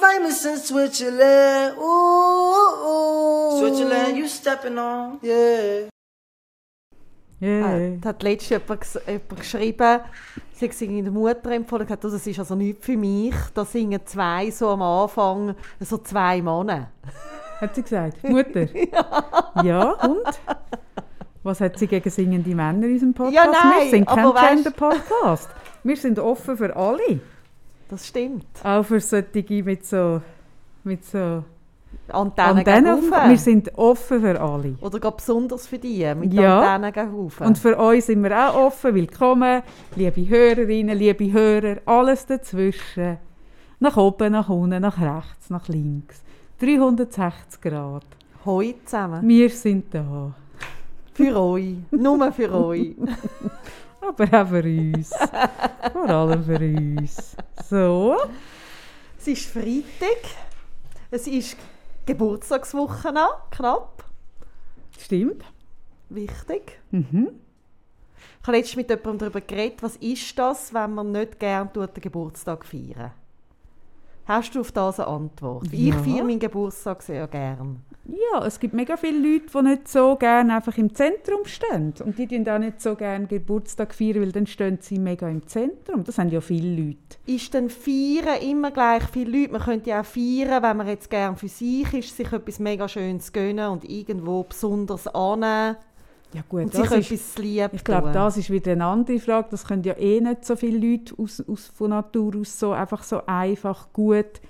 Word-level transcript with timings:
famous 0.00 0.44
in 0.44 0.56
Switzerland. 0.58 1.76
Ooh, 1.78 2.86
ooh. 2.86 3.58
Switzerland, 3.58 4.16
you 4.16 4.28
stepping 4.28 4.78
on. 4.78 5.18
Yeah. 5.22 5.88
Yeah. 7.40 7.78
Äh, 7.78 7.98
da 8.00 8.10
hat 8.10 8.22
letztens 8.22 8.50
jemand, 8.50 9.06
jemand 9.06 9.40
geschrieben, 9.40 10.00
sie 10.52 10.68
hat 10.68 10.82
in 10.82 11.04
der 11.04 11.12
Mutter 11.12 11.50
empfohlen, 11.50 11.86
gesagt, 11.86 12.04
das 12.04 12.26
ist 12.26 12.38
also 12.38 12.54
nichts 12.54 12.86
für 12.86 12.96
mich. 12.96 13.34
Da 13.52 13.64
singen 13.64 14.00
zwei 14.04 14.50
so 14.50 14.68
am 14.68 14.82
Anfang, 14.82 15.54
so 15.80 15.98
zwei 15.98 16.40
Männer. 16.40 16.90
Hat 17.60 17.74
sie 17.74 17.82
gesagt? 17.82 18.22
Mutter? 18.24 18.66
ja. 18.74 19.62
ja, 19.62 19.90
und? 19.92 20.40
Was 21.44 21.60
hat 21.60 21.78
sie 21.78 21.86
gegen 21.86 22.10
singende 22.10 22.54
Männer 22.54 22.86
in 22.86 22.94
unserem 22.94 23.14
Podcast? 23.14 23.34
Ja, 23.36 23.46
nein, 23.46 23.82
Wir 23.82 23.90
sind 23.90 24.06
kein 24.06 24.34
Gender-Podcast. 24.34 25.48
Wir 25.84 25.96
sind 25.96 26.18
offen 26.18 26.56
für 26.56 26.74
alle. 26.74 27.20
Das 27.94 28.08
stimmt. 28.08 28.44
Auch 28.64 28.82
für 28.82 28.98
solche 28.98 29.62
mit 29.62 29.86
so, 29.86 30.20
mit 30.82 31.04
so 31.04 31.44
Antennen, 32.08 32.58
Antennen 32.58 33.28
Wir 33.28 33.38
sind 33.38 33.70
offen 33.78 34.20
für 34.20 34.40
alle. 34.40 34.74
Oder 34.80 35.12
besonders 35.12 35.68
für 35.68 35.78
die 35.78 36.12
mit 36.16 36.34
ja. 36.34 36.74
Antennen 36.74 37.30
Und 37.38 37.56
für 37.56 37.78
euch 37.78 38.06
sind 38.06 38.24
wir 38.24 38.36
auch 38.36 38.66
offen. 38.66 38.96
Willkommen, 38.96 39.62
liebe 39.94 40.28
Hörerinnen, 40.28 40.98
liebe 40.98 41.32
Hörer, 41.32 41.76
alles 41.86 42.26
dazwischen. 42.26 43.18
Nach 43.78 43.96
oben, 43.96 44.32
nach 44.32 44.48
unten, 44.48 44.82
nach 44.82 45.00
rechts, 45.00 45.48
nach 45.50 45.68
links. 45.68 46.20
360 46.58 47.60
Grad. 47.60 48.06
Hoi 48.44 48.74
zusammen. 48.84 49.28
Wir 49.28 49.50
sind 49.50 49.94
da. 49.94 50.34
Für 51.12 51.40
euch. 51.40 51.76
Nur 51.92 52.32
für 52.32 52.52
euch. 52.52 52.96
Aber 54.06 54.42
auch 54.42 54.48
für 54.48 54.62
uns. 54.62 55.10
Vor 55.92 56.08
allem 56.08 56.44
für 56.44 56.58
uns. 56.58 57.36
So. 57.68 58.16
Es 59.18 59.28
ist 59.28 59.46
Freitag. 59.46 60.20
Es 61.10 61.26
ist 61.26 61.56
Geburtstagswoche 62.06 63.12
noch, 63.12 63.50
knapp. 63.50 64.04
Stimmt. 64.98 65.44
Wichtig. 66.10 66.80
Mhm. 66.90 67.30
Ich 68.40 68.48
habe 68.48 68.58
letztens 68.58 68.76
mit 68.76 68.90
jemandem 68.90 69.18
darüber 69.18 69.40
geredet, 69.40 69.82
was 69.82 69.96
ist 69.96 70.38
das, 70.38 70.74
wenn 70.74 70.94
man 70.94 71.12
nicht 71.12 71.40
gerne 71.40 71.70
den 71.70 72.00
Geburtstag 72.00 72.66
feiern 72.66 73.12
Hast 74.26 74.54
du 74.54 74.60
auf 74.60 74.72
das 74.72 75.00
eine 75.00 75.08
Antwort? 75.08 75.66
Ja. 75.72 75.94
Ich 75.94 75.94
feiere 75.94 76.24
meinen 76.24 76.38
Geburtstag 76.38 77.02
sehr 77.02 77.26
gern. 77.28 77.82
Ja, 78.06 78.44
es 78.44 78.60
gibt 78.60 78.74
mega 78.74 78.98
viele 78.98 79.18
Leute, 79.18 79.46
die 79.46 79.62
nicht 79.62 79.88
so 79.88 80.16
gerne 80.16 80.56
einfach 80.56 80.76
im 80.76 80.94
Zentrum 80.94 81.44
stehen. 81.46 81.94
Und 82.04 82.18
die 82.18 82.26
feiern 82.26 82.48
auch 82.48 82.58
nicht 82.58 82.82
so 82.82 82.94
gerne 82.96 83.26
Geburtstag 83.26 83.94
feiern, 83.94 84.20
weil 84.20 84.32
dann 84.32 84.46
stehen 84.46 84.78
sie 84.80 84.98
mega 84.98 85.28
im 85.28 85.46
Zentrum. 85.46 86.04
Das 86.04 86.18
haben 86.18 86.28
ja 86.28 86.42
viele 86.42 86.82
Leute. 86.82 86.98
Ist 87.26 87.54
denn 87.54 87.70
Feiern 87.70 88.42
immer 88.42 88.72
gleich 88.72 89.04
viele 89.04 89.38
Leute? 89.38 89.52
Man 89.52 89.62
könnte 89.62 89.90
ja 89.90 90.02
auch 90.02 90.04
feiern, 90.04 90.62
wenn 90.62 90.76
man 90.76 90.86
jetzt 90.86 91.08
gerne 91.08 91.36
für 91.36 91.48
sich 91.48 91.94
ist, 91.94 92.14
sich 92.14 92.30
etwas 92.30 92.58
mega 92.58 92.88
Schönes 92.88 93.32
gönnen 93.32 93.70
und 93.70 93.88
irgendwo 93.88 94.42
besonders 94.42 95.06
annehmen. 95.08 95.76
Ja 96.34 96.42
gut, 96.48 96.64
und 96.64 96.74
sich 96.74 97.10
ist, 97.12 97.12
etwas 97.12 97.38
lieb 97.38 97.70
Ich 97.72 97.84
glaube, 97.84 98.10
das 98.10 98.36
ist 98.36 98.50
wieder 98.50 98.72
eine 98.72 98.84
andere 98.84 99.20
Frage. 99.20 99.48
Das 99.50 99.64
können 99.64 99.84
ja 99.84 99.96
eh 99.96 100.20
nicht 100.20 100.44
so 100.44 100.56
viele 100.56 100.78
Leute 100.78 101.14
aus, 101.16 101.42
aus, 101.48 101.68
von 101.68 101.90
Natur 101.90 102.34
aus 102.40 102.58
so 102.58 102.72
einfach 102.72 103.02
so 103.02 103.24
einfach 103.24 103.92
gut. 103.92 104.40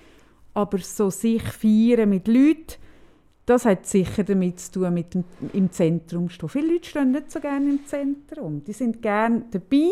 Aber 0.54 0.78
so 0.78 1.10
sich 1.10 1.42
feiern 1.42 2.08
mit 2.08 2.26
Leuten, 2.26 2.76
das 3.46 3.64
hat 3.64 3.86
sicher 3.86 4.24
damit 4.24 4.60
zu 4.60 4.72
tun, 4.72 4.94
mit 4.94 5.14
dem 5.14 5.24
im 5.52 5.70
Zentrum 5.70 6.28
stehen. 6.28 6.48
Viele 6.48 6.72
Leute 6.72 6.88
stehen 6.88 7.12
nicht 7.12 7.30
so 7.30 7.40
gerne 7.40 7.70
im 7.70 7.86
Zentrum. 7.86 8.64
Die 8.64 8.72
sind 8.72 9.02
gerne 9.02 9.44
dabei, 9.50 9.90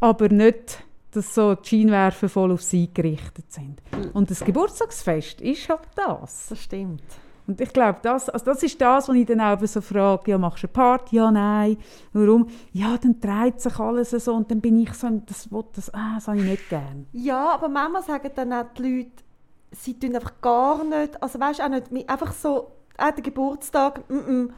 aber 0.00 0.28
nicht, 0.28 0.84
dass 1.12 1.34
so 1.34 1.54
die 1.54 1.68
Scheinwerfer 1.68 2.28
voll 2.28 2.52
auf 2.52 2.62
sie 2.62 2.92
gerichtet 2.92 3.50
sind. 3.50 3.80
Und 4.12 4.30
das 4.30 4.44
Geburtstagsfest 4.44 5.40
ist 5.40 5.68
halt 5.68 5.88
das. 5.94 6.48
Das 6.48 6.58
stimmt. 6.58 7.02
Und 7.46 7.60
ich 7.60 7.72
glaube, 7.72 7.98
das, 8.02 8.30
also 8.30 8.44
das 8.46 8.62
ist 8.62 8.80
das, 8.80 9.08
was 9.08 9.16
ich 9.16 9.26
dann 9.26 9.40
auch 9.40 9.60
so 9.66 9.80
frage, 9.80 10.30
ja, 10.30 10.38
machst 10.38 10.62
du 10.62 10.66
eine 10.66 10.72
Party? 10.72 11.16
Ja, 11.16 11.30
nein. 11.30 11.76
Warum? 12.12 12.48
Ja, 12.72 12.96
dann 12.96 13.20
dreht 13.20 13.60
sich 13.60 13.78
alles 13.78 14.10
so 14.10 14.34
und 14.34 14.50
dann 14.50 14.60
bin 14.60 14.80
ich 14.80 14.94
so, 14.94 15.08
das, 15.26 15.48
das, 15.74 15.92
ah, 15.92 16.14
das 16.14 16.26
habe 16.26 16.38
ich 16.38 16.44
nicht 16.44 16.68
gern. 16.70 17.06
Ja, 17.12 17.52
aber 17.52 17.68
manchmal 17.68 18.02
sagen 18.02 18.30
dann 18.34 18.52
auch 18.52 18.64
die 18.76 18.82
Leute, 18.82 19.24
sie 19.74 19.98
tun 19.98 20.14
einfach 20.14 20.40
gar 20.40 20.84
nicht, 20.84 21.22
also 21.22 21.38
weißt 21.38 21.60
auch 21.60 21.68
nicht, 21.68 22.08
einfach 22.08 22.32
so, 22.32 22.70
äh, 22.98 23.12
der 23.12 23.22
Geburtstag, 23.22 24.08
mm 24.08 24.14
-mm, 24.14 24.50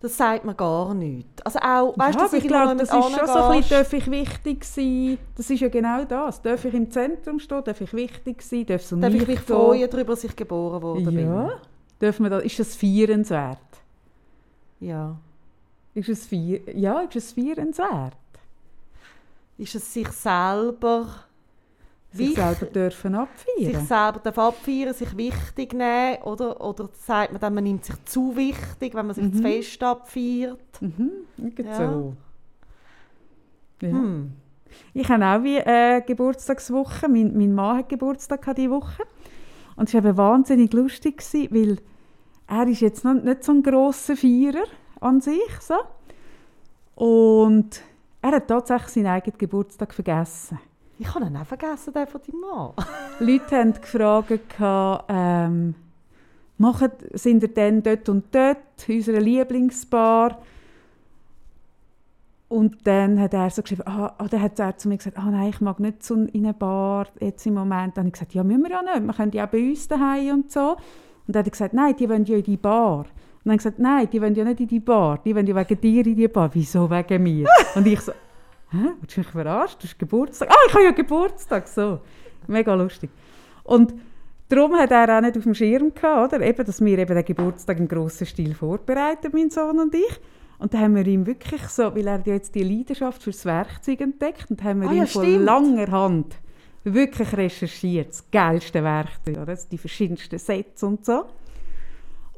das 0.00 0.16
sagt 0.16 0.44
man 0.44 0.56
gar 0.56 0.94
nicht. 0.94 1.46
Also 1.46 1.60
auch, 1.60 1.96
weißt 1.96 2.18
ja, 2.18 2.28
du, 2.28 2.36
ich 2.36 2.48
glaube, 2.48 2.74
das 2.74 2.88
ist 2.88 3.16
schon 3.16 3.26
so 3.26 3.32
ein 3.34 3.58
bisschen, 3.58 3.78
darf 3.78 3.92
ich 3.92 4.10
wichtig 4.10 4.64
sein, 4.64 5.18
das 5.36 5.48
ist 5.48 5.60
ja 5.60 5.68
genau 5.68 6.04
das, 6.04 6.42
darf 6.42 6.64
ich 6.64 6.74
im 6.74 6.90
Zentrum 6.90 7.38
stehen, 7.38 7.62
darf 7.64 7.80
ich 7.80 7.92
wichtig 7.92 8.42
sein, 8.42 8.66
darf 8.66 8.82
so 8.82 8.96
Darf 8.96 9.14
ich 9.14 9.26
mich 9.26 9.40
freuen 9.40 9.88
darüber, 9.88 10.14
dass 10.14 10.24
ich 10.24 10.34
geboren 10.34 10.82
worden 10.82 11.04
ja. 11.04 11.10
bin? 11.10 11.26
Ja, 11.26 11.50
dürfen 12.00 12.24
wir 12.24 12.30
das, 12.30 12.42
ist 12.42 12.58
das 12.58 12.74
feierenswert? 12.74 13.58
Ja. 14.80 15.16
Ist 15.94 16.08
es, 16.08 16.26
feier, 16.26 16.58
ja, 16.74 17.00
ist 17.02 17.16
es 17.16 17.32
feierenswert? 17.32 18.16
Ist 19.56 19.74
es 19.76 19.92
sich 19.92 20.08
selber 20.08 21.06
sich 22.12 22.34
selber 22.34 22.66
dürfen 22.66 23.14
abfeiern. 23.14 23.72
Sich 23.72 23.78
selber 23.78 24.20
darf 24.22 24.38
abfeiern, 24.38 24.94
sich 24.94 25.16
wichtig 25.16 25.72
nehmen, 25.72 26.22
oder? 26.22 26.60
Oder 26.60 26.88
sagt 26.92 27.32
man 27.32 27.40
dann, 27.40 27.54
man 27.54 27.64
nimmt 27.64 27.84
sich 27.84 28.04
zu 28.04 28.36
wichtig, 28.36 28.94
wenn 28.94 29.06
man 29.06 29.14
sich 29.14 29.24
mhm. 29.24 29.34
zu 29.34 29.42
fest 29.42 29.82
abfeiert? 29.82 30.80
Mhm, 30.80 31.10
ja. 31.58 31.76
so. 31.76 32.16
Ja. 33.80 33.88
Hm. 33.88 34.32
Ich 34.94 35.08
habe 35.08 35.24
auch 35.24 35.42
wie 35.42 35.58
äh, 35.58 36.00
Geburtstagswoche. 36.00 37.08
Mein, 37.08 37.36
mein 37.36 37.54
Mann 37.54 37.78
hat 37.78 37.88
Geburtstag 37.88 38.54
diese 38.54 38.70
Woche. 38.70 39.02
Und 39.76 39.88
es 39.88 39.94
war 39.94 40.04
eben 40.04 40.16
wahnsinnig 40.16 40.72
lustig, 40.72 41.18
gewesen, 41.18 41.48
weil 41.50 41.76
er 42.46 42.68
ist 42.68 42.80
jetzt 42.80 43.04
noch 43.04 43.14
nicht 43.14 43.44
so 43.44 43.52
ein 43.52 43.62
grosser 43.62 44.16
Feierer 44.16 44.64
an 45.00 45.20
sich. 45.20 45.60
So. 45.60 45.74
Und 46.94 47.82
er 48.20 48.32
hat 48.32 48.48
tatsächlich 48.48 48.90
seinen 48.90 49.06
eigenen 49.06 49.38
Geburtstag 49.38 49.94
vergessen. 49.94 50.58
Ich 50.98 51.14
habe 51.14 51.26
ihn 51.26 51.36
auch 51.36 51.46
vergessen, 51.46 51.92
den 51.92 52.06
von 52.06 52.20
deinem 52.26 52.40
Mann. 52.40 52.72
Leute 53.18 53.56
haben 53.56 53.72
gefragt, 53.72 55.06
ähm, 55.08 55.74
machen, 56.58 56.90
sind 57.12 57.42
ihr 57.42 57.48
denn 57.48 57.82
dort 57.82 58.08
und 58.08 58.34
dort, 58.34 58.58
unserer 58.88 59.20
Lieblingsbar? 59.20 60.38
Und 62.52 62.86
dann 62.86 63.18
hat 63.18 63.32
er 63.32 63.48
so 63.48 63.62
geschrieben, 63.62 63.84
ah, 63.86 64.12
oder 64.22 64.36
ah, 64.36 64.40
hat 64.40 64.58
er 64.60 64.76
zu 64.76 64.86
mir 64.86 64.98
gesagt, 64.98 65.16
ah 65.16 65.30
nein, 65.30 65.48
ich 65.48 65.62
mag 65.62 65.80
nicht 65.80 66.04
so 66.04 66.14
in 66.14 66.44
eine 66.44 66.52
Bar 66.52 67.06
jetzt 67.18 67.46
im 67.46 67.54
Moment. 67.54 67.96
Dann 67.96 68.02
habe 68.02 68.08
ich 68.08 68.12
gesagt, 68.12 68.34
ja, 68.34 68.44
müssen 68.44 68.62
wir 68.64 68.70
ja 68.70 68.82
nicht, 68.82 69.06
wir 69.06 69.14
können 69.14 69.32
ja 69.32 69.46
auch 69.46 69.48
bei 69.48 69.70
uns 69.70 69.88
daheim 69.88 70.34
und 70.34 70.52
so. 70.52 70.76
Und 71.26 71.34
dann 71.34 71.40
hat 71.40 71.46
er 71.46 71.50
gesagt, 71.50 71.72
nein, 71.72 71.96
die 71.96 72.06
wollen 72.10 72.26
ja 72.26 72.36
in 72.36 72.42
die 72.42 72.58
Bar. 72.58 72.98
Und 72.98 73.06
dann 73.44 73.52
habe 73.52 73.54
ich 73.54 73.58
gesagt, 73.58 73.78
nein, 73.78 74.06
die 74.12 74.20
wollen 74.20 74.34
ja 74.34 74.44
nicht 74.44 74.60
in 74.60 74.68
die 74.68 74.80
Bar, 74.80 75.18
die 75.24 75.34
wollen 75.34 75.46
ja 75.46 75.56
wegen 75.56 75.80
dir 75.80 76.06
in 76.06 76.14
die 76.14 76.28
Bar. 76.28 76.50
Wieso 76.52 76.90
wegen 76.90 77.22
mir? 77.22 77.48
und 77.74 77.86
ich 77.86 78.00
so, 78.00 78.12
hä, 78.72 78.92
willst 79.00 79.16
du 79.16 79.20
mich 79.20 79.28
verarschen? 79.28 79.78
Du 79.80 79.86
hast 79.86 79.98
Geburtstag. 79.98 80.50
Ah, 80.50 80.66
ich 80.66 80.74
habe 80.74 80.84
ja 80.84 80.90
Geburtstag. 80.90 81.68
So, 81.68 82.00
mega 82.46 82.74
lustig. 82.74 83.10
Und 83.64 83.94
darum 84.48 84.74
hat 84.74 84.90
er 84.90 85.16
auch 85.16 85.20
nicht 85.20 85.36
auf 85.36 85.44
dem 85.44 85.54
Schirm 85.54 85.94
gehabt, 85.94 86.32
oder? 86.32 86.44
Eben, 86.44 86.64
dass 86.64 86.84
wir 86.84 86.98
eben 86.98 87.14
den 87.14 87.24
Geburtstag 87.24 87.78
im 87.78 87.88
grossen 87.88 88.26
Stil 88.26 88.54
vorbereiten, 88.54 89.30
mein 89.32 89.50
Sohn 89.50 89.78
und 89.78 89.94
ich. 89.94 90.20
Und 90.58 90.74
dann 90.74 90.80
haben 90.80 90.94
wir 90.94 91.06
ihm 91.06 91.26
wirklich 91.26 91.62
so, 91.68 91.94
weil 91.94 92.06
er 92.06 92.22
jetzt 92.24 92.54
die 92.54 92.62
Leidenschaft 92.62 93.22
fürs 93.22 93.44
Werkzeug 93.44 94.00
entdeckt, 94.00 94.50
und 94.50 94.62
haben 94.62 94.80
wir 94.82 94.88
ah, 94.88 94.92
ihm 94.92 94.98
ja, 94.98 95.06
von 95.06 95.24
stimmt. 95.24 95.44
langer 95.44 95.90
Hand 95.90 96.36
wirklich 96.84 97.36
recherchiert, 97.36 98.10
das 98.10 98.30
geilste 98.30 98.82
Werkzeug, 98.82 99.38
oder? 99.38 99.56
die 99.70 99.78
verschiedensten 99.78 100.38
Sets 100.38 100.82
und 100.82 101.04
so. 101.04 101.24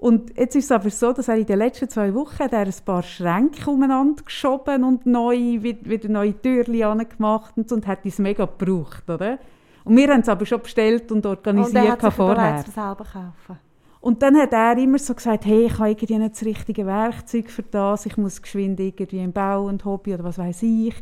Und 0.05 0.37
jetzt 0.37 0.55
ist 0.55 0.67
es 0.67 0.71
aber 0.71 0.91
so, 0.91 1.15
dass 1.15 1.29
er 1.29 1.37
in 1.37 1.47
den 1.47 1.59
letzten 1.59 1.89
zwei 1.89 2.13
Wochen 2.13 2.39
hat 2.39 2.53
er 2.53 2.67
ein 2.67 2.75
paar 2.85 3.03
Schränke 3.03 3.71
umeinander 3.71 4.23
geschoben 4.23 4.85
und 4.85 5.07
neu, 5.07 5.63
wieder 5.63 6.11
neue 6.11 6.39
Türchen 6.43 7.09
gemacht 7.09 7.55
und, 7.57 7.71
so, 7.71 7.77
und 7.77 7.87
hat 7.87 8.01
es 8.05 8.19
mega 8.19 8.45
gebraucht, 8.45 9.09
oder? 9.09 9.39
Und 9.83 9.97
wir 9.97 10.09
haben 10.09 10.21
es 10.21 10.29
aber 10.29 10.45
schon 10.45 10.61
bestellt 10.61 11.11
und 11.11 11.25
organisiert 11.25 11.75
und 11.75 11.87
er 11.87 11.93
hat 11.93 12.03
sich 12.03 12.13
vorher. 12.13 12.65
selber 12.65 13.05
kaufen. 13.05 13.59
Und 14.05 14.23
dann 14.23 14.37
hat 14.37 14.53
er 14.53 14.77
immer 14.77 14.99
so 14.99 15.15
gesagt, 15.15 15.47
hey, 15.47 15.65
ich 15.65 15.79
habe 15.79 15.89
irgendwie 15.89 16.19
nicht 16.19 16.35
das 16.35 16.45
richtige 16.45 16.85
Werkzeug 16.85 17.49
für 17.49 17.63
das, 17.63 18.05
ich 18.05 18.19
muss 18.19 18.43
geschwind 18.43 18.79
irgendwie 18.79 19.19
im 19.21 19.33
Bau 19.33 19.65
und 19.65 19.83
Hobby 19.83 20.13
oder 20.13 20.25
was 20.25 20.37
weiß 20.37 20.63
ich. 20.63 20.95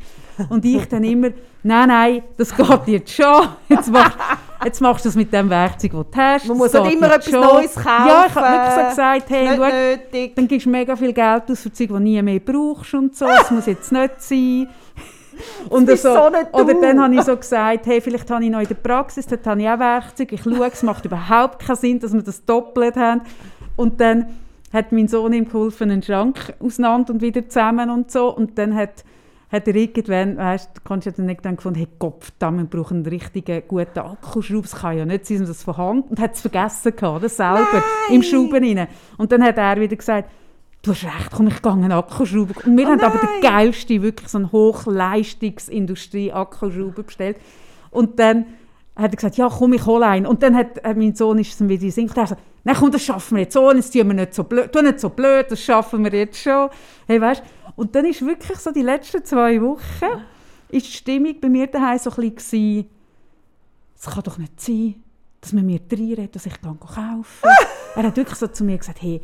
Und 0.49 0.65
ich 0.65 0.87
dann 0.87 1.03
immer, 1.03 1.31
nein, 1.65 1.89
nein, 1.89 2.23
das 2.37 2.57
geht 2.57 2.87
jetzt 2.87 3.11
schon. 3.13 3.49
Jetzt 3.69 3.91
machst, 3.91 4.17
jetzt 4.65 4.81
machst 4.81 5.05
du 5.05 5.09
das 5.09 5.17
mit 5.17 5.33
dem 5.33 5.51
Werkzeug, 5.51 5.91
das 5.91 6.07
du 6.13 6.17
hast. 6.17 6.47
Man 6.47 6.57
muss 6.59 6.71
geht 6.71 6.93
immer 6.93 7.13
etwas 7.13 7.29
schon. 7.29 7.41
Neues 7.41 7.75
kaufen. 7.75 7.87
Ja, 7.87 8.27
ich 8.29 8.35
habe 8.37 8.57
wirklich 8.57 8.75
so 8.77 8.89
gesagt, 8.91 9.31
hey, 9.31 9.49
schau, 9.57 10.31
dann 10.37 10.47
gibst 10.47 10.67
du 10.67 10.71
mega 10.71 10.95
viel 10.95 11.13
Geld 11.13 11.43
aus 11.51 11.61
für 11.61 11.73
Zeug, 11.73 11.89
die 11.89 11.95
du 11.95 11.99
nie 11.99 12.23
mehr 12.23 12.39
brauchst 12.39 12.95
und 12.95 13.17
so. 13.17 13.27
Das 13.27 13.51
muss 13.51 13.67
jetzt 13.67 13.91
nicht 13.91 14.23
sein. 14.23 14.69
Und 15.69 15.89
so 15.99 16.31
nicht 16.31 16.53
oder 16.53 16.75
dann 16.75 17.00
habe 17.00 17.15
ich 17.15 17.23
so 17.23 17.37
gesagt, 17.37 17.87
hey, 17.87 18.00
vielleicht 18.00 18.31
habe 18.31 18.44
ich 18.44 18.50
noch 18.50 18.61
in 18.61 18.69
der 18.69 18.75
Praxis, 18.75 19.27
dort 19.27 19.47
habe 19.47 19.62
ich 19.62 19.69
auch 19.69 19.79
Werkzeug, 19.79 20.33
ich 20.33 20.43
schaue, 20.43 20.71
es 20.73 20.83
macht 20.83 21.05
überhaupt 21.05 21.59
keinen 21.59 21.77
Sinn, 21.77 22.00
dass 22.00 22.12
wir 22.12 22.23
das 22.23 22.44
doppelt 22.44 22.97
haben. 22.97 23.23
Und 23.77 24.00
dann 24.00 24.27
hat 24.73 24.93
mein 24.93 25.09
Sohn 25.09 25.33
ihm 25.33 25.47
geholfen, 25.47 25.91
einen 25.91 26.03
Schrank 26.03 26.55
auseinander 26.61 27.12
und 27.12 27.23
wieder 27.23 27.49
zusammen 27.49 27.91
und 27.91 28.11
so. 28.11 28.35
Und 28.35 28.59
dann 28.59 28.75
hat, 28.75 29.05
hat 29.50 29.69
er 29.69 29.75
irgendwann, 29.75 30.37
weißt 30.37 30.71
du, 30.75 30.81
kannst 30.85 31.06
ja 31.06 31.12
dann 31.12 31.27
nicht 31.27 31.44
dann 31.44 31.56
gefunden, 31.56 31.79
hey 31.79 31.89
Gott, 31.99 32.25
verdammt, 32.25 32.59
wir 32.59 32.65
brauchen 32.81 32.99
einen 32.99 33.06
richtigen, 33.06 33.62
guten 33.69 33.99
Akkuschrauber, 33.99 34.65
es 34.65 34.75
kann 34.75 34.97
ja 34.97 35.05
nicht 35.05 35.27
sein, 35.27 35.41
dass 35.41 35.49
das 35.49 35.62
von 35.62 35.77
Hand, 35.77 36.11
und 36.11 36.19
hat 36.21 36.35
es 36.35 36.41
vergessen 36.41 36.97
gehabt, 36.97 37.25
das 37.25 37.37
selber, 37.37 37.85
im 38.11 38.23
Schrauben 38.23 38.65
rein. 38.65 38.89
Und 39.19 39.33
dann 39.33 39.43
hat 39.43 39.59
er 39.59 39.79
wieder 39.79 39.97
gesagt, 39.97 40.31
du 40.82 40.90
hast 40.90 41.05
recht, 41.05 41.31
komm, 41.32 41.49
ich 41.49 41.62
gehe 41.62 41.73
einen 41.73 41.93
Akkuschrauber. 41.93 42.67
Und 42.67 42.76
wir 42.76 42.87
haben 42.87 43.00
aber 43.00 43.19
den 43.19 43.40
geilsten, 43.40 44.02
wirklich 44.02 44.29
so 44.29 44.37
einen 44.38 44.52
Hochleistungsindustrie-Akkuschrauber 44.52 47.05
bestellt. 47.05 47.38
Und 47.90 48.19
dann 48.19 48.46
hat 48.96 49.12
er 49.12 49.17
gesagt, 49.17 49.37
ja 49.37 49.49
komm, 49.49 49.73
ich 49.73 49.87
hole 49.87 50.06
einen. 50.06 50.26
Und 50.26 50.43
dann 50.43 50.55
hat 50.55 50.84
äh, 50.84 50.94
mein 50.94 51.14
Sohn 51.14 51.38
ist 51.38 51.58
dann 51.61 51.69
wieder 51.69 51.84
in 51.84 52.11
er 52.14 52.26
so, 52.26 52.37
nein 52.64 52.76
komm, 52.76 52.90
das 52.90 53.05
schaffen 53.05 53.37
wir 53.37 53.44
jetzt 53.44 53.55
so, 53.55 53.73
jetzt 53.73 53.93
tun 53.93 54.08
wir 54.08 54.14
nicht 54.14 54.34
so 54.34 54.44
blöd, 54.44 54.73
tu 54.73 54.82
nicht 54.82 55.00
so 55.00 55.08
blöd, 55.08 55.46
das 55.49 55.62
schaffen 55.62 56.05
wir 56.05 56.12
jetzt 56.12 56.38
schon. 56.38 56.69
Hey, 57.06 57.20
weißt? 57.20 57.43
Und 57.76 57.94
dann 57.94 58.05
ist 58.05 58.25
wirklich 58.25 58.58
so 58.58 58.70
die 58.70 58.82
letzten 58.82 59.25
zwei 59.25 59.61
Wochen, 59.62 59.81
ist 60.69 60.87
die 60.87 60.93
Stimmung 60.93 61.40
bei 61.40 61.49
mir 61.49 61.69
daheim 61.69 61.99
so 61.99 62.11
ein 62.11 62.34
bisschen, 62.34 62.87
es 63.96 64.06
kann 64.06 64.23
doch 64.25 64.37
nicht 64.37 64.61
sein, 64.61 64.96
dass 65.40 65.52
man 65.52 65.64
mir 65.64 65.81
reinredet, 65.90 66.34
dass 66.34 66.46
ich 66.46 66.61
gehe 66.61 66.75
kaufen. 66.75 67.25
er 67.96 68.02
hat 68.02 68.17
wirklich 68.17 68.38
so 68.38 68.46
zu 68.46 68.64
mir 68.64 68.79
gesagt, 68.79 69.00
hey, 69.00 69.23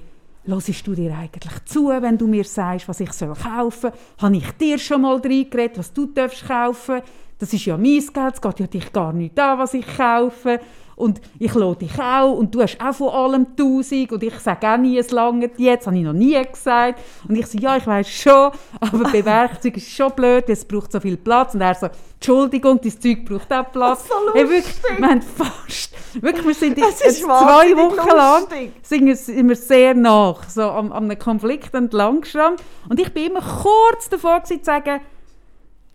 Hörst 0.48 0.86
du 0.86 0.94
dir 0.94 1.14
eigentlich 1.14 1.64
zu, 1.66 1.88
wenn 1.88 2.16
du 2.16 2.26
mir 2.26 2.44
sagst, 2.44 2.88
was 2.88 3.00
ich 3.00 3.10
kaufen 3.10 3.80
soll? 3.82 3.92
Habe 4.16 4.36
ich 4.36 4.50
dir 4.52 4.78
schon 4.78 5.02
mal 5.02 5.16
reingeredet, 5.16 5.76
was 5.76 5.92
du 5.92 6.06
darfst 6.06 6.46
kaufen 6.46 7.02
Das 7.38 7.52
ist 7.52 7.66
ja 7.66 7.76
mein 7.76 8.00
Geld, 8.00 8.34
es 8.34 8.40
geht 8.40 8.60
ja 8.60 8.66
dich 8.66 8.90
gar 8.90 9.12
nicht 9.12 9.38
an, 9.38 9.58
was 9.58 9.74
ich 9.74 9.86
kaufe. 9.86 10.58
Und 10.98 11.20
ich 11.38 11.54
lasse 11.54 11.78
dich 11.78 11.98
auch 11.98 12.32
und 12.32 12.54
du 12.54 12.62
hast 12.62 12.78
auch 12.80 12.92
von 12.92 13.08
allem 13.10 13.56
tausend 13.56 14.12
und 14.12 14.22
ich 14.22 14.34
sage 14.40 14.68
auch 14.68 14.76
nie, 14.76 14.98
es 14.98 15.10
lange 15.10 15.50
jetzt, 15.56 15.86
habe 15.86 15.96
ich 15.96 16.02
noch 16.02 16.12
nie 16.12 16.40
gesagt. 16.42 17.00
Und 17.28 17.36
ich 17.36 17.46
sage, 17.46 17.62
ja, 17.62 17.76
ich 17.76 17.86
weiß 17.86 18.08
schon, 18.08 18.50
aber 18.80 19.10
bei 19.10 19.24
Werkzeug 19.24 19.76
ist 19.76 19.90
schon 19.90 20.12
blöd, 20.12 20.48
es 20.48 20.64
braucht 20.64 20.92
so 20.92 21.00
viel 21.00 21.16
Platz. 21.16 21.54
Und 21.54 21.60
er 21.60 21.74
so, 21.74 21.88
Entschuldigung, 22.14 22.80
dein 22.82 23.00
Zeug 23.00 23.24
braucht 23.24 23.52
auch 23.52 23.70
Platz. 23.70 24.08
So 24.08 24.14
hey, 24.34 24.48
wirklich, 24.48 24.74
wir 24.96 25.08
haben 25.08 25.22
fast, 25.22 25.94
wirklich, 26.20 26.46
wir 26.46 26.54
sind 26.54 26.76
zwei 26.76 27.76
Wochen 27.76 28.16
lang 28.16 28.40
lustig. 28.40 28.72
sind 28.82 29.06
wir, 29.06 29.16
sind 29.16 29.48
wir 29.48 29.56
sehr 29.56 29.94
nach, 29.94 30.48
so 30.48 30.62
am, 30.62 30.90
am 30.90 31.04
einem 31.04 31.18
Konflikt 31.18 31.72
entlang 31.74 32.22
gestanden. 32.22 32.64
Und 32.88 32.98
ich 32.98 33.12
bin 33.14 33.26
immer 33.26 33.40
kurz 33.40 34.08
davor 34.08 34.40
gewesen, 34.40 34.58
zu 34.58 34.64
sagen, 34.64 35.00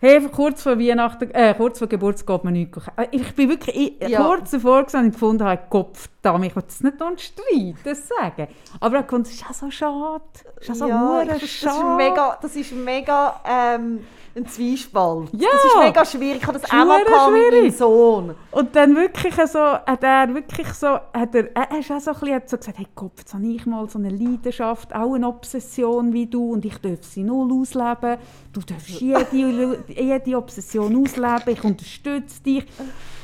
hey, 0.04 0.20
kurz 0.30 0.62
vor 0.64 0.78
Weihnachten, 0.78 1.32
äh, 1.32 1.54
kurz 1.56 1.80
vor 1.80 1.88
Geburtstag 1.88 2.28
geht 2.28 2.44
man 2.44 2.54
nichts 2.54 2.74
kaufen. 2.74 2.92
Äh, 2.98 3.08
Ich 3.12 3.34
bin 3.36 3.50
wirklich 3.50 3.76
ich, 4.02 4.10
Ja. 4.10 4.22
kurz 4.24 4.52
davor 4.52 4.82
gewesen 4.84 5.06
und 5.06 5.12
gefunden 5.14 5.44
habe, 5.46 5.62
Kopf, 5.70 6.10
verdammt, 6.22 6.46
ich 6.46 6.56
will 6.56 6.64
das 6.64 6.82
nicht 6.82 7.00
noch 7.00 7.18
streiten, 7.18 7.78
das 7.86 8.08
sagen. 8.10 8.48
Aber 8.82 9.00
ich 9.00 9.06
fand, 9.06 9.28
das 9.28 9.34
ist 9.34 9.46
auch 9.50 9.54
so 9.54 9.72
schade. 9.72 10.24
Das 10.58 10.68
ist 10.70 10.70
auch 10.72 10.76
so 10.76 10.88
ja, 10.90 11.22
ich- 11.22 11.28
das, 11.30 11.40
das 11.40 11.44
ist 11.44 11.60
schade. 11.62 11.96
mega, 11.96 12.38
das 12.42 12.56
ist 12.56 12.72
mega 12.74 13.40
ähm, 13.48 14.06
ein 14.36 14.48
Zwiespalt. 14.48 15.30
Ja. 15.34 15.50
Das 15.52 15.66
ist 15.66 15.78
mega 15.80 16.06
schwierig. 16.06 16.42
Ich 16.42 16.48
habe 16.48 16.60
das 16.60 16.70
auch 16.70 16.86
mal 16.86 17.32
mit 17.32 17.52
meinem. 17.52 17.72
Sohn. 17.72 18.36
Und 18.52 18.76
dann 18.76 18.96
wirklich 18.96 19.36
so, 19.36 19.60
hat 19.60 20.04
er 20.04 20.34
wirklich 20.34 20.68
so, 20.74 20.88
hat 20.88 21.36
er, 21.36 21.56
er 21.56 21.80
ist 21.80 21.92
auch 21.92 22.00
so 22.00 22.12
ein 22.12 22.20
bisschen, 22.20 22.36
hat 22.36 22.50
so 22.50 22.58
gesagt, 22.58 22.78
hey 22.78 22.88
Kopf, 22.96 23.20
jetzt 23.20 23.34
habe 23.34 23.46
ich 23.46 23.66
mal 23.66 23.88
so 23.90 24.00
eine 24.00 24.10
Leidenschaft, 24.10 24.94
auch 24.96 25.14
eine 25.14 25.28
Obsession 25.28 26.14
wie 26.14 26.26
du 26.26 26.54
und 26.54 26.66
ich 26.66 26.78
darf 26.80 27.04
sie 27.04 27.24
null 27.24 27.52
ausleben. 27.62 28.18
Du 28.52 28.62
darfst 28.62 28.90
jede, 28.90 29.84
jede 29.88 30.38
Obsession 30.38 31.02
ausleben, 31.02 31.54
ich 31.54 31.64
unterstütze 31.64 32.42
dich. 32.44 32.66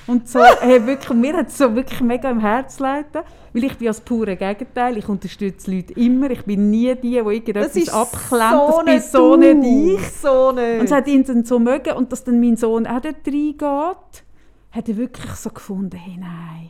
Und 0.08 0.28
so, 0.28 0.40
hey, 0.62 0.86
wirklich, 0.86 1.18
mir 1.18 1.38
hat 1.38 1.50
es 1.50 1.58
so 1.58 1.76
wirklich 1.76 2.02
mega 2.02 2.30
im 2.32 2.40
Herz 2.40 2.78
gelitten, 2.78 3.20
weil 3.54 3.64
ich 3.64 3.78
bin 3.78 3.88
das 3.88 4.02
pure 4.02 4.36
Gegenteil, 4.36 4.98
ich 4.98 5.10
unterstütze 5.10 5.72
Leute 5.72 5.94
immer, 5.94 6.30
ich 6.32 6.44
bin 6.44 6.70
nie 6.70 6.94
die, 6.96 7.02
die 7.02 7.18
irgendetwas 7.18 7.90
abklemmt, 7.90 8.52
so 8.54 8.82
das 8.86 8.86
bin 8.86 8.94
nicht 8.94 9.12
so 9.12 9.36
nicht 9.36 10.00
ich. 10.02 10.12
So 10.12 10.52
nicht. 10.52 10.80
Und 10.80 10.86
es 10.86 10.92
hat 10.92 11.08
ihn 11.08 11.24
dann 11.24 11.44
so 11.44 11.60
mögen 11.60 11.94
und 11.94 12.12
dass 12.12 12.24
dann 12.24 12.40
mein 12.40 12.58
Sohn 12.58 12.86
auch 12.88 13.02
dort 13.02 13.28
reingeht, 13.28 14.24
hat 14.72 14.90
er 14.90 14.98
wirklich 14.98 15.32
so 15.32 15.50
gefunden, 15.50 15.98
hey 15.98 16.18
nein, 16.18 16.70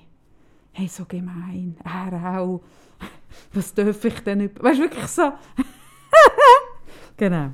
hey 0.71 0.87
so 0.87 1.05
gemein, 1.05 1.77
er 1.83 2.39
auch, 2.39 2.61
was 3.53 3.73
darf 3.73 4.03
ich 4.05 4.19
denn 4.21 4.41
über... 4.41 4.63
Weißt 4.63 4.79
du, 4.79 4.83
wirklich 4.83 5.07
so... 5.07 5.31
genau. 7.17 7.51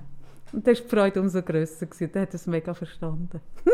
Und 0.52 0.66
dann 0.66 0.74
war 0.74 0.82
die 0.82 0.90
Freude 0.90 1.22
umso 1.22 1.42
grösser. 1.42 1.86
Dann 1.86 2.22
hat 2.22 2.30
er 2.30 2.36
es 2.36 2.48
mega 2.48 2.74
verstanden. 2.74 3.42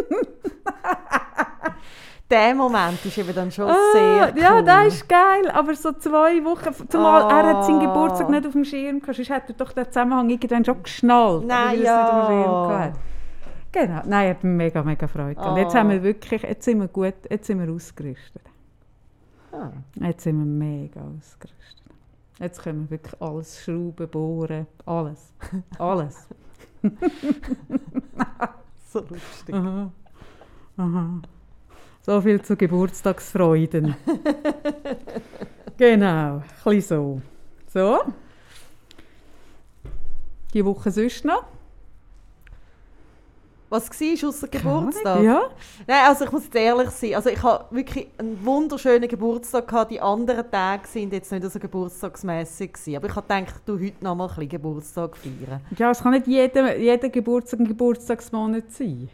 Der 2.32 2.56
Moment 2.56 3.04
ist 3.06 3.18
eben 3.18 3.36
dann 3.36 3.52
schon 3.52 3.70
Ah, 3.70 3.76
sehr 3.94 4.32
cool. 4.34 4.42
Ja, 4.42 4.62
das 4.62 4.94
ist 4.94 5.10
geil, 5.10 5.52
aber 5.54 5.76
so 5.76 5.92
zwei 5.92 6.44
Wochen... 6.46 6.74
Zumal 6.90 7.30
er 7.30 7.48
hat 7.58 7.66
seinen 7.66 7.82
Ah. 7.82 7.86
Geburtstag 7.94 8.30
nicht 8.30 8.46
auf 8.48 8.54
dem 8.54 8.64
Schirm 8.64 9.00
gehabt, 9.02 9.18
sonst 9.18 9.30
hätte 9.30 9.52
er 9.54 9.56
doch 9.56 9.74
den 9.74 9.86
Zusammenhang 9.86 10.30
irgendwann 10.30 10.64
schon 10.64 10.82
geschnallt. 10.82 11.46
Nein, 11.46 11.68
weil 11.68 11.80
es 11.80 11.84
ja. 11.86 12.04
nicht 12.04 12.14
auf 12.14 12.28
dem 12.28 12.28
Schirm 12.28 12.68
gehabt 12.70 12.84
hat. 12.84 12.94
Genau, 13.74 14.02
nein, 14.06 14.32
ich 14.32 14.38
habe 14.38 14.48
mega, 14.48 14.84
mega 14.84 15.08
Freude. 15.08 15.36
gehabt. 15.36 15.50
Und 15.52 15.58
jetzt 15.58 15.76
Ah. 15.76 15.80
haben 15.80 15.90
wir 15.90 16.04
wirklich, 16.04 16.42
jetzt 16.44 16.64
sind 16.66 16.80
wir 16.80 16.88
gut, 16.88 17.14
jetzt 17.30 17.48
sind 17.48 17.60
wir 17.66 17.74
ausgerüstet. 17.74 18.42
Ah. 19.52 19.70
Jetzt 20.00 20.24
sind 20.24 20.38
wir 20.40 20.46
mega 20.46 21.02
ausgerüstet. 21.02 21.82
Jetzt 22.40 22.64
können 22.64 22.84
wir 22.90 22.92
wirklich 22.92 23.22
alles 23.22 23.62
schrauben, 23.62 24.08
bohren, 24.10 24.68
alles. 24.86 25.34
Alles. 25.78 26.28
So 28.92 29.00
lustig. 29.02 29.54
Aha. 29.54 29.92
Aha. 30.78 31.10
So 32.04 32.20
viel 32.20 32.42
zu 32.42 32.56
Geburtstagsfreuden. 32.56 33.96
genau, 35.78 36.38
ein 36.38 36.44
bisschen 36.64 36.82
so. 36.82 37.22
So. 37.72 38.00
Die 40.54 40.66
Woche 40.66 40.90
sonst 40.92 41.24
noch? 41.24 41.46
Was 43.70 43.90
war 43.90 44.28
ausser 44.30 44.48
Geburtstag? 44.50 45.24
Ja. 45.24 45.44
Nein, 45.88 46.06
also 46.06 46.26
ich 46.26 46.32
muss 46.32 46.44
jetzt 46.44 46.56
ehrlich 46.56 46.90
sein. 46.90 47.16
Also 47.16 47.30
ich 47.30 47.42
habe 47.42 47.74
wirklich 47.74 48.08
einen 48.18 48.44
wunderschönen 48.44 49.08
Geburtstag 49.08 49.66
gehabt. 49.68 49.92
Die 49.92 50.02
anderen 50.02 50.52
Tage 50.52 50.86
sind 50.88 51.14
jetzt 51.14 51.32
nicht 51.32 51.50
so 51.50 51.58
geburtstagsmässig 51.58 52.74
gewesen. 52.74 52.96
Aber 52.98 53.08
ich 53.08 53.16
habe 53.16 53.28
gedacht, 53.28 53.62
du 53.66 53.80
heute 53.80 54.04
noch 54.04 54.16
mal 54.16 54.26
ein 54.26 54.30
bisschen 54.30 54.50
Geburtstag 54.50 55.16
feiern. 55.16 55.62
Ja, 55.78 55.92
es 55.92 56.02
kann 56.02 56.12
nicht 56.12 56.28
jeder, 56.28 56.76
jeder 56.76 57.08
Geburtstag 57.08 57.62
ein 57.62 57.68
Geburtstagsmonat 57.68 58.72
sein. 58.72 59.08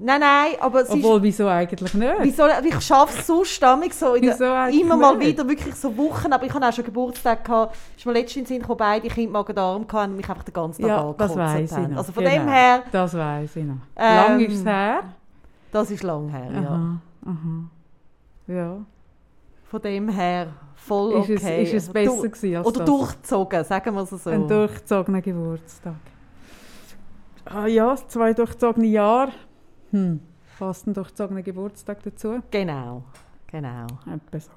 Nein, 0.00 0.20
nein, 0.20 0.52
aber 0.60 0.82
es 0.82 0.88
ist... 0.90 0.94
Obwohl, 0.94 1.20
wieso 1.24 1.48
eigentlich 1.48 1.92
nicht? 1.92 2.14
Wieso, 2.20 2.44
ich 2.64 2.80
schaffe 2.82 3.18
es 3.18 3.26
sonst 3.26 3.60
damit 3.60 3.92
so 3.92 4.14
in 4.14 4.22
der, 4.26 4.68
immer 4.68 4.96
mal 4.96 5.16
nicht? 5.16 5.26
wieder 5.30 5.48
wirklich 5.48 5.74
so 5.74 5.96
Wochen, 5.96 6.32
aber 6.32 6.46
ich 6.46 6.54
habe 6.54 6.64
auch 6.68 6.72
schon 6.72 6.84
Geburtstag 6.84 7.44
gehabt, 7.44 7.76
ist 7.96 8.06
mir 8.06 8.12
letztens 8.12 8.36
in 8.36 8.42
den 8.42 8.46
Sinn 8.46 8.58
gekommen, 8.60 8.78
beide 8.78 9.08
Kinder 9.08 9.32
Magen-Darm 9.32 9.82
hatten 9.92 10.10
und 10.12 10.16
mich 10.18 10.28
einfach 10.30 10.44
den 10.44 10.52
ganzen 10.54 10.82
Tag 10.82 10.88
Ja, 10.88 11.14
das 11.18 11.36
weiss 11.36 11.72
ich 11.72 11.88
noch. 11.88 11.96
Also 11.96 12.12
von 12.12 12.22
Genau. 12.22 12.36
dem 12.36 12.48
her, 12.48 12.82
Das 12.92 13.12
weiß 13.16 13.56
ich 13.56 13.64
noch. 13.64 13.74
Ähm, 13.96 14.14
Lang 14.16 14.40
ist 14.40 14.54
es 14.54 14.64
her? 14.64 15.00
das 15.72 15.90
ist 15.90 16.02
lang 16.04 16.28
her, 16.28 16.48
ja. 16.52 16.60
Aha, 16.60 17.00
aha. 17.26 18.54
Ja. 18.54 18.76
Von 19.68 19.82
dem 19.82 20.08
her 20.10 20.46
voll 20.76 21.12
Ist 21.22 21.28
es, 21.30 21.42
okay. 21.42 21.62
ist 21.64 21.74
es 21.74 21.88
Also 21.88 21.92
besser 21.92 22.22
du- 22.22 22.30
gewesen 22.30 22.56
als 22.56 22.66
Oder 22.68 22.78
das? 22.78 22.86
durchgezogen, 22.86 23.64
sagen 23.64 23.94
wir 23.96 24.02
es 24.02 24.10
so. 24.10 24.30
Ein 24.30 24.46
durchgezogener 24.46 25.20
Geburtstag. 25.22 25.94
Ah 27.44 27.66
ja, 27.66 27.96
zwei 28.06 28.32
durchzogene 28.32 28.86
Jahre. 28.86 29.32
Hm. 29.90 30.20
Passt 30.58 30.86
ein 30.86 30.94
durchzogener 30.94 31.42
Geburtstag 31.42 32.02
dazu? 32.02 32.42
Genau, 32.50 33.04
genau. 33.46 33.86
Etwa 34.06 34.40
so. 34.40 34.50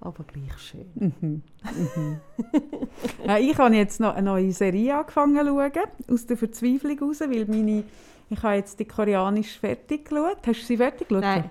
Aber 0.00 0.24
gleich 0.24 0.58
schön. 0.58 0.90
Mhm. 0.94 1.42
Mhm. 1.96 2.20
ich 3.40 3.58
habe 3.58 3.74
jetzt 3.76 4.00
noch 4.00 4.14
eine 4.14 4.22
neue 4.22 4.52
Serie 4.52 4.98
angefangen 4.98 5.36
zu 5.36 5.46
schauen, 5.46 5.88
aus 6.10 6.26
der 6.26 6.36
Verzweiflung 6.36 6.98
heraus, 6.98 7.20
weil 7.20 7.46
meine, 7.46 7.84
ich 8.28 8.42
habe 8.42 8.56
jetzt 8.56 8.80
die 8.80 8.84
koreanisch 8.84 9.58
fertig 9.58 10.06
geschaut. 10.06 10.38
Hast 10.46 10.62
du 10.62 10.66
sie 10.66 10.76
fertig 10.76 11.08
geschaut? 11.08 11.22
Nein. 11.22 11.50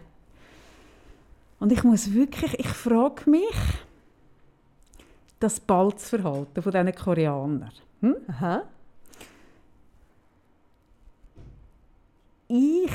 Und 1.59 1.71
ich 1.71 1.83
muss 1.83 2.13
wirklich, 2.13 2.59
ich 2.59 2.67
frage 2.67 3.29
mich, 3.29 3.55
das 5.39 5.59
Balzverhalten 5.59 6.61
von 6.61 6.71
diesen 6.71 6.95
Koreanern. 6.95 7.71
Hm? 8.01 8.15
Aha. 8.27 8.63
Ich 12.53 12.91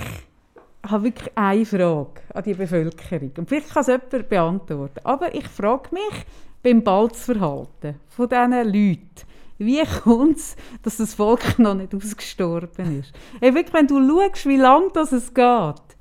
habe 0.86 1.04
wirklich 1.04 1.32
eine 1.34 1.64
Frage 1.64 2.20
an 2.34 2.44
die 2.44 2.52
Bevölkerung. 2.52 3.32
Und 3.38 3.48
vielleicht 3.48 3.70
kann 3.70 3.80
es 3.80 3.86
jemand 3.86 4.28
beantworten. 4.28 5.00
Aber 5.02 5.34
ich 5.34 5.48
frage 5.48 5.94
mich 5.94 6.26
beim 6.62 6.84
Balzverhalten 6.84 7.94
von 8.06 8.28
diesen 8.28 8.52
Leuten, 8.52 9.26
wie 9.56 9.82
kommt 10.04 10.36
es, 10.36 10.56
dass 10.82 10.98
das 10.98 11.14
Volk 11.14 11.58
noch 11.58 11.72
nicht 11.72 11.94
ausgestorben 11.94 13.00
ist? 13.00 13.14
Hey, 13.40 13.54
wirklich, 13.54 13.72
wenn 13.72 13.86
du 13.86 14.06
schaust, 14.06 14.44
wie 14.44 14.58
lange 14.58 14.90
es 14.94 15.32
geht, 15.32 15.96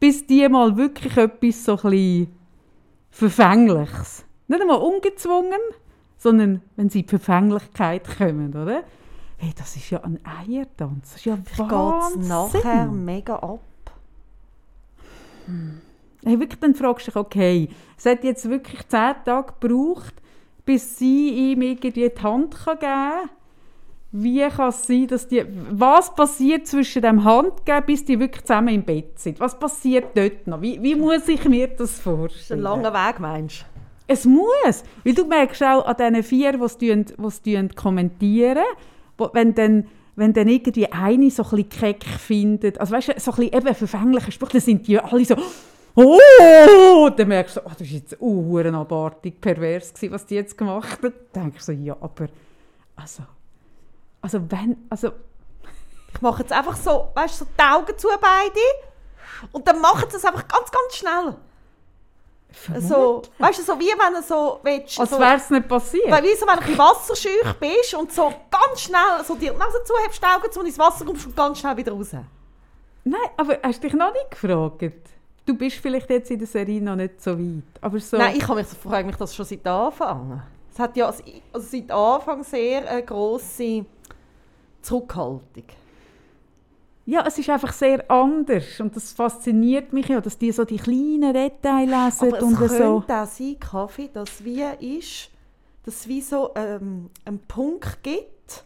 bis 0.00 0.26
die 0.26 0.48
mal 0.48 0.76
wirklich 0.76 1.16
etwas 1.16 1.64
so 1.64 1.78
ein 1.84 2.26
Verfängliches, 3.12 4.24
nicht 4.48 4.60
einmal 4.60 4.80
ungezwungen, 4.80 5.60
sondern 6.18 6.62
wenn 6.74 6.90
sie 6.90 7.00
in 7.00 7.06
die 7.06 7.10
Verfänglichkeit 7.10 8.02
kommen, 8.18 8.50
oder? 8.50 8.82
Hey, 9.42 9.54
das 9.56 9.74
ist 9.74 9.88
ja 9.88 10.04
ein 10.04 10.20
Eiertanz. 10.22 11.12
Das 11.12 11.16
ist 11.16 11.24
ja 11.24 11.38
Wahnsinn. 11.56 12.20
es 12.20 12.28
nachher 12.28 12.86
mega 12.86 13.36
ab? 13.36 13.60
Hey, 16.22 16.38
wirklich, 16.38 16.60
dann 16.60 16.74
fragst 16.74 17.06
du 17.06 17.10
dich, 17.10 17.16
okay, 17.16 17.68
es 17.96 18.04
hat 18.04 18.22
jetzt 18.22 18.48
wirklich 18.50 18.86
zehn 18.86 19.14
Tage 19.24 19.54
gebraucht, 19.58 20.12
bis 20.66 20.98
sie 20.98 21.52
ihm 21.52 21.62
irgendwie 21.62 22.10
die 22.10 22.22
Hand 22.22 22.54
kann 22.54 22.78
geben 22.78 22.92
kann. 22.92 23.30
Wie 24.12 24.46
kann 24.46 24.68
es 24.68 24.86
sein, 24.86 25.06
dass 25.06 25.26
die... 25.26 25.46
Was 25.70 26.14
passiert 26.14 26.66
zwischen 26.66 27.00
dem 27.00 27.24
Handgeben, 27.24 27.86
bis 27.86 28.04
die 28.04 28.20
wirklich 28.20 28.44
zusammen 28.44 28.74
im 28.74 28.82
Bett 28.82 29.18
sind? 29.18 29.40
Was 29.40 29.58
passiert 29.58 30.14
dort 30.14 30.46
noch? 30.46 30.60
Wie, 30.60 30.82
wie 30.82 30.96
muss 30.96 31.26
ich 31.28 31.44
mir 31.48 31.68
das 31.68 31.78
Das 31.78 31.90
ist 31.92 32.06
ein 32.06 32.16
vorstellen? 32.18 32.60
langer 32.60 32.92
Weg, 32.92 33.20
meinst 33.20 33.60
du? 33.62 33.64
Es 34.06 34.26
muss. 34.26 34.84
Weil 35.04 35.14
du 35.14 35.24
merkst 35.24 35.62
auch 35.62 35.86
an 35.86 35.96
diesen 35.96 36.22
vier, 36.24 36.58
die 36.58 36.90
es 36.90 37.74
kommentieren, 37.76 38.64
wenn 39.32 39.54
dann 39.54 39.86
wenn 40.16 40.32
dann 40.32 40.48
irgendwie 40.48 40.90
eine 40.92 41.30
so 41.30 41.42
ein 41.44 41.50
bisschen 41.50 41.68
keck 41.68 42.04
findet, 42.04 42.78
also 42.78 42.92
weißt 42.92 43.08
du, 43.08 43.20
so 43.20 43.32
ein 43.32 43.42
eben 43.42 43.74
verfängliche 43.74 44.32
Sprüche, 44.32 44.52
dann 44.54 44.60
sind 44.60 44.86
die 44.86 44.98
alle 44.98 45.24
so 45.24 45.36
«Oh!» 45.94 47.10
Dann 47.16 47.28
merkst 47.28 47.56
du, 47.56 47.60
oh, 47.64 47.70
das 47.70 47.80
war 47.80 47.86
jetzt 47.86 48.16
uh, 48.20 48.58
abartig 48.58 49.40
pervers, 49.40 49.94
gewesen, 49.94 50.12
was 50.12 50.26
die 50.26 50.34
jetzt 50.34 50.58
gemacht 50.58 51.02
hat. 51.02 51.12
Dann 51.32 51.44
denkst 51.44 51.64
du 51.66 51.72
so, 51.72 51.72
ja, 51.72 51.96
aber 52.00 52.28
also, 52.96 53.22
also 54.20 54.40
wenn, 54.50 54.76
also 54.90 55.12
Ich 56.14 56.20
mache 56.20 56.42
jetzt 56.42 56.52
einfach 56.52 56.76
so, 56.76 57.08
weißt 57.14 57.40
du, 57.40 57.44
so 57.44 57.50
die 57.58 57.62
Augen 57.62 57.98
zu 57.98 58.08
beide. 58.20 59.50
Und 59.52 59.66
dann 59.66 59.80
machen 59.80 60.08
sie 60.10 60.16
es 60.16 60.24
einfach 60.24 60.46
ganz, 60.46 60.70
ganz 60.70 60.96
schnell. 60.96 61.36
So, 62.78 63.22
weißt 63.38 63.58
du, 63.60 63.62
so 63.62 63.78
wie 63.78 63.86
wenn 63.86 64.14
du 64.14 64.22
so 64.22 64.60
willst, 64.62 64.98
als 64.98 65.10
so, 65.10 65.18
wäre 65.18 65.36
es 65.36 65.50
nicht 65.50 65.68
passiert. 65.68 66.10
weil 66.10 66.22
wie 66.22 66.34
so, 66.34 66.46
wenn 66.46 66.76
du 66.76 66.82
ein 66.82 67.54
bist 67.60 67.94
und 67.94 68.12
so 68.12 68.32
ganz 68.50 68.80
schnell 68.80 69.24
so 69.24 69.34
die 69.34 69.50
Nase 69.50 69.82
zu 69.84 69.94
hast, 70.06 70.20
die 70.20 70.26
Augen 70.26 70.52
zu 70.52 70.60
und 70.60 70.66
ins 70.66 70.78
Wasser 70.78 71.04
kommst 71.04 71.26
und 71.26 71.36
ganz 71.36 71.58
schnell 71.58 71.76
wieder 71.76 71.92
raus. 71.92 72.12
Nein, 73.04 73.20
aber 73.36 73.58
hast 73.62 73.82
du 73.82 73.88
dich 73.88 73.96
noch 73.96 74.12
nicht 74.12 74.30
gefragt? 74.30 74.92
Du 75.46 75.54
bist 75.56 75.76
vielleicht 75.76 76.10
jetzt 76.10 76.30
in 76.30 76.38
der 76.38 76.48
Serie 76.48 76.80
noch 76.82 76.96
nicht 76.96 77.22
so 77.22 77.38
weit, 77.38 77.62
aber 77.80 77.98
so... 77.98 78.16
Nein, 78.18 78.36
ich 78.36 78.46
habe 78.46 78.60
mich, 78.60 78.68
frage 78.68 79.06
mich 79.06 79.16
das 79.16 79.34
schon 79.34 79.46
seit 79.46 79.66
Anfang. 79.66 80.42
Es 80.72 80.78
hat 80.78 80.96
ja 80.96 81.06
also 81.06 81.22
seit 81.54 81.90
Anfang 81.90 82.44
sehr 82.44 82.88
eine 82.88 83.02
grosse 83.02 83.84
Zurückhaltung. 84.82 85.64
Ja, 87.10 87.24
es 87.26 87.36
ist 87.38 87.50
einfach 87.50 87.72
sehr 87.72 88.08
anders 88.08 88.78
und 88.78 88.94
das 88.94 89.12
fasziniert 89.12 89.92
mich 89.92 90.06
ja, 90.08 90.20
dass 90.20 90.38
die 90.38 90.52
so 90.52 90.64
die 90.64 90.76
kleinen 90.76 91.32
Details 91.34 91.88
lesen 92.20 92.28
Aber 92.28 92.38
es 92.38 92.42
und 92.44 92.56
könnte 92.56 92.76
so. 92.76 93.04
auch 93.08 93.26
sein, 93.26 93.56
Kaffee, 93.58 94.08
dass 94.12 94.44
wie 94.44 94.62
ist, 94.98 95.28
dass 95.84 95.94
es 95.96 96.08
wie 96.08 96.20
so 96.20 96.50
ähm, 96.54 97.10
einen 97.24 97.40
Punkt 97.48 98.00
gibt, 98.04 98.64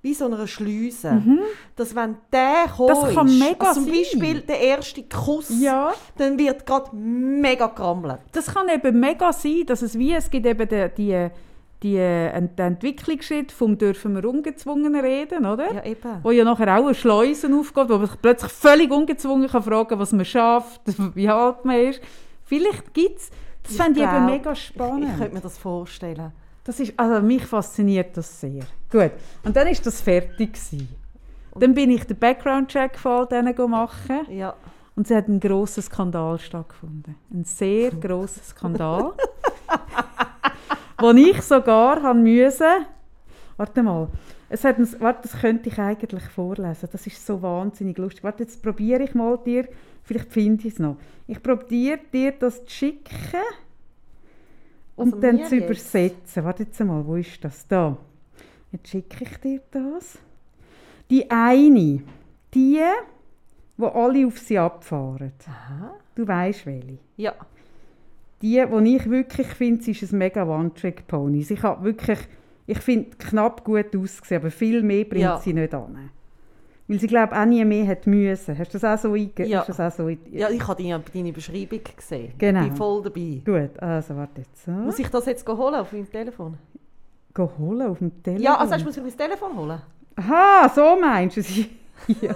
wie 0.00 0.14
so 0.14 0.24
eine 0.24 0.48
Schleuse. 0.48 1.22
Dass 1.76 1.94
wenn 1.94 2.16
der 2.32 2.64
kommt, 2.74 2.88
Mhm. 2.90 2.94
Das 3.04 3.14
kann 3.14 3.38
mega 3.38 3.66
also 3.68 3.80
zum 3.82 3.84
sein. 3.84 3.94
Beispiel 3.98 4.40
der 4.40 4.60
erste 4.60 5.02
Kuss, 5.04 5.50
Ja, 5.60 5.92
dann 6.16 6.38
wird 6.38 6.64
gerade 6.64 6.96
mega 6.96 7.66
gerammelt. 7.66 8.20
das 8.32 8.46
kann 8.54 8.68
eben 8.70 8.98
mega 8.98 9.32
sein, 9.34 9.64
dass 9.66 9.82
es 9.82 9.98
wie, 9.98 10.14
es 10.14 10.30
gibt 10.30 10.46
eben 10.46 10.66
die, 10.68 10.88
die, 10.96 11.28
die, 11.82 11.96
äh, 11.96 12.32
den 12.40 12.58
Entwicklungsschritt 12.58 13.50
vom 13.52 13.76
«Dürfen 13.76 14.14
wir 14.14 14.24
ungezwungen 14.28 14.94
reden», 14.94 15.46
oder? 15.46 15.72
Ja, 15.72 15.84
eben. 15.84 16.18
Wo 16.22 16.30
ja 16.30 16.44
nachher 16.44 16.78
auch 16.78 16.84
eine 16.86 16.94
Schleuse 16.94 17.48
aufgeht, 17.54 17.88
wo 17.88 17.98
man 17.98 18.06
sich 18.06 18.20
plötzlich 18.22 18.52
völlig 18.52 18.90
ungezwungen 18.90 19.48
kann 19.48 19.62
fragen 19.62 19.98
was 19.98 20.12
man 20.12 20.24
schafft, 20.24 20.80
wie 21.14 21.28
alt 21.28 21.64
man 21.64 21.76
ist. 21.76 22.00
Vielleicht 22.44 22.94
gibt 22.94 23.18
es, 23.18 23.30
das 23.62 23.72
Ich 23.72 23.76
fände 23.78 24.00
ich 24.00 24.06
eben 24.06 24.26
mega 24.26 24.54
spannend. 24.54 25.04
Ich, 25.04 25.10
ich 25.10 25.18
könnte 25.18 25.34
mir 25.34 25.40
das 25.40 25.58
vorstellen. 25.58 26.32
Das 26.64 26.78
ist, 26.78 26.92
also 26.96 27.20
mich 27.24 27.44
fasziniert 27.44 28.16
das 28.16 28.40
sehr. 28.40 28.62
Gut, 28.90 29.10
und 29.44 29.56
dann 29.56 29.66
ist 29.66 29.84
das 29.84 30.00
fertig 30.00 30.52
gewesen. 30.52 30.88
Dann 31.58 31.74
bin 31.74 31.90
ich 31.90 32.04
den 32.04 32.18
Background-Check 32.18 32.98
von 32.98 33.12
all 33.12 33.26
denen 33.26 33.70
machen 33.70 34.20
Ja. 34.30 34.54
und 34.94 35.10
es 35.10 35.14
hat 35.16 35.28
ein 35.28 35.40
grosser 35.40 35.82
Skandal 35.82 36.38
stattgefunden. 36.38 37.16
Ein 37.32 37.44
sehr 37.44 37.90
grosser 38.00 38.42
Skandal. 38.42 39.12
wo 41.02 41.10
ich 41.10 41.42
sogar 41.42 42.02
haben 42.02 42.22
müssen... 42.22 42.86
Warte 43.56 43.82
mal. 43.82 44.08
Es 44.48 44.64
hat 44.64 44.76
warte, 45.00 45.28
das 45.28 45.40
könnte 45.40 45.68
ich 45.68 45.78
eigentlich 45.78 46.24
vorlesen. 46.24 46.88
Das 46.90 47.06
ist 47.06 47.24
so 47.24 47.40
wahnsinnig 47.42 47.98
lustig. 47.98 48.24
Warte, 48.24 48.42
jetzt 48.44 48.62
probiere 48.62 49.02
ich 49.02 49.14
mal 49.14 49.38
dir... 49.44 49.68
Vielleicht 50.04 50.32
finde 50.32 50.66
ich 50.66 50.74
es 50.74 50.78
noch. 50.80 50.96
Ich 51.26 51.40
probiere 51.42 52.00
dir 52.12 52.32
das 52.32 52.64
zu 52.64 52.70
schicken 52.70 53.40
und 54.96 55.14
Also 55.14 55.20
dann 55.20 55.44
zu 55.44 55.54
jetzt? 55.54 55.64
übersetzen. 55.64 56.44
Warte 56.44 56.64
jetzt 56.64 56.80
mal, 56.80 57.06
wo 57.06 57.16
ist 57.16 57.42
das? 57.44 57.66
Da. 57.68 57.96
Jetzt 58.72 58.88
schicke 58.88 59.24
ich 59.24 59.36
dir 59.38 59.60
das. 59.70 60.18
Die 61.08 61.30
eine, 61.30 62.02
die, 62.52 62.80
wo 63.76 63.86
alle 63.86 64.26
auf 64.26 64.38
sie 64.38 64.58
abfahren. 64.58 65.32
Aha. 65.46 65.94
Du 66.14 66.26
weißt 66.26 66.66
welche. 66.66 66.98
Ja. 67.16 67.34
Die, 68.42 68.62
die 68.66 68.96
ich 68.96 69.08
wirklich 69.08 69.46
finde, 69.48 69.88
ist 69.90 70.12
ein 70.12 70.18
mega 70.18 70.44
One-Trick-Pony. 70.44 71.46
Ich 71.48 71.62
habe 71.62 71.84
wirklich, 71.84 72.18
ich 72.66 72.78
finde, 72.78 73.10
knapp 73.16 73.64
gut 73.64 73.96
ausgesehen, 73.96 74.42
aber 74.42 74.50
viel 74.50 74.82
mehr 74.82 75.04
bringt 75.04 75.22
Ja. 75.22 75.38
sie 75.38 75.52
nicht 75.52 75.72
an. 75.72 76.10
Weil 76.88 76.98
sie, 76.98 77.06
glaube 77.06 77.38
auch 77.38 77.44
nie 77.44 77.64
mehr 77.64 77.86
hat 77.86 78.06
müssen. 78.06 78.58
Hast 78.58 78.74
du 78.74 78.78
das 78.78 78.84
auch 78.84 79.00
so 79.00 79.12
einge... 79.14 79.46
Ja. 79.46 79.60
hast 79.60 79.68
das 79.68 79.80
auch 79.80 79.96
so 79.96 80.08
ja, 80.08 80.50
ich 80.50 80.66
habe 80.66 80.82
deine, 80.82 81.00
deine 81.14 81.32
Beschreibung 81.32 81.80
gesehen. 81.96 82.32
Genau. 82.36 82.62
Ich 82.62 82.68
bin 82.68 82.76
voll 82.76 83.02
dabei. 83.02 83.40
Gut, 83.44 83.78
also 83.80 84.16
warte 84.16 84.40
jetzt. 84.40 84.64
So. 84.64 84.72
Muss 84.72 84.98
ich 84.98 85.08
das 85.08 85.26
jetzt 85.26 85.48
holen 85.48 85.76
auf 85.76 85.92
meinem 85.92 86.10
Telefon? 86.10 86.58
Geh 87.34 87.46
holen 87.58 87.86
auf 87.88 87.98
dem 87.98 88.22
Telefon? 88.22 88.44
Ja, 88.44 88.56
also 88.58 88.84
muss 88.84 88.96
ich 88.96 89.02
mein 89.02 89.16
Telefon 89.16 89.56
holen? 89.56 89.80
Aha, 90.16 90.68
so 90.68 90.98
meinst 91.00 91.36
du 91.36 91.40
es? 91.40 91.56
ja. 92.20 92.34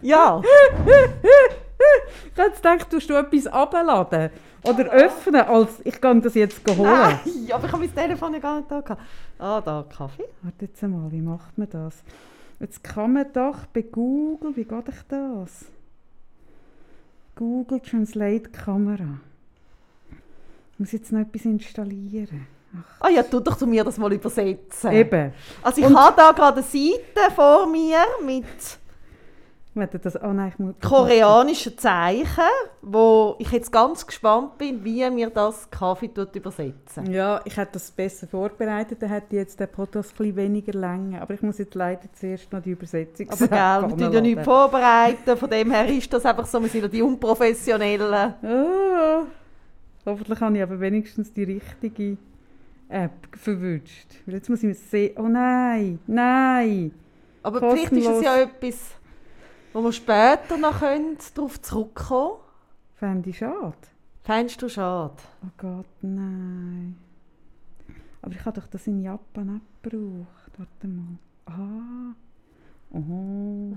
Ja. 0.00 0.40
Ich 0.40 2.36
jetzt 2.36 2.62
gedacht, 2.62 2.92
du 2.92 2.96
etwas 3.14 3.46
abladen 3.48 4.30
oder 4.62 4.90
öffnen, 4.90 5.42
als 5.42 5.70
ich 5.84 6.00
kann 6.00 6.20
das 6.20 6.34
jetzt 6.34 6.60
holen. 6.68 6.82
Nein, 6.82 7.18
aber 7.52 7.66
ich 7.66 7.72
habe 7.72 7.78
mein 7.84 7.94
Telefon 7.94 8.34
ja 8.34 8.38
gar 8.40 8.56
nicht 8.58 8.70
da 8.70 8.80
gehabt. 8.80 9.02
Ah, 9.38 9.60
da, 9.60 9.84
Kaffee. 9.88 10.24
Warte 10.42 10.64
jetzt 10.64 10.82
mal, 10.82 11.10
wie 11.12 11.20
macht 11.20 11.56
man 11.58 11.68
das? 11.70 12.02
Jetzt 12.60 12.82
kann 12.82 13.12
man 13.12 13.32
doch 13.32 13.66
bei 13.72 13.82
Google, 13.82 14.56
wie 14.56 14.64
geht 14.64 14.88
ich 14.88 15.02
das? 15.08 15.66
Google 17.36 17.80
Translate 17.80 18.50
Kamera. 18.50 19.20
Ich 20.72 20.78
muss 20.78 20.92
jetzt 20.92 21.12
noch 21.12 21.20
etwas 21.20 21.44
installieren. 21.44 22.46
Ah 23.00 23.08
ja, 23.08 23.22
tu 23.22 23.40
doch 23.40 23.56
zu 23.56 23.66
mir 23.66 23.82
das 23.84 23.96
mal 23.96 24.12
übersetzen. 24.12 24.92
Eben. 24.92 25.32
Also 25.62 25.80
ich 25.80 25.86
Und- 25.86 25.96
habe 25.98 26.14
da 26.16 26.32
gerade 26.32 26.58
eine 26.58 26.62
Seite 26.66 27.34
vor 27.34 27.66
mir 27.66 27.98
mit 28.24 28.44
Warte, 29.78 29.98
das, 30.00 30.20
oh 30.20 30.32
nein, 30.32 30.48
ich 30.52 30.58
muss... 30.58 30.74
koreanischen 30.82 31.78
Zeichen, 31.78 32.26
wo 32.82 33.36
ich 33.38 33.50
jetzt 33.52 33.70
ganz 33.70 34.04
gespannt 34.04 34.58
bin, 34.58 34.82
wie 34.84 35.08
mir 35.08 35.30
das 35.30 35.70
Kaffee 35.70 36.08
tut 36.08 36.34
übersetzen. 36.34 37.10
Ja, 37.12 37.40
ich 37.44 37.56
hätte 37.56 37.74
das 37.74 37.90
besser 37.92 38.26
vorbereitet, 38.26 39.00
dann 39.00 39.10
hätte 39.10 39.36
jetzt 39.36 39.60
den 39.60 39.68
Podcast 39.68 40.20
ein 40.20 40.34
weniger 40.34 40.72
Länge. 40.72 41.22
Aber 41.22 41.34
ich 41.34 41.42
muss 41.42 41.58
jetzt 41.58 41.76
leider 41.76 42.12
zuerst 42.12 42.52
noch 42.52 42.60
die 42.60 42.70
Übersetzung 42.72 43.30
Aber 43.30 43.46
gell, 43.46 43.90
wir 43.90 43.96
tun 43.96 44.12
ja 44.12 44.20
nichts 44.20 44.44
vorbereiten, 44.44 45.36
von 45.36 45.48
dem 45.50 45.70
her 45.70 45.86
ist 45.86 46.12
das 46.12 46.26
einfach 46.26 46.46
so, 46.46 46.60
wir 46.60 46.68
sind 46.68 46.82
ja 46.82 46.88
die 46.88 47.02
Unprofessionellen. 47.02 48.34
Oh, 48.42 49.26
hoffentlich 50.04 50.40
habe 50.40 50.56
ich 50.56 50.62
aber 50.62 50.80
wenigstens 50.80 51.32
die 51.32 51.44
richtige 51.44 52.16
App 52.88 53.12
verwünscht. 53.36 54.08
Jetzt 54.26 54.48
muss 54.48 54.58
ich 54.60 54.68
mir 54.68 54.74
sehen. 54.74 55.14
Oh 55.18 55.28
nein, 55.28 56.00
nein. 56.06 56.92
Aber 57.42 57.60
vielleicht 57.60 57.92
ist 57.92 57.98
es 57.98 58.04
Kostenlos. 58.04 58.24
ja 58.24 58.42
etwas, 58.42 58.76
wo 59.78 59.84
wir 59.84 59.92
später 59.92 60.56
noch 60.56 60.80
können, 60.80 61.16
darauf 61.36 61.62
zurückkommen 61.62 62.38
Fände 62.94 63.30
ich 63.30 63.38
schade. 63.38 63.76
Fändest 64.24 64.60
du 64.60 64.68
schade? 64.68 65.14
Oh 65.44 65.50
Gott, 65.56 65.86
nein. 66.02 66.98
Aber 68.20 68.34
ich 68.34 68.44
habe 68.44 68.60
doch 68.60 68.66
das 68.66 68.88
in 68.88 69.04
Japan 69.04 69.54
nicht 69.54 69.64
gebraucht. 69.80 70.50
Warte 70.56 70.88
mal. 70.88 71.18
Ah. 71.46 72.12
Oh. 72.90 73.76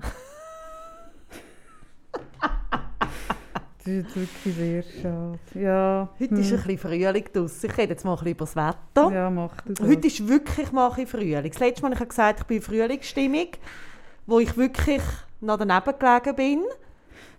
das 3.78 3.86
ist 3.86 4.16
jetzt 4.16 4.16
wirklich 4.16 4.56
sehr 4.56 4.82
schade. 4.82 5.38
Ja. 5.54 6.08
Heute 6.18 6.34
hm. 6.34 6.40
ist 6.40 6.50
ein 6.50 6.56
bisschen 6.56 6.78
Frühling 6.78 7.28
draussen. 7.32 7.70
Ich 7.70 7.78
rede 7.78 7.92
jetzt 7.92 8.04
mal 8.04 8.14
ein 8.14 8.16
bisschen 8.16 8.32
über 8.32 8.44
das 8.44 8.56
Wetter. 8.56 9.12
Ja, 9.12 9.30
mach 9.30 9.60
das. 9.60 9.78
Heute 9.86 10.08
ist 10.08 10.26
wirklich 10.26 10.72
mal 10.72 10.88
ein 10.88 10.96
bisschen 10.96 11.20
Frühling. 11.20 11.48
Das 11.48 11.60
letzte 11.60 11.82
Mal 11.82 11.94
habe 11.94 12.02
ich 12.02 12.08
gesagt, 12.08 12.40
ich 12.40 12.46
bin 12.46 12.56
in 12.56 12.62
Frühlingsstimmung, 12.64 13.50
wo 14.26 14.38
ich 14.38 14.56
wirklich 14.56 15.02
noch 15.40 15.58
daneben 15.58 15.98
gelegen 15.98 16.36
bin. 16.36 16.62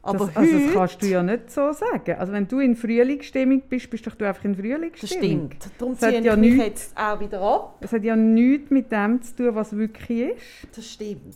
Aber 0.06 0.26
das, 0.28 0.36
also 0.36 0.60
das 0.60 0.74
kannst 0.74 1.02
du 1.02 1.06
ja 1.06 1.24
nicht 1.24 1.50
so 1.50 1.72
sagen. 1.72 2.16
Also 2.20 2.34
wenn 2.34 2.46
du 2.46 2.60
in 2.60 2.76
Frühlingsstimmung 2.76 3.62
bist, 3.70 3.90
bist 3.90 4.06
doch 4.06 4.16
du 4.16 4.28
einfach 4.28 4.44
in 4.44 4.52
Das 4.54 4.60
Frühlingsstimmung. 4.62 5.50
stimmt. 5.52 5.70
Darum 5.78 5.94
hat 5.94 6.00
ziehe 6.02 6.20
ja 6.22 6.34
ich 6.34 6.40
mich 6.40 6.54
nichts- 6.56 6.66
jetzt 6.92 6.98
auch 6.98 7.20
wieder 7.22 7.42
ab. 7.42 7.78
Es 7.80 7.94
hat 7.94 8.04
ja 8.04 8.16
nichts 8.18 8.70
mit 8.70 8.92
dem 8.92 9.22
zu 9.22 9.34
tun, 9.36 9.56
was 9.56 9.76
wirklich 9.78 10.32
ist. 10.36 10.76
Das 10.76 10.86
stimmt. 10.86 11.36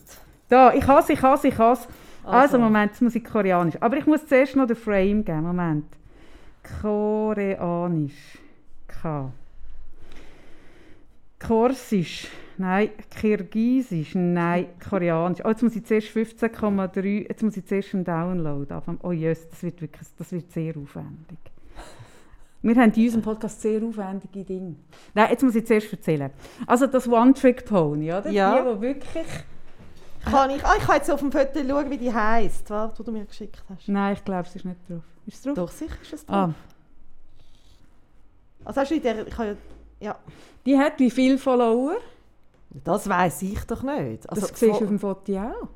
Da, 0.50 0.74
ich 0.74 0.86
hasse, 0.86 1.13
ich 1.13 1.22
hasse, 1.22 1.48
ich 1.48 1.58
hasse. 1.58 1.88
Also, 2.25 2.38
Also. 2.39 2.60
Moment, 2.60 2.92
jetzt 2.92 3.01
muss 3.01 3.16
ich 3.16 3.24
koreanisch. 3.24 3.75
Aber 3.80 3.96
ich 3.96 4.06
muss 4.06 4.25
zuerst 4.27 4.58
noch 4.58 4.68
den 4.68 4.75
Frame 4.75 5.24
geben. 5.24 5.44
Moment. 5.44 5.86
Koreanisch. 6.82 8.38
K. 8.88 9.32
Korsisch. 11.39 12.27
Nein. 12.58 12.89
Kirgisisch. 13.20 14.15
Nein. 14.15 14.67
Koreanisch. 14.89 15.39
Oh, 15.46 15.50
jetzt 15.50 15.62
muss 15.63 15.75
ich 15.75 15.86
zuerst 15.86 16.08
15,3. 16.08 17.27
Jetzt 17.29 17.44
muss 17.44 17.56
ich 17.58 17.65
zuerst 17.65 17.94
einen 17.94 18.03
Download 18.03 18.74
anfangen. 18.74 19.00
Oh 19.03 19.12
yes, 19.12 19.48
das 19.50 19.62
wird 19.63 19.82
wirklich 19.82 20.08
das 20.17 20.32
wird 20.32 20.51
sehr 20.51 20.75
aufwendig. 20.77 21.38
Wir 22.63 22.75
haben 22.75 22.91
in 22.91 23.03
unserem 23.03 23.22
Podcast 23.22 23.62
sehr 23.62 23.82
aufwendige 23.84 24.44
Dinge. 24.44 24.75
Nein, 25.13 25.27
jetzt 25.29 25.44
muss 25.44 25.56
ich 25.56 25.65
zuerst 25.65 25.91
erzählen. 25.94 26.32
Also 26.65 26.88
das 26.88 27.08
One-Trick-Pony, 27.08 28.12
oder? 28.12 28.29
Ja. 28.32 28.62
Die, 28.62 28.74
die 28.75 28.82
wirklich... 28.82 29.25
Kann 30.25 30.50
ich, 30.50 30.65
ah, 30.65 30.74
ich 30.77 30.84
kann 30.84 30.96
jetzt 30.98 31.10
auf 31.10 31.20
dem 31.22 31.32
Foto 31.32 31.60
schauen, 31.65 31.89
wie 31.89 31.98
die 31.98 32.12
heisst, 32.13 32.70
die 32.70 33.03
du 33.03 33.12
mir 33.12 33.24
geschickt 33.25 33.63
hast. 33.70 33.88
Nein, 33.88 34.13
ich 34.13 34.25
glaube, 34.25 34.48
es 34.48 34.56
ist 34.56 34.65
nicht 34.65 34.77
drauf. 34.89 35.03
Ist 35.27 35.36
es 35.36 35.41
drauf? 35.44 35.53
Doch, 35.56 35.72
sicher 35.72 35.96
ist 36.01 36.13
es 36.13 36.25
drauf. 36.25 36.50
Ah, 36.50 36.53
Also 38.65 38.82
hast 38.82 38.91
du 38.91 38.96
in 38.96 39.03
der, 39.03 39.25
ich 39.27 39.38
habe 39.38 39.50
ja, 39.50 39.56
ja, 40.00 40.18
die 40.66 40.77
hat 40.77 41.00
wie 41.00 41.12
viele 41.12 41.38
Follower? 41.38 41.98
das 42.84 43.10
weiß 43.10 43.42
ich 43.44 43.63
doch 43.63 43.84
nicht. 43.84 44.30
Also, 44.30 44.42
das 44.42 44.60
siehst 44.60 44.62
du 44.62 44.72
auf 44.72 44.88
dem 44.88 45.00
Foto 45.00 45.38
auch. 45.38 45.68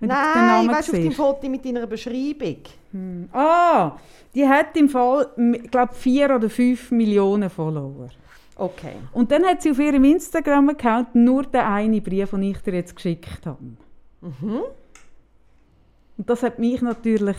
Wenn 0.00 0.10
du 0.10 0.14
Nein, 0.14 0.46
Namen 0.46 0.68
weißt 0.68 0.88
du, 0.88 0.92
auf 0.92 0.98
dem. 1.02 1.12
Foto 1.12 1.48
mit 1.48 1.64
deiner 1.64 1.86
Beschreibung. 1.86 2.58
Hm. 2.92 3.28
Ah, 3.32 3.96
die 4.34 4.46
hat 4.46 4.76
im 4.76 4.88
Fall, 4.88 5.28
ich 5.54 5.70
glaube, 5.70 5.94
vier 5.94 6.34
oder 6.34 6.48
fünf 6.48 6.90
Millionen 6.90 7.50
Follower. 7.50 8.08
Okay. 8.56 8.94
Und 9.12 9.30
dann 9.30 9.44
hat 9.44 9.62
sie 9.62 9.70
auf 9.70 9.78
ihrem 9.78 10.04
Instagram-Account 10.04 11.14
nur 11.14 11.44
den 11.44 11.60
einen 11.60 12.02
Brief, 12.02 12.30
den 12.30 12.42
ich 12.42 12.58
dir 12.58 12.74
jetzt 12.74 12.94
geschickt 12.94 13.46
habe. 13.46 13.62
Mhm. 14.20 14.62
Und 16.16 16.30
das 16.30 16.42
hat 16.42 16.58
mich 16.58 16.80
natürlich 16.82 17.36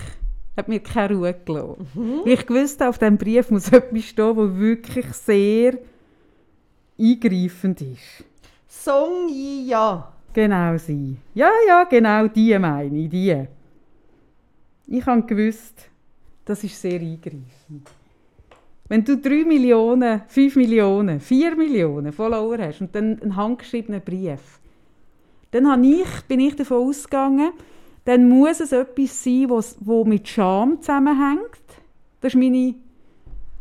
hat 0.58 0.68
mir 0.68 0.79
keine 0.79 1.15
Ruhe 1.15 1.36
gelassen. 1.46 1.88
Weil 2.25 2.34
ich 2.34 2.50
wusste, 2.50 2.89
auf 2.89 2.98
diesem 2.98 3.18
Brief 3.18 3.50
muss 3.50 3.72
etwas 3.72 4.03
stehen, 4.03 4.36
das 4.36 4.56
wirklich 4.56 5.13
sehr 5.13 5.77
eingreifend 7.00 7.82
ist. 7.82 8.24
Song 8.68 9.29
ja. 9.65 10.12
Genau 10.34 10.77
sie. 10.77 11.18
Ja, 11.34 11.50
ja, 11.68 11.84
genau 11.86 12.27
die 12.27 12.58
meine 12.60 12.98
ich, 12.98 13.10
die. 13.10 13.48
Ich 14.88 15.06
habe 15.06 15.24
gewusst, 15.24 15.89
das 16.46 16.63
ist 16.63 16.79
sehr 16.79 17.00
eingreifend. 17.00 17.89
Wenn 18.88 19.03
du 19.06 19.18
3 19.18 19.46
Millionen, 19.46 20.22
5 20.27 20.56
Millionen, 20.56 21.20
4 21.20 21.56
Millionen 21.56 22.12
Follower 22.12 22.58
hast 22.58 22.82
und 22.82 22.94
dann 22.96 23.22
einen 23.22 23.36
handgeschriebenen 23.36 24.01
Brief, 24.01 24.60
dann 25.51 25.84
ich, 25.84 26.22
bin 26.27 26.39
ich 26.39 26.56
davon 26.56 26.88
ausgegangen, 26.88 27.51
dann 28.10 28.28
muss 28.28 28.60
es 28.60 28.72
etwas 28.72 29.24
sein, 29.24 29.46
was 29.50 29.78
wo 29.82 30.04
mit 30.04 30.28
Scham 30.28 30.82
zusammenhängt. 30.82 31.62
Das 32.22 32.34
ist 32.34 32.39
meine... 32.39 32.74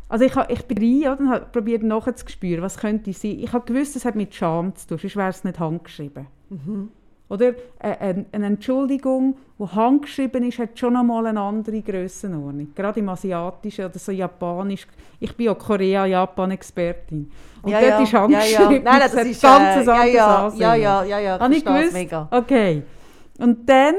Also 0.08 0.24
ich, 0.24 0.34
ich 0.48 0.64
bin 0.64 0.78
rein 0.78 1.12
oder, 1.12 1.20
und 1.20 1.28
habe 1.28 1.46
probiert 1.52 1.82
nachzuspüren, 1.82 2.62
was 2.62 2.78
könnte 2.78 3.12
sein. 3.12 3.38
Ich 3.40 3.52
habe 3.52 3.70
gewusst, 3.70 3.94
es 3.94 4.06
hat 4.06 4.14
mit 4.16 4.34
Scham 4.34 4.74
zu 4.74 4.88
tun, 4.88 4.98
sonst 4.98 5.16
wäre 5.16 5.28
es 5.28 5.44
nicht 5.44 5.58
handgeschrieben. 5.60 6.28
Oder 7.28 7.48
äh, 7.48 7.54
eine, 8.00 8.24
eine 8.32 8.46
Entschuldigung, 8.46 9.36
die 9.58 9.66
handgeschrieben 9.66 10.48
ist, 10.48 10.58
hat 10.58 10.78
schon 10.78 10.96
einmal 10.96 11.26
eine 11.26 11.40
andere 11.40 11.82
Grössenordnung. 11.82 12.68
Gerade 12.74 13.00
im 13.00 13.08
Asiatischen 13.10 13.84
oder 13.84 13.98
so 13.98 14.12
Japanisch. 14.12 14.86
Ich 15.20 15.36
bin 15.36 15.44
ja 15.44 15.54
Korea-Japan-Expertin. 15.54 17.30
Und 17.60 17.70
ja, 17.70 17.80
dort 17.80 17.90
ja. 17.90 18.00
ist 18.00 18.12
ja, 18.12 18.20
handgeschrieben. 18.22 18.72
ja. 18.72 18.80
Nein, 18.82 19.00
das 19.00 19.14
hat 19.14 19.26
ist 19.26 19.42
ganz 19.42 19.86
äh, 19.86 20.14
ja, 20.14 20.36
anderes 20.36 20.58
ja, 20.58 20.74
ja, 20.74 21.04
ja, 21.04 21.04
ja, 21.04 21.18
ja, 21.18 21.38
Habe 21.38 21.54
ich 21.54 21.62
gewusst? 21.62 21.92
mega. 21.92 22.28
Okay. 22.30 22.82
Und 23.38 23.68
dann 23.68 23.94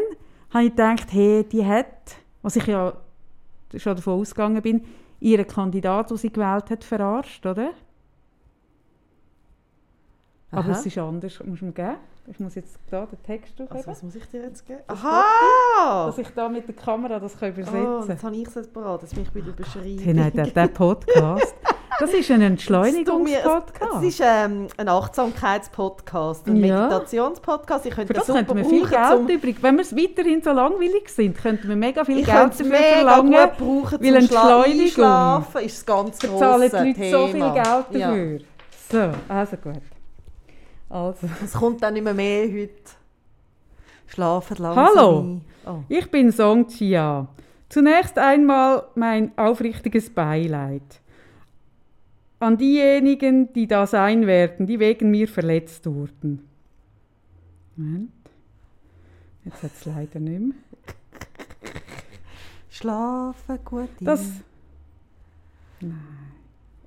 habe 0.53 0.63
ich 0.65 0.71
gedacht, 0.71 1.07
hey, 1.11 1.43
die 1.43 1.65
hat, 1.65 2.15
was 2.41 2.55
ich 2.55 2.65
ja 2.65 2.93
schon 3.75 3.95
davon 3.95 4.19
ausgegangen 4.19 4.61
bin, 4.61 4.81
ihren 5.19 5.45
Kandidat, 5.47 6.09
den 6.09 6.17
sie 6.17 6.31
gewählt 6.31 6.69
hat, 6.69 6.83
verarscht, 6.83 7.45
oder? 7.45 7.71
Aber 10.51 10.61
Aha. 10.61 10.71
es 10.71 10.85
ist 10.85 10.97
anders. 10.97 11.39
Musst 11.45 11.61
du 11.61 11.65
mir 11.65 11.71
geben? 11.71 11.95
Ich 12.27 12.39
muss 12.39 12.55
jetzt 12.55 12.77
da 12.89 13.05
den 13.05 13.21
Text 13.23 13.53
Also, 13.59 13.71
aufheben, 13.71 13.87
was 13.87 14.03
muss 14.03 14.15
ich 14.15 14.25
dir 14.29 14.43
jetzt 14.43 14.65
geben? 14.65 14.79
Das 14.87 14.99
Aha! 15.03 16.05
dass 16.07 16.17
ich 16.19 16.29
da 16.29 16.47
mit 16.49 16.67
der 16.67 16.75
Kamera 16.75 17.19
das 17.19 17.37
kann 17.39 17.49
Oh, 17.49 17.53
übersetzen 17.53 18.09
jetzt 18.09 18.23
habe 18.23 18.35
ich 18.35 18.47
es 18.47 18.55
jetzt 18.55 18.73
parat, 18.73 19.01
dass 19.03 19.15
mich 19.15 19.33
wieder 19.33 19.51
beschreiben. 19.51 19.97
kann. 20.03 20.17
Hey, 20.17 20.31
der, 20.31 20.47
der 20.47 20.67
Podcast, 20.67 21.55
das 21.99 22.13
ist 22.13 22.31
ein 22.31 22.41
Entschleunigungspodcast. 22.41 23.95
Es 23.97 24.03
ist 24.03 24.21
ähm, 24.23 24.67
ein 24.77 24.87
Achtsamkeitspodcast, 24.89 26.47
ein 26.47 26.63
Ja. 26.63 26.87
Meditationspodcast. 26.87 27.85
Ich 27.85 27.93
könnte 27.93 28.07
Für 28.07 28.13
das 28.13 28.27
super 28.27 28.39
könnten 28.39 28.57
wir 28.57 28.65
viel 28.65 28.87
Geld 28.87 29.07
zum- 29.07 29.27
übrig. 29.27 29.57
Wenn 29.61 29.75
wir 29.75 29.81
es 29.81 29.95
weiterhin 29.95 30.41
so 30.41 30.51
langweilig 30.51 31.09
sind, 31.09 31.37
könnten 31.37 31.67
wir 31.69 31.75
mega 31.75 32.03
viel 32.05 32.19
Ich 32.19 32.25
Geld 32.25 32.37
dafür 32.37 32.65
mega 32.65 32.81
verlangen. 32.93 33.31
gut 33.31 33.57
brauchen 33.57 33.99
weil 34.03 34.15
Entschleunigung 34.15 34.81
Einschlafen 34.81 35.61
ist 35.61 35.77
das 35.77 35.85
ganz 35.85 36.19
Da 36.19 36.27
grosse 36.27 36.39
zahlen 36.39 36.61
die 36.71 36.77
Leute 36.77 36.93
Thema. 36.99 37.17
so 37.17 37.27
viel 37.27 37.51
Geld 37.51 38.01
Ja. 38.01 38.07
dafür. 38.07 38.39
So, 38.91 39.33
also 39.33 39.57
gut. 39.57 39.81
Also. 40.89 41.27
Es 41.43 41.53
kommt 41.53 41.83
dann 41.83 41.93
nicht 41.93 42.03
mehr, 42.03 42.13
mehr 42.15 42.43
heute. 42.51 42.73
Schlafen 44.07 44.57
langsam 44.57 44.85
Hallo. 44.87 45.41
Oh. 45.67 45.83
Ich 45.87 46.09
bin 46.09 46.31
Song 46.31 46.67
Chia. 46.67 47.27
Zunächst 47.69 48.17
einmal 48.17 48.85
mein 48.95 49.31
aufrichtiges 49.37 50.09
Beileid 50.09 50.81
an 52.39 52.57
diejenigen, 52.57 53.51
die 53.53 53.67
da 53.67 53.85
sein 53.85 54.25
werden, 54.25 54.65
die 54.65 54.79
wegen 54.79 55.11
mir 55.11 55.27
verletzt 55.27 55.85
wurden. 55.85 56.47
Moment. 57.75 58.11
Jetzt 59.45 59.63
hat 59.63 59.71
es 59.73 59.85
leider 59.85 60.19
nicht 60.19 60.39
mehr. 60.39 60.55
Schlafen 62.69 63.59
gut 63.65 63.89
ein. 63.99 64.05
Das, 64.05 64.31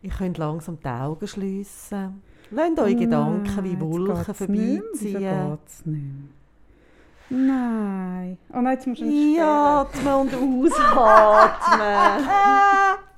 Ich 0.01 0.17
könnte 0.17 0.41
langsam 0.41 0.79
die 0.81 0.89
Augen 0.89 1.27
schliessen. 1.27 2.23
Lasst 2.51 2.79
eure 2.79 2.95
Gedanken 2.95 3.65
wie 3.65 3.73
Nein, 3.73 3.81
Wolken 3.81 4.15
nicht 4.17 4.37
vorbeiziehen. 4.37 5.51
geht's 5.59 5.87
nicht 5.87 6.03
mehr? 6.03 6.29
Nein. 7.31 8.39
Oh 8.53 8.61
nein, 8.61 8.75
jetzt 8.75 8.87
musst 8.87 9.01
du 9.01 9.07
ihn 9.07 9.39
Einatmen 9.41 10.15
und 10.15 10.35
ausatmen. 10.35 12.29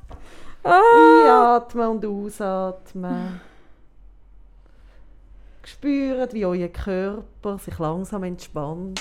Ah! 0.64 0.80
Einatmen 1.24 1.88
und 1.88 2.06
ausatmen. 2.06 3.40
Spürt, 5.64 6.34
wie 6.34 6.44
euer 6.44 6.68
Körper 6.68 7.58
sich 7.58 7.78
langsam 7.78 8.22
entspannt. 8.24 9.00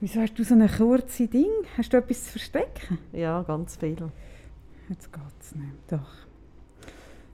Wieso 0.00 0.20
hast 0.20 0.34
du 0.38 0.44
so 0.44 0.54
eine 0.54 0.68
kurze 0.68 1.26
Ding? 1.28 1.50
Hast 1.76 1.92
du 1.92 1.96
etwas 1.96 2.24
zu 2.24 2.30
verstecken? 2.32 2.98
Ja, 3.12 3.42
ganz 3.42 3.76
viel. 3.76 3.96
Du 3.96 4.10
Jetzt 4.88 5.10
geht's 5.12 5.54
nicht. 5.54 5.72
Doch. 5.90 6.10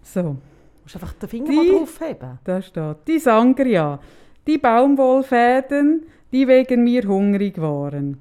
So, 0.02 0.36
musst 0.82 0.94
einfach 0.94 1.12
den 1.14 1.28
Finger 1.28 1.50
Die- 1.50 1.56
mal 1.56 1.78
draufheben. 1.80 2.38
da 2.44 2.62
steht. 2.62 2.96
Die 3.08 3.18
Sangria. 3.18 3.98
Die 4.46 4.58
Baumwollfäden, 4.58 6.06
die 6.32 6.46
wegen 6.48 6.84
mir 6.84 7.02
hungrig 7.06 7.60
waren. 7.60 8.18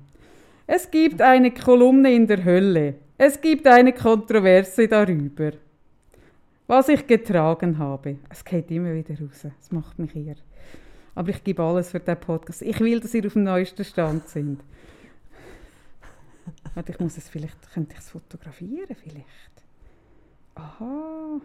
Es 0.68 0.90
gibt 0.92 1.22
eine 1.22 1.52
Kolumne 1.52 2.12
in 2.14 2.28
der 2.28 2.44
Hölle. 2.44 2.96
Es 3.22 3.42
gibt 3.42 3.68
eine 3.68 3.92
Kontroverse 3.92 4.88
darüber. 4.88 5.52
Was 6.68 6.88
ich 6.88 7.06
getragen 7.06 7.78
habe. 7.78 8.16
Es 8.30 8.46
geht 8.46 8.72
immer 8.72 8.94
wieder 8.94 9.14
raus. 9.20 9.46
Es 9.60 9.72
macht 9.74 10.00
mich 10.00 10.16
irre. 10.16 10.38
Aber 11.16 11.28
ich 11.28 11.44
gebe 11.44 11.62
alles 11.62 11.92
für 11.92 12.00
diesen 12.00 12.18
Podcast. 12.18 12.62
Ich 12.62 12.80
will, 12.80 13.02
dass 13.02 13.14
ihr 13.14 13.26
auf 13.26 13.34
dem 13.34 13.44
neuesten 13.44 13.84
Stand 13.84 14.30
sind. 14.30 14.62
Warte, 16.74 16.94
ich 16.94 17.00
muss 17.02 17.18
es 17.18 17.28
vielleicht, 17.28 17.58
könnte 17.74 17.92
ich 17.92 18.00
es 18.00 18.10
fotografieren 18.10 18.96
vielleicht? 18.96 19.52
Aha. 20.56 21.42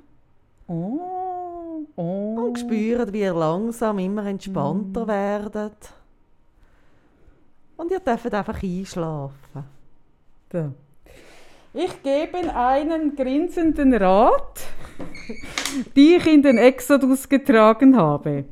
Oh. 0.68 1.86
Oh. 1.96 2.44
Und 2.46 2.56
spürt, 2.56 3.12
wie 3.12 3.22
ihr 3.22 3.34
langsam 3.34 3.98
immer 3.98 4.24
entspannter 4.26 5.08
werdet. 5.08 5.92
Und 7.76 7.90
ihr 7.90 7.98
dürft 7.98 8.32
einfach 8.32 8.62
einschlafen. 8.62 9.64
Da. 10.50 10.72
Ich 11.76 12.04
gebe 12.04 12.54
einen 12.54 13.16
grinsenden 13.16 13.94
Rat, 13.94 14.60
die 15.96 16.14
ich 16.14 16.26
in 16.28 16.40
den 16.40 16.56
Exodus 16.56 17.28
getragen 17.28 17.96
habe. 17.96 18.44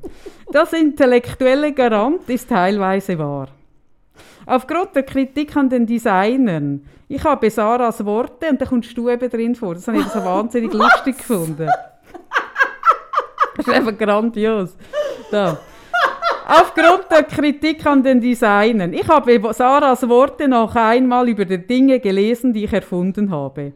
Das 0.50 0.72
intellektuelle 0.72 1.72
Garant 1.72 2.28
ist 2.28 2.48
teilweise 2.48 3.16
wahr. 3.16 3.46
Aufgrund 4.44 4.96
der 4.96 5.04
Kritik 5.04 5.54
an 5.54 5.70
den 5.70 5.86
Designern. 5.86 6.84
Ich 7.06 7.22
habe 7.22 7.48
Sarahs 7.48 8.04
Worte 8.04 8.48
und 8.48 8.60
da 8.60 8.66
kommst 8.66 8.98
du 8.98 9.08
eben 9.08 9.30
drin 9.30 9.54
vor. 9.54 9.74
Das 9.74 9.86
habe 9.86 9.98
ich 9.98 10.06
so 10.06 10.18
wahnsinnig 10.24 10.72
lustig 10.72 11.16
gefunden. 11.16 11.68
Das 13.56 13.68
ist 13.68 13.72
einfach 13.72 13.96
grandios. 13.96 14.76
Da. 15.30 15.60
Aufgrund 16.46 17.10
der 17.10 17.22
Kritik 17.24 17.84
an 17.86 18.02
den 18.02 18.20
Designern. 18.20 18.92
Ich 18.92 19.06
habe 19.08 19.40
Sarahs 19.52 20.08
Worte 20.08 20.48
noch 20.48 20.74
einmal 20.74 21.28
über 21.28 21.44
die 21.44 21.64
Dinge 21.66 22.00
gelesen, 22.00 22.52
die 22.52 22.64
ich 22.64 22.72
erfunden 22.72 23.30
habe. 23.30 23.72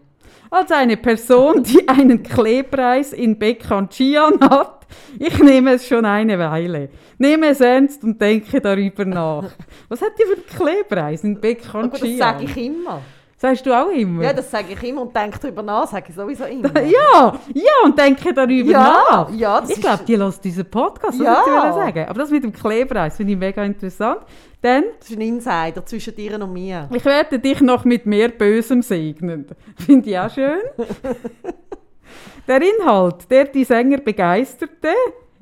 Als 0.50 0.70
eine 0.70 0.96
Person, 0.96 1.62
die 1.62 1.88
einen 1.88 2.22
Klebreis 2.22 3.12
in 3.12 3.38
Bekanchian 3.38 4.40
hat, 4.40 4.86
ich 5.18 5.38
nehme 5.38 5.74
es 5.74 5.86
schon 5.86 6.04
eine 6.04 6.38
Weile. 6.38 6.90
Nehme 7.18 7.48
es 7.48 7.60
ernst 7.60 8.04
und 8.04 8.20
denke 8.20 8.60
darüber 8.60 9.04
nach. 9.04 9.50
Was 9.88 10.00
hat 10.00 10.12
die 10.18 10.24
für 10.24 10.34
einen 10.34 10.46
Klebreis 10.46 11.24
in 11.24 11.36
Aber 11.36 11.98
das 11.98 12.16
sage 12.16 12.44
ich 12.44 12.56
immer. 12.56 13.02
Sagst 13.46 13.64
du 13.66 13.72
auch 13.72 13.90
immer? 13.90 14.24
Ja, 14.24 14.32
das 14.32 14.50
sage 14.50 14.72
ich 14.72 14.82
immer 14.82 15.02
und 15.02 15.14
denke 15.14 15.38
darüber 15.40 15.62
nach, 15.62 15.86
sage 15.86 16.06
ich 16.08 16.14
sowieso 16.16 16.44
immer. 16.56 16.80
Ja, 16.82 17.32
ja, 17.54 17.72
und 17.84 17.96
denke 17.96 18.34
darüber 18.34 18.70
Ja, 18.72 19.04
nach. 19.10 19.30
ja, 19.32 19.62
ich 19.68 19.80
glaube, 19.80 20.02
die 20.04 20.16
lässt 20.16 20.44
diesen 20.44 20.64
Podcast, 20.68 21.20
das 21.20 21.24
Ja. 21.26 21.42
wollte 21.46 21.68
ich 21.68 21.74
sagen. 21.74 22.08
Aber 22.08 22.18
das 22.20 22.30
mit 22.30 22.42
dem 22.42 22.52
Klebreis 22.52 23.16
finde 23.16 23.34
ich 23.34 23.38
mega 23.38 23.62
interessant. 23.62 24.22
Denn 24.62 24.84
Das 24.98 25.10
ist 25.10 25.16
ein 25.16 25.20
Insider 25.20 25.86
zwischen 25.86 26.16
dir 26.16 26.40
und 26.42 26.52
mir. 26.52 26.88
ich 26.92 27.04
werde 27.04 27.38
dich 27.38 27.60
noch 27.60 27.84
mit 27.84 28.04
mehr 28.04 28.30
Bösem 28.30 28.82
segnen. 28.82 29.46
Finde 29.76 30.10
ich 30.10 30.18
auch 30.18 30.30
schön. 30.30 30.58
der 32.48 32.60
Inhalt, 32.62 33.30
der 33.30 33.44
die 33.44 33.62
Sänger 33.64 33.98
begeisterte, 33.98 34.88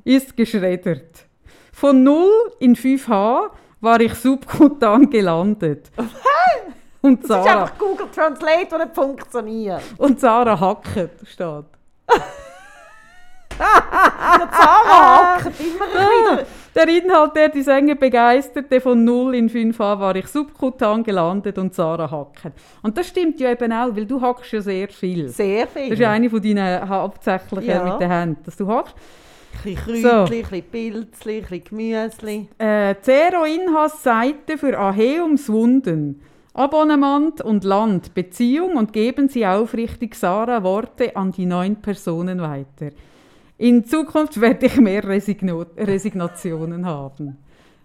ist 0.05 0.37
geschreddert. 0.37 1.27
Von 1.73 2.03
0 2.03 2.29
in 2.61 2.77
5H 2.77 3.51
war 3.81 4.01
ich 4.01 4.15
subkutan 4.15 5.09
gelandet. 5.09 5.91
Und 7.05 7.23
Das 7.29 7.39
ist 7.39 7.45
Sarah, 7.45 7.63
einfach 7.65 7.79
Google 7.79 8.07
Translate, 8.15 8.67
das 8.71 8.79
nicht 8.85 8.95
funktioniert. 8.95 9.83
und 9.99 10.19
Sarah 10.21 10.59
Hackett 10.59 11.11
steht. 11.27 11.65
Der 13.57 14.51
Zara 14.51 15.35
hackt 15.37 15.61
immer 15.61 15.85
ein 15.85 16.37
bisschen. 16.39 16.47
Der 16.75 16.89
Inhalt, 16.89 17.37
der 17.37 17.49
die 17.51 17.63
Sänger 17.63 17.95
begeisterte, 17.95 18.81
von 18.81 19.05
0 19.05 19.35
in 19.37 19.49
5 19.49 19.79
H 19.79 20.01
war 20.01 20.17
ich 20.17 20.27
subkutan 20.27 21.05
gelandet 21.05 21.57
und 21.59 21.73
Sarah 21.75 22.11
hacken. 22.11 22.53
Und 22.83 22.99
das 22.99 23.07
stimmt 23.09 23.39
ja 23.39 23.51
eben 23.53 23.73
auch, 23.73 23.95
weil 23.95 24.07
du 24.07 24.21
hackst 24.21 24.51
ja 24.53 24.61
sehr 24.61 24.89
viel. 24.89 25.29
Sehr 25.29 25.69
viel. 25.69 25.91
Das 25.91 26.01
ist 26.01 26.05
eine 26.07 26.29
von 26.31 26.43
deinen 26.43 26.89
hauptsächlichen 26.89 27.69
Ja. 27.69 27.85
mit 27.85 28.01
den 28.01 28.11
Händen, 28.11 28.43
dass 28.45 28.57
du 28.57 28.67
hackst. 28.67 28.95
Ein 29.65 29.75
bisschen 29.75 30.03
So. 30.03 30.09
Kräutchen, 30.09 30.25
ein 30.25 30.41
bisschen 30.41 30.63
Pilzchen, 30.71 31.31
ein 31.31 31.41
bisschen 31.43 31.65
Gemüsli. 31.65 32.49
Äh, 32.59 32.95
Zero 33.03 33.45
Inhas 33.45 34.03
Seite 34.03 34.59
für 34.59 34.77
Aheums 34.77 35.49
Wunden. 35.49 36.21
Abonnement 36.57 37.41
und 37.41 37.65
Land, 37.65 38.15
Beziehung 38.15 38.77
und 38.77 38.93
geben 38.93 39.29
Sie 39.29 39.45
aufrichtig 39.45 40.15
Sarah 40.15 40.63
Worte 40.63 41.17
an 41.17 41.33
die 41.33 41.47
neun 41.47 41.83
Personen 41.83 42.41
weiter. 42.41 42.95
In 43.59 43.85
Zukunft 43.85 44.41
werde 44.41 44.67
ich 44.67 44.77
mehr 44.77 45.03
Resigno 45.03 45.67
Resignationen 45.77 46.87
haben. 46.87 47.39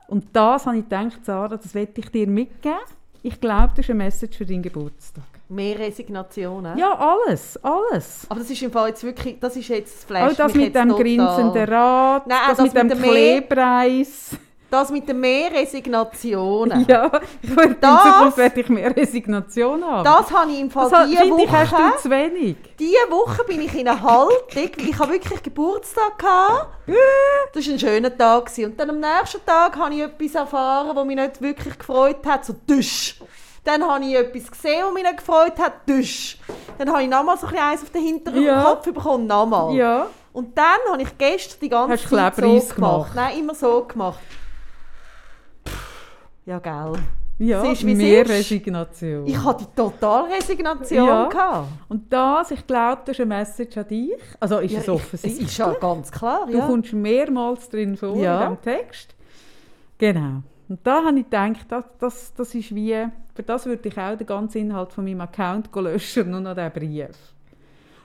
Und 0.07 0.25
das 0.33 0.67
habe 0.67 0.77
ich 0.77 0.83
gedacht, 0.83 1.25
Sarah, 1.25 1.57
das 1.57 1.73
werde 1.73 1.93
ich 1.95 2.11
dir 2.11 2.27
mitgeben. 2.27 2.77
Ich 3.23 3.41
glaube, 3.41 3.69
das 3.69 3.79
ist 3.79 3.89
eine 3.89 4.03
Message 4.03 4.37
für 4.37 4.45
deinen 4.45 4.61
Geburtstag. 4.61 5.23
Mehr 5.49 5.79
Resignationen. 5.79 6.77
Ja, 6.77 6.93
alles, 6.93 7.57
alles. 7.63 8.27
Aber 8.29 8.39
das 8.39 8.51
ist 8.51 8.61
im 8.61 8.71
Fall 8.71 8.89
jetzt 8.89 9.03
wirklich, 9.03 9.39
das 9.39 9.55
ist 9.55 9.67
jetzt 9.67 9.95
das 9.95 10.03
Auch 10.03 10.07
Flash 10.07 10.37
das 10.37 10.53
mich 10.53 10.65
mit 10.65 10.75
dem 10.75 10.89
grinsenden 10.89 11.69
Rad, 11.69 12.27
Nein, 12.27 12.37
das, 12.49 12.57
das 12.57 12.65
mit 12.67 12.75
dem 12.75 12.87
mit 12.87 12.97
dem 12.97 13.01
Meer. 13.01 13.41
Das 14.71 14.91
mit 14.91 15.07
den 15.09 15.19
mehr 15.19 15.51
Resignationen. 15.51 16.85
Ja, 16.87 17.09
ich 17.41 17.49
werde 17.55 17.73
in 17.73 17.77
Das- 17.81 18.03
Zukunft 18.03 18.37
werde 18.37 18.59
ich 18.61 18.69
mehr 18.69 18.95
Resignation 18.95 19.83
haben. 19.83 20.03
Das 20.03 20.31
habe 20.31 20.51
ich 20.51 20.59
im 20.59 20.69
Fall 20.71 20.89
Das 20.89 21.07
diese 21.09 21.23
ich, 21.23 21.51
hast 21.51 21.71
Woche. 21.71 21.81
du 21.95 21.97
zu 22.01 22.09
wenig. 22.09 22.55
Diese 22.77 22.93
Woche 23.09 23.43
bin 23.45 23.61
ich 23.61 23.73
in 23.75 23.87
einer 23.87 24.01
Haltung, 24.01 24.29
weil 24.53 24.89
ich 24.89 24.99
habe 24.99 25.13
wirklich 25.13 25.41
Geburtstag 25.43 26.17
gehabt. 26.19 26.67
Das 27.53 27.65
war 27.67 27.73
ein 27.73 27.79
schöner 27.79 28.15
Tag. 28.17 28.45
gewesen. 28.45 28.65
Und 28.71 28.79
dann 28.79 28.89
am 28.91 28.99
nächsten 28.99 29.43
Tag 29.45 29.75
habe 29.77 29.93
ich 29.95 30.01
etwas 30.01 30.35
erfahren, 30.35 30.95
das 30.95 31.05
mich 31.05 31.15
nicht 31.15 31.41
wirklich 31.41 31.77
gefreut 31.79 32.25
hat. 32.25 32.45
So 32.45 32.53
Tisch. 32.67 33.19
Dann 33.63 33.83
habe 33.87 34.03
ich 34.05 34.15
etwas 34.15 34.49
gesehen, 34.51 34.81
das 34.85 34.93
mich 34.93 35.03
nicht 35.03 35.17
gefreut 35.17 35.57
hat. 35.59 35.85
Tisch. 35.85 36.37
Dann 36.77 36.89
habe 36.91 37.03
ich 37.03 37.09
nochmal 37.09 37.37
so 37.37 37.47
ein 37.47 37.51
bisschen 37.53 37.65
eins 37.67 37.81
auf 37.83 37.89
den 37.89 38.03
hinteren 38.03 38.43
Ja. 38.43 38.63
Kopf 38.63 38.85
bekommen. 38.85 39.27
Nochmal. 39.27 39.73
Ja. 39.75 40.07
Und 40.31 40.57
dann 40.57 40.77
habe 40.91 41.01
ich 41.01 41.17
gestern 41.17 41.59
die 41.59 41.69
ganze 41.69 41.93
Hast 41.93 42.07
Zeit 42.09 42.35
so 42.35 42.41
gemacht. 42.41 42.75
gemacht? 42.75 43.11
Nein, 43.15 43.39
immer 43.39 43.55
so 43.55 43.83
gemacht. 43.83 44.19
Ja, 46.49 46.57
gell. 46.57 46.93
Ja, 47.37 47.63
Es 47.63 47.73
ist, 47.79 47.85
wie 47.85 47.93
mehr 47.95 48.23
ist. 48.23 48.29
Resignation. 48.31 49.27
Ich 49.27 49.37
hatte 49.37 49.65
die 49.65 49.75
totale 49.75 50.33
Resignation. 50.33 51.05
Ja. 51.07 51.29
Gehabt. 51.29 51.67
Und 51.87 52.11
das, 52.11 52.49
ich 52.51 52.65
glaube, 52.65 53.03
das 53.05 53.15
ist 53.17 53.21
eine 53.21 53.35
Message 53.35 53.77
an 53.77 53.87
dich. 53.87 54.11
Also 54.39 54.57
ist 54.57 54.71
Ja, 54.71 54.79
es 54.79 54.83
ich- 54.85 54.89
offensichtlich. 54.89 55.45
Es 55.45 55.51
ist 55.51 55.57
ja 55.59 55.71
ganz 55.73 56.11
klar, 56.11 56.47
Du 56.47 56.57
ja. 56.57 56.65
kommst 56.65 56.91
mehrmals 56.91 57.69
drin 57.69 57.95
vor 57.95 58.15
Ja. 58.17 58.41
in 58.47 58.57
diesem 58.57 58.61
Text. 58.63 59.15
Genau. 59.99 60.41
Und 60.67 60.79
da 60.83 61.03
habe 61.05 61.19
ich 61.19 61.23
gedacht, 61.25 61.65
das, 61.69 61.83
das, 61.99 62.33
das 62.33 62.55
ist 62.55 62.73
wie, 62.75 62.95
für 63.35 63.43
das 63.43 63.65
würde 63.67 63.87
ich 63.87 63.97
auch 63.97 64.17
den 64.17 64.27
ganzen 64.27 64.57
Inhalt 64.57 64.91
von 64.91 65.03
meinem 65.05 65.21
Account 65.21 65.69
löschen 65.75 66.23
und 66.25 66.31
nur 66.31 66.41
noch 66.41 66.55
diesen 66.55 66.71
Brief. 66.71 67.15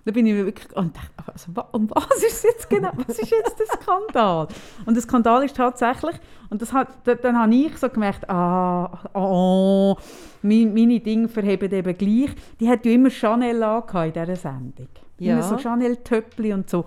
Da 0.04 0.12
bin 0.12 0.26
ich 0.26 0.34
wirklich 0.34 0.76
und 0.76 0.94
dachte, 0.94 1.32
also, 1.32 1.52
um 1.72 1.88
was 1.90 2.22
ist 2.22 2.44
jetzt 2.44 2.68
genau? 2.68 2.90
Was 3.06 3.18
ist 3.18 3.30
jetzt 3.30 3.58
der 3.58 3.66
Skandal? 3.66 4.48
Und 4.84 4.94
der 4.94 5.02
Skandal 5.02 5.44
ist 5.44 5.56
tatsächlich, 5.56 6.16
und 6.50 6.60
das 6.60 6.74
hat, 6.74 6.88
da, 7.04 7.14
dann 7.14 7.38
habe 7.38 7.54
ich 7.54 7.76
so 7.78 7.88
gemerkt, 7.88 8.28
ah, 8.28 8.98
oh, 9.14 9.96
meine, 10.42 10.66
meine 10.66 11.00
Dinge 11.00 11.28
verheben 11.28 11.72
eben 11.72 11.96
gleich. 11.96 12.30
Die 12.60 12.68
hat 12.68 12.84
ja 12.84 12.92
immer 12.92 13.08
Chanel 13.08 13.62
angehabt 13.62 14.16
in 14.16 14.24
dieser 14.24 14.36
Sendung. 14.36 14.88
Ja. 15.18 15.32
Immer 15.32 15.42
so 15.42 15.56
Chanel-Töppli 15.56 16.52
und 16.52 16.68
so. 16.68 16.84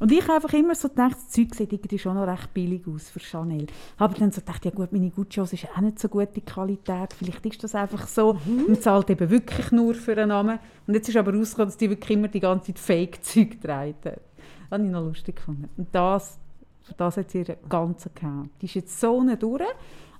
Und 0.00 0.10
ich 0.10 0.22
habe 0.22 0.34
einfach 0.34 0.52
immer 0.52 0.74
so 0.74 0.88
gedacht, 0.88 1.16
das 1.16 1.28
Zeug 1.28 1.54
sieht 1.54 1.72
irgendwie 1.72 1.98
schon 1.98 2.14
noch 2.14 2.26
recht 2.26 2.52
billig 2.52 2.82
aus 2.86 3.08
für 3.08 3.20
Chanel. 3.20 3.66
Aber 3.96 4.14
dann 4.14 4.32
so 4.32 4.40
gedacht, 4.40 4.64
ja 4.64 4.70
gut, 4.70 4.92
meine 4.92 5.10
Gucci-Hose 5.10 5.54
ist 5.54 5.68
auch 5.74 5.80
nicht 5.80 5.98
so 5.98 6.08
gute 6.08 6.40
Qualität. 6.40 7.12
Vielleicht 7.12 7.46
ist 7.46 7.62
das 7.62 7.74
einfach 7.74 8.06
so. 8.06 8.38
Man 8.44 8.80
zahlt 8.80 9.08
eben 9.10 9.30
wirklich 9.30 9.70
nur 9.70 9.94
für 9.94 10.12
einen 10.12 10.28
Namen. 10.28 10.58
Und 10.86 10.94
jetzt 10.94 11.08
ist 11.08 11.16
aber 11.16 11.32
rausgekommen, 11.32 11.68
dass 11.68 11.76
die 11.76 11.90
wirklich 11.90 12.10
immer 12.10 12.28
die 12.28 12.40
ganze 12.40 12.74
Zeit 12.74 12.78
Fake-Zeug 12.78 13.50
getragen 13.52 13.94
hat. 14.04 14.04
Das 14.04 14.70
habe 14.70 14.84
ich 14.84 14.90
noch 14.90 15.04
lustig 15.04 15.36
gefunden. 15.36 15.68
Und 15.76 15.88
das, 15.92 16.38
das 16.96 17.16
hat 17.16 17.30
sie 17.30 17.38
ihren 17.38 17.56
ganzen 17.68 18.10
Account. 18.14 18.50
Die 18.60 18.66
ist 18.66 18.74
jetzt 18.74 19.00
so 19.00 19.22
nicht 19.22 19.42
durch. 19.42 19.62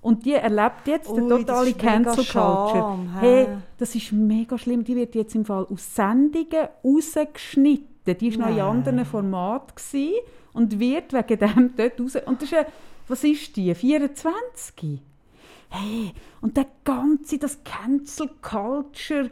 Und 0.00 0.26
die 0.26 0.34
erlebt 0.34 0.86
jetzt 0.86 1.08
Ui, 1.08 1.16
den 1.16 1.28
das 1.30 1.38
totale 1.40 1.70
ist 1.70 1.76
mega 1.76 1.90
Cancel 1.90 2.14
Culture. 2.16 2.72
Scham? 2.72 3.14
Hey, 3.20 3.48
das 3.78 3.94
ist 3.94 4.12
mega 4.12 4.58
schlimm. 4.58 4.84
Die 4.84 4.94
wird 4.94 5.14
jetzt 5.14 5.34
im 5.34 5.46
Fall 5.46 5.66
aus 5.68 5.94
Sendungen 5.94 6.68
rausgeschnitten. 6.84 7.93
Die 8.06 8.38
war 8.38 8.48
noch 8.48 8.56
in 8.56 8.62
anderen 8.62 9.04
Formaten 9.04 9.74
gewesen 9.74 10.14
und 10.52 10.78
wird 10.78 11.12
wegen 11.12 11.38
dem 11.38 11.74
dort 11.76 12.00
raus. 12.00 12.16
Und 12.26 12.42
das 12.42 12.50
ist 12.50 12.54
eine, 12.54 12.66
was 13.08 13.24
ist 13.24 13.56
die? 13.56 13.74
24? 13.74 15.00
Hey, 15.70 16.12
und 16.40 16.56
der 16.56 16.66
ganze, 16.84 17.38
das 17.38 17.58
Cancel 17.64 18.30
Culture, 18.42 19.30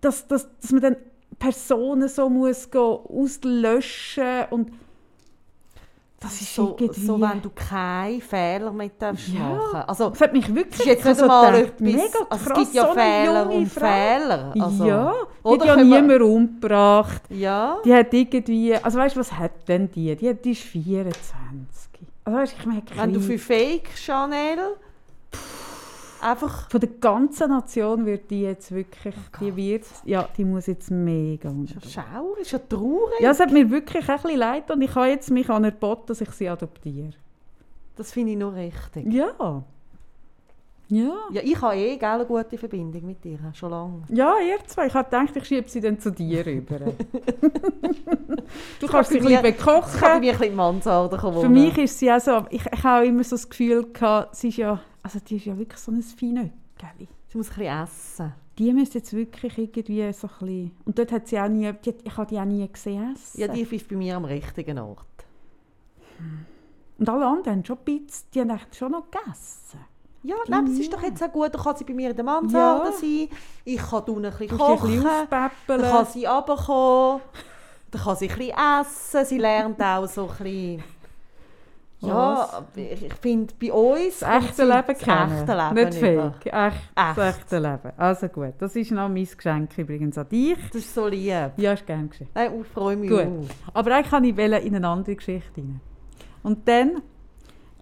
dass, 0.00 0.26
dass, 0.28 0.48
dass 0.60 0.72
man 0.72 0.80
dann 0.82 0.96
Personen 1.38 2.08
so 2.08 2.28
muss 2.28 2.70
gehen, 2.70 2.80
auslöschen 2.80 4.44
und 4.50 4.70
das 6.22 6.40
ist 6.40 6.54
so, 6.54 6.76
so, 6.92 7.20
wenn 7.20 7.42
du 7.42 7.50
keinen 7.50 8.20
Fehler 8.20 8.70
mehr 8.72 8.90
darfst 8.96 9.28
Ja. 9.28 9.40
machen 9.40 9.82
Also, 9.88 10.10
das 10.10 10.20
hat 10.20 10.32
mich 10.32 10.54
wirklich 10.54 10.86
jetzt 10.86 11.04
nicht 11.04 11.20
also 11.20 11.22
gedacht, 11.22 11.54
etwas... 11.54 11.80
mega 11.80 12.02
also, 12.02 12.20
es 12.30 12.44
krass, 12.44 12.58
gibt 12.58 12.74
ja 12.74 12.86
so 12.86 12.92
Fehler 12.92 13.50
und 13.50 13.66
Frau. 13.68 13.86
Fehler. 13.86 14.54
Also, 14.58 14.86
ja, 14.86 15.14
die 15.44 15.50
hat 15.50 15.64
ja 15.66 15.76
niemand 15.76 16.22
umgebracht. 16.22 17.22
Ja. 17.28 17.78
Die 17.84 17.92
hat 17.92 18.14
irgendwie, 18.14 18.76
also 18.76 18.98
weißt 18.98 19.16
du, 19.16 19.20
was 19.20 19.32
hat 19.32 19.68
denn 19.68 19.90
die? 19.90 20.14
Die, 20.14 20.34
die 20.34 20.52
ist 20.52 20.62
24. 20.62 21.90
Also 22.24 22.38
weißt, 22.38 22.54
ich 22.58 22.66
merke, 22.66 22.96
Wenn 22.96 23.12
du 23.12 23.20
für 23.20 23.38
Fake 23.38 23.90
Chanel 23.96 24.76
einfach... 26.22 26.70
von 26.70 26.80
der 26.80 26.88
ganzen 27.00 27.48
Nation 27.50 28.06
wird 28.06 28.30
die 28.30 28.42
jetzt 28.42 28.72
wirklich, 28.72 29.14
die 29.40 29.54
wird, 29.56 29.84
ja, 30.04 30.28
die 30.36 30.44
muss 30.44 30.66
jetzt 30.66 30.90
mega 30.90 31.48
unter. 31.50 31.74
Schau, 31.88 32.34
ist 32.40 32.52
ja 32.52 32.58
traurig. 32.58 33.20
Ja, 33.20 33.30
es 33.30 33.40
hat 33.40 33.50
mir 33.52 33.70
wirklich 33.70 34.08
ein 34.08 34.16
bisschen 34.20 34.38
leid 34.38 34.70
und 34.70 34.80
ich 34.82 34.94
habe 34.94 35.08
jetzt 35.08 35.30
mich 35.30 35.48
anerboten, 35.50 36.06
dass 36.06 36.20
ich 36.20 36.30
sie 36.30 36.48
adoptiere. 36.48 37.10
Das 37.96 38.12
finde 38.12 38.32
ich 38.32 38.38
nur 38.38 38.54
richtig. 38.54 39.12
Ja. 39.12 39.62
Ja. 40.88 41.14
Ja, 41.30 41.40
ich 41.42 41.58
habe 41.62 41.74
eh 41.76 41.96
gell, 41.96 42.06
eine 42.08 42.26
gute 42.26 42.58
Verbindung 42.58 43.06
mit 43.06 43.24
dir, 43.24 43.38
schon 43.54 43.70
lange. 43.70 44.02
Ja, 44.10 44.34
ihr 44.46 44.58
zwei. 44.66 44.88
Ich 44.88 44.94
habe 44.94 45.08
gedacht, 45.08 45.34
ich 45.36 45.44
schiebe 45.46 45.66
sie 45.68 45.80
dann 45.80 45.98
zu 45.98 46.10
dir 46.12 46.44
rüber. 46.44 46.80
du 48.80 48.86
kannst 48.88 49.10
sie 49.10 49.18
ein 49.18 49.24
bisschen 49.24 49.42
mir- 49.42 49.48
Ich 49.48 49.56
kann 49.58 49.80
bekochen. 49.80 50.00
mir 50.00 50.14
ein 50.14 50.20
bisschen 50.20 50.42
in 50.44 50.50
die 50.50 50.56
Mansarde 50.56 51.16
kommen. 51.16 51.40
Für 51.40 51.48
mich 51.48 51.78
ist 51.78 51.98
sie 51.98 52.12
auch 52.12 52.20
so, 52.20 52.44
ich, 52.50 52.62
ich 52.70 52.84
habe 52.84 53.06
immer 53.06 53.24
so 53.24 53.36
das 53.36 53.48
Gefühl 53.48 53.86
gehabt, 53.92 54.36
sie 54.36 54.48
ist 54.48 54.56
ja, 54.58 54.80
also 55.02 55.18
die 55.20 55.36
ist 55.36 55.46
ja 55.46 55.56
wirklich 55.56 55.80
so 55.80 55.90
ein 55.92 56.02
Feinöckeli. 56.02 57.08
Sie 57.28 57.38
muss 57.38 57.50
ein 57.50 57.56
bisschen 57.56 57.82
essen. 57.84 58.32
Die 58.58 58.72
müsste 58.72 58.98
jetzt 58.98 59.12
wirklich 59.12 59.56
irgendwie 59.56 60.12
so 60.12 60.26
ein 60.28 60.32
bisschen, 60.38 60.76
und 60.84 60.98
dort 60.98 61.12
hat 61.12 61.26
sie 61.26 61.40
auch 61.40 61.48
nie, 61.48 61.72
die, 61.72 61.94
ich 62.04 62.16
habe 62.16 62.26
die 62.26 62.38
auch 62.38 62.44
nie 62.44 62.68
gesehen 62.70 63.14
essen. 63.14 63.40
Ja, 63.40 63.48
die 63.48 63.62
ist 63.62 63.88
bei 63.88 63.96
mir 63.96 64.16
am 64.16 64.24
richtigen 64.26 64.78
Ort. 64.78 65.06
und 66.98 67.08
alle 67.08 67.26
anderen 67.26 67.56
haben 67.56 67.64
schon 67.64 67.78
Pizza, 67.78 68.24
die 68.34 68.40
haben 68.40 68.50
echt 68.50 68.76
schon 68.76 68.92
noch 68.92 69.10
gegessen. 69.10 69.80
Ja, 70.24 70.36
nein, 70.46 70.66
das 70.66 70.78
ist 70.78 70.92
doch 70.92 71.02
jetzt 71.02 71.20
auch 71.22 71.32
gut. 71.32 71.52
Dann 71.52 71.62
kann 71.62 71.76
sie 71.76 71.82
bei 71.84 71.94
mir 71.94 72.10
in 72.10 72.16
der 72.16 72.24
Mansarde 72.24 72.90
Ja. 72.90 72.92
sein. 72.92 73.28
Ich 73.64 73.76
kann 73.80 74.04
unten 74.04 74.26
ein 74.26 74.30
bisschen 74.30 74.56
kochen. 74.56 74.90
ein 74.90 75.02
bisschen 75.02 75.28
Dann 75.66 75.80
kann 75.80 76.06
sie 76.06 76.24
runterkommen. 76.26 77.22
Dann 77.90 78.02
kann 78.02 78.16
sie 78.16 78.28
ein 78.30 78.38
bisschen 78.38 78.54
essen. 78.80 79.24
Sie 79.26 79.38
lernt 79.38 79.82
auch 79.82 80.06
so 80.06 80.28
ein 80.28 80.36
bisschen... 80.44 80.82
Ja, 82.08 82.64
ich 82.74 83.14
finde, 83.20 83.54
bei 83.60 83.72
uns 83.72 84.18
Das 84.20 84.44
echte 84.44 84.64
Leben 84.64 84.82
das 84.88 84.98
kennen. 84.98 85.32
echte 85.38 85.52
Leben 85.52 85.74
Nicht 85.88 86.02
über. 86.02 86.34
fake. 86.42 86.46
Echt, 86.46 86.76
Das 86.94 87.18
Echt. 87.18 87.38
echte 87.38 87.58
Leben. 87.58 87.92
Also 87.96 88.28
gut, 88.28 88.54
das 88.58 88.76
ist 88.76 88.90
noch 88.90 89.08
mein 89.08 89.24
Geschenk 89.36 89.78
übrigens 89.78 90.18
an 90.18 90.28
dich. 90.28 90.56
Das 90.72 90.82
ist 90.82 90.94
so 90.94 91.06
lieb. 91.06 91.52
Ja, 91.56 91.72
ist 91.72 91.86
gerne 91.86 92.08
geschehen. 92.08 92.28
Nein, 92.34 92.50
ich 92.60 92.66
freue 92.68 92.96
mich 92.96 93.10
Gut. 93.10 93.20
auch. 93.20 93.74
Aber 93.74 93.94
eigentlich 93.94 94.10
kann 94.10 94.24
ich 94.24 94.36
in 94.38 94.74
eine 94.76 94.88
andere 94.88 95.16
Geschichte 95.16 95.60
rein. 95.60 95.80
Und 96.42 96.66
dann 96.68 97.02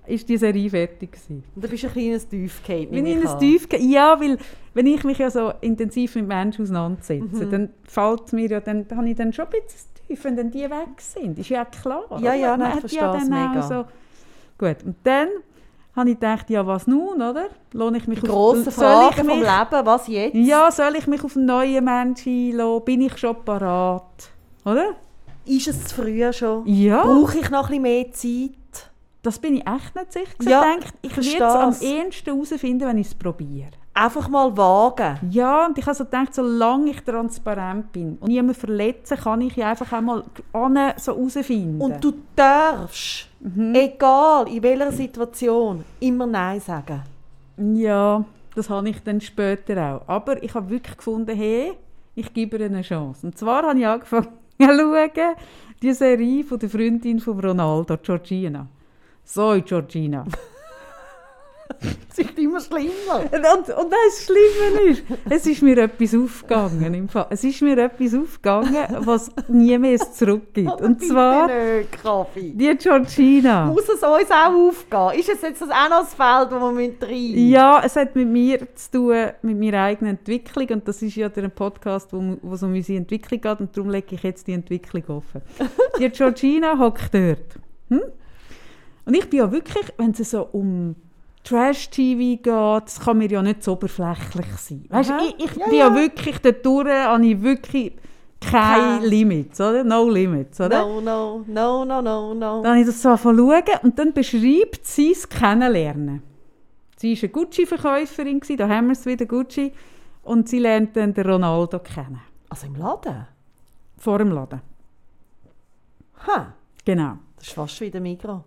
ist 0.07 0.29
die 0.29 0.37
Serie 0.37 0.69
fertig 0.69 1.13
gewesen. 1.13 1.45
Und 1.55 1.65
du 1.65 1.69
bist 1.69 1.85
ein 1.85 1.93
kleines 1.93 2.29
Tiefgate. 2.29 2.89
Wenn 2.91 3.07
ich 3.07 3.17
in 3.17 3.27
ein 3.27 3.39
Tief 3.39 3.69
ja, 3.79 4.21
weil 4.21 4.39
wenn 4.75 4.87
ich 4.87 5.05
mich 5.05 5.19
ja 5.19 5.31
so 5.31 5.53
intensiv 5.61 6.17
mit 6.17 6.27
Menschen 6.27 6.63
auseinandersetze, 6.63 7.25
Mhm. 7.47 7.51
dann 7.51 7.71
fällt 7.85 8.33
mir 8.33 8.49
ja, 8.49 8.61
dann 8.61 8.87
habe 8.95 9.09
ich 9.09 9.17
dann 9.17 9.33
schon 9.33 9.47
ein 9.47 9.51
bisschen 9.51 9.89
tief, 10.07 10.25
wenn 10.25 10.37
dann 10.37 10.51
die 10.51 10.63
weg 10.65 10.99
sind. 11.01 11.39
Ist 11.39 11.49
ja 11.51 11.65
klar. 11.65 12.05
Ja, 12.21 12.35
ja, 12.35 12.57
nein, 12.57 12.73
ich 12.75 12.81
verstehe 12.81 13.17
es 13.17 13.29
mega. 13.29 13.63
So. 13.63 13.85
Gut, 14.61 14.77
und 14.85 14.97
dann 15.05 15.29
habe 15.97 16.11
ich 16.11 16.17
gedacht, 16.21 16.51
ja, 16.51 16.67
was 16.67 16.87
nun, 16.87 17.15
oder? 17.23 17.47
Lohne 17.73 17.97
ich 17.97 18.07
mich 18.07 18.21
Die 18.21 18.29
auf- 18.29 18.57
soll 18.59 18.71
Fragen 18.73 19.09
ich 19.11 19.17
vom 19.17 19.27
mich- 19.27 19.37
Leben, 19.39 19.87
was 19.87 20.07
jetzt? 20.07 20.35
Ja, 20.35 20.71
soll 20.71 20.97
ich 20.97 21.07
mich 21.07 21.25
auf 21.25 21.35
einen 21.35 21.47
neuen 21.47 21.83
Menschen 21.85 22.51
einlassen? 22.53 22.85
Bin 22.85 23.01
ich 23.01 23.17
schon 23.17 23.43
parat? 23.45 24.03
Oder? 24.67 24.91
Ist 25.47 25.67
es 25.69 25.85
zu 25.87 25.95
früh 26.03 26.31
schon? 26.35 26.67
Ja. 26.67 27.03
Brauche 27.05 27.39
ich 27.39 27.51
noch 27.51 27.71
ein 27.71 27.83
bisschen 27.83 27.83
mehr 27.83 28.13
Zeit? 28.13 28.91
Das 29.23 29.39
bin 29.39 29.57
ich 29.57 29.67
echt 29.67 29.95
nicht 29.97 30.13
sicher. 30.13 30.35
Ich 30.41 30.49
Ja, 30.49 30.63
denke, 30.63 30.87
ich 31.03 31.17
werde 31.17 31.45
es 31.47 31.55
am 31.55 31.69
es. 31.71 31.83
ehesten 31.83 32.35
herausfinden, 32.35 32.87
wenn 32.87 32.99
ich 32.99 33.07
es 33.09 33.15
probiere. 33.15 33.71
Einfach 34.01 34.29
mal 34.31 34.57
wagen. 34.57 35.19
Ja, 35.31 35.67
und 35.67 35.77
ich 35.77 35.85
habe 35.85 35.95
so 35.95 36.05
gedacht, 36.05 36.35
solange 36.35 36.91
ich 36.93 37.01
transparent 37.03 37.93
bin 37.93 38.17
und 38.19 38.29
niemanden 38.29 38.55
verletzen, 38.55 39.19
kann 39.19 39.43
ich 39.43 39.63
einfach 39.63 39.93
einmal 39.93 40.25
an 40.55 40.79
so 40.97 41.13
herausfinden. 41.15 41.81
Und 41.81 42.03
du 42.03 42.13
darfst, 42.35 43.27
Mhm. 43.41 43.75
egal 43.75 44.49
in 44.49 44.63
welcher 44.63 44.91
Situation, 44.93 45.85
immer 46.01 46.27
Nein 46.27 46.61
sagen. 46.61 47.03
Ja, 47.59 48.25
das 48.55 48.71
habe 48.71 48.89
ich 48.89 49.03
dann 49.03 49.21
später 49.21 49.77
auch. 49.97 50.09
Aber 50.09 50.43
ich 50.43 50.55
habe 50.55 50.71
wirklich 50.71 50.97
gefunden, 50.97 51.37
hey, 51.37 51.73
ich 52.15 52.33
gebe 52.33 52.57
ihr 52.57 52.67
eine 52.67 52.81
Chance. 52.83 53.27
Und 53.27 53.37
zwar 53.37 53.65
habe 53.65 53.79
ich 53.79 53.87
angefangen 53.87 54.29
zu 54.61 54.67
schauen, 54.67 55.11
die 55.83 55.93
Serie 55.93 56.45
von 56.45 56.59
der 56.59 56.71
Freundin 56.71 57.21
von 57.21 57.39
Ronaldo, 57.39 57.97
Georgina. 57.99 58.67
So, 59.25 59.61
Georgina. 59.65 60.25
Es 62.11 62.19
ist 62.19 62.39
immer 62.39 62.61
schlimmer. 62.61 63.21
Und, 63.21 63.69
und 63.69 63.93
das 63.93 64.25
Schlimme 64.25 64.91
ist, 64.91 65.03
es 65.31 65.47
ist 65.47 65.63
mir 65.63 65.79
etwas 65.79 66.15
aufgegangen. 66.15 66.93
Im 66.93 67.09
Fall. 67.09 67.27
Es 67.31 67.45
ist 67.45 67.63
mir 67.63 67.79
etwas 67.79 68.15
aufgegangen, 68.15 68.87
was 69.01 69.31
nie 69.49 69.79
mehr 69.79 69.99
zurückgibt. 69.99 70.81
Und 70.81 71.03
zwar 71.03 71.47
Nicht, 71.47 71.93
Kaffee. 72.03 72.53
die 72.55 72.77
Georgina. 72.77 73.67
Muss 73.67 73.89
es 73.89 74.03
uns 74.03 74.31
auch 74.31 74.53
aufgehen? 74.53 75.21
Ist 75.21 75.29
es 75.31 75.43
jetzt 75.43 75.63
das 75.63 75.71
auch 75.71 75.89
noch 75.89 76.01
das 76.01 76.15
Feld, 76.15 76.51
wo 76.51 76.77
wir 76.77 76.93
rein 77.01 77.49
Ja, 77.49 77.81
es 77.85 77.97
hat 77.97 78.15
mit 78.15 78.29
mir 78.29 78.75
zu 78.75 78.91
tun, 78.91 79.27
mit 79.43 79.59
meiner 79.59 79.85
eigenen 79.85 80.17
Entwicklung. 80.19 80.69
Und 80.69 80.89
das 80.89 81.01
ist 81.03 81.17
ja 81.17 81.29
der 81.29 81.49
Podcast, 81.49 82.13
wo, 82.13 82.37
wo 82.43 82.55
es 82.55 82.63
um 82.63 82.75
unsere 82.75 82.99
Entwicklung 82.99 83.41
geht. 83.41 83.61
Und 83.61 83.77
darum 83.77 83.91
lege 83.91 84.15
ich 84.15 84.23
jetzt 84.23 84.47
die 84.47 84.53
Entwicklung 84.53 85.05
offen. 85.09 85.43
Die 85.99 86.09
Georgina 86.11 86.79
hockt 86.79 87.15
dort. 87.15 87.57
Hm? 87.89 88.03
Und 89.07 89.15
ich 89.15 89.29
bin 89.31 89.39
ja 89.39 89.51
wirklich, 89.51 89.87
wenn 89.97 90.11
es 90.11 90.31
so 90.31 90.43
um 90.53 90.95
Trash-TV 91.45 92.43
geht, 92.43 92.47
das 92.47 93.01
kann 93.01 93.19
mir 93.19 93.29
ja 93.31 93.43
nicht 93.43 93.63
so 93.65 93.73
oberflächlich 93.73 94.47
sein. 94.57 94.85
Weißt, 94.89 95.11
Aha. 95.11 95.21
ich 95.39 95.45
ich 95.45 95.57
Ja, 95.57 95.65
bin 95.67 95.75
ja, 95.79 95.89
ja. 95.89 95.95
wirklich 95.95 96.39
dort 96.41 96.65
durch, 96.65 96.89
habe 96.89 97.27
ich 97.27 97.41
wirklich 97.43 97.93
keine 98.41 98.99
Kein- 99.01 99.03
Limits, 99.05 99.61
oder? 99.61 99.85
No 99.85 100.09
Limits, 100.09 100.61
oder? 100.61 100.81
No, 100.87 101.01
no, 101.01 101.45
no, 101.47 101.85
no, 101.85 102.01
no, 102.03 102.35
no. 102.35 102.63
Dann 102.63 102.73
habe 102.73 102.81
ich 102.81 102.87
das 102.87 103.03
so 103.03 103.17
schauen 103.17 103.63
und 103.83 103.99
dann 103.99 104.13
beschreibt 104.13 104.87
sie 104.87 105.13
das 105.13 105.29
Kennenlernen. 105.29 106.23
Sie 106.97 107.15
war 107.17 107.23
eine 107.23 107.29
Gucci-Verkäuferin, 107.33 108.41
da 108.59 108.69
haben 108.69 108.87
wir 108.89 108.93
es 108.93 109.07
wieder, 109.07 109.25
Gucci. 109.27 109.73
Und 110.23 110.49
sie 110.51 110.59
lernt 110.59 110.95
dann 110.97 111.15
den 111.15 111.27
Ronaldo 111.31 111.79
kennen. 111.79 112.21
Also 112.51 112.67
im 112.67 112.77
Laden? 112.77 113.27
Vor 113.97 114.19
dem 114.19 114.31
Laden. 114.33 114.61
Ha, 116.27 116.53
Genau. 116.85 117.19
das 117.37 117.47
ist 117.49 117.55
fast 117.55 117.81
wie 117.81 117.91
der 117.91 118.01
Migros. 118.01 118.43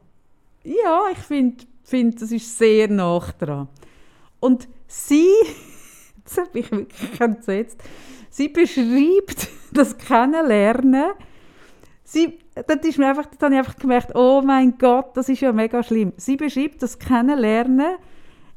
Ja, 0.64 1.02
ich 1.12 1.18
finde, 1.18 1.66
find, 1.84 2.22
das 2.22 2.32
ist 2.32 2.58
sehr 2.58 2.88
nah 2.88 3.20
dran. 3.40 3.68
Und 4.40 4.68
sie, 4.88 5.30
jetzt 6.18 6.38
habe 6.38 6.60
ich 6.60 6.72
wirklich 6.72 7.22
entsetzt, 7.22 7.82
sie 8.30 8.50
beschreibt 8.50 9.48
das 9.72 9.98
Kennenlernen. 9.98 11.12
Sie, 12.04 12.40
das 12.54 12.78
ist 12.84 12.98
mir 12.98 13.10
einfach, 13.10 13.26
das 13.26 13.40
habe 13.42 13.54
ich 13.54 13.60
einfach 13.60 13.78
gemerkt, 13.78 14.16
oh 14.16 14.42
mein 14.44 14.78
Gott, 14.78 15.16
das 15.16 15.30
ist 15.30 15.42
ja 15.42 15.52
mega 15.52 15.82
schlimm. 15.82 16.14
Sie 16.18 16.36
beschreibt 16.36 16.82
das 16.84 17.00
Kennenlernen 17.00 17.96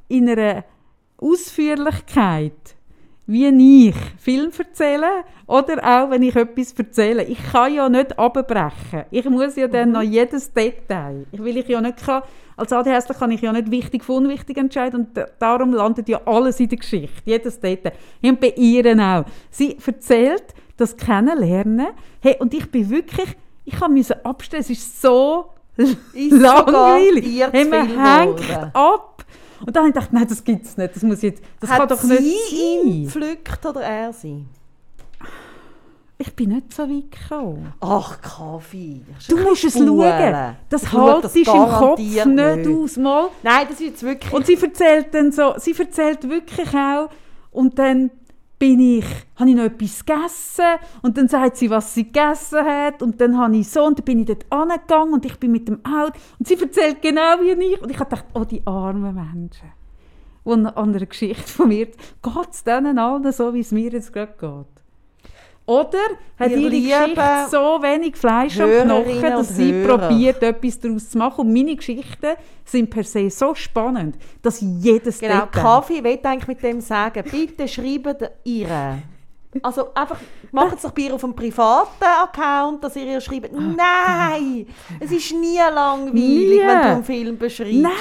in 0.08 0.28
einer 0.28 0.64
Ausführlichkeit, 1.18 2.76
wie 3.26 3.88
ich 3.88 3.96
Film 4.18 4.50
erzähle 4.56 5.24
oder 5.46 5.82
auch, 5.82 6.10
wenn 6.10 6.22
ich 6.22 6.36
etwas 6.36 6.72
erzähle. 6.72 7.24
Ich 7.24 7.42
kann 7.50 7.74
ja 7.74 7.88
nicht 7.88 8.18
abbrechen. 8.18 9.04
Ich 9.10 9.24
muss 9.28 9.56
ja 9.56 9.66
dann 9.66 9.92
noch 9.92 10.02
jedes 10.02 10.52
Detail. 10.52 11.26
Ich 11.32 11.42
will 11.42 11.56
ich 11.56 11.68
ja 11.68 11.80
nicht 11.80 12.04
kann, 12.04 12.22
als 12.56 12.72
ADHS 12.72 13.06
kann 13.18 13.30
ich 13.30 13.40
ja 13.42 13.52
nicht 13.52 13.70
wichtig 13.70 14.02
von 14.04 14.24
unwichtig 14.24 14.56
entscheiden 14.56 15.00
und 15.00 15.16
da- 15.16 15.26
darum 15.38 15.72
landet 15.74 16.08
ja 16.08 16.20
alles 16.24 16.58
in 16.60 16.68
der 16.68 16.78
Geschichte, 16.78 17.20
jedes 17.24 17.60
Detail. 17.60 17.92
Und 18.22 18.40
bei 18.40 18.54
ihr 18.56 18.98
auch. 19.00 19.24
Sie 19.50 19.76
erzählt 19.86 20.44
das 20.76 20.96
Kennenlernen. 20.96 21.88
Hey, 22.20 22.36
und 22.38 22.54
ich 22.54 22.70
bin 22.70 22.88
wirklich, 22.90 23.36
ich 23.64 23.88
müssen 23.88 24.16
abstellen. 24.24 24.62
Es 24.62 24.70
ist 24.70 25.00
so 25.02 25.46
Ist 25.76 26.32
langweilig. 26.32 27.42
Hey, 27.52 27.64
man 27.66 27.86
hängt 27.88 28.74
ab. 28.74 29.24
Und 29.60 29.74
dann 29.74 29.84
habe 29.84 29.88
ich 29.88 29.94
gedacht, 29.94 30.12
nein, 30.12 30.26
das 30.28 30.44
gibt 30.44 30.66
es 30.66 30.76
nicht. 30.76 30.94
Das, 30.96 31.02
muss 31.02 31.22
jetzt, 31.22 31.42
das 31.60 31.70
kann 31.70 31.80
Hat 31.80 31.90
doch 31.90 31.98
sie 32.00 32.14
nicht 32.20 32.52
ihn 32.52 33.06
sein. 33.08 33.10
pflückt 33.22 33.64
oder 33.66 33.80
er 33.82 34.12
sie? 34.12 34.44
Ich 36.18 36.34
bin 36.34 36.48
nicht 36.50 36.72
so 36.72 36.84
weit 36.84 37.10
gekommen. 37.10 37.74
Ach, 37.80 38.20
Kaffee. 38.22 39.02
Du 39.28 39.36
musst 39.36 39.64
es 39.64 39.74
schauen. 39.74 40.56
Das 40.70 40.90
haltest 40.90 41.36
im 41.36 41.44
Kopf 41.44 41.70
garantiert 41.70 42.26
nicht 42.26 42.68
aus. 42.68 42.96
Mal. 42.96 43.28
Nein, 43.42 43.66
das 43.68 43.80
ist 43.80 43.86
jetzt 43.86 44.02
wirklich... 44.02 44.32
Und 44.32 44.46
sie 44.46 44.54
erzählt 44.54 45.12
dann 45.12 45.30
so, 45.30 45.54
sie 45.58 45.74
erzählt 45.78 46.28
wirklich 46.28 46.74
auch, 46.74 47.10
und 47.50 47.78
dann 47.78 48.10
bin 48.58 48.80
ich, 48.80 49.04
habe 49.36 49.50
ich 49.50 49.56
noch 49.56 49.64
etwas 49.64 50.04
gegessen 50.04 50.78
und 51.02 51.18
dann 51.18 51.28
sagt 51.28 51.58
sie, 51.58 51.68
was 51.68 51.94
sie 51.94 52.04
gegessen 52.04 52.64
hat 52.64 53.02
und 53.02 53.20
dann 53.20 53.36
habe 53.36 53.56
ich 53.56 53.68
so 53.68 53.84
und 53.84 53.98
dann 53.98 54.04
bin 54.04 54.20
ich 54.20 54.26
dort 54.26 54.46
angegangen 54.50 55.12
und 55.12 55.26
ich 55.26 55.38
bin 55.38 55.52
mit 55.52 55.68
dem 55.68 55.84
Auto 55.84 56.18
und 56.38 56.48
sie 56.48 56.58
erzählt 56.58 57.02
genau 57.02 57.40
wie 57.40 57.50
ich 57.50 57.82
und 57.82 57.90
ich 57.90 57.98
habe 57.98 58.08
gedacht, 58.08 58.24
oh 58.32 58.44
die 58.44 58.66
armen 58.66 59.14
Menschen, 59.14 59.72
die 60.46 60.50
an 60.50 60.66
einer 60.66 61.04
Geschichte 61.04 61.42
von 61.42 61.68
mir, 61.68 61.86
geht 61.86 62.50
es 62.50 62.64
denen 62.64 62.98
allen 62.98 63.30
so, 63.30 63.52
wie 63.52 63.60
es 63.60 63.72
mir 63.72 63.90
jetzt 63.92 64.12
gerade 64.12 64.32
geht? 64.38 64.85
Oder 65.66 65.98
hat 66.38 66.50
Ihr 66.50 66.58
ihre 66.58 66.70
Geschichte 66.70 67.22
so 67.50 67.82
wenig 67.82 68.16
Fleisch 68.16 68.58
am 68.60 68.70
Knochen, 68.70 69.20
dass 69.20 69.48
sie 69.56 69.72
Hörer. 69.72 69.98
probiert, 69.98 70.40
etwas 70.42 70.78
daraus 70.78 71.10
zu 71.10 71.18
machen. 71.18 71.40
Und 71.40 71.52
meine 71.52 71.74
Geschichten 71.74 72.34
sind 72.64 72.88
per 72.88 73.02
se 73.02 73.28
so 73.30 73.52
spannend, 73.54 74.16
dass 74.42 74.60
jedes 74.60 75.18
Genau, 75.18 75.46
Detail- 75.46 75.62
Kaffee, 75.62 75.94
ich 75.94 76.04
will 76.04 76.18
eigentlich 76.22 76.46
mit 76.46 76.62
dem 76.62 76.80
sagen, 76.80 77.24
bitte 77.30 77.66
schreibt 77.66 78.30
ihr. 78.44 78.68
Also 79.62 79.88
einfach, 79.94 80.18
macht 80.52 80.76
es 80.76 80.82
doch 80.82 80.90
bei 80.92 81.02
ihr 81.02 81.14
auf 81.14 81.24
einem 81.24 81.34
privaten 81.34 82.04
Account, 82.22 82.84
dass 82.84 82.94
ihr 82.94 83.06
ihr 83.06 83.20
schreibt, 83.22 83.52
nein, 83.52 84.66
es 85.00 85.10
ist 85.10 85.32
nie 85.34 85.56
langweilig, 85.56 86.12
Nie. 86.14 86.60
wenn 86.60 86.82
du 86.82 86.88
einen 86.88 87.04
Film 87.04 87.38
beschreibst. 87.38 87.72
Nein, 87.72 87.92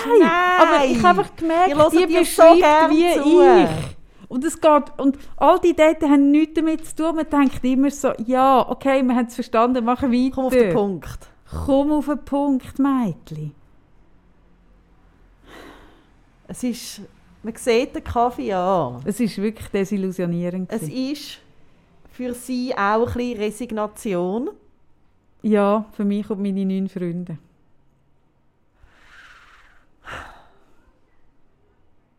aber 0.60 0.86
ich 0.86 1.02
habe 1.02 1.22
einfach 1.22 1.36
gemerkt, 1.36 1.74
hören 1.76 1.92
die 2.10 2.14
so 2.14 2.20
beschreibt 2.20 2.60
gern 2.60 2.92
wie 2.92 3.14
zu. 3.14 3.42
ich. 3.64 3.96
Und 4.28 4.44
es 4.44 4.60
geht, 4.60 4.84
und 4.98 5.18
all 5.38 5.60
die 5.60 5.76
Daten 5.76 6.10
haben 6.10 6.32
nichts 6.32 6.56
damit 6.56 6.86
zu 6.86 6.96
tun. 6.96 7.16
Man 7.16 7.30
denkt 7.30 7.64
immer 7.64 7.92
so, 7.92 8.12
ja, 8.26 8.68
okay, 8.70 9.04
wir 9.04 9.16
haben 9.16 9.28
es 9.28 9.36
verstanden, 9.36 9.86
machen 9.86 10.12
weiter. 10.12 10.36
Komm 10.36 10.46
auf 10.46 10.54
den 10.54 10.74
Punkt. 10.74 11.30
Komm 11.66 11.92
auf 11.92 12.06
den 12.08 12.26
Punkt, 12.26 12.80
Mädchen. 12.80 13.54
Es 16.48 16.64
ist, 16.64 17.02
man 17.44 17.56
sieht 17.56 17.96
den 17.96 18.04
Kaffee 18.04 18.54
an. 18.54 19.02
Es 19.06 19.20
ist 19.20 19.38
wirklich 19.38 19.68
desillusionierend. 19.70 20.72
Es 20.72 20.84
ist 20.84 21.40
für 22.12 22.34
sie 22.34 22.74
auch 22.76 23.08
ein 23.08 23.14
bisschen 23.14 23.38
Resignation. 23.38 24.50
ja, 25.42 25.86
für 25.94 26.06
mich 26.06 26.30
und 26.30 26.42
meine 26.42 26.66
neun 26.66 26.88
Freunde. 26.90 27.38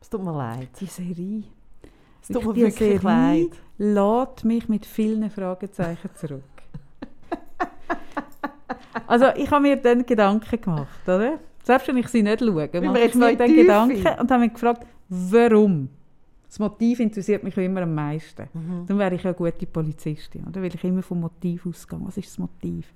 Es 0.01 0.09
tut 0.09 0.23
mir 0.23 0.37
leid. 0.37 0.69
Die 0.81 0.87
Serie. 0.87 1.43
Es 2.29 2.35
tut 2.35 2.57
mir 2.57 2.67
wirklich 2.67 3.03
leid. 3.03 3.51
lässt 3.79 4.45
mich 4.45 4.69
mit 4.69 4.85
vielen 4.85 5.31
Fragezeichen 5.31 6.11
zurück. 6.15 6.43
also 9.07 9.27
ich 9.37 9.51
habe 9.51 9.63
mir 9.63 9.77
dann 9.77 10.05
Gedanken 10.05 10.61
gemacht, 10.61 11.03
oder? 11.05 11.39
Selbst 11.63 11.89
wenn 11.89 11.97
ich 11.99 12.09
sie 12.09 12.23
nicht 12.23 12.41
schaue, 12.41 12.69
mache 12.81 13.01
ich 13.01 13.15
mir 13.15 13.37
dann? 13.37 13.55
Gedanken 13.55 14.21
und 14.21 14.31
habe 14.31 14.39
mich 14.39 14.53
gefragt, 14.53 14.87
warum? 15.09 15.89
Das 16.49 16.59
Motiv 16.59 17.01
interessiert 17.01 17.43
mich 17.43 17.57
immer 17.57 17.83
am 17.83 17.95
meisten. 17.95 18.49
Mhm. 18.53 18.87
Dann 18.87 18.99
wäre 18.99 19.15
ich 19.15 19.23
ja 19.23 19.31
eine 19.31 19.37
gute 19.37 19.67
Polizistin, 19.67 20.45
oder? 20.49 20.63
Weil 20.63 20.75
ich 20.75 20.85
immer 20.85 21.03
vom 21.03 21.21
Motiv 21.21 21.67
ausgehe. 21.67 21.99
Was 22.03 22.17
ist 22.17 22.29
das 22.29 22.39
Motiv? 22.39 22.93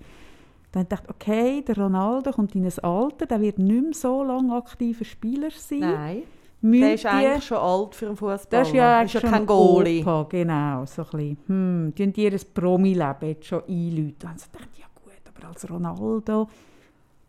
Dann 0.73 0.89
dachte 0.89 1.09
ich, 1.09 1.11
okay, 1.11 1.63
der 1.63 1.77
Ronaldo 1.77 2.31
kommt 2.31 2.55
in 2.55 2.65
ein 2.65 2.79
Alter, 2.79 3.27
der 3.27 3.41
wird 3.41 3.59
nicht 3.59 3.83
mehr 3.83 3.93
so 3.93 4.23
lange 4.23 4.55
aktiver 4.55 5.05
Spieler 5.05 5.51
sein. 5.51 5.81
Nein. 5.81 6.23
Müssen 6.63 6.81
Der 6.83 6.95
ist 6.95 7.05
die- 7.05 7.09
eigentlich 7.09 7.45
schon 7.45 7.57
alt 7.59 7.95
für 7.95 8.07
einen 8.07 8.17
Fußball. 8.17 8.47
das 8.51 8.69
ist 8.69 8.75
ja, 8.75 9.01
ist 9.03 9.15
ja 9.15 9.21
schon 9.21 9.31
kein 9.31 9.47
Goalie. 9.47 10.03
Opa, 10.03 10.27
genau, 10.29 10.85
so 10.85 11.03
ein 11.03 11.09
bisschen. 11.11 11.39
Hm, 11.47 11.95
die 11.97 12.03
haben 12.03 12.13
ihr 12.15 12.39
Promi-Leben 12.55 13.29
jetzt 13.29 13.47
schon 13.47 13.63
einläuten. 13.67 14.17
Dann 14.19 14.37
dachte 14.37 14.69
ich, 14.75 14.79
ja 14.81 14.87
gut, 15.03 15.13
aber 15.35 15.49
als 15.49 15.71
Ronaldo 15.71 16.49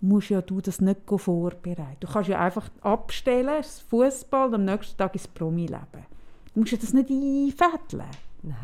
musst 0.02 0.30
ja 0.30 0.41
du 0.41 0.60
das 0.60 0.82
nicht 0.82 1.00
vorbereiten. 1.08 1.96
Du 2.02 2.08
kannst 2.08 2.30
ja 2.30 2.39
einfach 2.39 2.70
abstellen, 2.82 3.56
das 3.58 3.80
Fußball, 3.82 4.48
und 4.50 4.56
am 4.56 4.65
nächsten 4.65 4.98
Tag 4.98 5.15
ist 5.15 5.26
das 5.28 5.34
Promi-Leben. 5.34 6.06
Du 6.54 6.60
musst 6.60 6.74
ja 6.74 6.78
das 6.78 6.91
nicht 6.91 7.10
einfädeln. 7.10 8.10
Nein. 8.44 8.58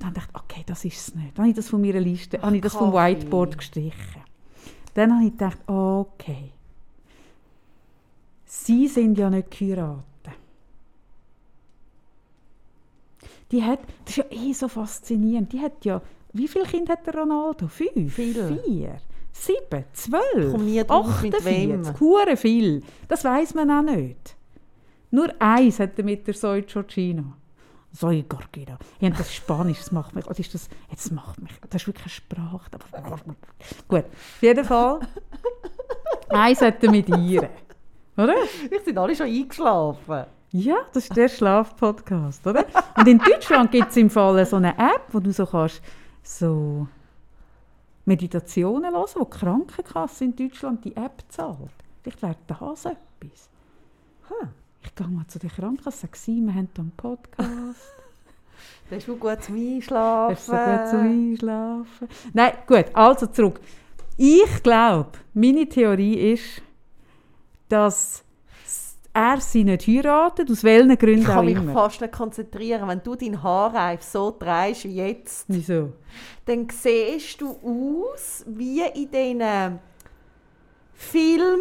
Dann 0.00 0.12
dachte 0.12 0.28
ich, 0.34 0.40
okay, 0.42 0.62
das 0.66 0.84
ist 0.84 0.98
es 1.08 1.14
nicht. 1.14 1.38
Dann 1.38 1.44
habe 1.44 1.50
ich 1.50 1.56
das 1.56 1.68
von 1.70 1.80
meiner 1.80 2.00
Liste, 2.00 2.42
habe 2.42 2.56
ich 2.56 2.62
das 2.62 2.74
vom. 2.74 2.92
Whiteboard 2.92 3.56
gestrichen. 3.56 4.20
Dann 4.92 5.14
habe 5.14 5.24
ich 5.24 5.30
gedacht, 5.30 5.58
okay, 5.68 6.50
sie 8.44 8.88
sind 8.88 9.16
ja 9.16 9.30
nicht 9.30 9.50
geheiratet. 9.52 10.04
Die 13.50 13.62
hat, 13.64 13.80
das 14.04 14.16
ist 14.16 14.16
ja 14.18 14.24
eh 14.30 14.52
so 14.52 14.68
faszinierend, 14.68 15.52
die 15.52 15.60
hat 15.60 15.84
ja, 15.84 16.00
wie 16.32 16.46
viele 16.48 16.64
Kinder 16.64 16.92
hat 16.92 17.06
der 17.06 17.14
Ronaldo? 17.14 17.66
Fünf? 17.66 18.14
Viele. 18.14 18.58
Vier? 18.64 18.96
Sieben? 19.32 19.84
Zwölf? 19.92 20.52
Drauf, 20.84 21.22
mit 21.22 21.44
wem. 21.44 22.00
Hure 22.00 22.36
viel. 22.36 22.82
Das 23.08 23.24
weiß 23.24 23.54
man 23.54 23.70
auch 23.70 23.82
nicht. 23.82 24.36
Nur 25.10 25.28
eins 25.40 25.80
hat 25.80 25.98
er 25.98 26.04
mit 26.04 26.26
der 26.26 26.34
Zoe 26.34 26.62
Georgina. 26.62 27.24
Zoe 27.92 28.22
Georgina. 28.22 28.78
Ich 29.00 29.06
habe 29.06 29.16
das 29.16 29.34
Spanisch, 29.34 29.78
das 29.78 29.90
macht 29.90 30.14
mich, 30.14 30.24
oder 30.26 30.38
ist 30.38 30.54
das, 30.54 30.68
jetzt 30.90 31.10
macht 31.10 31.40
mich, 31.42 31.50
das 31.68 31.82
ist 31.82 31.88
wirklich 31.88 32.04
eine 32.04 32.10
Sprache. 32.10 32.70
aber- 32.92 33.18
Gut, 33.88 34.04
auf 34.04 34.42
jeden 34.42 34.64
Fall. 34.64 35.00
eins 36.28 36.60
hat 36.60 36.82
er 36.84 36.90
mit 36.92 37.08
ihr. 37.08 37.48
Oder? 38.16 38.34
Wir 38.68 38.80
sind 38.84 38.96
alle 38.98 39.16
schon 39.16 39.26
eingeschlafen. 39.26 40.24
Ja, 40.52 40.76
das 40.92 41.04
ist 41.04 41.16
der 41.16 41.28
Schlafpodcast, 41.28 42.44
oder? 42.46 42.64
Und 42.96 43.06
in 43.06 43.18
Deutschland 43.18 43.70
gibt 43.70 43.90
es 43.90 43.96
im 43.96 44.10
Fall 44.10 44.44
so 44.44 44.56
eine 44.56 44.76
App, 44.76 45.02
wo 45.12 45.20
du 45.20 45.32
so 45.32 45.46
kannst 45.46 45.80
so 46.22 46.88
Meditationen 48.04 48.92
hören, 48.92 49.10
wo 49.14 49.24
die 49.24 49.30
Krankenkasse 49.30 50.24
in 50.24 50.34
Deutschland 50.34 50.84
die 50.84 50.96
App 50.96 51.22
zahlt. 51.28 51.70
Vielleicht 52.02 52.22
wäre 52.22 52.36
das 52.48 52.84
etwas. 52.84 53.48
Hm. 54.28 54.48
Ich 54.82 54.94
gehe 54.94 55.06
mal 55.06 55.26
zu 55.28 55.38
der 55.38 55.50
Krankenkasse, 55.50 55.98
sage 55.98 56.16
sie, 56.16 56.40
wir 56.40 56.54
haben 56.54 56.68
hier 56.74 56.82
einen 56.82 56.92
Podcast. 56.96 57.92
Das 58.90 58.98
ist 58.98 59.04
schon 59.06 59.20
gut 59.20 59.42
zum 59.42 59.54
Einschlafen. 59.54 60.34
Das 60.34 60.40
ist 60.40 60.46
so 60.46 60.52
gut 60.52 60.88
zum 60.90 61.00
Einschlafen. 61.00 62.08
Nein, 62.32 62.52
gut, 62.66 62.86
also 62.92 63.26
zurück. 63.26 63.60
Ich 64.16 64.62
glaube, 64.64 65.12
meine 65.32 65.66
Theorie 65.68 66.32
ist, 66.32 66.60
dass 67.68 68.24
er 69.12 69.40
sie 69.40 69.64
nicht 69.64 69.86
heiratet, 69.86 70.50
aus 70.50 70.62
welchen 70.64 70.96
Gründen 70.96 71.22
Ich 71.22 71.28
auch 71.28 71.32
kann 71.34 71.44
mich 71.44 71.56
immer. 71.56 71.72
fast 71.72 72.00
nicht 72.00 72.12
konzentrieren. 72.12 72.88
Wenn 72.88 73.02
du 73.02 73.14
deinen 73.16 73.42
Haarreif 73.42 74.02
so 74.02 74.34
drehst 74.38 74.84
wie 74.84 74.96
jetzt, 74.96 75.44
Wieso? 75.48 75.92
dann 76.46 76.68
siehst 76.70 77.40
du 77.40 77.50
aus 77.62 78.44
wie 78.46 78.82
in 78.82 79.10
diesen 79.10 79.78
Filmen, 80.94 81.60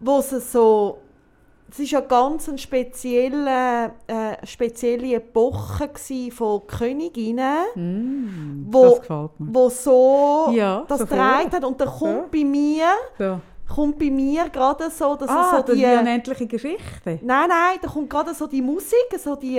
wo 0.00 0.20
sie 0.20 0.40
so... 0.40 0.98
Es 1.70 1.78
war 1.78 1.86
ja 1.86 2.00
ganz 2.00 2.50
eine 2.50 2.58
spezielle, 2.58 3.92
äh, 4.06 4.46
spezielle 4.46 5.14
Epoche 5.14 5.88
von 6.30 6.66
Königinnen, 6.66 7.64
wo, 8.70 8.96
Mm, 8.98 9.00
mir. 9.00 9.30
wo 9.54 9.70
so 9.70 10.48
Ja, 10.52 10.84
das 10.86 10.98
so 10.98 11.06
gedreht 11.06 11.18
vor. 11.48 11.52
hat. 11.52 11.64
Und 11.64 11.80
dann 11.80 11.88
kommt 11.88 12.12
Ja. 12.12 12.28
bei 12.30 12.44
mir 12.44 12.84
So. 13.18 13.40
Kommt 13.74 13.98
bei 13.98 14.10
mir 14.10 14.48
gerade 14.50 14.90
so, 14.90 15.16
dass 15.16 15.28
Ah, 15.28 15.62
so 15.66 15.74
die... 15.74 15.84
eine 15.84 16.00
unendliche 16.00 16.46
Geschichte. 16.46 17.18
Nein, 17.22 17.48
nein, 17.48 17.78
da 17.80 17.88
kommt 17.88 18.10
gerade 18.10 18.34
so 18.34 18.46
die 18.46 18.62
Musik, 18.62 19.08
so 19.18 19.36
die... 19.36 19.56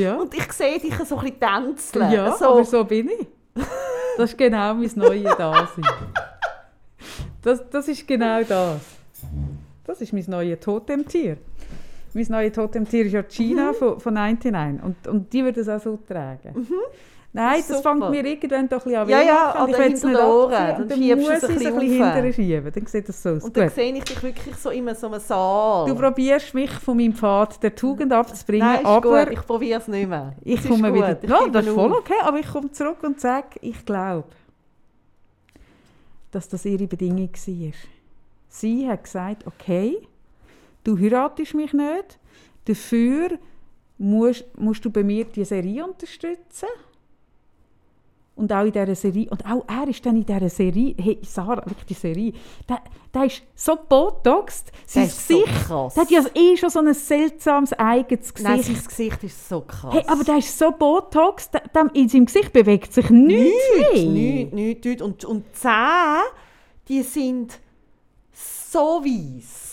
Ja. 0.00 0.16
Und 0.16 0.34
ich 0.34 0.52
sehe 0.52 0.78
dich 0.78 0.94
so 1.04 1.16
ein 1.16 1.24
bisschen 1.24 1.40
tänzeln. 1.40 2.10
Ja, 2.10 2.36
so. 2.36 2.46
aber 2.46 2.64
so 2.64 2.84
bin 2.84 3.08
ich. 3.10 3.26
Das 4.16 4.30
ist 4.30 4.38
genau 4.38 4.74
mein 4.74 4.90
neues 4.94 5.36
Dasein. 5.38 5.84
Das, 7.42 7.68
das 7.70 7.88
ist 7.88 8.06
genau 8.06 8.42
das. 8.42 8.80
Das 9.84 10.00
ist 10.00 10.12
mein 10.12 10.24
neues 10.28 10.60
Totemtier. 10.60 11.36
Mein 12.14 12.26
neues 12.28 12.52
Totemtier 12.52 13.06
ist 13.06 13.12
ja 13.12 13.22
die 13.22 13.34
China 13.34 13.72
von, 13.72 14.00
von 14.00 14.14
99 14.14 14.82
und, 14.84 15.06
und 15.06 15.32
die 15.32 15.44
würde 15.44 15.60
es 15.60 15.68
auch 15.68 15.80
so 15.80 15.98
tragen. 16.08 16.66
Nein, 17.32 17.62
das 17.68 17.76
Super. 17.76 17.96
fängt 17.96 18.10
mir 18.10 18.26
irgendwann 18.26 18.68
doch 18.68 18.78
ein 18.78 18.82
bisschen 18.84 19.00
an 19.02 19.08
Ja, 19.08 19.22
ja, 19.22 19.50
an 19.52 19.70
ich 19.70 19.76
den 19.76 19.92
Hinterohren. 19.92 20.52
abziehen. 20.52 20.76
Dann 20.78 20.88
dann 20.88 20.98
schiebst 20.98 21.28
du 21.28 21.32
es 21.32 21.44
ein 21.44 21.54
bisschen 21.54 21.78
bisschen 21.78 22.32
schieben. 22.32 22.72
Dann 22.74 22.86
sieht 22.86 23.08
das 23.08 23.22
so 23.22 23.28
aus. 23.30 23.44
Und 23.44 23.56
dann 23.56 23.66
Gut. 23.66 23.74
sehe 23.76 23.92
ich 23.94 24.04
dich 24.04 24.22
wirklich 24.22 24.56
so 24.56 24.70
in 24.70 24.94
so 24.96 25.06
einem 25.06 25.20
Saal. 25.20 25.86
Du 25.88 25.94
probierst 25.94 26.54
mich 26.54 26.70
von 26.72 26.96
meinem 26.96 27.14
Pfad 27.14 27.62
der 27.62 27.72
Tugend 27.74 28.12
abzubringen, 28.12 28.66
Nein, 28.66 28.84
aber 28.84 29.24
gut, 29.24 29.32
ich 29.32 29.46
probiere 29.46 29.78
es 29.80 29.86
nicht 29.86 30.08
mehr. 30.08 30.34
Ich 30.42 30.66
komme 30.66 30.88
gut, 30.90 30.96
wieder. 30.98 31.22
ich 31.22 31.30
Ja, 31.30 31.46
das 31.48 31.66
ist 31.66 31.72
voll 31.72 31.92
okay, 31.92 32.14
aber 32.22 32.38
ich 32.40 32.48
komme 32.48 32.72
zurück 32.72 32.98
und 33.02 33.20
sage, 33.20 33.46
ich 33.60 33.84
glaube, 33.86 34.26
dass 36.32 36.48
das 36.48 36.64
ihre 36.64 36.86
Bedingung 36.88 37.30
war. 37.30 37.72
Sie 38.48 38.88
hat 38.88 39.04
gesagt, 39.04 39.46
okay, 39.46 39.98
du 40.82 40.98
heiratest 40.98 41.54
mich 41.54 41.72
nicht, 41.72 42.18
dafür 42.64 43.38
musst, 43.98 44.44
musst 44.58 44.84
du 44.84 44.90
bei 44.90 45.04
mir 45.04 45.24
die 45.26 45.44
Serie 45.44 45.84
unterstützen. 45.84 46.66
Und 48.40 48.50
auch 48.54 48.64
in 48.64 48.72
dieser 48.72 48.94
Serie, 48.94 49.28
und 49.28 49.44
auch 49.44 49.64
er 49.68 49.86
ist 49.86 50.04
dann 50.06 50.16
in 50.16 50.24
dieser 50.24 50.48
Serie, 50.48 50.94
hey 50.98 51.18
Sarah, 51.22 51.62
wirklich 51.66 51.84
die 51.88 51.94
Serie, 51.94 52.32
der, 52.66 52.80
der 53.12 53.24
ist 53.24 53.42
so 53.54 53.76
botoxt, 53.76 54.72
sein 54.86 55.04
ist 55.04 55.28
so 55.28 55.40
Gesicht, 55.40 55.66
krass. 55.66 55.92
der 55.92 56.02
hat 56.04 56.10
ja 56.10 56.24
eh 56.34 56.56
schon 56.56 56.70
so 56.70 56.78
ein 56.78 56.94
seltsames 56.94 57.74
eigenes 57.74 58.32
Gesicht. 58.32 58.50
Nein, 58.50 58.62
sein 58.62 58.82
Gesicht 58.82 59.24
ist 59.24 59.46
so 59.46 59.60
krass. 59.60 59.92
Hey, 59.92 60.04
aber 60.06 60.24
der 60.24 60.38
ist 60.38 60.58
so 60.58 60.70
Botox, 60.70 61.50
der, 61.50 61.64
der, 61.68 61.90
in 61.92 62.08
seinem 62.08 62.24
Gesicht 62.24 62.50
bewegt 62.50 62.94
sich 62.94 63.10
nichts 63.10 63.54
mehr. 63.76 64.10
Nichts, 64.12 64.52
nichts, 64.54 64.84
nichts. 64.84 65.02
Und, 65.02 65.24
und 65.26 65.44
die 65.44 65.52
Zähne, 65.52 66.22
die 66.88 67.02
sind 67.02 67.58
so 68.32 69.04
weiss. 69.04 69.69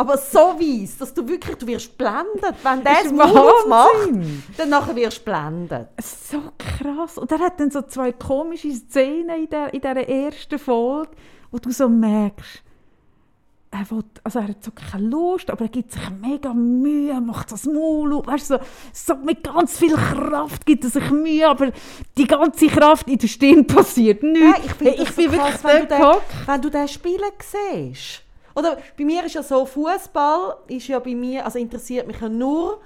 Aber 0.00 0.16
so 0.16 0.38
weiss, 0.38 0.96
dass 0.96 1.12
du 1.12 1.26
wirklich, 1.26 1.56
du 1.56 1.66
wirst 1.66 1.98
blendet. 1.98 2.54
Wenn 2.62 2.84
der 2.84 2.98
aufmacht, 3.00 3.68
Wahnsinn. 3.68 4.44
dann 4.56 4.68
nachher 4.68 4.94
wirst 4.94 5.18
du 5.18 5.24
blendet. 5.24 5.88
So 6.00 6.40
krass. 6.56 7.18
Und 7.18 7.32
er 7.32 7.40
hat 7.40 7.58
dann 7.58 7.72
so 7.72 7.82
zwei 7.82 8.12
komische 8.12 8.70
Szenen 8.70 9.42
in, 9.42 9.50
der, 9.50 9.74
in 9.74 9.80
dieser 9.80 10.08
ersten 10.08 10.58
Folge, 10.60 11.10
wo 11.50 11.58
du 11.58 11.72
so 11.72 11.88
merkst, 11.88 12.62
er, 13.70 13.90
will, 13.90 14.04
also 14.24 14.38
er 14.38 14.48
hat 14.48 14.64
so 14.64 14.70
keine 14.70 15.08
Lust, 15.08 15.50
aber 15.50 15.62
er 15.62 15.68
gibt 15.68 15.92
sich 15.92 16.10
mega 16.22 16.54
Mühe, 16.54 17.10
er 17.10 17.20
macht 17.20 17.50
das 17.52 17.64
Maul 17.64 18.14
auf, 18.14 18.26
weißt, 18.26 18.50
du, 18.52 18.58
so, 18.92 19.14
so 19.14 19.16
mit 19.16 19.42
ganz 19.42 19.78
viel 19.78 19.94
Kraft 19.94 20.64
gibt 20.64 20.84
er 20.84 20.90
sich 20.90 21.10
Mühe, 21.10 21.46
aber 21.46 21.72
die 22.16 22.26
ganze 22.26 22.68
Kraft 22.68 23.08
in 23.08 23.18
der 23.18 23.26
Stirn 23.28 23.66
passiert 23.66 24.22
nichts. 24.22 24.40
Nein, 24.40 24.62
ich 24.64 24.86
Hey, 24.86 24.96
bin 24.96 25.30
so 25.30 25.36
krass, 25.36 25.64
wirklich 25.64 25.74
wenn 25.74 25.82
du, 25.82 25.86
den, 25.88 26.46
wenn 26.46 26.62
du 26.62 26.70
den 26.70 26.88
spielen 26.88 27.32
siehst. 27.42 28.22
Oder 28.54 28.78
bei 28.96 29.04
mir 29.04 29.24
ist 29.24 29.34
ja 29.34 29.42
so, 29.42 29.64
Fußball 29.64 30.56
ist 30.68 30.88
ja 30.88 30.98
bei 30.98 31.14
mir, 31.14 31.44
also 31.44 31.58
interessiert 31.58 32.06
mich 32.06 32.20
ja 32.20 32.28
nur, 32.28 32.80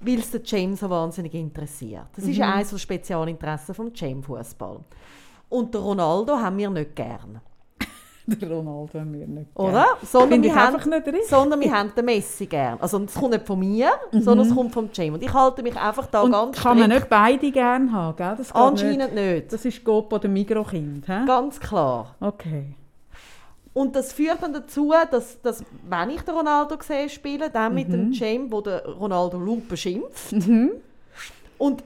weil 0.00 0.18
es 0.18 0.30
den 0.30 0.42
James 0.44 0.80
so 0.80 0.90
wahnsinnig 0.90 1.32
interessiert. 1.34 2.06
Das 2.14 2.24
Mhm. 2.24 2.30
ist 2.32 2.36
ja 2.36 2.52
eines 2.52 2.70
der 2.70 2.78
Spezialinteressen 2.78 3.74
vom 3.74 3.90
James 3.94 4.26
Fußball. 4.26 4.80
Und 5.48 5.72
den 5.74 5.80
Ronaldo 5.80 6.36
haben 6.38 6.58
wir 6.58 6.68
nicht 6.70 6.94
gern. 6.96 7.40
Der 8.26 8.50
Ronaldo 8.50 8.98
haben 9.00 9.12
wir 9.12 9.26
nicht 9.26 9.50
Oder? 9.54 9.70
gern. 9.72 9.84
Sondern 10.02 10.30
Finde 10.30 10.48
wir, 10.48 10.54
haben, 10.56 10.76
nicht 10.90 11.06
richtig. 11.06 11.26
sondern 11.28 11.60
wir 11.60 11.70
haben 11.72 11.92
den 11.94 12.04
Messi 12.06 12.46
gern. 12.46 12.78
Also 12.80 12.98
es 12.98 13.14
kommt 13.14 13.32
nicht 13.32 13.46
von 13.46 13.58
mir, 13.58 13.90
sondern 14.12 14.46
es 14.46 14.54
kommt 14.54 14.72
vom 14.72 14.88
James. 14.92 15.14
Und 15.18 15.22
ich 15.22 15.32
halte 15.32 15.62
mich 15.62 15.76
einfach 15.76 16.06
da 16.06 16.20
Mhm. 16.20 16.24
Und 16.26 16.32
ganz 16.32 16.56
kann 16.58 16.78
man 16.78 16.90
strikt- 16.90 17.00
nicht 17.00 17.10
beide 17.10 17.50
gerne 17.52 17.92
haben, 17.92 18.16
gell? 18.16 18.34
Das 18.38 18.52
Anscheinend 18.52 19.14
nicht. 19.14 19.26
nicht. 19.34 19.52
Das 19.52 19.64
ist 19.66 19.84
Gop 19.84 20.10
oder 20.12 20.26
Mikrokind? 20.28 21.04
Ganz 21.06 21.60
klar. 21.60 22.14
Okay. 22.20 22.74
Und 23.74 23.96
das 23.96 24.12
führt 24.12 24.40
dann 24.42 24.52
dazu, 24.52 24.92
dass, 25.10 25.40
dass 25.42 25.62
wenn 25.88 26.10
ich 26.10 26.22
den 26.22 26.34
Ronaldo 26.34 26.76
sehe 26.80 27.08
spielen, 27.08 27.50
dann 27.52 27.74
mit 27.74 27.88
Mhm. 27.88 27.92
dem 27.92 28.12
James, 28.12 28.52
wo 28.52 28.60
der 28.60 28.86
Ronaldo 28.86 29.36
Lupe 29.36 29.76
schimpft. 29.76 30.32
Und 31.58 31.82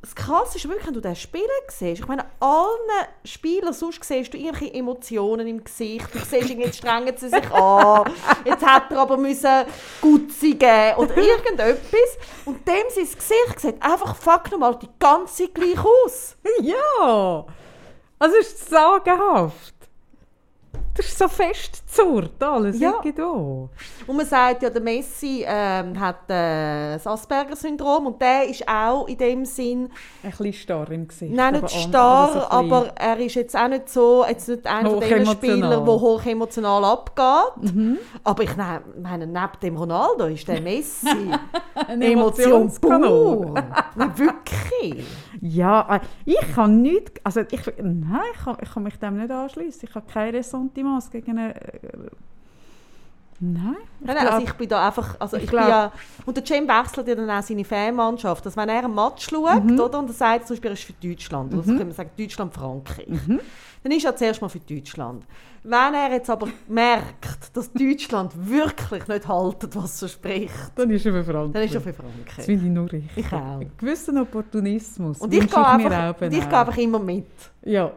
das 0.00 0.14
Krasse 0.16 0.58
ist 0.58 0.68
wirklich, 0.68 0.86
wenn 0.86 0.94
du 0.94 1.00
den 1.00 1.14
spielen 1.14 1.44
siehst, 1.68 2.00
ich 2.02 2.08
meine, 2.08 2.24
allen 2.40 3.06
Spielern 3.24 3.72
sonst 3.72 4.02
siehst 4.02 4.34
du 4.34 4.36
irgendwelche 4.38 4.74
Emotionen 4.74 5.46
im 5.46 5.62
Gesicht. 5.62 6.12
Du 6.12 6.18
siehst, 6.18 6.48
jetzt 6.50 6.78
strengen 6.78 7.16
sie 7.16 7.28
sich 7.28 7.50
an, 7.52 8.10
jetzt 8.44 8.66
hat 8.66 8.90
er 8.90 8.98
aber 8.98 9.16
müssen 9.16 9.64
Gutzi 10.00 10.54
geben 10.54 10.96
oder 10.96 11.16
irgendetwas. 11.16 12.18
Und 12.44 12.66
dem 12.66 12.82
sein 12.88 13.04
Gesicht 13.04 13.60
sieht 13.60 13.80
einfach 13.82 14.16
fuck 14.16 14.50
nochmal 14.50 14.76
die 14.80 14.88
ganze 14.98 15.48
gleich 15.48 15.78
aus. 15.78 16.36
Ja! 16.60 17.46
Also 18.18 18.36
ist 18.36 18.68
sagenhaft. 18.70 19.74
Das 20.94 21.06
ist 21.06 21.18
so 21.18 21.26
fest 21.26 21.82
zurrt, 21.90 22.42
alles 22.42 22.78
Ja. 22.78 22.94
irgendwo. 23.02 23.70
Und 24.06 24.16
man 24.16 24.26
sagt 24.26 24.62
ja, 24.62 24.68
der 24.68 24.82
Messi 24.82 25.42
ähm, 25.46 25.98
hat 25.98 26.28
äh, 26.28 26.92
das 26.94 27.06
Asperger-Syndrom 27.06 28.08
und 28.08 28.20
der 28.20 28.46
ist 28.48 28.68
auch 28.68 29.08
in 29.08 29.16
dem 29.16 29.44
Sinn, 29.46 29.88
Ein 30.22 30.30
bisschen 30.30 30.52
starr 30.52 30.90
im 30.90 31.08
Gesicht. 31.08 31.32
nein, 31.34 31.54
aber 31.54 31.64
nicht 31.64 31.76
an- 31.76 31.82
starr, 31.88 32.28
so 32.28 32.38
ein 32.40 32.68
bisschen- 32.68 32.72
aber 32.72 32.92
er 32.98 33.18
ist 33.20 33.34
jetzt 33.36 33.56
auch 33.56 33.68
nicht 33.68 33.88
so, 33.88 34.24
jetzt 34.28 34.48
nicht 34.48 34.66
einer 34.66 34.90
Hochemotional. 34.90 35.34
Spielern, 35.34 35.70
der 35.70 35.86
hochemotional 35.86 36.84
abgeht. 36.84 37.74
Mhm. 37.74 37.98
Aber 38.24 38.42
ich 38.42 38.56
ne- 38.56 38.82
meine, 39.00 39.26
neben 39.26 39.60
dem 39.62 39.76
Ronaldo 39.78 40.26
ist 40.26 40.46
der 40.46 40.60
Messi 40.60 41.06
Ein 41.88 42.02
Emotion 42.02 42.70
pur. 42.80 43.54
Nein, 43.94 44.12
wirklich. 44.18 45.06
Ja, 45.40 45.96
äh, 45.96 46.00
ich 46.24 46.54
kann 46.54 46.82
nicht, 46.82 47.20
also 47.24 47.40
ich, 47.50 47.60
nein, 47.82 48.20
ich 48.34 48.44
kann, 48.44 48.56
ich 48.62 48.70
kann 48.70 48.82
mich 48.82 48.98
dem 48.98 49.16
nicht 49.16 49.30
anschließen. 49.30 49.88
Ich 49.88 49.94
habe 49.94 50.06
keine 50.12 50.38
Ressentiments 50.38 50.81
gegen 51.10 51.30
eine, 51.38 51.54
äh, 51.54 51.80
Nein. 53.44 53.74
Nein, 53.98 54.16
nein, 54.16 54.28
also 54.28 54.46
ich 54.46 54.52
bin 54.52 54.68
da 54.68 54.86
einfach, 54.86 55.16
also 55.18 55.36
ich, 55.36 55.44
ich 55.44 55.50
bin 55.50 55.58
glaub- 55.58 55.68
ja, 55.68 55.92
und 56.26 56.36
der 56.36 56.44
Cem 56.46 56.68
wechselt 56.68 57.08
ja 57.08 57.16
dann 57.16 57.28
auch 57.28 57.42
seine 57.42 57.64
Fanmannschaft, 57.64 58.46
dass 58.46 58.56
wenn 58.56 58.68
er 58.68 58.84
einen 58.84 58.94
Match 58.94 59.28
schaut, 59.28 59.64
Mhm. 59.64 59.80
oder, 59.80 59.98
und 59.98 60.10
er 60.10 60.12
sagt 60.14 60.46
zum 60.46 60.54
Beispiel, 60.54 60.70
er 60.70 60.74
ist 60.74 60.84
für 60.84 60.92
Deutschland, 60.92 61.52
oder 61.52 61.62
so 61.64 61.72
können 61.72 61.88
wir 61.88 61.94
sagen, 61.94 62.10
Deutschland, 62.16 62.54
Frankreich, 62.54 63.08
Mhm. 63.08 63.40
dann 63.82 63.92
ist 63.92 64.04
er 64.04 64.14
zuerst 64.14 64.40
mal 64.42 64.48
für 64.48 64.60
Deutschland. 64.60 65.24
Wenn 65.64 65.94
er 65.94 66.12
jetzt 66.12 66.30
aber 66.30 66.46
merkt, 66.68 67.56
dass 67.56 67.72
Deutschland 67.72 68.32
wirklich 68.48 69.08
nicht 69.08 69.26
haltet, 69.26 69.74
was 69.74 70.00
er 70.02 70.08
spricht, 70.08 70.54
Dann 70.76 70.90
ist 70.90 71.04
er 71.04 71.12
für 71.12 71.24
Frankreich. 71.24 71.52
dann 71.52 71.62
ist 71.64 71.74
er 71.74 71.80
für 71.80 71.92
Das 71.92 71.96
Frankreich. 71.96 72.44
finde 72.44 72.64
ich 72.66 72.70
nur 72.72 72.92
richtig. 72.92 73.10
Ich 73.26 73.32
auch. 73.32 73.56
Einen 73.56 73.72
gewissen 73.76 74.18
Opportunismus 74.18 75.18
Und 75.20 75.34
ich 75.34 75.40
gehe 75.50 75.66
einfach, 75.66 76.20
und 76.20 76.32
ich 76.32 76.48
gehe 76.48 76.58
einfach 76.60 76.76
immer 76.76 76.98
mit. 77.00 77.26
Ja. 77.64 77.90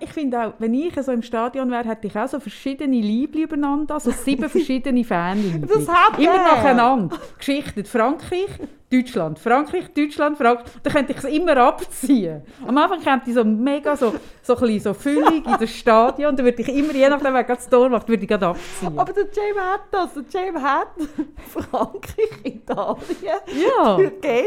Ich 0.00 0.10
finde 0.12 0.40
auch, 0.42 0.52
wenn 0.58 0.74
ich 0.74 0.94
so 1.00 1.12
im 1.12 1.22
Stadion 1.22 1.70
wäre, 1.70 1.84
hätte 1.88 2.06
ich 2.06 2.16
auch 2.18 2.26
so 2.28 2.40
verschiedene 2.40 2.96
Liebli 2.96 3.42
übereinander, 3.42 4.00
so 4.00 4.10
sieben 4.10 4.48
verschiedene 4.48 5.04
Fanliebli. 5.04 5.66
Das 5.68 5.88
hat 5.88 6.18
Immer 6.18 6.34
er. 6.34 6.42
nacheinander. 6.56 7.16
Geschichtet 7.38 7.86
Frankreich, 7.86 8.48
Deutschland, 8.90 9.38
Frankreich, 9.38 9.92
Deutschland, 9.92 10.38
Frankreich. 10.38 10.66
Dann 10.82 10.92
könnte 10.92 11.12
ich 11.12 11.18
es 11.18 11.24
immer 11.24 11.56
abziehen. 11.56 12.42
Am 12.66 12.78
Anfang 12.78 13.02
kommt 13.02 13.26
die 13.26 13.32
so 13.32 13.42
mega 13.42 13.96
so, 13.96 14.14
so, 14.42 14.54
so 14.54 14.94
füllig 14.94 15.44
in 15.44 15.56
das 15.58 15.70
Stadion, 15.70 16.36
dann 16.36 16.44
würde 16.46 16.62
ich 16.62 16.68
immer, 16.68 16.94
je 16.94 17.08
nachdem, 17.08 17.34
wer 17.34 17.42
das 17.42 17.68
Tor 17.68 17.88
macht, 17.88 18.08
würde 18.08 18.22
ich 18.22 18.28
gerade 18.28 18.46
abziehen. 18.46 18.96
Aber 18.96 19.12
der 19.12 19.26
Cem 19.32 19.56
hat 19.58 19.80
das. 19.90 20.14
Der 20.14 20.28
Cem 20.28 20.62
hat 20.62 20.88
Frankreich, 21.70 22.30
Italien, 22.44 23.36
Ja. 23.76 23.96
Türkei, 23.96 24.44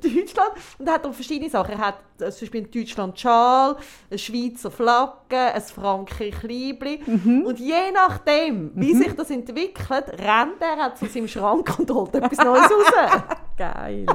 Deutschland. 0.00 0.52
Und 0.78 0.86
er 0.86 0.94
hat 0.94 1.06
auch 1.06 1.12
verschiedene 1.12 1.50
Sachen. 1.50 1.72
Er 1.72 1.78
hat 1.78 1.98
äh, 2.20 2.30
zum 2.30 2.40
Beispiel 2.42 2.64
in 2.66 2.70
Deutschland 2.70 3.18
Schal, 3.18 3.76
eine 4.08 4.18
Schweizer 4.18 4.70
Flagge, 4.70 5.36
ein 5.36 5.62
Frankreich 5.62 6.42
Liebli. 6.44 7.00
Mhm. 7.04 7.42
Und 7.44 7.58
je 7.58 7.90
nachdem, 7.92 8.70
wie 8.74 8.94
sich 8.94 9.14
das 9.14 9.30
entwickelt, 9.30 10.10
rennt 10.10 10.60
er 10.60 10.86
auch 10.86 10.94
zu 10.94 11.06
seinem 11.06 11.26
Schrank 11.26 11.76
und 11.78 11.90
holt 11.90 12.14
etwas 12.14 12.38
Neues 12.38 12.70
raus. 12.70 13.22
Geil. 13.80 14.06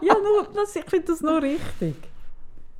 Ja, 0.00 0.14
nur, 0.14 0.46
das, 0.54 0.74
ich 0.76 0.84
finde 0.84 1.06
das 1.08 1.20
nur 1.20 1.40
richtig. 1.42 1.96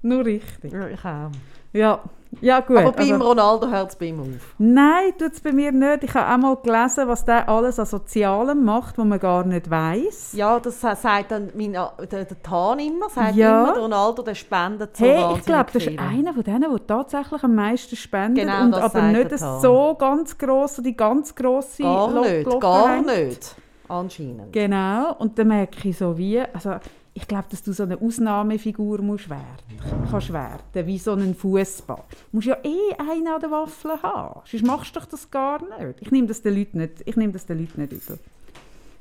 Nur 0.03 0.25
richtig. 0.25 0.73
Ja, 0.73 0.87
ich 0.89 1.05
auch. 1.05 1.31
Ja, 1.73 1.99
ja 2.41 2.61
gut. 2.61 2.77
Aber 2.79 2.93
beim 2.93 3.13
also- 3.13 3.25
Ronaldo 3.29 3.69
hört 3.69 3.91
es 3.91 3.97
bei 3.97 4.07
ihm 4.07 4.21
auf. 4.21 4.55
Nein, 4.59 5.13
tut 5.19 5.33
es 5.33 5.41
bei 5.41 5.53
mir 5.53 5.73
nicht. 5.73 6.05
Ich 6.05 6.15
habe 6.15 6.33
auch 6.33 6.37
mal 6.39 6.57
gelesen, 6.63 7.09
was 7.09 7.25
der 7.25 7.49
alles 7.49 7.79
an 7.79 7.87
Sozialem 7.87 8.65
macht, 8.65 8.97
was 8.99 9.05
man 9.05 9.19
gar 9.19 9.45
nicht 9.45 9.69
weiß. 9.71 10.35
Ja, 10.35 10.61
das 10.61 10.81
sagt 10.81 11.31
dann 11.31 11.51
mein, 11.55 11.73
der, 11.73 11.93
der 11.99 12.43
Tan 12.43 12.79
immer. 12.79 13.09
Sagt 13.11 13.35
Ja. 13.37 13.65
immer, 13.65 13.79
Ronaldo 13.79 14.23
der 14.23 14.35
spendet 14.35 14.97
so 14.97 15.05
Hey, 15.05 15.25
ich 15.37 15.45
glaube, 15.45 15.71
das 15.73 15.85
ist 15.87 15.99
einer 15.99 16.33
von 16.35 16.43
denen, 16.43 16.61
der 16.71 16.87
tatsächlich 16.87 17.43
am 17.43 17.55
meisten 17.55 17.97
spendet 17.97 18.45
Genau, 18.47 18.63
und 18.65 18.71
das 18.73 18.95
aber 18.95 19.03
nicht 19.03 19.39
so 19.39 19.95
ganz 19.99 20.39
gross, 20.39 20.77
die 20.77 20.97
ganz 20.97 21.35
grosse 21.35 21.83
Gar 21.83 22.21
nicht, 22.21 22.45
Glocke 22.45 22.59
gar 22.61 22.89
hängt. 22.97 23.07
nicht. 23.07 23.57
Anscheinend. 23.89 24.53
Genau, 24.53 25.15
und 25.19 25.39
dann 25.39 25.49
merke 25.49 25.89
ich 25.89 25.99
so 25.99 26.17
wie, 26.17 26.41
also 26.41 26.77
ich 27.13 27.29
glaube, 27.29 27.45
dass 27.51 27.63
du 27.63 27.73
so 27.73 27.85
eine 27.85 28.01
Ausnahmefigur 28.01 29.01
musst 29.03 29.31
werden, 29.31 29.79
kannst 30.11 30.33
werden, 30.33 30.87
wie 30.87 30.99
so 30.99 31.13
ein 31.13 31.35
Fußball. 31.35 32.03
Du 32.09 32.37
musst 32.37 32.47
ja 32.49 32.57
eh 32.65 32.95
einen 32.99 33.29
an 33.29 33.41
der 33.41 33.51
Waffel 33.51 34.03
haben, 34.03 34.41
sonst 34.45 34.67
machst 34.67 34.97
du 34.97 35.01
doch 35.01 35.07
das 35.07 35.31
gar 35.31 35.61
nicht. 35.61 36.01
Ich 36.01 36.11
nehme 36.11 36.27
das 36.27 36.43
den 36.43 36.57
Leuten 36.57 36.79
nicht, 36.79 37.03
ich 37.05 37.17
nehme 37.17 37.33
das 37.33 37.47
den 37.47 37.61
Leuten 37.61 37.81
nicht 37.83 37.93
übel. 37.93 38.19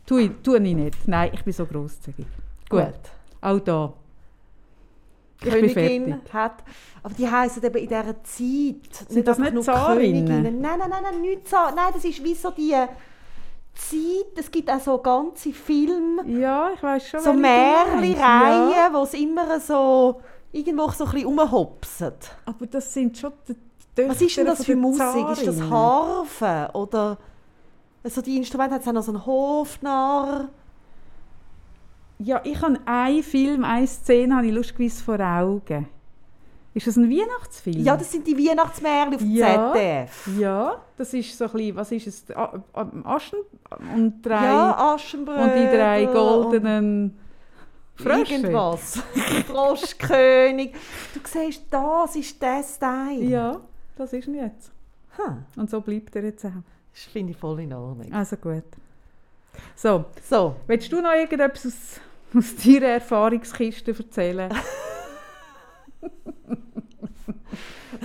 Tue 0.06 0.32
tue 0.44 0.58
ich 0.58 0.76
nicht. 0.76 1.08
Nein, 1.08 1.32
ich 1.34 1.44
bin 1.44 1.54
so 1.54 1.66
grosszügig. 1.66 2.28
Gut, 2.70 2.94
auch 3.42 3.60
da. 3.60 3.94
Ich 5.42 5.52
bin 5.52 5.74
Königin 5.74 6.06
fertig. 6.08 6.34
hat. 6.34 6.64
Aber 7.02 7.14
die 7.14 7.30
heißen 7.30 7.64
eben 7.64 7.76
in 7.76 7.88
dieser 7.88 8.24
Zeit. 8.24 9.10
Sind 9.10 9.28
das 9.28 9.38
einfach 9.38 9.52
nicht 9.52 9.54
nur 9.54 9.64
Zarinnen? 9.64 10.26
Nein, 10.26 10.60
nein, 10.62 10.80
nein, 10.80 11.04
nein, 11.04 11.22
nicht 11.22 11.48
Zar. 11.48 11.74
Nein, 11.76 11.92
das 11.94 12.06
ist 12.06 12.24
wie 12.24 12.34
so 12.34 12.52
die 12.52 12.74
Zeit. 13.76 14.38
Es 14.38 14.52
gibt 14.52 14.70
auch 14.70 14.80
so 14.80 14.98
ganze 15.00 15.52
Filme, 15.52 16.24
Ja, 16.28 16.72
ich 16.74 16.82
weiß 16.84 17.08
schon, 17.10 17.20
so 17.22 17.32
du 17.34 17.40
meinst. 17.40 18.20
Ja, 18.20 18.90
wo 18.92 19.04
es 19.04 19.14
immer 19.14 19.60
so 19.60 20.22
irgendwo 20.52 20.90
so 20.92 21.06
ein 21.06 21.12
bisschen 21.12 21.28
rumhopsen. 21.28 22.14
aber 22.46 22.68
das 22.68 22.94
sind 22.94 23.18
schon 23.18 23.34
die 23.48 23.56
die 23.98 24.10
Was 24.10 24.22
ist 24.22 24.38
denn 24.38 24.46
Töchter 24.46 24.58
das 24.58 24.66
für 24.66 24.76
Musik? 24.76 25.30
Ist 25.32 25.48
das. 25.48 25.62
Harfe? 25.70 26.70
Oder 26.74 27.18
also 28.04 28.22
die 28.22 28.38
Instrumente 28.38 28.76
hat 28.76 28.82
es 28.82 28.88
auch 28.88 28.94
noch 28.94 29.04
so 29.04 29.12
einen 29.12 29.26
Hofnarr. 29.26 30.50
Ja, 32.20 32.42
ich 32.44 32.62
habe 32.62 32.80
einen 32.86 33.24
Film, 33.24 33.64
eine 33.64 33.88
Szene 33.88 34.36
habe 34.36 34.48
ich 34.48 34.54
lustigerweise 34.54 35.04
vor 35.04 35.20
Augen. 35.20 35.88
Ist 36.76 36.88
das 36.88 36.96
ein 36.96 37.10
Weihnachtsfilm? 37.10 37.84
Ja, 37.84 37.96
das 37.96 38.12
sind 38.12 38.26
die 38.26 38.36
Weihnachtsmärchen 38.36 39.14
auf 39.16 39.20
dem 39.22 39.32
Ja. 39.32 39.72
ZDF. 39.74 40.28
Ja, 40.40 40.82
das 40.98 41.14
ist 41.14 41.38
so 41.38 41.46
ein 41.46 41.52
bisschen, 41.52 41.76
was 41.76 41.92
ist 41.92 42.08
es? 42.08 42.26
Aschen 43.04 43.40
und 43.96 44.22
drei 44.24 44.46
Ja, 44.46 44.94
Aschenbrödel. 44.96 45.44
und 45.44 45.54
die 45.56 45.78
drei 45.78 46.06
goldenen 46.06 47.20
Frösche. 47.96 48.34
Irgendwas. 48.36 48.98
Froschkönig. 49.48 50.74
Du 51.14 51.20
siehst, 51.26 51.64
das 51.70 52.16
ist 52.16 52.42
der 52.42 52.64
Style. 52.64 53.24
Ja, 53.24 53.60
das 53.96 54.14
ist 54.14 54.28
ihn 54.28 54.36
jetzt. 54.36 54.72
Hm, 55.18 55.46
Und 55.56 55.70
so 55.70 55.80
bleibt 55.80 56.16
er 56.16 56.24
jetzt 56.24 56.44
auch. 56.46 56.50
das 56.92 57.04
finde 57.04 57.34
ich 57.34 57.38
voll 57.38 57.60
in 57.60 57.72
Ordnung. 57.74 58.12
Also 58.12 58.36
gut. 58.36 58.64
So, 59.76 60.06
So, 60.28 60.56
willst 60.66 60.92
du 60.92 61.02
noch 61.02 61.14
irgendetwas 61.14 61.68
aus, 61.68 62.00
aus 62.36 62.56
deiner 62.56 62.88
Erfahrungskiste 62.88 63.92
erzählen? 63.92 64.50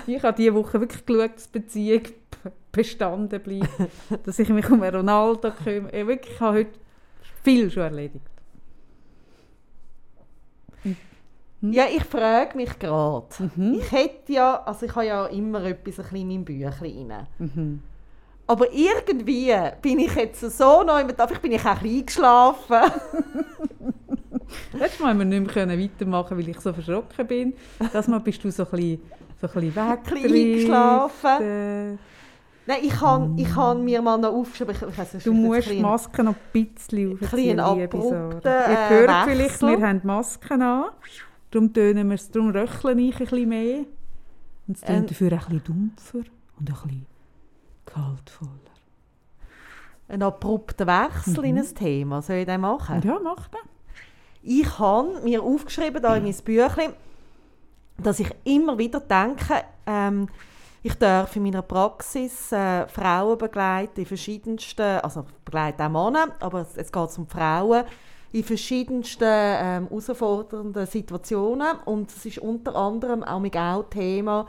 ich 0.06 0.22
habe 0.22 0.36
diese 0.36 0.54
Woche 0.54 0.80
wirklich 0.80 1.04
geschaut, 1.04 1.36
dass 1.36 1.50
die 1.50 1.58
Beziehung 1.58 2.02
bestanden 2.72 3.40
bleibt. 3.42 3.68
dass 4.24 4.38
ich 4.38 4.48
mich 4.48 4.68
um 4.70 4.82
Ronaldo 4.82 5.50
kümmere. 5.50 5.96
Ich 5.96 6.06
wirklich, 6.06 6.34
ich 6.34 6.40
habe 6.40 6.58
heute 6.58 6.78
viel 7.42 7.70
schon 7.70 7.82
erledigt. 7.82 8.24
Hm? 10.82 10.96
ja, 11.72 11.86
ich 11.86 12.04
frage 12.04 12.56
mich 12.56 12.78
gerade. 12.78 13.26
Mhm. 13.56 13.74
Ich 13.74 13.90
hätte 13.90 14.32
ja, 14.32 14.62
also 14.62 14.86
ich 14.86 14.94
habe 14.94 15.06
ja 15.06 15.26
immer 15.26 15.64
etwas 15.64 15.98
ein 15.98 16.04
bisschen 16.04 16.16
in 16.16 16.28
meinem 16.28 16.44
Büchlein 16.44 17.10
rein. 17.10 17.26
Mhm. 17.38 17.82
Aber 18.46 18.72
irgendwie 18.72 19.54
bin 19.82 19.98
ich 19.98 20.14
jetzt 20.14 20.40
so 20.40 20.82
neu 20.82 21.04
vielleicht 21.04 21.42
bin 21.42 21.52
ich 21.52 21.60
auch 21.66 21.66
ein 21.66 21.78
bisschen 21.80 21.98
eingeschlafen. 21.98 22.92
Letztes 24.72 25.00
Mal 25.00 25.10
haben 25.10 25.18
wir 25.18 25.24
nicht 25.26 25.54
mehr 25.54 25.68
weitermachen, 25.78 26.36
weil 26.38 26.48
ich 26.48 26.60
so 26.60 26.72
verschrocken 26.72 27.26
bin. 27.26 27.54
Das 27.92 28.08
Mal 28.08 28.20
bist 28.20 28.42
du 28.44 28.50
so 28.50 28.64
ein 28.64 28.70
bisschen, 28.70 29.00
so 29.40 29.46
ein 29.46 29.52
bisschen 29.54 29.76
weg. 29.76 29.84
Ein 29.86 30.02
bisschen 30.22 30.52
eingeschlafen. 30.52 31.42
Äh, 31.42 31.96
Nein, 32.66 32.78
ich 32.82 33.00
habe 33.00 33.32
ich 33.40 33.56
han 33.56 33.82
mir 33.82 34.02
mal 34.02 34.18
noch 34.18 34.32
aufgeschrieben, 34.34 34.74
ich, 34.74 34.82
ich 34.82 34.98
weiss, 34.98 35.12
das 35.12 35.24
Du 35.24 35.32
ein 35.32 35.42
musst 35.42 35.70
die 35.70 35.80
Maske 35.80 36.22
noch 36.22 36.34
ein 36.34 36.64
bisschen 36.66 37.12
aufziehen, 37.22 37.56
liebe 37.56 38.02
Sarah. 38.02 38.40
Ihr 38.44 38.44
äh, 38.44 38.88
hört 38.90 39.24
vielleicht, 39.24 39.50
Wechsel. 39.62 39.78
wir 39.78 39.86
haben 39.88 40.00
Masken 40.04 40.60
an. 40.62 40.84
Darum 41.50 41.72
tönen 41.72 42.08
wir 42.08 42.14
es, 42.16 42.30
darum 42.30 42.50
röcheln 42.50 42.98
ich 42.98 43.14
ein 43.14 43.18
bisschen 43.20 43.48
mehr. 43.48 43.78
Und 44.66 44.76
es 44.76 44.82
tönt 44.82 44.98
Ähm. 44.98 45.06
dafür 45.06 45.32
ein 45.32 45.38
bisschen 45.38 45.64
dumpfer 45.64 46.18
und 46.18 46.26
ein 46.58 46.64
bisschen 46.66 47.06
kaltvoller. 47.86 48.50
einen 50.08 50.22
abrupten 50.24 50.86
Wechsel 50.86 51.44
in 51.46 51.58
ein 51.58 51.74
Thema. 51.74 52.20
Soll 52.20 52.36
ich 52.36 52.46
den 52.46 52.60
machen? 52.60 53.00
Ja, 53.02 53.18
mach 53.24 53.48
das. 53.48 53.60
Ich 54.42 54.78
habe 54.78 55.20
mir 55.22 55.42
aufgeschrieben, 55.42 56.02
da 56.02 56.16
in 56.16 56.24
mein 56.24 56.34
Büchlein, 56.44 56.92
dass 57.98 58.20
ich 58.20 58.30
immer 58.44 58.78
wieder 58.78 59.00
denke, 59.00 59.64
ähm, 59.86 60.28
ich 60.82 60.94
darf 60.94 61.34
in 61.34 61.42
meiner 61.42 61.62
Praxis 61.62 62.52
äh, 62.52 62.86
Frauen 62.86 63.36
begleiten 63.36 64.00
in 64.00 64.06
verschiedensten, 64.06 65.00
also 65.00 65.24
begleite 65.44 65.84
auch 65.84 65.88
Männer, 65.90 66.28
aber 66.38 66.60
es- 66.60 66.76
jetzt 66.76 66.92
geht 66.92 67.08
es 67.08 67.18
um 67.18 67.26
Frauen, 67.26 67.84
in 68.30 68.44
verschiedensten 68.44 69.24
ähm, 69.26 69.88
herausfordernden 69.88 70.86
Situationen. 70.86 71.78
Und 71.84 72.10
es 72.10 72.24
ist 72.26 72.38
unter 72.38 72.76
anderem 72.76 73.24
auch 73.24 73.40
auch 73.56 73.82
Thema, 73.90 74.46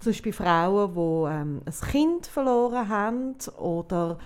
zum 0.00 0.10
Beispiel 0.12 0.32
Frauen, 0.32 0.92
die 0.94 1.30
ähm, 1.32 1.60
ein 1.64 1.88
Kind 1.90 2.26
verloren 2.26 2.88
haben 2.88 3.36
oder 3.58 4.18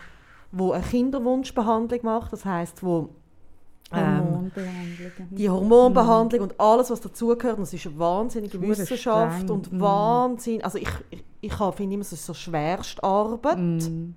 wo 0.53 0.73
eine 0.73 0.85
Kinderwunschbehandlung 0.85 2.01
macht, 2.05 2.33
das 2.33 2.45
heißt, 2.45 2.83
wo 2.83 3.11
ähm, 3.93 4.25
Hormonbehandlungen. 4.25 5.29
die 5.31 5.51
Hormonbehandlung 5.51 6.41
und 6.43 6.61
alles, 6.61 6.91
was 6.91 7.01
dazugehört. 7.01 7.59
Es 7.61 7.73
ist 7.73 7.87
eine 7.87 7.99
wahnsinnige 7.99 8.59
Hure 8.59 8.69
Wissenschaft 8.69 9.43
streng. 9.43 9.51
und 9.51 9.73
Mhm. 9.73 9.81
Wahnsinn. 9.81 10.65
Also 10.65 10.79
ich, 10.79 10.89
ich, 11.11 11.25
ich 11.41 11.53
finde 11.53 11.95
immer, 11.95 12.03
es 12.03 12.13
ist 12.13 12.27
so 12.27 12.35
Schwerstarbeit. 12.35 13.59
Mm. 13.59 14.15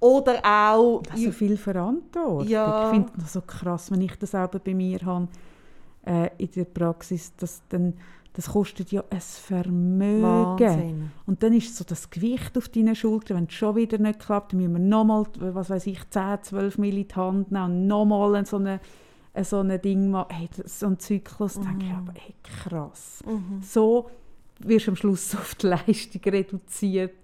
Oder 0.00 0.40
auch... 0.44 1.02
So 1.14 1.30
viel 1.30 1.56
Verantwortung. 1.56 2.48
Ja. 2.48 2.86
Ich 2.86 2.96
finde 2.96 3.12
das 3.18 3.34
so 3.34 3.40
krass, 3.42 3.90
wenn 3.90 4.00
ich 4.00 4.16
das 4.18 4.34
auch 4.34 4.48
bei 4.48 4.74
mir 4.74 4.98
habe, 5.04 5.28
äh, 6.04 6.30
in 6.38 6.50
der 6.50 6.64
Praxis, 6.64 7.32
dass 7.36 7.62
dann 7.68 7.94
das 8.34 8.50
kostet 8.50 8.92
ja 8.92 9.04
ein 9.10 9.20
Vermögen. 9.20 10.22
Wahnsinn. 10.22 11.10
Und 11.26 11.42
dann 11.42 11.52
ist 11.52 11.76
so 11.76 11.84
das 11.84 12.08
Gewicht 12.10 12.56
auf 12.56 12.68
deinen 12.68 12.94
Schultern, 12.94 13.36
wenn 13.36 13.44
es 13.44 13.52
schon 13.52 13.76
wieder 13.76 13.98
nicht 13.98 14.20
klappt, 14.20 14.52
dann 14.52 14.60
müssen 14.60 14.72
wir 14.72 14.80
nochmal, 14.80 15.26
was 15.38 15.68
weiß 15.68 15.86
ich, 15.86 15.98
10, 16.08 16.38
12 16.42 16.78
Mil 16.78 16.98
in 16.98 17.08
die 17.08 17.14
Hand 17.14 17.52
nehmen 17.52 17.64
und 17.64 17.86
nochmal 17.86 18.44
so 18.46 18.56
eine 18.56 18.80
so 19.42 19.60
ein 19.60 19.80
Ding 19.80 20.10
machen. 20.10 20.28
Hey, 20.30 20.48
so 20.64 20.86
ein 20.86 20.98
Zyklus, 20.98 21.56
mhm. 21.56 21.62
denke 21.62 21.86
ich 21.86 21.92
aber, 21.92 22.12
hey, 22.14 22.34
krass. 22.42 23.22
Mhm. 23.26 23.62
So 23.62 24.10
wirst 24.60 24.86
du 24.86 24.90
am 24.92 24.96
Schluss 24.96 25.34
auf 25.34 25.54
die 25.54 25.68
Leistung 25.68 26.22
reduziert. 26.26 27.14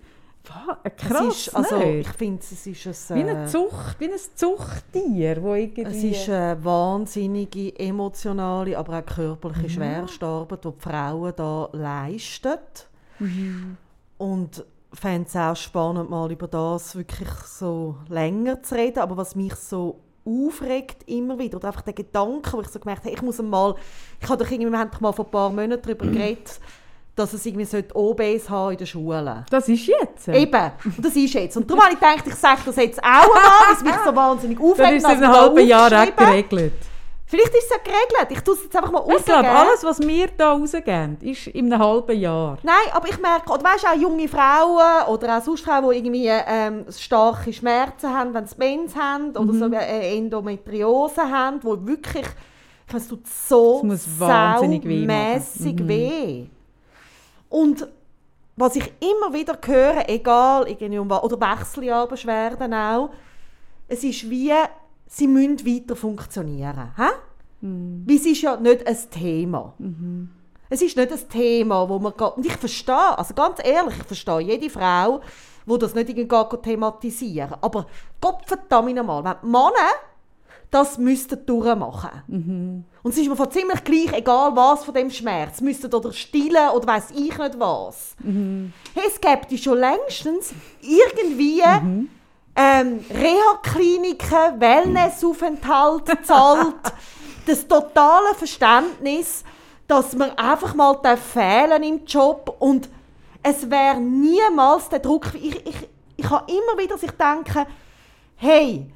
Krass, 0.96 1.46
ist, 1.46 1.56
also 1.56 1.80
ich 1.80 2.08
finde, 2.08 2.40
es 2.40 2.66
ist 2.66 3.10
ein... 3.10 3.16
Wie 3.16 3.30
eine 3.30 3.44
äh, 3.44 3.46
Zucht, 3.46 3.96
wie 3.98 4.06
ein 4.06 4.18
Zuchttier, 4.34 5.42
wo 5.42 5.54
irgendwie... 5.54 5.82
Es 5.82 6.02
ist 6.02 6.28
eine 6.28 6.62
wahnsinnige 6.64 7.78
emotionale, 7.78 8.76
aber 8.76 8.98
auch 8.98 9.06
körperliche 9.06 9.66
mhm. 9.66 9.70
Schwerstarbeit, 9.70 10.64
die 10.64 10.70
die 10.70 10.80
Frauen 10.80 11.32
da 11.36 11.68
leisten. 11.72 12.58
Mhm. 13.18 13.76
Und 14.16 14.64
ich 14.92 14.98
fände 14.98 15.28
es 15.28 15.36
auch 15.36 15.56
spannend, 15.56 16.08
mal 16.08 16.30
über 16.30 16.48
das 16.48 16.96
wirklich 16.96 17.30
so 17.30 17.96
länger 18.08 18.62
zu 18.62 18.74
reden. 18.74 19.00
Aber 19.00 19.16
was 19.16 19.34
mich 19.34 19.54
so 19.54 20.00
aufregt 20.24 21.08
immer 21.08 21.38
wieder, 21.38 21.56
oder 21.56 21.68
einfach 21.68 21.82
der 21.82 21.94
Gedanke, 21.94 22.52
wo 22.52 22.60
ich 22.60 22.68
so 22.68 22.78
gemerkt 22.78 23.04
habe, 23.04 23.14
ich 23.14 23.22
muss 23.22 23.40
mal... 23.42 23.74
Ich 24.20 24.28
habe 24.28 24.42
doch 24.42 24.50
irgendwie, 24.50 24.70
wir 24.70 24.78
haben 24.78 24.90
mal 25.00 25.12
vor 25.12 25.26
ein 25.26 25.30
paar 25.30 25.50
Monaten 25.50 25.82
darüber 25.82 26.06
geredet, 26.10 26.60
dass 27.18 27.32
es 27.32 27.44
irgendwie 27.44 27.84
OBs 27.94 28.48
haben 28.48 28.72
in 28.72 28.78
den 28.78 28.86
Schulen. 28.86 29.44
Das 29.50 29.68
ist 29.68 29.86
jetzt? 29.86 30.28
Eben, 30.28 30.70
und 30.84 31.04
das 31.04 31.16
ist 31.16 31.34
jetzt. 31.34 31.56
Und 31.56 31.68
darum 31.68 31.82
habe 31.82 31.94
ich 31.94 32.00
gedacht, 32.00 32.24
ich 32.26 32.34
sage 32.34 32.60
das 32.64 32.76
jetzt 32.76 33.02
auch 33.02 33.06
einmal, 33.06 33.42
weil 33.66 33.76
es 33.76 33.82
mich 33.82 33.94
so 34.04 34.14
wahnsinnig 34.14 34.60
aufregt. 34.60 34.78
Dann 34.80 34.96
ist 34.96 35.04
es 35.04 35.12
in 35.12 35.24
einem 35.24 35.32
halben 35.32 35.66
Jahr 35.66 35.92
auch 35.92 36.16
geregelt. 36.16 36.74
Vielleicht 37.26 37.54
ist 37.54 37.64
es 37.64 37.70
ja 37.70 37.76
geregelt. 37.84 38.30
Ich 38.30 38.40
tue 38.40 38.54
es 38.54 38.62
jetzt 38.62 38.74
einfach 38.74 38.90
mal 38.90 39.04
Ich 39.06 39.24
glaube, 39.24 39.50
alles, 39.50 39.84
was 39.84 40.00
wir 40.00 40.08
hier 40.08 40.30
rausgeben, 40.40 41.18
ist 41.20 41.48
in 41.48 41.70
einem 41.70 41.82
halben 41.82 42.18
Jahr. 42.18 42.56
Nein, 42.62 42.74
aber 42.92 43.06
ich 43.08 43.20
merke, 43.20 43.52
oder 43.52 43.64
weißt, 43.64 43.86
auch 43.86 44.00
junge 44.00 44.26
Frauen 44.28 45.08
oder 45.08 45.36
auch 45.36 45.42
sonst 45.42 45.62
Frauen, 45.62 45.90
die 45.90 45.96
irgendwie 45.98 46.28
ähm, 46.28 46.86
starke 46.90 47.52
Schmerzen 47.52 48.16
haben, 48.16 48.32
wenn 48.32 48.46
sie 48.46 48.56
Mens 48.56 48.96
haben 48.96 49.30
oder 49.32 49.52
mhm. 49.52 49.58
so 49.58 49.70
äh, 49.72 50.16
Endometriose 50.16 51.20
haben, 51.20 51.58
wo 51.62 51.76
wirklich, 51.86 52.26
es 52.94 53.08
tut 53.08 53.26
so 53.26 53.84
saumässig 53.84 54.84
weh. 54.84 55.06
weh. 55.86 56.42
Mhm. 56.44 56.57
Und 57.48 57.88
was 58.56 58.76
ich 58.76 58.92
immer 59.00 59.32
wieder 59.32 59.58
höre, 59.64 60.08
egal 60.08 60.68
irgendwie 60.68 60.98
um 60.98 61.10
oder 61.10 61.40
Wechseljahrbeschwerden 61.40 62.74
auch, 62.74 63.10
es 63.86 64.04
ist 64.04 64.28
wie, 64.28 64.52
sie 65.06 65.28
müssen 65.28 65.64
weiter 65.64 65.96
funktionieren. 65.96 66.92
Hä? 66.96 67.08
Mhm. 67.60 68.04
Weil 68.06 68.16
es 68.16 68.26
ist 68.26 68.42
ja 68.42 68.56
nicht 68.56 68.86
ein 68.86 68.96
Thema. 69.10 69.74
Mhm. 69.78 70.30
Es 70.68 70.82
ist 70.82 70.96
nicht 70.96 71.10
ein 71.10 71.28
Thema, 71.28 71.88
wo 71.88 71.98
man 71.98 72.12
geht. 72.16 72.36
Und 72.36 72.46
ich 72.46 72.56
verstehe, 72.56 73.18
also 73.18 73.32
ganz 73.34 73.58
ehrlich, 73.64 73.96
ich 73.96 74.04
verstehe 74.04 74.40
jede 74.40 74.68
Frau, 74.68 75.20
die 75.66 75.78
das 75.78 75.94
nicht 75.94 76.08
irgendwie 76.10 76.56
thematisieren 76.62 77.56
Aber 77.60 77.86
Gott 78.20 78.42
verdammt 78.46 78.94
nochmal, 78.94 79.24
wenn 79.24 79.50
Männer 79.50 79.92
das 80.70 80.98
müssten 80.98 81.44
durchmachen. 81.46 82.22
Mhm. 82.26 82.84
Und 83.02 83.10
es 83.10 83.18
ist 83.18 83.28
mir 83.28 83.36
von 83.36 83.50
ziemlich 83.50 83.82
gleich, 83.84 84.12
egal 84.12 84.54
was 84.54 84.84
von 84.84 84.94
dem 84.94 85.10
Schmerz, 85.10 85.60
müssten 85.60 85.92
oder 85.92 86.12
stillen 86.12 86.70
oder 86.74 86.86
weiß 86.86 87.10
ich 87.12 87.36
nicht 87.36 87.58
was. 87.58 88.14
Mhm. 88.22 88.72
Es 88.94 89.20
gibt 89.20 89.58
schon 89.62 89.78
längstens 89.78 90.52
irgendwie 90.82 91.62
mhm. 91.62 92.10
ähm, 92.54 93.04
Reha-Kliniken, 93.10 94.60
Wellnessaufenthalt 94.60 96.26
zahlt, 96.26 96.74
das 97.46 97.66
totale 97.66 98.34
Verständnis, 98.34 99.44
dass 99.86 100.14
man 100.14 100.32
einfach 100.32 100.74
mal 100.74 100.98
fehlen 101.16 101.82
im 101.82 102.04
Job 102.04 102.56
und 102.58 102.90
es 103.42 103.70
wäre 103.70 103.98
niemals 103.98 104.90
der 104.90 104.98
Druck. 104.98 105.32
Ich, 105.34 105.66
ich, 105.66 105.88
ich 106.16 106.28
habe 106.28 106.50
immer 106.50 106.82
wieder 106.82 106.98
sich 106.98 107.12
denken, 107.12 107.64
hey, 108.36 108.92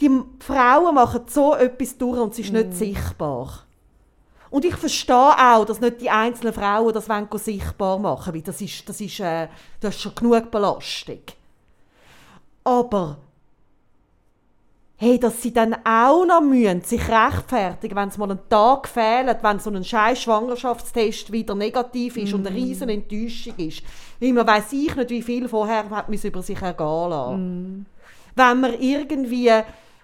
die 0.00 0.10
Frauen 0.40 0.94
machen 0.94 1.22
so 1.28 1.54
etwas 1.54 1.96
durch 1.96 2.20
und 2.20 2.32
es 2.32 2.38
ist 2.40 2.52
mm. 2.52 2.56
nicht 2.56 2.74
sichtbar. 2.74 3.66
Und 4.50 4.64
ich 4.64 4.76
verstehe 4.76 5.14
auch, 5.16 5.64
dass 5.64 5.80
nicht 5.80 6.00
die 6.00 6.10
einzelnen 6.10 6.52
Frauen 6.52 6.92
das 6.92 7.08
wollen, 7.08 7.28
sichtbar 7.34 7.98
machen 7.98 8.32
wollen, 8.32 8.44
das 8.44 8.60
ist, 8.60 8.88
das, 8.88 9.00
ist, 9.00 9.20
äh, 9.20 9.48
das 9.80 9.94
ist 9.94 10.00
schon 10.02 10.14
genug 10.14 10.50
Belastung. 10.50 11.20
Aber 12.64 13.18
hey, 14.96 15.18
dass 15.18 15.42
sie 15.42 15.52
dann 15.52 15.74
auch 15.84 16.24
noch 16.24 16.40
müssen, 16.40 16.80
sich 16.82 17.02
rechtfertigen, 17.08 17.96
wenn 17.96 18.08
es 18.08 18.18
mal 18.18 18.30
einen 18.30 18.48
Tag 18.48 18.88
fehlt, 18.88 19.42
wenn 19.42 19.58
so 19.58 19.70
ein 19.70 19.84
scheiß 19.84 20.22
Schwangerschaftstest 20.22 21.32
wieder 21.32 21.54
negativ 21.54 22.16
ist 22.16 22.32
mm. 22.32 22.34
und 22.34 22.46
eine 22.46 22.56
riesen 22.56 22.88
Enttäuschung 22.88 23.54
ist. 23.58 23.82
Weil 24.20 24.32
man 24.32 24.46
weiß 24.46 24.72
ich 24.72 24.94
nicht, 24.96 25.10
wie 25.10 25.22
viel 25.22 25.48
vorher 25.48 25.90
hat 25.90 26.08
man 26.08 26.18
über 26.18 26.42
sich 26.42 26.60
ergehen 26.62 27.10
lassen. 27.10 27.80
Mm. 27.80 27.86
Wenn 28.36 28.60
man 28.60 28.80
irgendwie 28.80 29.50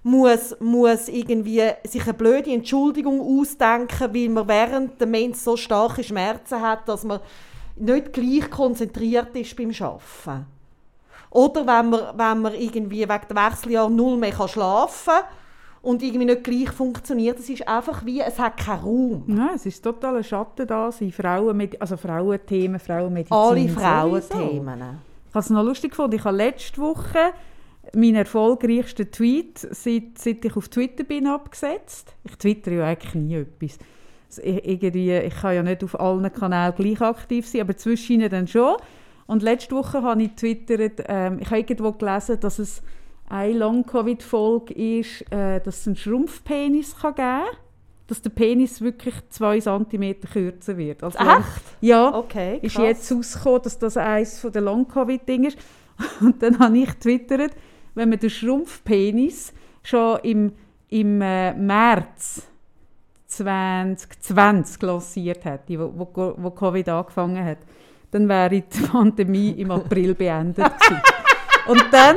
muss, 0.03 0.57
muss 0.61 1.09
irgendwie 1.09 1.63
sich 1.85 2.03
eine 2.03 2.15
blöde 2.15 2.53
Entschuldigung 2.53 3.21
ausdenken, 3.21 4.13
weil 4.13 4.29
man 4.29 4.49
während 4.49 5.01
der 5.01 5.07
Mensch 5.07 5.39
so 5.39 5.57
starke 5.57 6.03
Schmerzen 6.03 6.61
hat, 6.61 6.89
dass 6.89 7.05
man 7.05 7.21
nicht 7.77 8.13
gleich 8.13 8.51
konzentriert 8.51 9.35
ist 9.37 9.57
beim 9.57 9.71
Arbeiten. 9.71 10.47
Oder 11.31 11.67
wenn 11.67 11.91
man, 11.91 12.01
wenn 12.19 12.43
man 12.43 12.55
irgendwie 12.55 13.09
wegen 13.09 13.29
der 13.31 13.37
Wechseljahr 13.37 13.89
null 13.89 14.19
mehr 14.19 14.49
schlafen 14.49 15.15
kann 15.15 15.25
und 15.83 16.03
irgendwie 16.03 16.27
nicht 16.27 16.45
gleich 16.45 16.71
funktioniert. 16.71 17.39
Es 17.39 17.49
ist 17.49 17.67
einfach 17.67 18.05
wie, 18.05 18.21
es 18.21 18.39
hat 18.39 18.57
keinen 18.57 18.81
Raum. 18.81 19.25
Ja, 19.27 19.51
es 19.55 19.67
ist 19.67 19.83
total 19.83 20.17
ein 20.17 20.25
Schatten 20.25 20.67
da, 20.67 20.91
Frauen, 20.91 21.71
also 21.81 21.97
Frauenthemen, 21.97 22.79
Frauenmedizin. 22.79 23.37
Alle 23.37 23.69
Frauenthemen. 23.69 24.81
Ich 25.29 25.35
habe 25.35 25.45
es 25.45 25.51
noch 25.51 25.65
lustig 25.65 25.91
gefunden, 25.91 26.17
ich 26.17 26.25
habe 26.25 26.37
letzte 26.37 26.81
Woche 26.81 27.33
mein 27.95 28.15
erfolgreichster 28.15 29.11
Tweet, 29.11 29.59
seit, 29.59 30.19
seit 30.19 30.45
ich 30.45 30.57
auf 30.57 30.69
Twitter 30.69 31.05
bin, 31.05 31.27
abgesetzt. 31.27 32.15
Ich 32.25 32.37
twitter 32.37 32.73
ja 32.73 32.87
eigentlich 32.87 33.15
nie 33.15 33.35
etwas. 33.35 33.79
Irgendwie, 34.43 35.13
ich 35.13 35.35
kann 35.35 35.55
ja 35.55 35.63
nicht 35.63 35.85
auf 35.85 35.99
allen 36.01 36.33
Kanälen 36.33 36.75
gleich 36.75 37.01
aktiv 37.03 37.47
sein, 37.47 37.63
aber 37.63 37.77
zwischen 37.77 38.15
ihnen 38.15 38.31
dann 38.31 38.49
schon. 38.49 38.77
Und 39.27 39.43
letzte 39.43 39.77
Woche 39.77 40.03
habe 40.03 40.23
ich 40.23 40.33
twittert, 40.33 41.05
ähm, 41.07 41.39
ich 41.41 41.47
habe 41.47 41.59
irgendwo 41.59 41.93
gelesen, 41.93 42.41
dass 42.41 42.59
es 42.59 42.83
eine 43.29 43.59
Long-Covid-Folge 43.59 44.75
ist, 44.75 45.23
äh, 45.33 45.61
dass 45.61 45.81
es 45.81 45.87
einen 45.87 45.97
Schrumpfpenis 45.97 46.97
kann 46.97 47.15
geben 47.15 47.27
kann. 47.27 47.57
Dass 48.09 48.21
der 48.21 48.31
Penis 48.31 48.81
wirklich 48.81 49.15
zwei 49.31 49.61
Zentimeter 49.61 50.29
kürzer 50.29 50.77
wird. 50.77 51.03
Also 51.03 51.19
Echt? 51.19 51.63
Ja. 51.81 52.15
Okay, 52.15 52.59
krass. 52.61 52.73
ist 52.73 52.79
jetzt 52.79 53.13
rausgekommen, 53.13 53.63
dass 53.63 53.79
das 53.79 53.97
eines 53.97 54.43
der 54.43 54.61
Long-Covid-Dinge 54.61 55.49
ist. 55.49 55.59
Und 56.21 56.43
dann 56.43 56.59
habe 56.59 56.79
ich 56.79 56.93
twittert, 56.95 57.53
wenn 57.95 58.09
man 58.09 58.19
den 58.19 58.31
Schrumpfpenis 58.31 59.53
schon 59.83 60.19
im, 60.23 60.53
im 60.89 61.21
äh, 61.21 61.55
März 61.55 62.47
2020 63.27 64.83
lanciert 64.83 65.45
hätte, 65.45 65.79
wo, 65.79 66.09
wo, 66.15 66.35
wo 66.37 66.51
Covid 66.51 66.89
angefangen 66.89 67.45
hat, 67.45 67.59
dann 68.11 68.29
wäre 68.29 68.61
die 68.61 68.87
Pandemie 68.87 69.51
im 69.53 69.71
April 69.71 70.15
beendet 70.19 70.65
gewesen. 70.79 71.01
Und 71.67 71.85
dann 71.91 72.17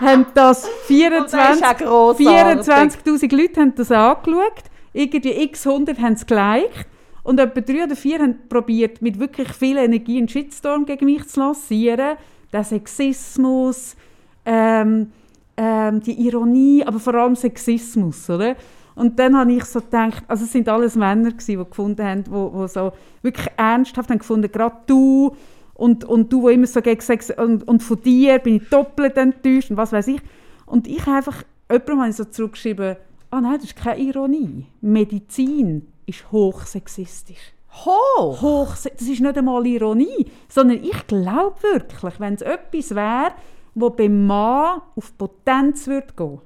haben 0.00 0.26
das 0.34 0.68
24.000 0.88 2.16
24 2.16 3.32
Leute 3.32 3.60
haben 3.60 3.74
das 3.74 3.90
angeschaut, 3.90 4.64
irgendwie 4.92 5.42
x 5.42 5.66
100 5.66 5.98
haben 5.98 6.12
es 6.14 6.26
geliked 6.26 6.86
und 7.22 7.40
etwa 7.40 7.60
drei 7.60 7.84
oder 7.84 7.96
vier 7.96 8.20
haben 8.20 8.48
probiert, 8.48 9.02
mit 9.02 9.18
wirklich 9.18 9.48
viel 9.52 9.78
Energie 9.78 10.18
einen 10.18 10.28
Shitstorm 10.28 10.84
gegen 10.84 11.06
mich 11.06 11.26
zu 11.26 11.40
lancieren. 11.40 12.16
Der 12.52 12.62
Sexismus, 12.62 13.96
ähm, 14.44 15.10
ähm, 15.56 16.00
die 16.00 16.26
Ironie, 16.26 16.84
aber 16.84 16.98
vor 16.98 17.14
allem 17.14 17.36
Sexismus, 17.36 18.28
oder? 18.28 18.56
Und 18.94 19.18
dann 19.18 19.36
habe 19.36 19.52
ich 19.52 19.64
so 19.64 19.80
gedacht, 19.80 20.22
also 20.28 20.44
es 20.44 20.52
sind 20.52 20.68
alles 20.68 20.94
Männer 20.94 21.32
gewesen, 21.32 21.58
die 21.58 21.64
gefunden 21.64 22.04
haben, 22.04 22.24
wo, 22.28 22.52
wo 22.52 22.66
so 22.66 22.92
wirklich 23.22 23.48
ernsthaft 23.56 24.10
haben 24.10 24.18
gefunden, 24.18 24.50
gerade 24.50 24.76
du 24.86 25.34
und, 25.74 26.04
und 26.04 26.32
du, 26.32 26.42
wo 26.42 26.48
immer 26.48 26.66
so 26.66 26.80
gegen 26.80 27.00
Sex 27.00 27.30
und, 27.30 27.66
und 27.66 27.82
von 27.82 28.00
dir 28.02 28.38
bin 28.38 28.56
ich 28.56 28.68
doppelt 28.68 29.16
enttäuscht 29.16 29.70
und 29.70 29.76
was 29.76 29.92
weiß 29.92 30.08
ich. 30.08 30.20
Und 30.66 30.86
ich 30.86 31.04
habe 31.06 31.16
einfach, 31.16 31.42
jemandem 31.70 32.00
habe 32.00 32.10
ich 32.10 32.16
so 32.16 32.24
zurückgeschrieben, 32.24 32.96
ah 33.30 33.38
oh 33.38 33.40
nein, 33.40 33.56
das 33.56 33.64
ist 33.64 33.76
keine 33.76 34.00
Ironie. 34.00 34.66
Medizin 34.80 35.88
ist 36.06 36.30
hochsexistisch. 36.30 37.52
Hoch? 37.84 38.40
Hoch, 38.40 38.76
das 38.76 38.84
ist 38.84 39.20
nicht 39.20 39.36
einmal 39.36 39.66
Ironie, 39.66 40.26
sondern 40.48 40.82
ich 40.84 41.06
glaube 41.08 41.56
wirklich, 41.62 42.20
wenn 42.20 42.34
es 42.34 42.42
etwas 42.42 42.94
wäre, 42.94 43.32
wo 43.74 43.90
beim 43.90 44.26
Mann 44.26 44.80
auf 44.96 45.16
Potenz 45.16 45.86
würde 45.86 46.12
gehen, 46.16 46.40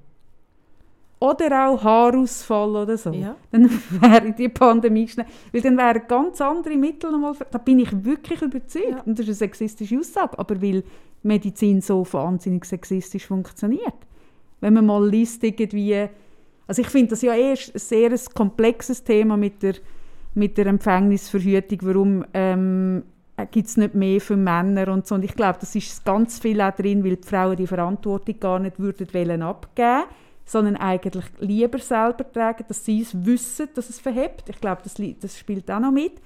oder 1.20 1.68
auch 1.68 1.83
Haarausfall 1.83 2.76
oder 2.76 2.97
so, 2.97 3.11
Ja. 3.12 3.35
dann 3.51 3.68
wäre 3.91 4.33
die 4.33 4.49
Pandemie 4.49 5.09
schnell, 5.09 5.26
weil 5.53 5.61
dann 5.61 5.76
wären 5.76 6.03
ganz 6.07 6.41
andere 6.41 6.76
Mittel 6.76 7.11
nochmal, 7.11 7.35
da 7.51 7.59
bin 7.59 7.81
ich 7.81 8.05
wirklich 8.05 8.41
überzeugt. 8.41 8.91
Ja. 8.91 9.03
Und 9.05 9.18
das 9.18 9.26
ist 9.26 9.43
eine 9.43 9.49
sexistische 9.49 9.99
Aussage, 9.99 10.39
aber 10.39 10.62
weil 10.62 10.85
Medizin 11.24 11.81
so 11.81 12.07
wahnsinnig 12.12 12.64
sexistisch 12.64 13.26
funktioniert. 13.26 13.95
Wenn 14.61 14.74
man 14.74 14.87
mal 14.87 15.09
liest, 15.09 15.43
irgendwie, 15.43 16.09
also 16.66 16.83
ich 16.83 16.89
finde 16.89 17.11
das 17.11 17.22
ja 17.22 17.35
eh 17.35 17.51
ein 17.51 17.57
sehr 17.57 18.11
ein 18.12 18.20
komplexes 18.35 19.03
Thema 19.03 19.37
mit 19.37 19.62
der, 19.62 19.74
mit 20.35 20.57
der 20.57 20.66
Empfängnisverhütung, 20.66 21.79
warum 21.83 22.24
ähm, 22.33 23.03
gibt 23.47 23.68
es 23.68 23.76
nicht 23.76 23.95
mehr 23.95 24.20
für 24.20 24.36
Männer 24.36 24.89
und 24.89 25.07
so. 25.07 25.14
Und 25.14 25.24
ich 25.24 25.34
glaube, 25.34 25.59
das 25.61 25.74
ist 25.74 26.05
ganz 26.05 26.39
viel 26.39 26.61
auch 26.61 26.74
drin, 26.74 27.05
weil 27.05 27.16
die 27.16 27.28
Frauen 27.28 27.57
die 27.57 27.66
Verantwortung 27.66 28.41
gar 28.41 28.59
nicht 28.59 28.78
würden 28.78 29.09
wollen 29.12 29.43
abgeben 29.43 30.05
sondern 30.49 30.76
eigentlich 30.76 31.26
lieber 31.41 31.78
selber 31.78 32.24
tragen, 32.32 32.64
dass 32.66 32.82
sie 32.82 33.03
es 33.03 33.26
wissen, 33.26 33.68
dass 33.74 33.91
es 33.91 34.01
verhebt. 34.01 34.49
Ich 34.49 34.59
glaube, 34.59 34.80
das, 34.82 34.95
das 35.20 35.39
spielt 35.39 35.70
auch 35.70 35.78
noch 35.78 35.93
mit. 35.93 36.22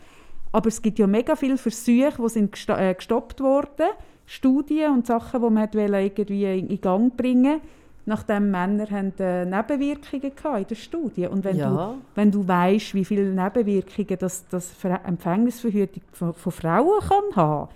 Aber 0.52 0.68
es 0.68 0.80
gibt 0.80 1.00
ja 1.00 1.08
mega 1.08 1.34
viele 1.34 1.58
Versuche, 1.58 2.14
die 2.22 2.28
sind 2.28 2.68
äh, 2.68 2.94
gestoppt 2.94 3.40
wurden, 3.40 3.88
Studien 4.24 4.92
und 4.92 5.08
Sachen, 5.08 5.42
die 5.42 5.50
man 5.50 5.68
irgendwie 5.72 6.58
in 6.58 6.80
Gang 6.80 7.16
bringen 7.16 7.60
nachdem 8.04 8.50
Männer 8.50 8.90
haben, 8.90 9.12
äh, 9.18 9.44
Nebenwirkungen 9.44 10.32
hatten 10.42 10.62
in 10.62 10.66
der 10.68 10.74
Studie. 10.74 11.26
Und 11.28 11.44
wenn 11.44 11.56
Ja. 11.56 11.94
du, 11.94 12.00
wenn 12.14 12.30
du 12.32 12.46
weißt, 12.48 12.94
wie 12.94 13.04
viele 13.04 13.30
Nebenwirkungen 13.32 14.18
das, 14.18 14.46
das 14.48 14.70
Ver- 14.72 15.04
Empfängnisverhütung 15.04 16.02
von, 16.12 16.34
von 16.34 16.52
Frauen 16.52 17.00
kann 17.00 17.36
haben 17.36 17.68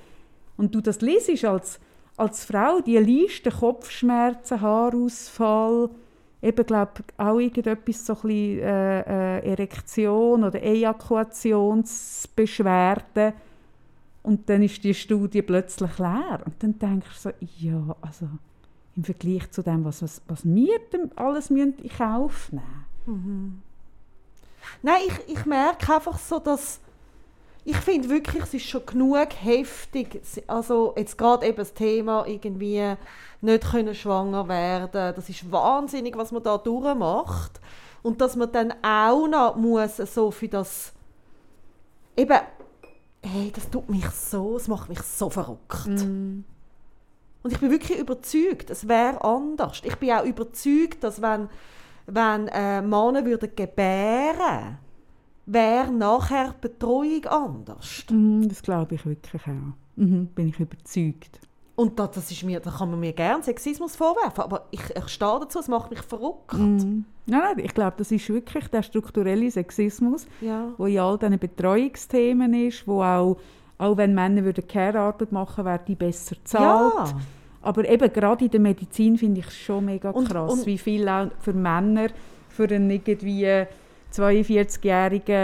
und 0.56 0.74
du 0.74 0.80
das 0.80 1.00
liest 1.00 1.44
als, 1.44 1.78
als 2.16 2.44
Frau, 2.44 2.80
die 2.80 2.96
Liste, 2.98 3.50
Kopfschmerzen, 3.50 4.60
Haarausfall, 4.60 5.90
eben 6.42 6.66
glaube 6.66 6.92
auch 7.18 7.38
irgendetwas 7.38 8.04
so 8.06 8.14
ein 8.14 8.20
bisschen, 8.22 8.58
äh, 8.60 9.38
äh, 9.38 9.50
Erektion 9.52 10.42
oder 10.44 10.60
Ejakulationsbeschwerden 10.62 13.32
und 14.22 14.48
dann 14.48 14.62
ist 14.62 14.82
die 14.82 14.94
Studie 14.94 15.42
plötzlich 15.42 15.98
leer 15.98 16.40
und 16.44 16.54
dann 16.62 16.78
denkst 16.78 17.22
du 17.22 17.30
so, 17.30 17.34
ja, 17.58 17.94
also 18.00 18.28
im 18.96 19.04
Vergleich 19.04 19.50
zu 19.50 19.62
dem, 19.62 19.84
was, 19.84 20.02
was, 20.02 20.22
was 20.26 20.44
wir 20.44 20.80
alles 21.16 21.50
müssen 21.50 21.78
in 21.78 21.90
Kauf 21.90 22.50
nehmen 22.52 23.62
Nein, 24.82 25.00
ich, 25.06 25.36
ich 25.38 25.46
merke 25.46 25.94
einfach 25.94 26.18
so, 26.18 26.38
dass 26.38 26.80
ich 27.64 27.76
finde 27.76 28.08
wirklich, 28.08 28.44
es 28.44 28.54
ist 28.54 28.66
schon 28.68 28.86
genug 28.86 29.28
heftig. 29.40 30.20
Also 30.46 30.94
jetzt 30.96 31.18
gerade 31.18 31.46
eben 31.46 31.56
das 31.56 31.74
Thema 31.74 32.24
irgendwie 32.26 32.94
nicht 33.40 33.70
können 33.70 33.94
schwanger 33.94 34.46
werden. 34.46 35.14
Das 35.16 35.28
ist 35.28 35.50
wahnsinnig, 35.50 36.16
was 36.16 36.30
man 36.30 36.44
da 36.44 36.58
durchmacht. 36.58 37.60
Und 38.02 38.20
dass 38.20 38.36
man 38.36 38.52
dann 38.52 38.72
auch 38.82 39.26
noch 39.26 39.56
muss 39.56 39.96
so 39.96 40.30
für 40.30 40.46
das 40.46 40.92
eben, 42.16 42.38
hey, 43.22 43.52
das 43.52 43.68
tut 43.68 43.90
mich 43.90 44.08
so, 44.10 44.56
es 44.56 44.68
macht 44.68 44.88
mich 44.88 45.00
so 45.02 45.28
verrückt. 45.28 45.86
Und 47.46 47.52
ich 47.52 47.60
bin 47.60 47.70
wirklich 47.70 47.96
überzeugt, 48.00 48.70
es 48.70 48.88
wäre 48.88 49.22
anders. 49.22 49.80
Ich 49.84 49.94
bin 49.98 50.10
auch 50.10 50.24
überzeugt, 50.24 51.04
dass 51.04 51.22
wenn, 51.22 51.48
wenn 52.06 52.48
äh, 52.48 52.82
Männer 52.82 53.24
würden 53.24 53.50
gebären 53.54 54.78
wäre 55.46 55.92
nachher 55.92 56.54
die 56.54 56.66
Betreuung 56.66 57.24
anders. 57.26 58.04
Mhm, 58.10 58.48
das 58.48 58.60
glaube 58.62 58.96
ich 58.96 59.06
wirklich 59.06 59.42
auch. 59.42 59.76
Mhm, 59.94 60.26
bin 60.34 60.48
ich 60.48 60.58
überzeugt. 60.58 61.38
Und 61.76 61.96
da, 62.00 62.08
das 62.08 62.32
ist 62.32 62.42
mir, 62.42 62.58
da 62.58 62.72
kann 62.72 62.90
man 62.90 62.98
mir 62.98 63.12
gerne 63.12 63.44
Sexismus 63.44 63.94
vorwerfen, 63.94 64.42
aber 64.42 64.66
ich, 64.72 64.80
ich 64.96 65.06
stehe 65.08 65.38
dazu, 65.38 65.60
es 65.60 65.68
macht 65.68 65.90
mich 65.90 66.02
verrückt. 66.02 66.52
Mhm. 66.54 67.04
Nein, 67.26 67.40
nein, 67.54 67.58
ich 67.60 67.74
glaube, 67.74 67.94
das 67.98 68.10
ist 68.10 68.28
wirklich 68.28 68.66
der 68.66 68.82
strukturelle 68.82 69.48
Sexismus, 69.52 70.26
Ja. 70.40 70.72
wo 70.78 70.86
in 70.86 70.98
all 70.98 71.16
diesen 71.16 71.38
Betreuungsthemen 71.38 72.52
ist, 72.54 72.88
wo 72.88 73.04
auch, 73.04 73.36
auch 73.78 73.96
wenn 73.96 74.14
Männer 74.14 74.44
würden 74.44 74.66
Care-Arbeit 74.66 75.32
machen 75.32 75.64
würden, 75.64 75.66
wäre 75.66 75.80
die 75.86 75.94
besser 75.94 76.34
bezahlt. 76.36 76.94
Ja. 77.10 77.18
Aber 77.62 77.88
eben 77.88 78.12
gerade 78.12 78.44
in 78.44 78.50
der 78.50 78.60
Medizin 78.60 79.18
finde 79.18 79.40
ich 79.40 79.46
es 79.48 79.56
schon 79.56 79.84
mega 79.86 80.10
Und- 80.10 80.28
krass, 80.28 80.52
und- 80.52 80.66
wie 80.66 80.78
viel 80.78 81.08
auch 81.08 81.28
für 81.40 81.52
Männer 81.52 82.08
für 82.48 82.64
einen 82.68 82.90
irgendwie 82.90 83.64
42-jährigen, 84.12 85.34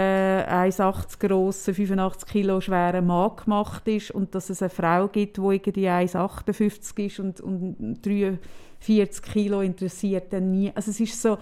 1,80 0.47 1.19
grossen, 1.19 1.73
85 1.75 2.29
Kilo 2.29 2.61
schweren 2.61 3.05
Mann 3.05 3.31
gemacht 3.35 3.87
ist 3.87 4.11
und 4.11 4.33
dass 4.33 4.49
es 4.49 4.61
eine 4.61 4.69
Frau 4.69 5.07
gibt, 5.07 5.37
die 5.37 5.41
irgendwie 5.41 5.89
1,58 5.89 7.05
ist 7.05 7.19
und, 7.19 7.41
und 7.41 8.01
43 8.03 9.21
Kilo 9.31 9.61
interessiert 9.61 10.31
dann 10.33 10.51
nie. 10.51 10.71
Also 10.73 10.91
es 10.91 10.99
ist 10.99 11.21
so, 11.21 11.37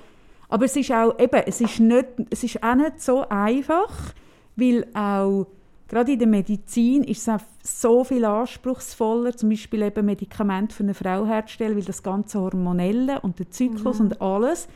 aber 0.50 0.66
es 0.66 0.76
ist 0.76 0.92
auch 0.92 1.18
eben, 1.20 1.42
es 1.46 1.62
ist, 1.62 1.80
nicht, 1.80 2.08
es 2.30 2.44
ist 2.44 2.62
auch 2.62 2.76
nicht 2.76 3.02
so 3.02 3.28
einfach, 3.30 4.14
weil 4.56 4.86
auch 4.94 5.48
gerade 5.92 6.14
in 6.14 6.20
der 6.20 6.28
Medizin 6.28 7.04
ist 7.04 7.28
es 7.28 7.42
so 7.82 8.06
viel 8.06 8.24
anspruchsvoller, 8.24 9.36
zum 9.36 9.50
Beispiel 9.50 9.82
eben 9.82 10.06
Medikamente 10.06 10.74
für 10.74 10.84
eine 10.84 10.94
Frau 10.94 11.26
herzustellen, 11.26 11.76
weil 11.76 11.84
das 11.84 12.02
ganze 12.02 12.40
Hormonelle 12.40 13.20
und 13.20 13.38
der 13.40 13.52
Zyklus 13.52 14.00
und 14.00 14.22
alles, 14.22 14.70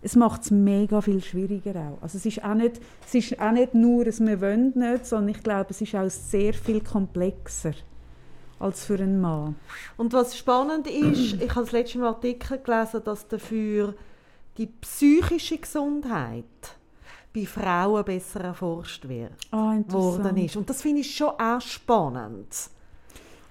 es 0.00 0.16
macht 0.16 0.42
es 0.42 0.50
mega 0.50 1.02
viel 1.02 1.22
schwieriger 1.22 1.74
auch. 1.76 2.02
Also 2.02 2.16
es 2.16 2.24
ist 2.24 2.42
auch 2.42 2.54
nicht, 2.54 2.80
es 3.06 3.14
ist 3.14 3.38
auch 3.38 3.52
nicht 3.52 3.74
nur, 3.74 4.06
dass 4.06 4.20
wir 4.20 4.40
wollen 4.40 4.72
nicht, 4.74 5.04
sondern 5.04 5.28
ich 5.28 5.42
glaube, 5.42 5.66
es 5.68 5.82
ist 5.82 5.94
auch 5.94 6.08
sehr 6.08 6.54
viel 6.54 6.80
komplexer 6.80 7.74
als 8.58 8.86
für 8.86 8.94
einen 8.94 9.20
Mann. 9.20 9.56
Und 9.98 10.14
was 10.14 10.34
spannend 10.34 10.86
ist, 10.86 11.42
ich 11.42 11.50
habe 11.50 11.60
das 11.60 11.72
letzte 11.72 11.98
Mal 11.98 12.08
Artikel 12.08 12.58
gelesen, 12.58 13.02
dass 13.04 13.28
dafür 13.28 13.94
die 14.56 14.66
psychische 14.66 15.58
Gesundheit 15.58 16.44
bei 17.34 17.46
Frauen 17.46 18.04
besser 18.04 18.40
erforscht 18.42 19.08
wird, 19.08 19.32
Ah, 19.50 19.74
worden 19.88 20.36
ist. 20.36 20.56
Und 20.56 20.70
das 20.70 20.80
finde 20.82 21.00
ich 21.00 21.14
schon 21.16 21.30
auch 21.30 21.60
spannend. 21.60 22.46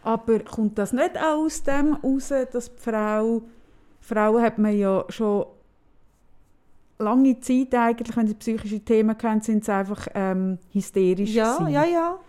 Aber 0.04 0.40
kommt 0.40 0.78
das 0.78 0.94
nicht 0.94 1.18
auch 1.18 1.40
aus 1.46 1.64
dem 1.64 1.98
heraus, 2.02 2.30
dass 2.52 2.74
die 2.74 2.82
Frau, 2.82 3.42
Frauen 4.02 4.42
hat 4.42 4.58
man 4.58 4.78
ja 4.78 5.04
schon 5.10 5.46
lange 7.00 7.40
Zeit 7.40 7.74
eigentlich, 7.76 8.16
wenn 8.16 8.28
sie 8.28 8.34
psychische 8.36 8.80
Themen 8.80 9.16
haben, 9.22 9.42
sind 9.42 9.66
sie 9.66 9.74
einfach 9.74 10.08
ähm, 10.14 10.58
hysterisch 10.72 11.32
Ja, 11.32 11.58
gewesen. 11.58 11.74
ja, 11.74 11.84
ja. 11.86 12.20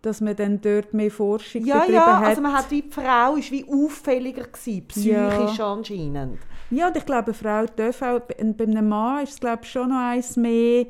Dass 0.00 0.20
man 0.20 0.36
dann 0.36 0.60
dort 0.60 0.94
mehr 0.94 1.10
Forschung 1.10 1.64
Ja, 1.64 1.80
betrieben 1.80 1.94
ja, 1.96 2.20
hat. 2.20 2.26
also 2.28 2.40
man 2.40 2.52
hat 2.52 2.70
wie 2.70 2.82
die 2.82 2.90
Frau 2.90 3.34
ist 3.36 3.50
wie 3.50 3.66
auffälliger 3.68 4.44
gewesen, 4.44 4.86
psychisch 4.86 5.60
anscheinend. 5.60 6.38
Ja, 6.70 6.88
und 6.88 6.96
ich 6.96 7.06
glaube, 7.06 7.26
eine 7.26 7.34
Frau 7.34 7.64
darf 7.74 8.02
auch, 8.02 8.20
bei 8.20 8.38
einem 8.38 8.88
Mann 8.88 9.24
ist 9.24 9.32
es 9.34 9.40
glaube 9.40 9.60
ich, 9.62 9.70
schon 9.70 9.88
noch 9.88 9.96
eins 9.96 10.36
mehr, 10.36 10.86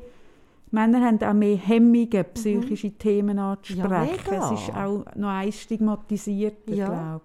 Männer 0.71 1.01
haben 1.01 1.21
auch 1.23 1.33
mehr 1.33 1.57
Hemmungen, 1.57 2.25
psychische 2.33 2.91
Themen 2.91 3.39
anzusprechen. 3.39 3.89
Mhm. 3.89 4.33
mega. 4.33 4.53
es 4.53 4.61
ist 4.61 4.75
auch 4.75 5.05
noch 5.15 5.29
eins 5.29 5.61
stigmatisierter, 5.61 6.73
Ja. 6.73 6.85
glaube 6.87 7.21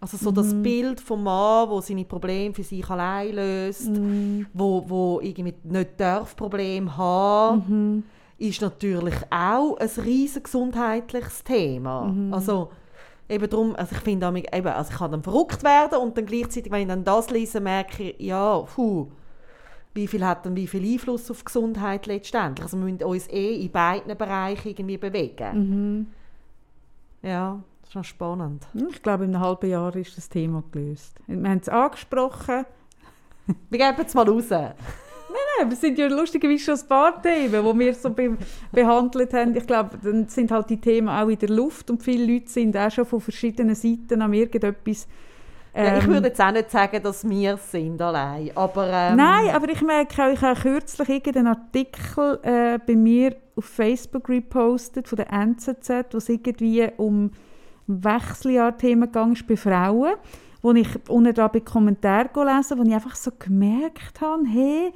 Also 0.00 0.16
so 0.18 0.30
das 0.30 0.52
Bild 0.54 1.00
vom 1.00 1.22
Mann, 1.22 1.70
wo 1.70 1.80
seine 1.80 2.04
Probleme 2.04 2.52
für 2.52 2.62
sich 2.62 2.88
allein 2.90 3.34
löst, 3.34 3.90
wo, 4.52 4.84
wo 4.86 5.20
irgendwie 5.22 5.54
nicht 5.64 5.90
darf 5.98 6.36
Probleme 6.36 6.94
haben, 6.94 8.04
ist 8.36 8.60
natürlich 8.60 9.14
auch 9.30 9.76
ein 9.78 9.90
riesen 10.04 10.42
gesundheitliches 10.42 11.42
Thema. 11.44 12.14
Also 12.32 12.70
eben 13.28 13.48
darum, 13.48 13.76
also 13.76 13.94
ich 13.94 14.02
finde 14.02 14.26
eben, 14.52 14.66
also 14.68 14.90
ich 14.90 14.98
kann 14.98 15.10
dann 15.10 15.22
verrückt 15.22 15.62
werden 15.62 15.98
und 15.98 16.16
dann 16.16 16.26
gleichzeitig, 16.26 16.70
wenn 16.70 16.82
ich 16.82 16.88
dann 16.88 17.04
das 17.04 17.30
lese, 17.30 17.60
merke 17.60 18.10
ich, 18.10 18.20
ja, 18.20 18.58
puh, 18.60 19.08
wie 19.94 20.08
viel 20.08 20.24
hat 20.26 20.44
dann 20.44 20.56
wie 20.56 20.66
viel 20.66 20.84
Einfluss 20.92 21.30
auf 21.30 21.38
die 21.38 21.44
Gesundheit 21.44 22.06
letztendlich? 22.06 22.64
Also 22.64 22.76
wir 22.78 22.84
müssen 22.84 23.04
uns 23.04 23.28
eh 23.28 23.64
in 23.64 23.70
beiden 23.70 24.16
Bereichen 24.16 24.68
irgendwie 24.68 24.98
bewegen. 24.98 26.12
Ja, 27.22 27.62
das 27.80 27.90
ist 27.90 27.94
noch 27.94 28.04
spannend. 28.04 28.66
ich. 28.74 28.82
Ich 28.90 29.02
glaube, 29.02 29.24
in 29.24 29.34
einem 29.34 29.44
halben 29.44 29.70
Jahr 29.70 29.94
ist 29.94 30.16
das 30.16 30.28
Thema 30.28 30.64
gelöst. 30.72 31.16
Wir 31.26 31.48
haben 31.48 31.60
es 31.60 31.68
angesprochen. 31.68 32.66
Wir 33.70 33.78
geben 33.78 34.04
es 34.04 34.14
mal 34.14 34.28
raus. 34.28 34.50
Nein, 35.58 35.72
es 35.72 35.80
sind 35.80 35.98
ja 35.98 36.06
lustigerweise 36.06 36.64
schon 36.64 36.74
ein 36.74 36.88
paar 36.88 37.22
Themen, 37.22 37.64
die 37.64 37.78
wir 37.78 37.94
so 37.94 38.10
be 38.10 38.36
behandelt 38.72 39.32
haben. 39.32 39.56
Ich 39.56 39.66
glaube, 39.66 39.98
dann 40.02 40.28
sind 40.28 40.50
halt 40.50 40.70
die 40.70 40.80
Themen 40.80 41.08
auch 41.08 41.28
in 41.28 41.38
der 41.38 41.50
Luft 41.50 41.90
und 41.90 42.02
viele 42.02 42.32
Leute 42.32 42.48
sind 42.48 42.76
auch 42.76 42.90
schon 42.90 43.04
von 43.04 43.20
verschiedenen 43.20 43.74
Seiten 43.74 44.22
an 44.22 44.32
irgendetwas 44.32 45.06
ja, 45.76 45.98
ich 45.98 46.04
ähm, 46.04 46.10
würde 46.10 46.28
jetzt 46.28 46.40
auch 46.40 46.52
nicht 46.52 46.70
sagen, 46.70 47.02
dass 47.02 47.28
wir 47.28 47.56
sind 47.56 48.00
allein, 48.00 48.50
aber 48.54 48.86
ähm, 48.92 49.16
Nein, 49.16 49.50
aber 49.52 49.68
ich 49.68 49.82
merke 49.82 50.22
auch, 50.22 50.32
ich 50.32 50.40
habe 50.40 50.60
kürzlich 50.60 51.08
irgendeinen 51.08 51.48
Artikel 51.48 52.38
äh, 52.42 52.78
bei 52.78 52.94
mir 52.94 53.34
auf 53.56 53.64
Facebook 53.64 54.28
repostet 54.28 55.08
von 55.08 55.16
der 55.16 55.32
NZZ, 55.32 56.12
wo 56.12 56.18
es 56.18 56.28
irgendwie 56.28 56.88
um 56.96 57.32
Wechseljahrthemen 57.88 59.10
ist 59.32 59.46
bei 59.48 59.56
Frauen, 59.56 60.14
wo 60.62 60.72
ich 60.72 60.88
unten 61.08 61.34
da 61.34 61.48
bei 61.48 61.60
Kommentaren 61.60 62.30
gelesen 62.32 62.78
wo 62.78 62.82
ich 62.84 62.94
einfach 62.94 63.16
so 63.16 63.32
gemerkt 63.36 64.20
habe, 64.20 64.44
hey, 64.46 64.92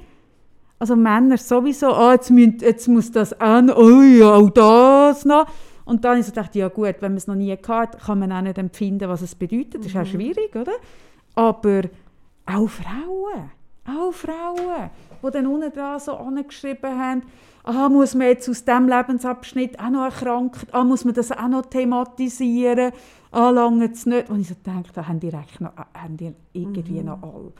also 0.79 0.95
Männer 0.95 1.37
sowieso, 1.37 1.93
ah, 1.93 2.13
jetzt, 2.13 2.31
müssen, 2.31 2.59
jetzt 2.61 2.87
muss 2.87 3.11
das 3.11 3.33
an, 3.39 3.69
oh 3.69 4.01
ja, 4.01 4.33
auch 4.33 4.49
das 4.49 5.25
noch. 5.25 5.45
Und 5.85 6.05
dann 6.05 6.11
habe 6.11 6.19
ich 6.21 6.25
so 6.25 6.31
gedacht, 6.31 6.55
ja 6.55 6.69
gut, 6.69 6.95
wenn 6.99 7.11
man 7.11 7.17
es 7.17 7.27
noch 7.27 7.35
nie 7.35 7.55
gehabt 7.55 7.69
hat, 7.95 7.99
kann 7.99 8.19
man 8.19 8.31
auch 8.31 8.41
nicht 8.41 8.57
empfinden, 8.57 9.09
was 9.09 9.21
es 9.21 9.35
bedeutet. 9.35 9.75
Das 9.75 9.87
ist 9.87 9.97
auch 9.97 10.05
schwierig, 10.05 10.55
oder? 10.55 10.73
Aber 11.35 11.81
auch 12.45 12.69
Frauen. 12.69 13.51
Auch 13.87 14.13
Frauen, 14.13 14.89
die 15.23 15.31
dann 15.31 15.47
unten 15.47 15.71
dran 15.73 15.99
so 15.99 16.13
angeschrieben 16.13 16.97
haben, 16.97 17.23
ah, 17.63 17.89
muss 17.89 18.13
man 18.13 18.27
jetzt 18.27 18.47
aus 18.47 18.63
diesem 18.63 18.87
Lebensabschnitt 18.87 19.79
auch 19.79 19.89
noch 19.89 20.03
erkranken, 20.03 20.67
ah, 20.71 20.83
muss 20.83 21.05
man 21.05 21.15
das 21.15 21.31
auch 21.31 21.47
noch 21.47 21.65
thematisieren, 21.65 22.91
ah, 23.31 23.49
lange 23.49 23.91
es 23.91 24.05
nicht. 24.05 24.29
Und 24.29 24.41
ich 24.41 24.49
so 24.49 24.55
denke, 24.65 24.91
da 24.93 25.07
haben 25.07 25.19
die, 25.19 25.31
noch, 25.59 25.71
haben 25.75 26.17
die 26.17 26.33
irgendwie 26.53 26.99
mhm. 26.99 27.05
noch 27.05 27.23
all, 27.23 27.51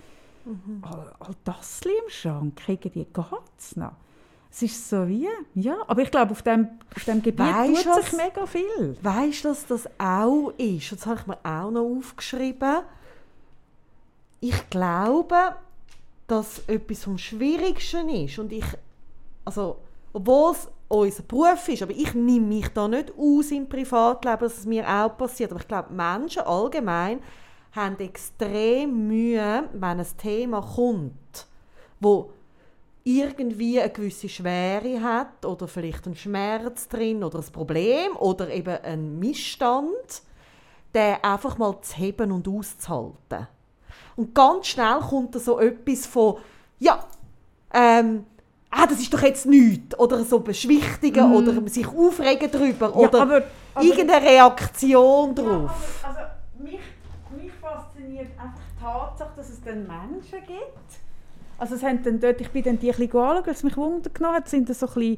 mhm. 0.46 0.84
all, 0.84 1.14
all 1.20 1.36
das 1.44 1.82
im 1.86 2.10
Schrank, 2.10 2.62
irgendwie 2.68 3.06
geht 3.06 3.16
es 3.58 3.76
noch. 3.76 3.94
Es 4.52 4.64
ist 4.64 4.90
so 4.90 5.08
wie, 5.08 5.28
ja, 5.54 5.78
aber 5.88 6.02
ich 6.02 6.10
glaube, 6.10 6.32
auf 6.32 6.42
dem, 6.42 6.68
auf 6.96 7.06
dem 7.06 7.22
Gebiet 7.22 7.46
weißt, 7.46 7.84
tut 7.84 8.04
sich 8.04 8.14
mega 8.14 8.46
viel. 8.48 8.98
Weißt 9.02 9.44
du, 9.44 9.50
dass 9.50 9.66
das 9.68 9.88
auch 10.00 10.52
ist? 10.58 10.92
Das 10.92 11.06
habe 11.06 11.20
ich 11.20 11.28
mir 11.28 11.38
auch 11.44 11.70
noch 11.70 11.84
aufgeschrieben. 11.84 12.80
Ich 14.40 14.70
glaube, 14.72 15.56
dass 16.28 16.64
etwas 16.68 17.04
vom 17.04 17.18
Schwierigsten 17.18 18.10
ist 18.10 18.40
und 18.40 18.52
ich, 18.52 18.66
also, 19.46 19.78
obwohl 20.14 20.54
es 20.54 20.68
unser 20.88 21.24
Beruf 21.24 21.68
ist, 21.68 21.84
aber 21.84 21.92
ich 21.92 22.14
nehme 22.16 22.48
mich 22.48 22.70
da 22.70 22.88
nicht 22.88 23.14
aus 23.18 23.52
im 23.52 23.70
Privatleben, 23.70 24.40
dass 24.40 24.58
es 24.58 24.66
mir 24.66 24.88
auch 24.88 25.16
passiert, 25.16 25.52
aber 25.52 25.62
ich 25.62 25.68
glaube, 25.68 25.94
Menschen 25.94 26.42
allgemein 26.42 27.20
haben 27.72 28.00
extrem 28.00 29.08
Mühe, 29.08 29.64
wenn 29.74 30.00
ein 30.00 30.08
Thema 30.18 30.62
kommt, 30.62 31.48
wo 32.00 32.32
irgendwie 33.04 33.80
eine 33.80 33.90
gewisse 33.90 34.30
Schwere 34.30 35.02
hat 35.02 35.46
oder 35.46 35.68
vielleicht 35.68 36.06
einen 36.06 36.16
Schmerz 36.16 36.88
drin 36.88 37.24
oder 37.24 37.40
ein 37.40 37.52
Problem 37.52 38.16
oder 38.18 38.50
eben 38.50 38.78
einen 38.84 39.20
Missstand, 39.20 40.22
den 40.94 41.16
einfach 41.24 41.58
mal 41.58 41.80
zu 41.82 41.96
heben 41.98 42.32
und 42.32 42.48
auszuhalten. 42.48 43.48
Und 44.16 44.36
ganz 44.36 44.68
schnell 44.68 45.00
kommt 45.00 45.34
da 45.36 45.40
so 45.40 45.60
etwas 45.60 46.06
von, 46.06 46.38
ja, 46.80 47.04
ähm, 47.74 48.26
ah, 48.70 48.86
das 48.86 49.00
ist 49.00 49.14
doch 49.14 49.22
jetzt 49.22 49.46
nichts. 49.46 49.98
Oder 49.98 50.24
so 50.24 50.40
beschwichtigen 50.40 51.30
mm. 51.30 51.36
oder 51.36 51.70
sich 51.70 51.88
aufregen 51.88 52.52
darüber. 52.52 52.88
Ja, 52.88 52.96
oder 52.96 53.22
aber, 53.22 53.44
aber, 53.74 53.86
irgendeine 53.86 54.26
Reaktion 54.26 55.36
darauf. 55.36 56.02
Ja, 56.02 56.10
aber, 56.10 56.20
also, 56.20 56.64
mich, 56.64 56.74
mich 56.74 56.82
fasziniert 58.20 58.40
einfach 58.40 58.60
die 58.60 58.82
Tatsache, 58.82 59.32
dass 59.36 59.50
es 59.50 59.62
dann 59.62 59.88
Menschen 59.88 60.40
gibt, 60.46 61.00
also 61.58 61.76
es 61.76 61.84
haben 61.84 62.02
dann 62.04 62.20
dort, 62.20 62.40
ich 62.40 62.50
bin 62.50 62.64
dann 62.64 62.80
die 62.80 62.92
ein 62.92 62.98
bisschen 62.98 63.20
anschauen, 63.20 63.44
was 63.46 63.64
mich 63.64 63.78
wundern 63.78 64.14
genommen 64.14 64.36
hat, 64.36 64.48
sind 64.48 64.70
das 64.70 64.80
so 64.80 64.88
ein 64.88 64.94
bisschen 64.94 65.18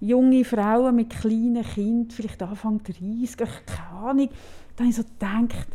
junge 0.00 0.44
Frauen 0.44 0.96
mit 0.96 1.10
kleinen 1.10 1.62
Kindern, 1.62 2.10
vielleicht 2.10 2.42
Anfang 2.42 2.82
30, 2.82 3.36
keine 3.36 4.00
Ahnung. 4.02 4.28
Da 4.74 4.84
habe 4.84 4.90
ich 4.90 4.96
so 4.96 5.02
gedacht, 5.02 5.68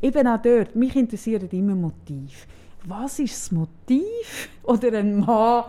eben 0.00 0.26
auch 0.26 0.40
dort, 0.40 0.74
mich 0.74 0.96
interessiert 0.96 1.52
immer 1.52 1.74
Motiv. 1.74 2.46
Was 2.86 3.18
ist 3.18 3.34
das 3.34 3.52
Motiv? 3.52 4.48
Oder 4.62 4.98
ein 4.98 5.20
Mann, 5.20 5.64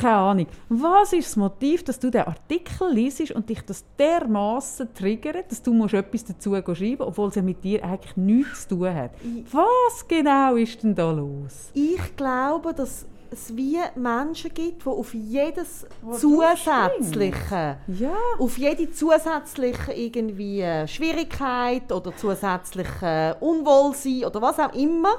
keine 0.00 0.16
Ahnung. 0.16 0.46
Was 0.68 1.12
ist 1.12 1.28
das 1.28 1.36
Motiv, 1.36 1.84
dass 1.84 1.98
du 1.98 2.10
den 2.10 2.22
Artikel 2.22 2.92
liest 2.92 3.30
und 3.30 3.48
dich 3.48 3.62
das 3.62 3.84
dermaßen 3.98 4.92
triggert, 4.94 5.50
dass 5.50 5.62
du 5.62 5.72
musst 5.72 5.94
etwas 5.94 6.24
dazu 6.24 6.54
schreiben 6.54 6.96
musst, 6.98 7.00
obwohl 7.00 7.28
es 7.28 7.34
ja 7.36 7.42
mit 7.42 7.62
dir 7.62 7.84
eigentlich 7.84 8.16
nichts 8.16 8.68
zu 8.68 8.76
tun 8.76 8.94
hat? 8.94 9.12
Was 9.50 10.06
genau 10.06 10.56
ist 10.56 10.82
denn 10.82 10.94
da 10.94 11.10
los? 11.10 11.70
Ich 11.74 12.16
glaube, 12.16 12.74
dass 12.74 13.06
es 13.30 13.56
wie 13.56 13.78
Menschen 13.96 14.54
gibt, 14.54 14.84
die 14.84 14.88
auf 14.88 15.12
jedes 15.12 15.86
Was 16.02 16.20
zusätzliche, 16.20 17.78
ja. 17.88 18.14
auf 18.38 18.56
jede 18.58 18.90
zusätzliche 18.92 19.92
irgendwie 19.92 20.60
äh, 20.60 20.86
Schwierigkeit 20.86 21.90
oder 21.92 22.16
zusätzliche 22.16 23.36
Unwohlsein 23.40 24.24
oder 24.24 24.40
was 24.40 24.58
auch 24.58 24.72
immer 24.74 25.16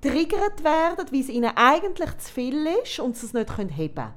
triggert 0.00 0.62
werden, 0.62 1.06
weil 1.10 1.20
es 1.20 1.28
ihnen 1.28 1.50
eigentlich 1.56 2.16
zu 2.18 2.32
viel 2.32 2.66
ist 2.82 3.00
und 3.00 3.16
sie 3.16 3.26
es 3.26 3.32
nicht 3.32 3.56
heben 3.58 3.94
können. 3.94 4.12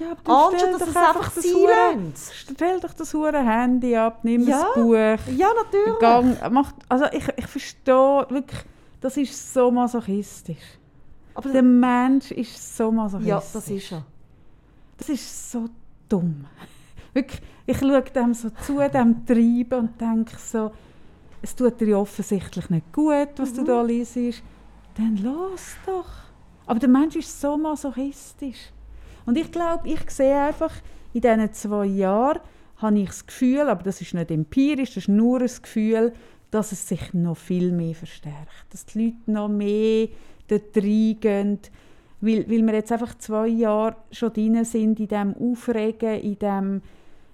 Ja, 0.00 0.12
aber 0.12 0.46
Anstatt, 0.48 0.74
dass 0.74 0.88
es 0.88 0.96
einfach 0.96 1.30
sein 1.30 2.14
Stell 2.32 2.80
doch 2.80 2.94
das 2.94 3.12
hure 3.12 3.44
Handy 3.44 3.94
ab, 3.94 4.20
nimm 4.22 4.48
ja. 4.48 4.62
das 4.62 4.74
Buch. 4.74 4.94
Ja, 5.36 5.48
natürlich. 5.62 5.98
Gang, 6.00 6.36
mach, 6.50 6.72
also 6.88 7.04
ich, 7.12 7.24
ich 7.36 7.46
verstehe 7.46 8.26
wirklich, 8.30 8.60
das 9.00 9.16
ist 9.16 9.52
so 9.52 9.70
masochistisch. 9.70 10.78
Aber 11.34 11.50
der 11.50 11.62
Mensch 11.62 12.30
ist 12.30 12.76
so 12.76 12.90
masochistisch. 12.90 13.28
Ja, 13.28 13.42
das 13.52 13.68
ist 13.68 13.92
er. 13.92 14.04
Das 14.96 15.08
ist 15.10 15.52
so 15.52 15.68
dumm. 16.08 16.46
Wirklich, 17.12 17.42
ich 17.66 17.78
schaue 17.78 18.02
dem 18.02 18.32
so 18.32 18.48
zu, 18.50 18.78
dem 18.78 19.26
Treiben 19.26 19.78
und 19.78 20.00
denke 20.00 20.36
so, 20.38 20.70
es 21.42 21.54
tut 21.54 21.78
dir 21.80 21.98
offensichtlich 21.98 22.70
nicht 22.70 22.92
gut, 22.92 23.28
was 23.36 23.52
mhm. 23.52 23.56
du 23.56 23.64
da 23.64 23.82
liest 23.82 24.16
dann 24.96 25.16
los 25.22 25.76
doch. 25.84 26.10
Aber 26.66 26.78
der 26.78 26.88
Mensch 26.88 27.16
ist 27.16 27.40
so 27.40 27.56
masochistisch. 27.56 28.70
Und 29.24 29.36
ich 29.36 29.50
glaube, 29.50 29.88
ich 29.88 30.10
sehe 30.10 30.38
einfach, 30.38 30.72
in 31.12 31.20
diesen 31.20 31.52
zwei 31.52 31.86
Jahren 31.86 32.40
habe 32.78 32.98
ich 32.98 33.08
das 33.08 33.26
Gefühl, 33.26 33.68
aber 33.68 33.82
das 33.82 34.00
ist 34.00 34.14
nicht 34.14 34.30
empirisch, 34.30 34.90
das 34.90 35.04
ist 35.04 35.08
nur 35.08 35.40
ein 35.40 35.50
Gefühl, 35.62 36.12
dass 36.50 36.72
es 36.72 36.88
sich 36.88 37.12
noch 37.12 37.36
viel 37.36 37.72
mehr 37.72 37.94
verstärkt. 37.94 38.66
Dass 38.70 38.86
die 38.86 39.06
Leute 39.06 39.30
noch 39.30 39.48
mehr 39.48 40.08
dort 40.48 40.76
reingehen, 40.76 41.58
weil, 42.20 42.48
weil 42.48 42.66
wir 42.66 42.74
jetzt 42.74 42.92
einfach 42.92 43.16
zwei 43.18 43.48
Jahre 43.48 43.96
schon 44.10 44.32
drin 44.32 44.64
sind 44.64 45.00
in 45.00 45.08
diesem 45.08 45.34
Aufregen, 45.34 46.20
in 46.20 46.38
diesem 46.38 46.82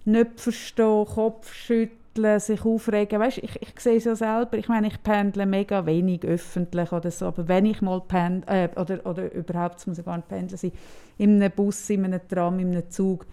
nicht 0.04 0.40
verstehen, 0.40 1.06
Kopfschütteln, 1.06 2.01
betteln, 2.14 2.40
sich 2.40 2.64
aufregen. 2.64 3.20
Weißt, 3.20 3.38
ich, 3.38 3.60
ich 3.60 3.80
sehe 3.80 3.96
es 3.96 4.04
ja 4.04 4.14
selber. 4.14 4.58
Ich 4.58 4.68
meine, 4.68 4.88
ich 4.88 5.02
pendle 5.02 5.46
mega 5.46 5.84
wenig 5.86 6.24
öffentlich 6.24 6.92
oder 6.92 7.10
so, 7.10 7.26
aber 7.26 7.48
wenn 7.48 7.66
ich 7.66 7.82
mal 7.82 8.00
pendle, 8.00 8.46
äh, 8.46 8.68
oder, 8.80 9.04
oder 9.06 9.32
überhaupt, 9.32 9.86
muss 9.86 9.98
ich 9.98 10.04
gar 10.04 10.16
nicht 10.16 10.28
pendeln 10.28 10.56
sein, 10.56 10.72
in 11.18 11.42
einem 11.42 11.52
Bus, 11.52 11.90
in 11.90 12.04
einem 12.04 12.20
Tram, 12.28 12.58
in 12.58 12.72
einem 12.72 12.90
Zug, 12.90 13.26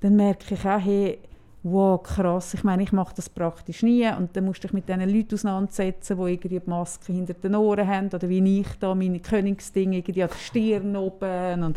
dann 0.00 0.16
merke 0.16 0.54
ich 0.54 0.66
auch, 0.66 0.80
hey, 0.80 1.18
wow, 1.62 2.02
krass, 2.02 2.54
ich 2.54 2.64
meine, 2.64 2.82
ich 2.82 2.92
mache 2.92 3.14
das 3.14 3.28
praktisch 3.28 3.82
nie 3.82 4.08
und 4.08 4.34
dann 4.34 4.46
musst 4.46 4.64
du 4.64 4.68
dich 4.68 4.72
mit 4.72 4.88
diesen 4.88 5.14
Leuten 5.14 5.34
auseinandersetzen, 5.34 6.16
die 6.16 6.32
irgendwie 6.32 6.48
die 6.48 6.62
Maske 6.64 7.12
hinter 7.12 7.34
den 7.34 7.54
Ohren 7.54 7.86
haben 7.86 8.08
oder 8.08 8.28
wie 8.30 8.60
ich 8.60 8.68
da 8.78 8.94
meine 8.94 9.20
Königsdinge 9.20 9.98
irgendwie 9.98 10.22
an 10.22 10.30
der 10.30 10.36
Stirn 10.36 10.96
oben 10.96 11.62
und, 11.64 11.76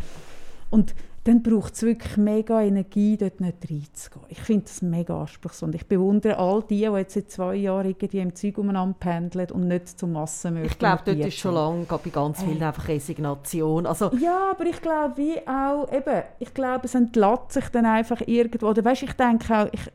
und 0.69 0.95
dann 1.25 1.41
braucht 1.41 1.73
es 1.73 1.83
wirklich 1.83 2.17
mega 2.17 2.61
Energie, 2.61 3.15
dort 3.15 3.39
nicht 3.39 3.57
reinzugehen. 3.69 4.25
Ich 4.27 4.39
finde 4.39 4.65
das 4.65 4.81
mega 4.81 5.21
anspruchsvoll. 5.21 5.69
Und 5.69 5.75
ich 5.75 5.85
bewundere 5.85 6.37
all 6.37 6.61
die, 6.63 6.79
die 6.79 6.81
jetzt 6.83 7.13
seit 7.13 7.31
zwei 7.31 7.55
Jahren 7.55 7.87
irgendwie 7.87 8.19
im 8.19 8.35
Zeug 8.35 8.57
umeinander 8.57 8.97
pendeln 8.99 9.49
und 9.51 9.69
nicht 9.69 9.87
zum 9.87 10.11
Massenmörder 10.11 10.69
Ich 10.69 10.77
glaube, 10.77 11.01
dort 11.05 11.19
ist 11.19 11.37
schon 11.37 11.53
lange 11.53 11.85
bei 11.85 12.09
ganz 12.09 12.43
vielen 12.43 12.57
hey. 12.57 12.67
einfach 12.67 12.89
Resignation. 12.89 13.85
Also, 13.85 14.11
ja, 14.19 14.51
aber 14.51 14.65
ich 14.65 14.81
glaube, 14.81 15.15
wie 15.15 15.47
auch, 15.47 15.89
eben, 15.93 16.23
ich 16.39 16.53
glaube, 16.53 16.85
es 16.85 16.95
entlädt 16.95 17.51
sich 17.51 17.69
dann 17.69 17.85
einfach 17.85 18.21
irgendwo. 18.25 18.67
Oder 18.67 18.83
weißt, 18.83 19.03
ich 19.03 19.13
denke 19.13 19.57
auch, 19.57 19.67
ich, 19.71 19.89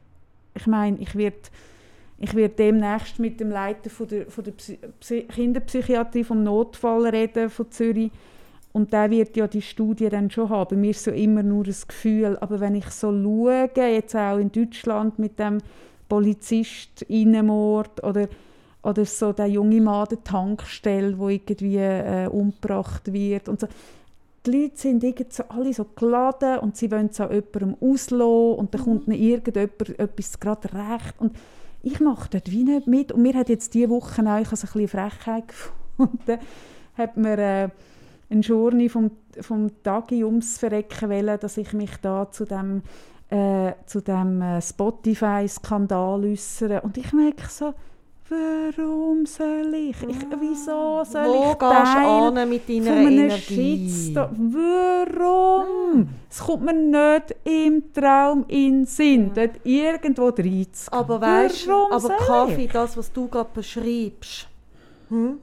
ich 0.55 0.67
meine, 0.67 0.97
ich 0.99 1.15
werde 1.15 1.37
ich 2.21 2.35
werde 2.35 2.55
demnächst 2.55 3.21
mit 3.21 3.39
dem 3.39 3.51
Leiter 3.51 3.91
von 3.91 4.09
der, 4.09 4.27
von 4.27 4.43
der 4.43 4.51
Psy 4.53 5.23
Kinderpsychiatrie 5.23 6.25
vom 6.25 6.43
Notfall 6.43 7.07
reden 7.07 7.49
von 7.49 7.71
Zürich 7.71 8.11
und 8.73 8.93
der 8.93 9.11
wird 9.11 9.37
ja 9.37 9.47
die 9.47 9.63
Studie 9.63 10.09
dann 10.09 10.31
schon 10.31 10.49
haben. 10.51 10.71
Bei 10.71 10.77
mir 10.77 10.91
ist 10.91 11.05
so 11.05 11.11
immer 11.11 11.43
nur 11.43 11.65
das 11.65 11.87
Gefühl. 11.87 12.37
Aber 12.41 12.61
wenn 12.61 12.75
ich 12.75 12.87
so 12.91 13.11
schaue, 13.11 13.71
jetzt 13.75 14.15
auch 14.15 14.39
in 14.39 14.53
Deutschland 14.53 15.19
mit 15.19 15.39
dem 15.39 15.59
Polizist 16.09 17.03
Innenmord 17.03 18.03
oder 18.05 18.29
oder 18.83 19.05
so 19.05 19.33
der 19.33 19.47
junge 19.47 19.81
Mann 19.81 20.07
der 20.09 20.23
Tankstelle, 20.23 21.19
wo 21.19 21.29
irgendwie 21.29 21.77
äh, 21.77 22.29
umgebracht 22.29 23.13
wird 23.13 23.49
und 23.49 23.61
so. 23.61 23.69
Die 24.47 24.51
Leute 24.53 24.79
sind 24.79 25.03
irgendwie 25.03 25.27
so, 25.29 25.45
alle 25.49 25.75
so 25.75 25.85
geladen 25.97 26.61
und 26.61 26.77
sie 26.77 26.91
wollen 26.91 27.09
es 27.11 27.21
an 27.21 27.31
jemandem 27.31 27.77
auslösen 27.81 28.55
und 28.59 28.73
dann 28.73 28.83
kommt 28.83 29.09
ihnen 29.09 29.21
irgendjemand 29.21 29.99
etwas 29.99 30.41
gerade 30.41 30.69
recht 30.73 31.15
und 31.19 31.37
ich 31.83 32.01
mache 32.01 32.29
dort 32.31 32.51
wie 32.51 32.65
nicht 32.65 32.87
mit 32.87 33.13
und 33.13 33.23
mir 33.23 33.35
hat 33.35 33.49
jetzt 33.49 33.75
diese 33.75 33.91
Woche 33.91 34.23
auch 34.23 34.27
ein 34.27 34.45
bisschen 34.45 34.89
Frechheit 34.89 35.49
gefunden, 35.99 36.39
hat 36.97 37.17
mir 37.17 37.39
äh, 37.39 37.69
ein 38.31 38.43
Journey 38.43 38.89
vom, 38.89 39.11
vom 39.41 39.71
Tagi 39.83 40.25
ums 40.25 40.59
Verrecken 40.59 41.11
wollen, 41.11 41.39
dass 41.41 41.57
ich 41.57 41.73
mich 41.73 41.97
da 42.03 42.31
zu 42.31 42.45
dem, 42.45 42.83
äh, 43.31 43.73
zu 43.87 44.01
dem 44.01 44.43
äh, 44.43 44.61
Spotify-Skandal 44.61 46.25
äußere. 46.25 46.83
Und 46.83 46.99
ich 46.99 47.13
merke 47.13 47.49
so, 47.49 47.73
warum 48.29 49.25
soll 49.25 49.73
ich? 49.75 50.03
ich 50.03 50.27
wieso 50.41 51.03
soll 51.05 51.27
Wo 51.27 51.53
ich 51.53 51.59
Teil 51.59 52.47
mit 52.47 52.69
deiner 52.69 52.97
Energie? 52.97 54.15
Warum? 54.15 55.93
Hm. 55.93 56.09
Es 56.31 56.41
kommt 56.41 56.65
mir 56.67 56.75
nicht 56.75 57.35
im 57.45 57.93
Traum 57.95 58.45
in 58.49 58.81
den 58.81 58.87
Sinn, 58.87 59.33
ja. 59.35 59.47
dort 59.47 59.61
irgendwo 59.65 60.27
reinzugehen. 60.27 60.77
Aber 60.91 61.21
weißt 61.21 61.67
du, 61.67 61.91
aber 61.91 62.09
Kaffee, 62.19 62.69
das, 62.71 62.95
was 62.97 63.11
du 63.11 63.29
gerade 63.29 63.49
beschreibst, 63.55 64.49
hm? 65.09 65.39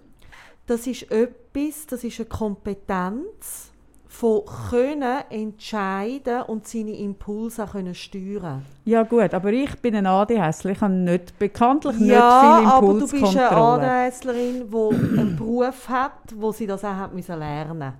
das 0.67 0.85
ist 0.85 1.11
etwas, 1.11 1.44
das 1.55 2.03
ist 2.03 2.19
eine 2.19 2.27
Kompetenz 2.27 3.71
von 4.07 4.43
können 4.69 5.23
entscheiden 5.29 6.43
und 6.43 6.67
seine 6.67 6.91
Impulse 6.91 7.63
auch 7.63 7.71
können 7.71 7.95
steuern. 7.95 8.65
Ja 8.85 9.03
gut, 9.03 9.33
aber 9.33 9.51
ich 9.51 9.75
bin 9.79 9.95
ein 9.95 10.05
ADHSler, 10.05 10.71
ich 10.71 10.81
habe 10.81 10.93
nicht, 10.93 11.37
bekanntlich 11.37 11.97
ja, 11.99 12.59
nicht 12.59 12.71
viel 12.71 12.89
Impulskontrolle. 12.89 12.93
aber 12.93 12.99
du 12.99 13.07
bist 13.07 13.37
eine 13.37 13.51
ADHSlerin, 13.51 14.71
die 14.71 15.19
einen 15.19 15.35
Beruf 15.35 15.89
hat, 15.89 16.13
wo 16.35 16.51
sie 16.51 16.67
das 16.67 16.83
auch 16.83 16.95
hat 16.95 17.13
müssen 17.13 17.39
lernen 17.39 17.93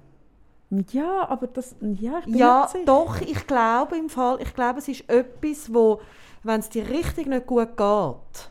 Ja, 0.92 1.28
aber 1.28 1.48
das, 1.48 1.76
ja, 1.82 2.20
ich 2.20 2.26
bin 2.26 2.38
Ja, 2.38 2.70
doch, 2.86 3.20
ich 3.22 3.48
glaube 3.48 3.98
im 3.98 4.10
Fall, 4.10 4.38
ich 4.42 4.54
glaube, 4.54 4.80
es 4.80 4.88
ist 4.88 5.10
etwas, 5.10 5.74
wo, 5.74 6.00
wenn 6.44 6.60
es 6.60 6.70
dir 6.70 6.90
richtig 6.90 7.28
nicht 7.28 7.46
gut 7.46 7.76
geht 7.76 8.50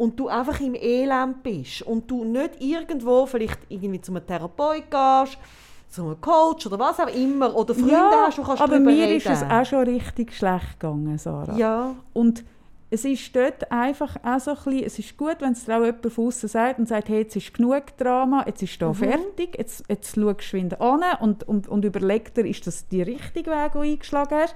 und 0.00 0.18
du 0.18 0.28
einfach 0.28 0.58
im 0.60 0.74
Elend 0.74 1.42
bist 1.42 1.82
und 1.82 2.10
du 2.10 2.24
nicht 2.24 2.52
irgendwo 2.58 3.26
vielleicht 3.26 3.58
irgendwie 3.68 4.00
zu 4.00 4.12
einem 4.12 4.26
Therapeut 4.26 4.90
gehst, 4.90 5.36
zu 5.90 6.04
einem 6.04 6.20
Coach 6.22 6.66
oder 6.68 6.78
was 6.78 6.98
auch 7.00 7.14
immer, 7.14 7.54
oder 7.54 7.74
Freunde 7.74 7.92
ja, 7.92 8.24
hast, 8.26 8.38
du 8.38 8.42
kannst 8.42 8.62
aber 8.62 8.80
mir 8.80 9.04
reden. 9.04 9.18
ist 9.18 9.26
es 9.26 9.42
auch 9.42 9.66
schon 9.66 9.80
richtig 9.80 10.32
schlecht 10.34 10.80
gegangen, 10.80 11.18
Sarah. 11.18 11.54
Ja, 11.54 11.94
Und 12.14 12.44
es 12.88 13.04
ist 13.04 13.36
dort 13.36 13.70
einfach 13.70 14.16
auch 14.24 14.40
so 14.40 14.52
ein 14.52 14.56
bisschen, 14.56 14.84
es 14.84 14.98
ist 14.98 15.18
gut, 15.18 15.36
wenn 15.40 15.52
es 15.52 15.66
dir 15.66 15.76
auch 15.76 15.84
jemand 15.84 16.10
von 16.10 16.26
außen 16.28 16.48
sagt 16.48 16.78
und 16.78 16.88
sagt, 16.88 17.10
hey, 17.10 17.18
jetzt 17.18 17.36
ist 17.36 17.52
genug 17.52 17.94
Drama, 17.98 18.42
jetzt 18.46 18.62
ist 18.62 18.80
da 18.80 18.94
fertig, 18.94 19.58
jetzt, 19.58 19.84
jetzt 19.86 20.14
schau 20.14 20.32
geschwind 20.32 20.80
an 20.80 21.02
und, 21.20 21.46
und, 21.46 21.68
und 21.68 21.84
überleg 21.84 22.32
dir, 22.32 22.46
ist 22.46 22.66
das 22.66 22.88
der 22.88 23.06
richtige 23.06 23.50
Weg, 23.50 23.72
den 23.72 23.82
du 23.82 23.86
eingeschlagen 23.86 24.34
hast? 24.34 24.54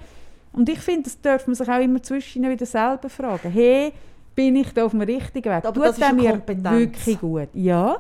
Und 0.55 0.71
ich 0.71 0.79
finde, 0.79 1.03
das 1.03 1.21
darf 1.21 1.47
man 1.47 1.55
sich 1.55 1.69
auch 1.69 1.83
immer 1.83 2.03
zwischen 2.03 2.49
wieder 2.49 2.65
selber 2.65 3.11
fragen. 3.11 3.51
Hey, 3.51 3.93
bin 4.35 4.57
ich 4.57 4.72
da 4.72 4.85
auf 4.85 4.93
dem 4.93 5.03
richtigen 5.03 5.51
Weg? 5.51 5.64
Aber 5.64 5.72
Tut 5.72 5.85
das 5.85 5.99
ist 5.99 6.03
eine 6.03 6.20
mir 6.20 6.30
Kompetenz. 6.30 6.70
wirklich 6.70 7.20
gut? 7.20 7.49
Ja, 7.55 7.99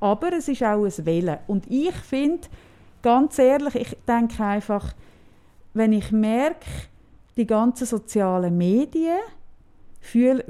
aber 0.00 0.32
es 0.32 0.48
ist 0.48 0.62
auch 0.62 0.84
ein 0.84 1.06
Wählen. 1.06 1.38
Und 1.46 1.70
ich 1.70 1.94
finde, 1.94 2.48
ganz 3.02 3.38
ehrlich, 3.38 3.74
ich 3.74 3.96
denke 4.06 4.42
einfach, 4.42 4.94
wenn 5.74 5.92
ich 5.92 6.10
merke, 6.10 6.66
die 7.36 7.46
ganzen 7.46 7.86
sozialen 7.86 8.56
Medien 8.56 9.18
führen 10.00 10.42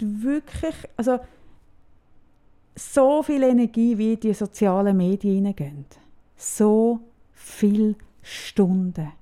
wirklich, 0.00 0.74
also 0.96 1.18
so 2.74 3.22
viel 3.22 3.42
Energie, 3.42 3.98
wie 3.98 4.16
die 4.16 4.32
sozialen 4.32 4.96
Medien 4.96 5.36
hineingehen. 5.36 5.84
So 6.36 7.00
viele 7.32 7.96
Stunden. 8.22 9.12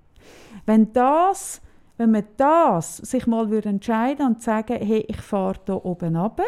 Wenn 0.67 0.93
das, 0.93 1.61
wenn 2.01 2.13
man 2.13 2.25
das 2.39 2.97
sich 2.97 3.27
mal 3.27 3.51
würde 3.51 3.69
entscheiden 3.69 4.27
und 4.27 4.43
sagen, 4.43 4.79
hey, 4.81 5.05
ich 5.07 5.21
fahre 5.21 5.61
hier 5.67 5.85
oben 5.85 6.17
runter, 6.17 6.45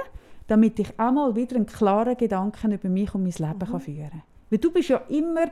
damit 0.47 0.79
ich 0.79 0.99
auch 0.99 1.13
mal 1.13 1.37
wieder 1.37 1.57
einen 1.57 1.67
klaren 1.67 2.17
Gedanken 2.17 2.73
über 2.73 2.89
mich 2.89 3.15
und 3.15 3.25
mein 3.25 3.35
Leben 3.37 3.71
kann 3.71 3.81
führen 3.81 4.09
kann. 4.09 4.23
Weil 4.49 4.59
du 4.61 4.71
bist 4.71 4.89
ja 4.89 5.03
immer, 5.11 5.45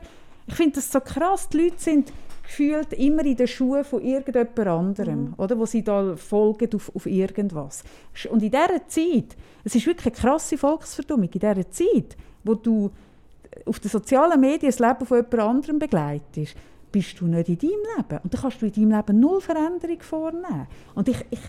ich 0.47 0.55
finde 0.55 0.77
das 0.77 0.91
so 0.91 1.01
krass, 1.01 1.49
die 1.49 1.57
Leute 1.59 1.75
sind 1.77 2.11
gefühlt 2.41 2.93
immer 2.93 3.23
in 3.23 3.35
den 3.35 3.47
Schuhen 3.47 3.83
von 3.83 4.01
irgendjemand 4.01 4.59
anderem, 4.67 5.35
oder? 5.37 5.59
Wo 5.59 5.67
sie 5.67 5.83
da 5.83 6.15
folgen 6.15 6.73
auf, 6.73 6.91
auf 6.95 7.05
irgendwas. 7.05 7.83
Und 8.31 8.41
in 8.41 8.49
dieser 8.49 8.87
Zeit, 8.87 9.37
es 9.63 9.75
ist 9.75 9.85
wirklich 9.85 10.15
eine 10.15 10.15
krasse 10.15 10.57
Volksverdummung, 10.57 11.29
in 11.29 11.39
dieser 11.39 11.69
Zeit, 11.69 12.17
wo 12.43 12.55
du 12.55 12.89
auf 13.67 13.79
den 13.79 13.91
sozialen 13.91 14.39
Medien 14.39 14.71
das 14.71 14.79
Leben 14.79 15.05
von 15.05 15.17
jemand 15.17 15.39
anderem 15.39 15.77
begleitest, 15.77 16.55
bist 16.91 17.19
du 17.19 17.27
nicht 17.27 17.49
in 17.49 17.57
deinem 17.57 17.97
Leben. 17.97 18.19
Und 18.23 18.33
dann 18.33 18.41
kannst 18.41 18.61
du 18.61 18.65
in 18.65 18.73
deinem 18.73 18.91
Leben 18.91 19.19
null 19.19 19.41
Veränderung 19.41 20.01
vornehmen. 20.01 20.67
Und 20.95 21.07
ich, 21.07 21.25
ich, 21.29 21.39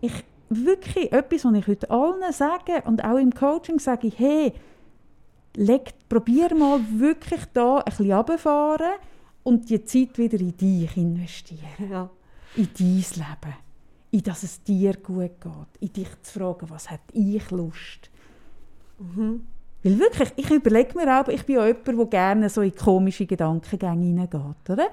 ich 0.00 0.24
wirklich, 0.48 1.12
etwas, 1.12 1.44
was 1.44 1.54
ich 1.54 1.66
heute 1.66 1.90
allen 1.90 2.32
sage 2.32 2.82
und 2.84 3.04
auch 3.04 3.18
im 3.18 3.32
Coaching 3.32 3.78
sage 3.78 4.08
ich, 4.08 4.18
hey, 4.18 4.52
leg, 5.56 5.92
probier 6.08 6.54
mal 6.54 6.80
wirklich 6.90 7.44
da 7.52 7.78
ein 7.78 7.84
bisschen 7.84 8.12
runterfahren 8.12 8.92
und 9.42 9.68
die 9.70 9.84
Zeit 9.84 10.18
wieder 10.18 10.40
in 10.40 10.56
dich 10.56 10.96
investieren. 10.96 11.90
ja. 11.90 12.10
In 12.56 12.68
dein 12.78 12.86
Leben. 12.86 13.56
In 14.10 14.22
dass 14.22 14.42
es 14.42 14.62
dir 14.62 14.94
gut 14.94 15.40
geht. 15.40 15.80
In 15.80 15.92
dich 15.92 16.22
zu 16.22 16.38
fragen, 16.38 16.68
was 16.68 16.90
hat 16.90 17.00
ich 17.12 17.50
Lust? 17.50 18.10
Weil 19.82 19.98
wirklich, 19.98 20.32
ich 20.36 20.50
überlege 20.50 20.96
mir 20.96 21.20
auch, 21.20 21.28
ich 21.28 21.44
bin 21.44 21.56
ja 21.56 21.66
jemand, 21.66 21.86
der 21.86 22.06
gerne 22.06 22.48
so 22.48 22.62
in 22.62 22.74
komische 22.74 23.26
Gedankengänge 23.26 24.04
hineingeht, 24.04 24.70
oder? 24.70 24.88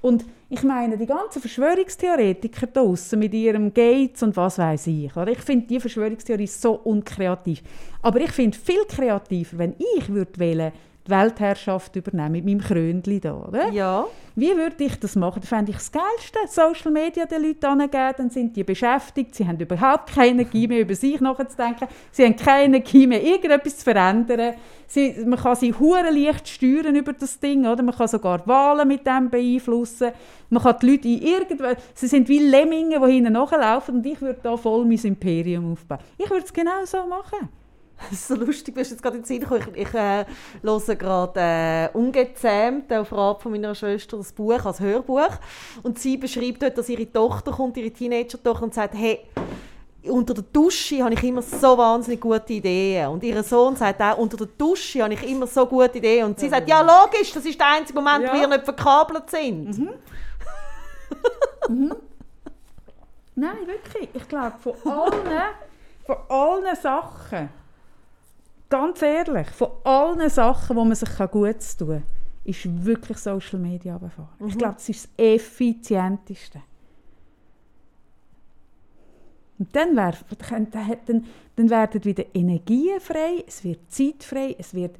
Und 0.00 0.24
ich 0.50 0.62
meine, 0.62 0.98
die 0.98 1.06
ganzen 1.06 1.40
Verschwörungstheoretiker 1.40 2.66
da 2.66 2.82
draussen 2.82 3.20
mit 3.20 3.32
ihrem 3.32 3.72
Gates 3.72 4.22
und 4.22 4.36
was 4.36 4.58
weiß 4.58 4.88
ich, 4.88 5.16
oder? 5.16 5.32
Ich 5.32 5.38
finde 5.38 5.66
die 5.66 5.80
Verschwörungstheorie 5.80 6.46
so 6.46 6.74
unkreativ. 6.74 7.62
Aber 8.02 8.20
ich 8.20 8.32
finde 8.32 8.58
viel 8.58 8.84
kreativer, 8.86 9.56
wenn 9.56 9.74
ich 9.96 10.08
würde 10.10 10.38
wählen, 10.38 10.72
die 11.06 11.10
Weltherrschaft 11.10 11.94
übernehmen 11.96 12.32
mit 12.32 12.44
meinem 12.44 12.60
Krönchen 12.60 13.20
da, 13.20 13.34
oder? 13.34 13.68
ja. 13.70 14.06
Wie 14.36 14.56
würde 14.56 14.82
ich 14.82 14.98
das 14.98 15.14
machen? 15.14 15.40
Das 15.42 15.48
fände 15.48 15.70
ich 15.70 15.76
das 15.76 15.92
Geilste. 15.92 16.38
Social 16.48 16.90
Media 16.90 17.24
den 17.24 17.42
Leuten 17.42 17.66
angeben, 17.66 18.14
dann 18.16 18.30
sind 18.30 18.56
die 18.56 18.64
beschäftigt, 18.64 19.32
sie 19.32 19.46
haben 19.46 19.60
überhaupt 19.60 20.12
keine 20.12 20.30
Energie 20.30 20.66
mehr, 20.66 20.80
über 20.80 20.94
sich 20.96 21.20
nachzudenken, 21.20 21.86
sie 22.10 22.24
haben 22.24 22.34
keine 22.34 22.64
Energie 22.64 23.06
mehr, 23.06 23.22
irgendetwas 23.22 23.78
zu 23.78 23.84
verändern. 23.84 24.54
Sie, 24.88 25.14
man 25.24 25.38
kann 25.38 25.54
sie 25.54 25.72
hure 25.72 26.10
leicht 26.10 26.48
steuern 26.48 26.96
über 26.96 27.12
das 27.12 27.38
Ding, 27.38 27.64
oder? 27.64 27.82
Man 27.82 27.94
kann 27.94 28.08
sogar 28.08 28.44
Wahlen 28.46 28.88
mit 28.88 29.06
dem 29.06 29.30
beeinflussen. 29.30 30.10
Man 30.50 30.62
kann 30.62 30.76
die 30.82 30.90
Leute 30.90 31.08
in 31.08 31.22
irgendwo, 31.22 31.64
sie 31.94 32.06
sind 32.08 32.28
wie 32.28 32.40
Lemminge, 32.40 33.00
die 33.00 33.12
hinten 33.12 33.32
nachlaufen 33.34 33.96
und 33.96 34.06
ich 34.06 34.20
würde 34.20 34.40
da 34.42 34.56
voll 34.56 34.84
mein 34.84 34.98
Imperium 34.98 35.72
aufbauen. 35.72 36.00
Ich 36.18 36.28
würde 36.28 36.44
es 36.44 36.52
genau 36.52 36.84
so 36.84 37.06
machen. 37.06 37.48
Das 38.10 38.12
ist 38.12 38.28
so 38.28 38.34
lustig, 38.34 38.74
du 38.74 38.80
bist 38.80 38.90
jetzt 38.90 39.02
gerade 39.02 39.16
in 39.16 39.22
den 39.22 39.26
Sinn 39.26 39.40
gekommen. 39.40 39.62
Ich, 39.74 39.82
ich 39.88 39.94
äh, 39.94 40.24
höre 40.62 40.94
gerade 40.96 41.40
äh, 41.40 41.88
«Ungezähmt» 41.96 42.92
auf 42.92 43.12
Rat 43.12 43.40
von 43.42 43.52
meiner 43.52 43.74
Schwester 43.74 44.16
das 44.16 44.32
Buch 44.32 44.64
als 44.64 44.80
Hörbuch. 44.80 45.30
Und 45.82 45.98
sie 45.98 46.16
beschreibt 46.16 46.62
dort, 46.62 46.76
dass 46.76 46.88
ihre 46.88 47.10
Tochter 47.10 47.52
kommt, 47.52 47.76
ihre 47.76 47.90
Teenager-Tochter, 47.90 48.62
und 48.64 48.74
sagt, 48.74 48.94
hey, 48.94 49.20
unter 50.10 50.34
der 50.34 50.44
Dusche 50.52 51.02
habe 51.02 51.14
ich 51.14 51.22
immer 51.22 51.40
so 51.40 51.78
wahnsinnig 51.78 52.20
gute 52.20 52.52
Ideen. 52.52 53.08
Und 53.08 53.22
ihr 53.22 53.42
Sohn 53.42 53.74
sagt 53.76 54.02
auch, 54.02 54.18
unter 54.18 54.36
der 54.36 54.48
Dusche 54.58 55.02
habe 55.02 55.14
ich 55.14 55.22
immer 55.22 55.46
so 55.46 55.64
gute 55.66 55.96
Ideen. 55.98 56.26
Und 56.26 56.38
sie 56.38 56.48
sagt, 56.48 56.68
ja 56.68 56.82
logisch, 56.82 57.32
das 57.32 57.44
ist 57.46 57.58
der 57.58 57.68
einzige 57.68 57.98
Moment, 57.98 58.24
Ja. 58.24 58.32
wo 58.34 58.40
wir 58.40 58.48
nicht 58.48 58.64
verkabelt 58.64 59.30
sind. 59.30 59.88
Nein, 63.36 63.66
wirklich. 63.66 64.08
Ich 64.12 64.28
glaube, 64.28 64.52
von 64.60 64.74
allen, 64.92 65.42
von 66.04 66.16
allen 66.28 66.76
Sachen, 66.76 67.48
ganz 68.74 69.02
ehrlich, 69.02 69.48
von 69.50 69.70
allen 69.84 70.28
Sachen, 70.28 70.74
wo 70.74 70.84
man 70.84 70.96
sich 70.96 71.08
gut 71.30 71.56
tun 71.78 71.88
kann, 71.88 72.02
ist 72.42 72.84
wirklich 72.84 73.18
Social 73.18 73.60
Media 73.60 73.94
runterfahren. 73.94 74.48
Ich 74.48 74.58
glaube, 74.58 74.74
das 74.74 74.88
ist 74.88 75.04
das 75.04 75.24
effizienteste. 75.24 76.60
Und 79.60 79.76
dann, 79.76 79.94
wär, 79.94 80.14
dann, 81.06 81.24
dann 81.54 81.70
werden 81.70 82.04
wieder 82.04 82.24
Energien 82.34 82.98
frei, 82.98 83.44
es 83.46 83.62
wird 83.62 83.78
Zeit 83.92 84.24
frei, 84.24 84.56
es 84.58 84.74
wird, 84.74 84.96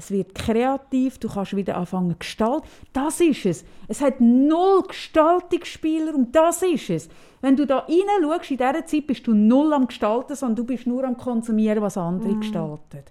es 0.00 0.10
wird 0.10 0.34
kreativ, 0.34 1.18
du 1.18 1.28
kannst 1.28 1.54
wieder 1.54 1.76
anfangen 1.76 2.18
gestalten. 2.18 2.66
Das 2.94 3.20
ist 3.20 3.44
es. 3.44 3.64
Es 3.86 4.00
hat 4.00 4.18
null 4.18 4.82
Gestaltungsspielraum, 4.88 6.32
das 6.32 6.62
ist 6.62 6.88
es. 6.88 7.08
Wenn 7.42 7.54
du 7.54 7.66
da 7.66 7.80
reinschaust, 7.80 8.50
in 8.50 8.56
dieser 8.56 8.86
Zeit 8.86 9.06
bist 9.06 9.26
du 9.26 9.34
null 9.34 9.74
am 9.74 9.86
Gestalten, 9.86 10.34
sondern 10.34 10.56
du 10.56 10.64
bist 10.64 10.86
nur 10.86 11.04
am 11.04 11.18
Konsumieren, 11.18 11.82
was 11.82 11.98
andere 11.98 12.34
gestalten. 12.34 13.04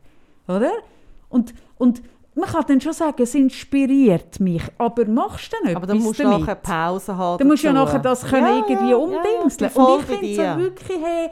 Oder? 0.47 0.71
Und, 1.29 1.53
und 1.77 2.01
man 2.33 2.49
kann 2.49 2.65
dann 2.67 2.81
schon 2.81 2.93
sagen, 2.93 3.21
es 3.21 3.35
inspiriert 3.35 4.39
mich, 4.39 4.63
aber 4.79 5.05
machst 5.05 5.53
du 5.53 5.57
dann 5.63 5.75
Aber 5.75 5.85
dann 5.85 5.99
musst 5.99 6.19
du 6.19 6.23
nachher 6.23 6.55
Pause 6.55 7.15
haben. 7.15 7.37
Dann 7.37 7.47
musst 7.47 7.61
du 7.63 7.67
ja 7.67 7.73
nachher 7.73 7.99
das 7.99 8.25
können 8.25 8.47
Ja, 8.47 8.65
irgendwie 8.67 8.89
ja, 8.89 8.95
umdingseln. 8.95 9.71
Ja, 9.75 9.83
und 9.83 9.99
ich 9.99 10.05
finde 10.05 10.35
so 10.35 10.59
wirklich, 10.59 10.97
hey, 11.03 11.29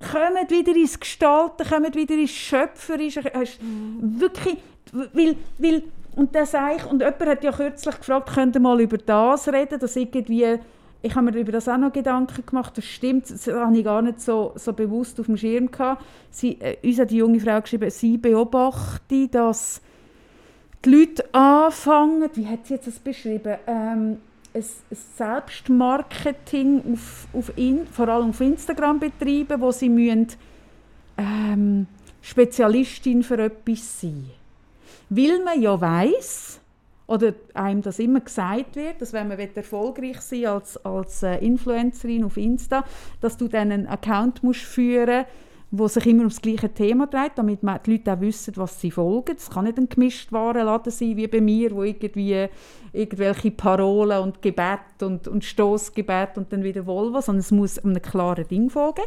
kommt 0.00 0.50
wieder 0.50 0.74
ins 0.76 0.98
Gestalten, 0.98 1.66
kommt 1.68 1.94
wieder 1.94 2.14
ins 2.14 2.30
Schöpferische. 2.30 3.22
Hast 3.32 3.62
Mhm. 3.62 4.20
Wirklich, 4.20 4.58
weil, 4.92 5.36
weil, 5.58 5.82
und 6.14 6.34
das 6.34 6.54
ich, 6.54 6.84
und 6.86 7.00
jemand 7.00 7.26
hat 7.26 7.44
ja 7.44 7.52
kürzlich 7.52 7.98
gefragt, 7.98 8.34
könnt 8.34 8.56
ihr 8.56 8.60
mal 8.60 8.80
über 8.80 8.98
das 8.98 9.48
reden, 9.48 9.78
dass 9.78 9.96
irgendwie, 9.96 10.58
ich 11.02 11.14
habe 11.14 11.30
mir 11.30 11.38
über 11.38 11.52
das 11.52 11.68
auch 11.68 11.76
noch 11.76 11.92
Gedanken 11.92 12.44
gemacht, 12.44 12.76
das 12.76 12.84
stimmt, 12.84 13.30
das 13.30 13.46
habe 13.46 13.76
ich 13.76 13.84
gar 13.84 14.02
nicht 14.02 14.20
so, 14.20 14.52
so 14.56 14.72
bewusst 14.72 15.20
auf 15.20 15.26
dem 15.26 15.36
Schirm 15.36 15.70
gehabt. 15.70 16.04
Sie, 16.30 16.58
äh, 16.60 16.76
uns 16.82 16.98
hat 16.98 17.10
die 17.10 17.18
junge 17.18 17.40
Frau 17.40 17.60
geschrieben, 17.60 17.90
sie 17.90 18.16
beobachte, 18.16 19.28
dass 19.28 19.82
die 20.84 20.90
Leute 20.90 21.34
anfangen, 21.34 22.30
wie 22.34 22.46
hat 22.46 22.66
sie 22.66 22.74
jetzt 22.74 22.86
das 22.86 22.98
beschrieben, 22.98 23.56
ähm, 23.66 24.18
ein, 24.56 24.64
Selbstmarketing 25.16 26.82
auf, 26.92 27.28
auf 27.32 27.52
in, 27.56 27.86
vor 27.86 28.08
allem 28.08 28.30
auf 28.30 28.40
Instagram 28.40 28.98
betreiben, 29.00 29.60
wo 29.60 29.70
sie 29.70 29.88
müssen, 29.88 30.28
ähm, 31.16 31.86
Spezialistin 32.22 33.22
für 33.22 33.38
etwas 33.38 34.00
sein. 34.00 34.30
Weil 35.08 35.42
man 35.44 35.60
ja 35.60 35.80
weiß 35.80 36.60
oder 37.06 37.34
einem 37.54 37.82
das 37.82 37.98
immer 37.98 38.20
gesagt 38.20 38.74
wird, 38.74 39.00
dass 39.00 39.12
wenn 39.12 39.28
man 39.28 39.38
erfolgreich 39.38 40.20
sein 40.20 40.40
will 40.40 40.46
als, 40.48 40.76
als 40.84 41.22
äh, 41.22 41.36
Influencerin 41.36 42.24
auf 42.24 42.36
Insta, 42.36 42.84
dass 43.20 43.36
du 43.36 43.46
dann 43.46 43.70
einen 43.70 43.86
Account 43.86 44.42
musst 44.42 44.62
führen 44.62 45.24
wo 45.70 45.88
sich 45.88 46.06
immer 46.06 46.22
um 46.22 46.28
das 46.28 46.40
gleiche 46.40 46.72
Thema 46.72 47.06
dreht, 47.06 47.32
damit 47.36 47.62
man 47.62 47.80
die 47.84 47.92
Leute 47.92 48.12
auch 48.12 48.20
wissen, 48.20 48.56
was 48.56 48.80
sie 48.80 48.90
folgen. 48.90 49.34
Es 49.36 49.50
kann 49.50 49.64
nicht 49.64 49.78
ein 49.78 49.88
gemischt 49.88 50.32
Warenladen 50.32 50.92
sein, 50.92 51.16
wie 51.16 51.26
bei 51.26 51.40
mir, 51.40 51.72
wo 51.72 51.82
irgendwie 51.82 52.46
irgendwelche 52.92 53.50
Parolen 53.50 54.22
und 54.22 54.42
Gebet 54.42 55.02
und, 55.02 55.26
und 55.26 55.44
Stoßgebet 55.44 56.36
und 56.36 56.52
dann 56.52 56.62
wieder 56.62 56.86
Volvo, 56.86 57.20
sondern 57.20 57.40
es 57.40 57.50
muss 57.50 57.78
einem 57.78 58.00
klaren 58.00 58.46
Ding 58.46 58.70
folgen. 58.70 59.02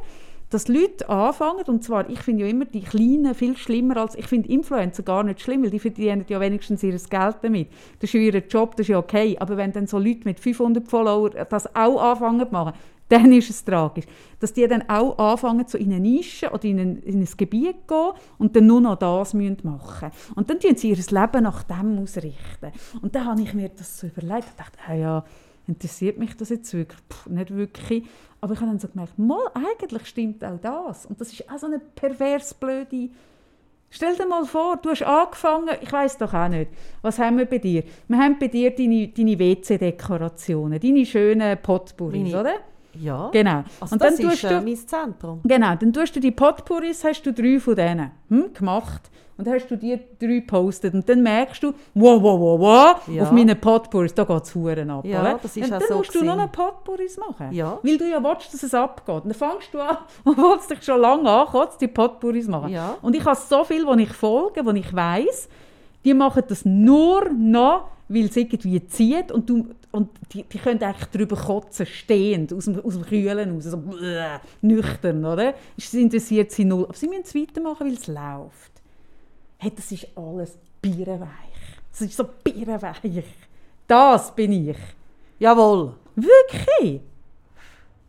dass 0.50 0.68
Leute 0.68 1.08
anfangen, 1.08 1.64
und 1.68 1.84
zwar, 1.84 2.10
ich 2.10 2.20
finde 2.20 2.44
ja 2.44 2.50
immer 2.50 2.66
die 2.66 2.82
Kleinen 2.82 3.36
viel 3.36 3.56
schlimmer 3.56 3.98
als, 3.98 4.16
ich 4.16 4.26
finde 4.26 4.50
Influencer 4.50 5.04
gar 5.04 5.24
nicht 5.24 5.42
schlimm, 5.42 5.64
weil 5.64 5.70
die 5.70 5.80
verdienen 5.80 6.26
ja 6.28 6.40
wenigstens 6.40 6.82
ihr 6.82 6.98
Geld 6.98 7.38
damit. 7.42 7.70
Das 8.00 8.10
ist 8.10 8.14
ja 8.14 8.20
ihr 8.20 8.44
Job, 8.48 8.72
das 8.76 8.86
ist 8.86 8.90
ja 8.90 8.98
okay, 8.98 9.38
aber 9.40 9.58
wenn 9.58 9.72
dann 9.72 9.88
so 9.88 10.00
Leute 10.00 10.22
mit 10.26 10.40
500 10.40 10.88
Followern 10.88 11.46
das 11.50 11.76
auch 11.76 12.02
anfangen 12.02 12.48
zu 12.48 12.52
machen, 12.52 12.74
dann 13.10 13.32
ist 13.32 13.50
es 13.50 13.66
tragisch. 13.66 14.06
Dass 14.40 14.54
die 14.54 14.68
dann 14.68 14.88
auch 14.88 15.18
anfangen, 15.18 15.66
so 15.68 15.78
in 15.78 15.92
eine 15.92 16.00
Nische 16.00 16.50
oder 16.52 16.64
in 16.66 16.80
ein, 16.80 16.98
in 17.00 17.20
ein 17.20 17.28
Gebiet 17.36 17.76
zu 17.88 17.88
gehen 17.88 18.12
und 18.38 18.56
dann 18.56 18.68
nur 18.68 18.80
noch 18.80 18.96
das 18.96 19.34
machen 19.34 19.58
müssen. 19.64 20.12
Und 20.36 20.50
dann 20.50 20.60
tun 20.60 20.76
sie 20.76 20.92
ihr 20.92 20.96
Leben 20.96 21.44
nach 21.44 21.64
dem 21.64 22.00
ausrichten. 22.00 22.72
Und 23.02 23.16
dann 23.16 23.26
habe 23.26 23.42
ich 23.42 23.54
mir 23.54 23.70
das 23.70 24.00
so 24.00 24.08
überlegt 24.08 24.48
und 24.52 24.60
dachte, 24.60 24.78
ah 24.88 24.94
ja, 24.94 25.26
interessiert 25.68 26.18
mich 26.18 26.38
das 26.38 26.50
jetzt 26.50 26.74
wirklich? 26.74 27.02
Puh, 27.10 27.32
nicht 27.32 27.54
wirklich. 27.54 28.06
Aber 28.42 28.54
ich 28.54 28.60
habe 28.60 28.72
dann 28.72 28.80
so 28.80 28.88
gemerkt, 28.88 29.20
mal, 29.20 29.42
eigentlich 29.54 30.08
stimmt 30.08 30.44
auch 30.46 30.60
das. 30.62 31.06
Und 31.06 31.20
das 31.20 31.34
ist 31.34 31.50
auch 31.50 31.58
so 31.58 31.66
eine 31.66 31.80
pervers 31.80 32.54
blöde... 32.54 33.10
Stell 33.92 34.16
dir 34.16 34.28
mal 34.28 34.46
vor, 34.46 34.78
du 34.78 34.92
hast 34.92 35.02
angefangen, 35.02 35.76
ich 35.82 35.92
weiß 35.92 36.20
doch 36.20 36.32
auch 36.32 36.48
nicht, 36.48 36.70
was 37.02 37.18
haben 37.18 37.40
wir 37.40 37.46
bei 37.46 37.58
dir? 37.58 37.84
Wir 38.08 38.18
haben 38.20 38.38
bei 38.38 38.48
dir 38.48 38.70
deine, 38.70 39.08
deine 39.08 39.40
WC-Dekorationen, 39.40 40.80
deine 40.80 41.06
schönen 41.08 41.58
Potpourris, 41.60 42.36
oder? 42.36 42.54
Ja. 43.00 43.30
Genau. 43.32 43.64
Also 43.80 43.94
und 43.94 44.02
das 44.02 44.16
dann 44.16 44.26
ist 44.26 44.32
tust 44.32 44.44
äh, 44.44 44.50
du, 44.50 44.62
mein 44.62 44.76
Zentrum. 44.76 45.42
genau, 45.44 45.76
dann 45.76 45.94
tust 45.94 46.16
du 46.16 46.20
die 46.20 46.32
Potpourris, 46.32 47.04
hast 47.04 47.24
du 47.24 47.34
drei 47.34 47.60
von 47.60 47.76
denen 47.76 48.12
hm, 48.30 48.54
gemacht. 48.54 49.10
Und 49.38 49.48
dann 49.48 49.54
hast 49.54 49.68
du 49.72 49.78
die 49.78 49.98
drei 50.20 50.40
gepostet. 50.40 50.94
Und 50.94 51.08
dann 51.08 51.24
merkst 51.24 51.64
du, 51.64 51.72
wow, 51.94 52.22
wow, 52.22 52.38
wow, 52.38 52.60
wow, 52.60 53.08
Ja. 53.08 53.24
auf 53.24 53.32
meinen 53.32 53.58
Potpourris, 53.58 54.14
da 54.14 54.26
geht 54.26 54.44
es 54.44 54.54
Huren 54.54 54.90
ab. 54.90 55.06
Ja, 55.06 55.22
oder? 55.22 55.40
das 55.42 55.56
ist 55.56 55.64
und 55.64 55.72
dann 55.72 55.82
so 55.88 55.96
musst 55.96 56.14
du 56.14 56.26
noch 56.26 56.34
gewesen. 56.34 56.38
noch 56.40 56.52
Potpourris 56.52 57.18
machen. 57.18 57.54
Ja. 57.54 57.80
Weil 57.82 57.98
du 57.98 58.10
ja 58.10 58.22
willst, 58.22 58.54
dass 58.54 58.64
es 58.64 58.74
abgeht. 58.74 59.24
Und 59.24 59.28
dann 59.28 59.34
fängst 59.34 59.74
du 59.74 59.80
an, 59.80 59.98
und 60.26 60.38
willst 60.38 60.70
dich 60.70 60.84
schon 60.84 61.00
lange 61.00 61.30
an, 61.30 61.48
kannst 61.50 61.80
die 61.80 61.88
Potpourris 61.88 62.50
machen. 62.50 62.74
Ja. 62.74 62.98
Und 63.02 63.16
ich 63.16 63.24
habe 63.24 63.38
so 63.38 63.64
viel, 63.64 63.86
die 63.86 64.04
ich 64.04 64.12
folge, 64.12 64.62
die 64.62 64.80
ich 64.82 64.94
weiss, 64.94 65.48
die 66.04 66.14
machen 66.14 66.44
das 66.46 66.66
nur 66.66 67.30
noch, 67.30 67.86
weil 68.10 68.26
es 68.26 68.36
irgendwie 68.36 68.86
zieht 68.88 69.32
und, 69.32 69.50
du, 69.50 69.68
und 69.92 70.10
die, 70.32 70.44
die 70.44 70.60
können 70.60 70.82
eigentlich 70.84 71.10
drüber 71.10 71.36
kotzen, 71.36 71.86
stehend, 71.86 72.54
aus 72.54 72.66
dem, 72.66 72.80
aus 72.84 72.94
dem 72.94 73.06
Kühlen 73.06 73.56
raus, 73.56 73.64
so 73.64 73.78
bläh, 73.78 74.40
nüchtern, 74.62 75.26
oder? 75.26 75.56
Es 75.78 75.94
interessiert 75.94 76.52
sie 76.52 76.66
null. 76.66 76.86
Aber 76.86 76.94
sie 76.94 77.08
müssen 77.08 77.24
es 77.24 77.36
weitermachen, 77.36 77.88
weil 77.88 77.94
es 77.94 78.08
läuft. 78.08 78.72
Hey, 79.58 79.72
das 79.76 79.92
ist 79.92 80.08
alles 80.16 80.58
bierenweich. 80.82 81.30
Das 81.92 82.02
ist 82.02 82.16
so 82.16 82.26
bierenweich. 82.44 82.98
Das 83.88 84.36
bin 84.36 84.70
ich. 84.70 84.78
Jawohl. 85.40 85.96
Wirklich? 86.16 87.02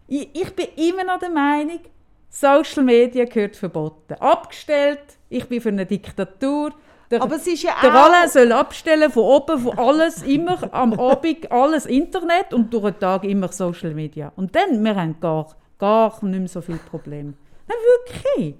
Ich, 0.06 0.28
ich 0.32 0.54
bin 0.54 0.66
immer 0.76 1.04
noch 1.04 1.18
der 1.18 1.30
Meinung, 1.30 1.80
Social 2.28 2.84
Media 2.84 3.24
gehört 3.24 3.56
verboten. 3.56 4.14
Abgestellt, 4.14 5.00
ich 5.28 5.48
bin 5.48 5.60
für 5.60 5.70
eine 5.70 5.86
Diktatur. 5.86 6.72
Der, 7.10 7.22
Aber 7.22 7.36
es 7.36 7.46
ist 7.46 7.62
ja 7.64 7.72
der 7.82 7.90
auch- 7.90 8.04
Alain 8.06 8.28
soll 8.28 8.52
abstellen 8.52 9.10
von 9.10 9.24
oben, 9.24 9.58
von 9.58 9.76
alles, 9.78 10.22
immer 10.22 10.58
am 10.72 10.92
Abend 10.94 11.50
alles 11.50 11.86
Internet 11.86 12.54
und 12.54 12.72
durch 12.72 12.84
den 12.92 13.00
Tag 13.00 13.24
immer 13.24 13.48
Social 13.48 13.94
Media. 13.94 14.32
Und 14.36 14.54
dann, 14.54 14.82
wir 14.84 14.94
haben 14.94 15.18
gar, 15.20 15.48
gar 15.78 16.24
nicht 16.24 16.38
mehr 16.38 16.48
so 16.48 16.60
viele 16.60 16.78
Probleme. 16.78 17.32
Nein, 17.66 17.78
wirklich. 18.36 18.54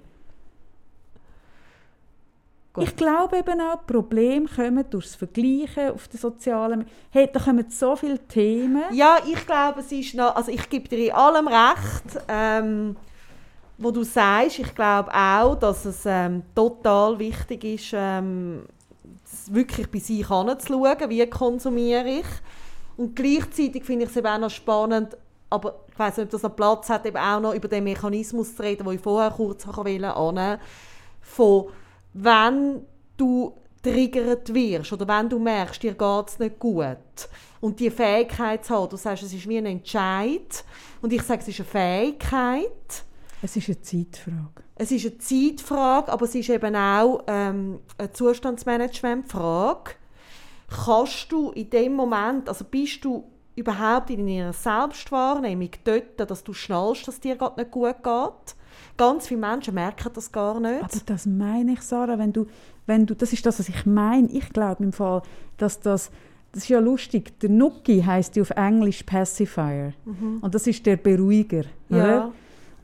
Gut. 2.73 2.85
Ich 2.85 2.95
glaube 2.95 3.37
eben 3.37 3.59
auch, 3.59 3.85
Probleme 3.85 4.47
kommen 4.47 4.85
durch 4.89 5.05
das 5.07 5.15
Vergleichen 5.15 5.91
auf 5.91 6.07
den 6.07 6.19
sozialen 6.19 6.79
Medien. 6.79 6.95
Hey, 7.09 7.29
da 7.31 7.39
kommen 7.39 7.69
so 7.69 7.95
viele 7.97 8.17
Themen. 8.27 8.83
Ja, 8.93 9.17
ich 9.29 9.45
glaube, 9.45 9.81
es 9.81 9.91
ist 9.91 10.13
noch, 10.13 10.35
also 10.35 10.51
ich 10.51 10.69
gebe 10.69 10.87
dir 10.87 11.07
in 11.07 11.11
allem 11.11 11.47
recht, 11.49 12.23
ähm, 12.29 12.95
wo 13.83 13.91
du 13.91 14.03
sagst. 14.03 14.59
Ich 14.59 14.75
glaube 14.75 15.11
auch, 15.13 15.55
dass 15.55 15.85
es 15.85 16.03
ähm, 16.05 16.43
total 16.55 17.17
wichtig 17.19 17.63
ist, 17.63 17.91
ähm, 17.93 18.65
wirklich 19.47 19.89
bei 19.89 19.99
sich 19.99 20.29
anzuschauen, 20.29 21.09
wie 21.09 21.25
konsumiere 21.27 22.09
ich. 22.09 22.25
Und 22.97 23.15
gleichzeitig 23.15 23.83
finde 23.83 24.05
ich 24.05 24.11
es 24.11 24.17
eben 24.17 24.27
auch 24.27 24.37
noch 24.37 24.49
spannend, 24.49 25.17
aber 25.49 25.81
ich 25.91 25.99
weiß 25.99 26.17
nicht, 26.17 26.25
ob 26.25 26.31
das 26.31 26.43
noch 26.43 26.55
Platz 26.55 26.89
hat, 26.89 27.05
eben 27.05 27.17
auch 27.17 27.39
noch 27.39 27.53
über 27.53 27.67
den 27.67 27.83
Mechanismus 27.83 28.55
zu 28.55 28.63
reden, 28.63 28.85
den 28.85 28.95
ich 28.95 29.01
vorher 29.01 29.31
kurz 29.31 29.65
wollte, 29.67 30.59
von 31.21 31.65
wenn 32.13 32.85
du 33.17 33.53
triggert 33.81 34.53
wirst 34.53 34.93
oder 34.93 35.07
wenn 35.07 35.29
du 35.29 35.39
merkst, 35.39 35.81
dir 35.81 35.93
geht 35.93 36.27
es 36.27 36.39
nicht 36.39 36.59
gut 36.59 36.97
und 37.59 37.79
die 37.79 37.89
Fähigkeit 37.89 38.63
zu 38.63 38.75
haben, 38.75 38.89
du 38.89 38.97
sagst, 38.97 39.23
es 39.23 39.33
ist 39.33 39.47
wie 39.47 39.57
ein 39.57 39.65
Entscheid 39.65 40.63
und 41.01 41.11
ich 41.11 41.21
sage, 41.23 41.41
es 41.41 41.47
ist 41.47 41.59
eine 41.61 41.69
Fähigkeit, 41.69 43.03
Es 43.41 43.55
ist 43.55 43.67
eine 43.69 43.81
Zeitfrage. 43.81 44.63
es 44.75 44.91
ist 44.91 45.05
eine 45.05 45.17
Zeitfrage, 45.17 46.11
aber 46.11 46.25
es 46.25 46.35
ist 46.35 46.49
eben 46.49 46.75
auch 46.75 47.23
ähm, 47.27 47.79
eine 47.97 48.11
Zustandsmanagementfrage. 48.11 49.91
Kannst 50.85 51.31
du 51.31 51.51
in 51.51 51.69
dem 51.69 51.93
Moment, 51.95 52.47
also 52.47 52.63
bist 52.65 53.03
du 53.03 53.23
überhaupt 53.55 54.09
in 54.09 54.25
deiner 54.25 54.53
Selbstwahrnehmung 54.53 55.71
dort, 55.83 56.29
dass 56.29 56.43
du 56.43 56.53
schnallst, 56.53 57.07
dass 57.07 57.19
dir 57.19 57.35
gerade 57.35 57.59
nicht 57.59 57.71
gut 57.71 58.03
geht? 58.03 58.55
Ganz 58.97 59.27
viele 59.27 59.39
Menschen 59.39 59.73
merken 59.73 60.11
das 60.13 60.31
gar 60.31 60.59
nicht. 60.59 60.83
Aber 60.83 60.97
das 61.05 61.25
meine 61.25 61.73
ich, 61.73 61.81
Sarah, 61.81 62.17
wenn 62.17 62.31
du, 62.31 62.47
wenn 62.85 63.05
du, 63.05 63.15
das 63.15 63.33
ist 63.33 63.45
das, 63.45 63.59
was 63.59 63.69
ich 63.69 63.85
meine. 63.85 64.29
Ich 64.31 64.49
glaube 64.49 64.83
im 64.83 64.93
Fall, 64.93 65.23
dass 65.57 65.79
das, 65.79 66.11
das 66.51 66.63
ist 66.63 66.69
ja 66.69 66.79
lustig, 66.79 67.39
der 67.39 67.49
Nuki 67.49 68.01
heißt 68.01 68.35
ja 68.35 68.43
auf 68.43 68.51
Englisch 68.51 69.03
Pacifier. 69.03 69.93
Und 70.41 70.55
das 70.55 70.67
ist 70.67 70.85
der 70.85 70.97
Beruhiger. 70.97 71.63
Mhm. 71.89 71.97
Ja. 71.97 72.03
Oder? 72.03 72.33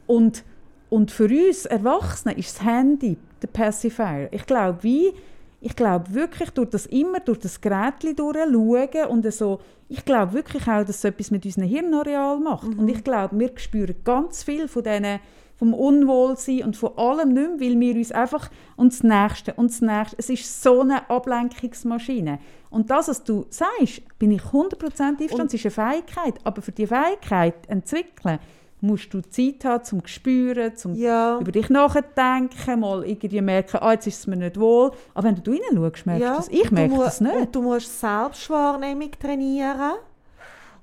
Und, 0.08 0.44
und 0.90 1.12
für 1.12 1.26
uns 1.26 1.66
Erwachsene 1.66 2.36
ist 2.36 2.56
das 2.56 2.66
Handy 2.66 3.18
der 3.42 3.48
Pacifier. 3.48 4.30
Ich 4.32 4.46
glaube, 4.46 4.80
wie, 4.82 5.14
ich 5.62 5.76
glaube 5.76 6.14
wirklich, 6.14 6.50
durch 6.52 6.70
das 6.70 6.86
immer 6.88 7.20
durch 7.20 7.40
das 7.40 7.62
Gerät 7.62 7.96
durchschauen 8.04 9.08
und 9.10 9.32
so, 9.34 9.60
ich 9.90 10.04
glaube 10.04 10.34
wirklich 10.34 10.64
auch, 10.64 10.84
dass 10.84 10.98
es 10.98 11.04
etwas 11.04 11.32
mit 11.32 11.46
unserem 11.46 11.68
Hirnareal 11.68 12.40
macht. 12.40 12.68
Und 12.68 12.88
ich 12.90 13.04
glaube, 13.04 13.38
wir 13.38 13.52
spüren 13.58 13.96
ganz 14.04 14.44
viel 14.44 14.68
von 14.68 14.84
diesen 14.84 15.20
vom 15.58 15.74
Unwohlsein 15.74 16.64
und 16.64 16.78
von 16.78 16.96
allem 16.98 17.34
nicht 17.34 17.60
mehr, 17.60 17.70
weil 17.72 17.80
wir 17.80 17.96
uns 17.96 18.12
einfach 18.12 18.50
und 18.76 18.94
das 18.94 19.04
Nächste 19.04 19.54
und 19.56 19.72
das 19.72 19.82
Nächste, 19.82 20.16
es 20.20 20.30
ist 20.30 20.62
so 20.62 20.82
eine 20.82 21.10
Ablenkungsmaschine. 21.10 22.40
Und 22.70 22.92
das, 22.92 23.08
was 23.08 23.24
du 23.24 23.46
sagst, 23.50 24.02
bin 24.20 24.32
ich 24.32 24.42
100% 24.42 25.02
einverstanden, 25.02 25.48
es 25.48 25.54
ist 25.66 25.78
eine 25.78 25.92
Fähigkeit, 25.92 26.36
aber 26.44 26.62
für 26.62 26.72
die 26.72 26.86
Fähigkeit 26.86 27.56
entwickeln, 27.68 28.40
musst 28.80 29.14
du 29.14 29.22
Zeit 29.22 29.66
haben 29.66 29.84
zum 29.84 30.06
Spüren, 30.06 30.76
zum 30.76 30.94
Ja. 30.94 31.40
über 31.40 31.52
dich 31.52 31.70
nachdenken, 31.70 32.80
mal 32.80 33.04
irgendwie 33.04 33.42
merken, 33.42 33.78
ah, 33.82 33.94
jetzt 33.94 34.08
ist 34.08 34.20
es 34.20 34.28
mir 34.28 34.36
nicht 34.36 34.60
wohl. 34.60 34.92
Aber 35.14 35.28
wenn 35.28 35.36
du 35.36 35.52
reinschaust, 35.52 36.06
merkst 36.06 36.24
du 36.24 36.36
das. 36.36 36.48
Ich 36.50 36.72
merke 36.72 36.98
das 36.98 37.22
nicht. 37.22 37.36
Und 37.36 37.56
du 37.56 37.62
musst 37.62 38.00
Selbstwahrnehmung 38.00 39.12
trainieren. 39.20 39.94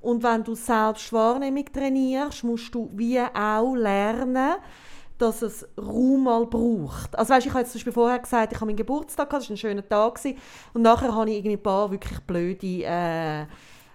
Und 0.00 0.22
wenn 0.22 0.44
du 0.44 0.54
Selbstwahrnehmung 0.54 1.64
trainierst, 1.72 2.44
musst 2.44 2.74
du 2.74 2.90
wie 2.94 3.20
auch 3.20 3.74
lernen, 3.74 4.56
dass 5.16 5.42
es 5.42 5.66
Raum 5.78 6.24
mal 6.24 6.44
braucht. 6.46 7.16
Also 7.16 7.32
weißt, 7.32 7.46
ich 7.46 7.52
habe 7.52 7.60
jetzt 7.60 7.72
zum 7.72 7.78
Beispiel 7.78 7.92
vorher 7.92 8.18
gesagt, 8.18 8.52
ich 8.52 8.56
habe 8.56 8.66
meinen 8.66 8.76
Geburtstag 8.76 9.30
gehabt, 9.30 9.44
das 9.44 9.50
war 9.50 9.54
ein 9.54 9.58
schöner 9.58 9.88
Tag. 9.88 10.16
Gewesen, 10.16 10.36
und 10.74 10.82
nachher 10.82 11.14
habe 11.14 11.30
ich 11.30 11.36
irgendwie 11.36 11.56
ein 11.56 11.62
paar 11.62 11.90
wirklich 11.90 12.18
blöde 12.20 12.82
äh, 12.84 13.46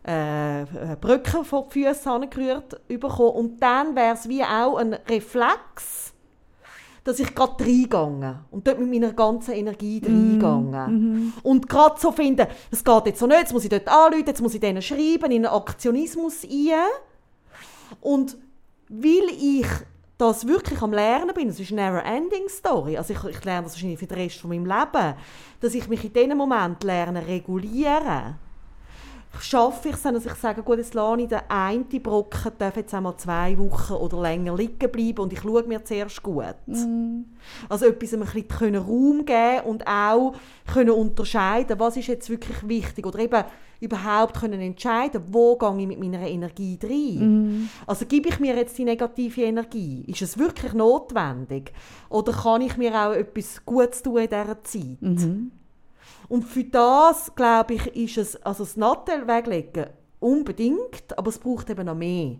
äh, 0.09 0.95
Brücken 0.99 1.45
vor 1.45 1.67
die 1.69 1.83
Füße 1.83 2.09
angerührt 2.09 2.81
bekommen. 2.87 3.29
Und 3.29 3.61
dann 3.61 3.95
wäre 3.95 4.15
es 4.15 4.27
wie 4.27 4.43
auch 4.43 4.77
ein 4.77 4.93
Reflex, 5.07 6.13
dass 7.03 7.19
ich 7.19 7.33
gerade 7.33 7.63
reingegangen 7.63 8.39
und 8.51 8.67
dort 8.67 8.79
mit 8.79 8.89
meiner 8.89 9.13
ganzen 9.13 9.53
Energie 9.53 10.01
reingegangen. 10.03 11.33
Und 11.43 11.69
gerade 11.69 11.99
so 11.99 12.11
finden, 12.11 12.47
es 12.71 12.83
geht 12.83 13.05
jetzt 13.05 13.19
so 13.19 13.27
nicht, 13.27 13.39
jetzt 13.39 13.53
muss 13.53 13.63
ich 13.63 13.69
dort 13.69 13.87
anrufen, 13.87 14.25
jetzt 14.25 14.41
muss 14.41 14.53
ich 14.53 14.59
denen 14.59 14.81
schreiben, 14.81 15.31
in 15.31 15.45
einen 15.45 15.53
Aktionismus 15.53 16.43
ein. 16.43 16.89
Und 18.01 18.37
weil 18.89 19.29
ich 19.39 19.67
das 20.17 20.47
wirklich 20.47 20.81
am 20.81 20.91
Lernen 20.91 21.33
bin, 21.33 21.47
das 21.47 21.59
ist 21.59 21.71
eine 21.71 21.83
never-ending 21.83 22.49
Story, 22.49 22.97
also 22.97 23.13
ich, 23.13 23.23
ich 23.23 23.45
lerne 23.45 23.63
das 23.63 23.73
wahrscheinlich 23.73 23.99
für 23.99 24.07
den 24.07 24.17
Rest 24.17 24.41
von 24.41 24.49
meinem 24.49 24.65
Leben, 24.65 25.13
dass 25.61 25.73
ich 25.73 25.87
mich 25.87 26.03
in 26.03 26.13
diesem 26.13 26.37
Moment 26.37 26.83
lerne 26.83 27.25
regulieren 27.25 28.37
schaffe 29.39 29.89
ich 29.89 29.95
es 29.95 30.01
dann, 30.01 30.15
dass 30.15 30.25
ich 30.25 30.33
sage, 30.33 30.63
gut, 30.63 30.77
jetzt 30.79 30.93
lasse 30.93 31.21
ich 31.21 31.27
den 31.27 31.39
einen 31.47 31.85
Brocken, 31.85 32.51
darf 32.57 32.75
jetzt 32.77 32.93
einmal 32.93 33.15
zwei 33.17 33.57
Wochen 33.57 33.93
oder 33.93 34.21
länger 34.21 34.55
liegen 34.55 34.91
bleiben 34.91 35.19
und 35.19 35.31
ich 35.33 35.41
schaue 35.41 35.63
mir 35.63 35.83
zuerst 35.85 36.23
gut. 36.23 36.55
Also 37.69 37.85
etwas 37.85 38.13
ein 38.13 38.21
bisschen 38.21 38.47
können 38.47 38.81
Raum 38.81 39.23
geben 39.25 39.65
und 39.65 39.87
auch 39.87 40.33
können 40.73 40.91
unterscheiden, 40.91 41.79
was 41.79 41.95
ist 41.97 42.07
jetzt 42.07 42.29
wirklich 42.29 42.67
wichtig 42.67 43.05
oder 43.05 43.19
eben 43.19 43.43
überhaupt 43.81 44.37
können 44.41 44.59
entscheiden, 44.59 45.21
wo 45.31 45.55
gehe 45.57 45.79
ich 45.79 45.87
mit 45.87 45.99
meiner 45.99 46.27
Energie 46.27 46.77
rein. 46.83 47.69
Also 47.87 48.05
gebe 48.05 48.27
ich 48.29 48.39
mir 48.39 48.55
jetzt 48.57 48.77
die 48.77 48.83
negative 48.83 49.43
Energie? 49.43 50.03
Ist 50.07 50.21
es 50.21 50.37
wirklich 50.37 50.73
notwendig? 50.73 51.71
Oder 52.09 52.33
kann 52.33 52.61
ich 52.61 52.75
mir 52.77 52.93
auch 52.93 53.13
etwas 53.13 53.63
Gutes 53.65 54.01
tun 54.03 54.17
in 54.17 54.27
dieser 54.27 54.61
Zeit? 54.63 54.97
Und 56.29 56.43
für 56.43 56.63
das, 56.63 57.33
glaube 57.35 57.73
ich, 57.73 57.87
ist 57.95 58.17
es, 58.17 58.43
also 58.43 58.63
das 58.63 58.77
Nattel 58.77 59.27
weglegen, 59.27 59.87
unbedingt, 60.19 61.17
aber 61.17 61.29
es 61.29 61.39
braucht 61.39 61.69
eben 61.69 61.85
noch 61.85 61.95
mehr. 61.95 62.37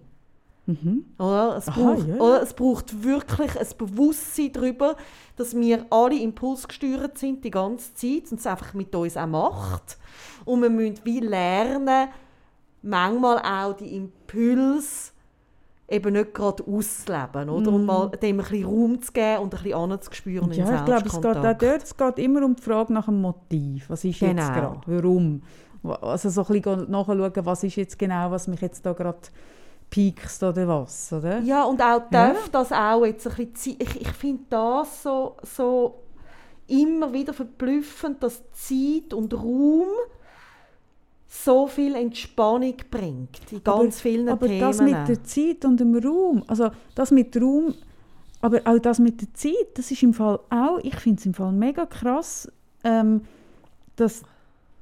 Mhm. 0.67 1.05
Oder? 1.17 1.57
Es, 1.57 1.67
Aha, 1.67 1.81
braucht, 1.81 2.07
ja. 2.07 2.15
oder? 2.15 2.41
es 2.43 2.53
braucht 2.53 3.03
wirklich 3.03 3.59
ein 3.59 3.67
Bewusstsein 3.77 4.53
darüber, 4.53 4.95
dass 5.35 5.55
wir 5.55 5.85
alle 5.89 6.21
impulsgesteuert 6.21 7.17
sind 7.17 7.43
die 7.43 7.49
ganze 7.49 7.95
Zeit 7.95 8.31
und 8.31 8.39
es 8.39 8.45
einfach 8.45 8.75
mit 8.75 8.93
uns 8.93 9.17
auch 9.17 9.25
macht. 9.25 9.97
Und 10.45 10.61
wir 10.61 10.69
müssen 10.69 10.99
wie 11.03 11.21
lernen, 11.21 12.09
manchmal 12.83 13.39
auch 13.39 13.75
die 13.75 13.95
Impulse 13.95 15.11
eben 15.89 16.13
nicht 16.13 16.33
gerade 16.33 16.63
auszuleben, 16.65 17.49
oder? 17.49 17.71
Mm. 17.71 17.75
Und 17.75 17.85
mal 17.85 18.09
dem 18.09 18.39
ein 18.39 18.45
bisschen 18.45 18.65
Raum 18.65 19.01
zu 19.01 19.11
geben 19.11 19.37
und 19.39 19.53
ein 19.55 19.63
bisschen 19.63 19.91
anzuspüren 19.91 20.51
Ja, 20.51 20.75
ich 20.75 20.85
glaube, 20.85 21.07
es 21.07 21.21
geht 21.21 21.25
auch 21.25 21.57
dort 21.57 21.83
es 21.83 21.97
geht 21.97 22.19
immer 22.19 22.45
um 22.45 22.55
die 22.55 22.61
Frage 22.61 22.93
nach 22.93 23.05
dem 23.05 23.21
Motiv. 23.21 23.89
Was 23.89 24.03
ist 24.03 24.19
genau. 24.19 24.41
jetzt 24.41 24.53
gerade? 24.53 24.81
Warum? 24.85 25.41
Also 26.01 26.29
so 26.29 26.45
ein 26.45 26.61
bisschen 26.61 26.91
nachschauen, 26.91 27.45
was 27.45 27.63
ist 27.63 27.75
jetzt 27.75 27.97
genau, 27.97 28.31
was 28.31 28.47
mich 28.47 28.61
jetzt 28.61 28.85
da 28.85 28.93
gerade 28.93 29.19
piekst 29.89 30.43
oder 30.43 30.67
was, 30.67 31.11
oder? 31.13 31.39
Ja, 31.39 31.63
und 31.63 31.81
auch 31.81 32.01
darf 32.11 32.45
ja. 32.45 32.49
das 32.51 32.71
auch 32.71 33.05
jetzt 33.05 33.27
ein 33.27 33.47
bisschen... 33.47 33.77
Ich, 33.79 34.01
ich 34.01 34.11
finde 34.11 34.43
das 34.49 35.03
so, 35.03 35.37
so 35.41 35.99
immer 36.67 37.11
wieder 37.13 37.33
verblüffend, 37.33 38.21
dass 38.21 38.43
Zeit 38.51 39.13
und 39.13 39.33
Raum 39.33 39.87
so 41.29 41.67
viel 41.67 41.95
Entspannung 41.95 42.75
bringt 42.89 43.39
in 43.51 43.63
ganz 43.63 43.67
aber, 43.67 43.91
vielen 43.91 44.29
aber 44.29 44.47
Themen. 44.47 44.63
Aber 44.63 44.73
das 44.73 44.81
mit 44.81 45.07
der 45.07 45.23
Zeit 45.23 45.63
und 45.63 45.79
dem 45.79 45.95
Raum, 45.95 46.43
also 46.47 46.71
das 46.95 47.11
mit 47.11 47.37
Raum, 47.37 47.75
aber 48.41 48.61
auch 48.65 48.79
das 48.79 48.99
mit 48.99 49.21
der 49.21 49.33
Zeit, 49.35 49.69
das 49.75 49.91
ist 49.91 50.01
im 50.01 50.13
Fall 50.13 50.39
auch, 50.49 50.79
ich 50.81 50.95
finde 50.95 51.19
es 51.19 51.25
im 51.27 51.35
Fall 51.35 51.51
mega 51.51 51.85
krass, 51.85 52.51
ähm, 52.83 53.21
dass 53.95 54.23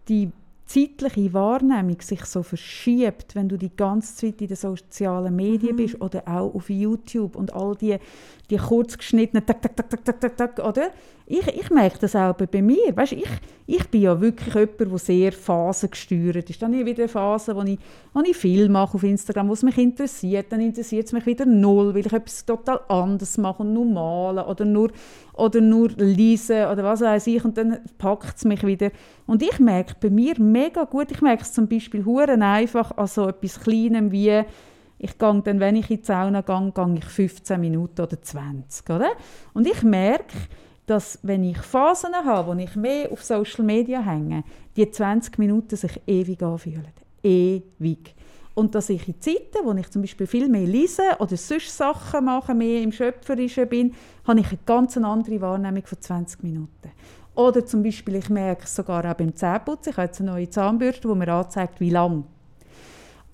die 0.08 0.32
zeitliche 0.68 1.34
Wahrnehmung 1.34 2.00
sich 2.02 2.24
so 2.26 2.43
verschiebt, 2.43 3.36
wenn 3.36 3.50
du 3.50 3.58
die 3.58 3.76
ganze 3.76 4.16
Zeit 4.16 4.41
in 4.41 4.48
den 4.48 4.58
sozialen 4.58 5.36
Medien 5.36 5.74
mhm. 5.74 5.78
bist 5.78 6.02
oder 6.02 6.28
auch 6.28 6.54
auf 6.54 6.70
YouTube 6.70 7.36
und 7.36 7.54
all 7.54 7.76
die, 7.76 7.98
die 8.50 8.58
kurzgeschnittenen 8.58 9.45
tak, 9.45 9.62
tak, 9.62 9.76
tak, 9.76 9.89
tak, 9.89 10.06
tak, 10.06 10.20
tak, 10.20 10.38
tak, 10.38 10.66
oder? 10.66 10.91
Ich, 11.30 11.45
ich 11.45 11.70
merke 11.70 11.98
das 12.00 12.16
auch 12.16 12.34
bei 12.34 12.62
mir. 12.62 12.95
Weißt, 12.95 13.12
ich, 13.12 13.28
ich 13.66 13.86
bin 13.89 14.02
ja 14.04 14.22
wirklich 14.22 14.54
jemand, 14.54 14.80
der 14.80 14.98
sehr 14.98 15.34
phasengesteuert 15.34 16.50
ist. 16.50 16.62
Dann 16.62 16.72
habe 16.72 16.82
ich 16.82 16.86
wieder 16.86 17.04
eine 17.04 17.10
Phase, 17.10 17.54
wo 17.54 17.64
ich, 17.64 17.78
wo 18.14 18.22
ich 18.22 18.38
viel 18.38 18.70
mache 18.70 18.95
auf 18.95 19.04
Instagram, 19.04 19.50
was 19.50 19.64
mich 19.64 19.78
interessiert. 19.78 20.45
Dann 20.50 20.62
interessiert 20.62 21.08
es 21.08 21.12
mich 21.12 21.26
wieder 21.26 21.45
null, 21.45 21.93
weil 21.93 22.06
ich 22.06 22.14
etwas 22.14 22.45
total 22.45 22.80
anderes 22.88 23.38
mache 23.38 23.64
und 23.64 23.74
nur 23.74 23.86
malen 23.86 24.45
oder 24.45 24.64
nur, 24.64 24.91
oder 25.34 25.60
nur 25.60 25.89
lesen 25.98 26.68
oder 26.68 26.86
was 26.86 27.02
weiß 27.02 27.28
ich. 27.28 27.43
Und 27.43 27.58
dann 27.58 27.80
packt 27.98 28.38
es 28.38 28.45
mich 28.45 28.66
wieder. 28.66 28.91
Und 29.26 29.43
ich 29.43 29.60
merke 29.60 29.95
bei 30.00 30.10
mir 30.10 30.39
mega 30.39 30.86
gut, 30.86 31.12
ich 31.12 31.22
merke 31.22 31.43
es 31.43 31.52
zum 31.52 31.68
Beispiel 31.68 32.06
einfach 32.39 32.95
an 32.95 33.08
so 33.08 33.28
etwas 33.28 33.60
Kleinem 33.60 34.14
wie 34.14 34.45
ich 35.00 35.18
gehe 35.18 35.41
dann, 35.43 35.60
wenn 35.60 35.76
ich 35.76 35.89
in 35.91 35.98
die 35.98 36.06
Sauna 36.06 36.41
gehe, 36.41 36.72
gehe 36.74 36.95
ich 36.98 37.06
15 37.06 37.60
Minuten 37.60 38.02
oder 38.02 38.22
20, 38.22 38.89
oder? 38.89 39.12
Und 39.54 39.68
ich 39.68 39.84
merke, 39.84 40.36
dass 40.88 41.20
wenn 41.22 41.43
ich 41.43 41.58
Phasen 41.58 42.16
habe, 42.16 42.48
wo 42.48 42.60
ich 42.60 42.76
mehr 42.76 43.12
auf 43.12 43.24
Social 43.24 43.64
Media 43.64 44.02
hänge, 44.02 44.43
die 44.76 44.89
20 44.89 45.38
Minuten 45.38 45.76
sich 45.76 46.02
ewig 46.08 46.41
anfühlen. 46.41 46.93
Ewig. 47.22 48.16
Und 48.56 48.74
dass 48.74 48.89
ich 48.89 49.08
in 49.08 49.22
Zeiten, 49.22 49.66
wo 49.66 49.74
ich 49.74 49.89
zum 49.91 50.02
Beispiel 50.02 50.26
viel 50.26 50.50
mehr 50.50 50.66
lese 50.66 51.04
oder 51.20 51.38
sonst 51.38 51.78
Sachen 51.78 52.26
mache, 52.26 52.56
mehr 52.56 52.82
im 52.82 52.91
Schöpferischen 52.91 53.70
bin, 53.70 53.93
habe 54.26 54.39
ich 54.39 54.48
eine 54.48 54.60
ganz 54.66 54.98
andere 54.98 55.41
Wahrnehmung 55.41 55.86
von 55.86 56.02
20 56.02 56.41
Minuten. 56.41 56.91
Oder 57.36 57.64
zum 57.68 57.84
Beispiel, 57.84 58.16
ich 58.16 58.32
merke 58.32 58.64
es 58.64 58.76
sogar 58.76 59.06
auch 59.06 59.14
beim 59.14 59.36
Zähneputzen, 59.36 59.91
ich 59.91 59.98
habe 59.98 60.08
jetzt 60.08 60.22
eine 60.22 60.32
neue 60.32 60.50
Zahnbürste, 60.50 61.08
die 61.08 61.14
mir 61.14 61.32
anzeigt, 61.32 61.80
wie 61.80 61.91
lang. 61.91 62.24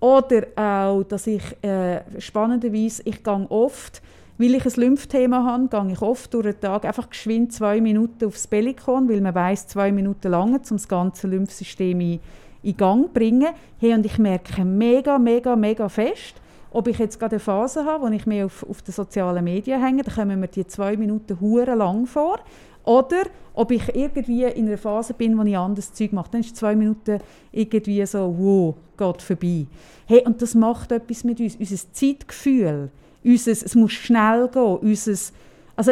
Oder 0.03 0.47
auch, 0.57 1.03
dass 1.03 1.27
ich 1.27 1.41
äh, 1.61 2.01
spannenderweise, 2.19 3.03
ich 3.05 3.23
gehe 3.23 3.45
oft 3.49 4.01
weil 4.37 4.55
ich 4.55 4.65
ein 4.65 4.73
Lymphthema 4.75 5.45
habe, 5.45 5.67
gehe 5.69 5.93
ich 5.93 6.01
oft 6.01 6.33
durch 6.33 6.47
den 6.47 6.59
Tag 6.59 6.83
einfach 6.83 7.09
geschwind 7.09 7.53
zwei 7.53 7.79
Minuten 7.79 8.25
aufs 8.25 8.47
Bellikon, 8.47 9.07
weil 9.07 9.21
man 9.21 9.33
weiß 9.33 9.67
zwei 9.67 9.93
Minuten 9.93 10.29
lang, 10.29 10.55
um 10.55 10.61
das 10.67 10.87
ganze 10.87 11.27
Lymphsystem 11.27 12.01
in, 12.01 12.19
in 12.63 12.75
Gang 12.75 13.13
bringen. 13.13 13.53
Hey, 13.77 13.93
und 13.93 14.05
ich 14.05 14.17
merke 14.17 14.65
mega, 14.65 15.17
mega, 15.17 15.55
mega 15.55 15.87
fest, 15.87 16.35
ob 16.71 16.87
ich 16.89 16.97
jetzt 16.97 17.17
gerade 17.17 17.35
eine 17.35 17.39
Phase 17.39 17.85
habe, 17.85 18.03
wo 18.03 18.07
ich 18.09 18.25
mehr 18.25 18.47
auf, 18.47 18.65
auf 18.67 18.81
den 18.81 18.91
sozialen 18.91 19.43
Medien 19.43 19.81
hänge, 19.81 20.03
dann 20.03 20.15
kommen 20.15 20.39
mir 20.39 20.47
die 20.49 20.67
zwei 20.67 20.97
Minuten 20.97 21.39
hure 21.39 21.75
lang 21.75 22.07
vor. 22.07 22.39
Oder 22.84 23.23
ob 23.53 23.71
ich 23.71 23.95
irgendwie 23.95 24.43
in 24.43 24.67
einer 24.67 24.77
Phase 24.77 25.13
bin, 25.13 25.38
wo 25.38 25.43
ich 25.43 25.57
anderes 25.57 25.93
Zeug 25.93 26.11
mache, 26.13 26.31
dann 26.31 26.41
ist 26.41 26.55
zwei 26.55 26.75
Minuten 26.75 27.19
irgendwie 27.51 28.05
so, 28.05 28.36
wow, 28.38 28.75
geht 28.97 29.21
vorbei. 29.21 29.67
Hey, 30.05 30.23
und 30.25 30.41
das 30.41 30.55
macht 30.55 30.91
etwas 30.91 31.23
mit 31.23 31.39
uns, 31.39 31.55
unser 31.55 31.93
Zeitgefühl 31.93 32.89
unseres, 33.23 33.63
es 33.63 33.75
muss 33.75 33.93
schnell 33.93 34.47
gehen, 34.49 34.77
unseres, 34.77 35.34
also 35.75 35.91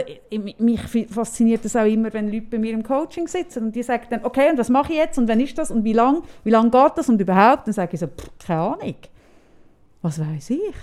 mich 0.59 0.81
fasziniert 1.09 1.65
das 1.65 1.75
auch 1.75 1.85
immer, 1.85 2.13
wenn 2.13 2.31
Leute 2.31 2.47
bei 2.51 2.59
mir 2.59 2.73
im 2.73 2.83
Coaching 2.83 3.27
sitzen 3.27 3.65
und 3.65 3.75
die 3.75 3.83
sagen 3.83 4.05
dann, 4.09 4.25
okay, 4.25 4.51
und 4.51 4.57
was 4.57 4.69
mache 4.69 4.93
ich 4.93 4.99
jetzt 4.99 5.17
und 5.17 5.27
wann 5.27 5.39
ist 5.39 5.57
das 5.57 5.71
und 5.71 5.83
wie 5.83 5.93
lang, 5.93 6.23
wie 6.43 6.51
lang 6.51 6.69
geht 6.69 6.91
das 6.95 7.09
und 7.09 7.19
überhaupt, 7.19 7.67
dann 7.67 7.73
sage 7.73 7.93
ich 7.93 7.99
so, 7.99 8.07
pff, 8.07 8.29
keine 8.45 8.61
Ahnung. 8.61 8.95
Was 10.01 10.19
weiß 10.19 10.51
ich? 10.51 10.75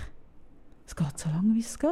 Es 0.85 0.95
geht 0.95 1.17
so 1.17 1.29
lange, 1.29 1.53
wie 1.53 1.59
es 1.59 1.77
geht. 1.77 1.91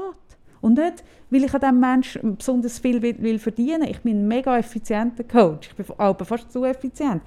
Und 0.62 0.78
nicht, 0.78 1.03
weil 1.30 1.43
ich 1.43 1.53
an 1.53 1.62
diesem 1.62 1.80
Menschen 1.80 2.38
besonders 2.38 2.80
viel 2.80 3.01
will, 3.01 3.22
will 3.22 3.39
verdienen 3.39 3.84
Ich 3.84 4.01
bin 4.01 4.24
ein 4.24 4.28
mega 4.28 4.58
effizienter 4.58 5.24
Coach. 5.24 5.70
Ich 5.70 5.76
bin 5.76 5.99
auch 5.99 6.18
fast 6.26 6.51
zu 6.51 6.66
effizient. 6.66 7.22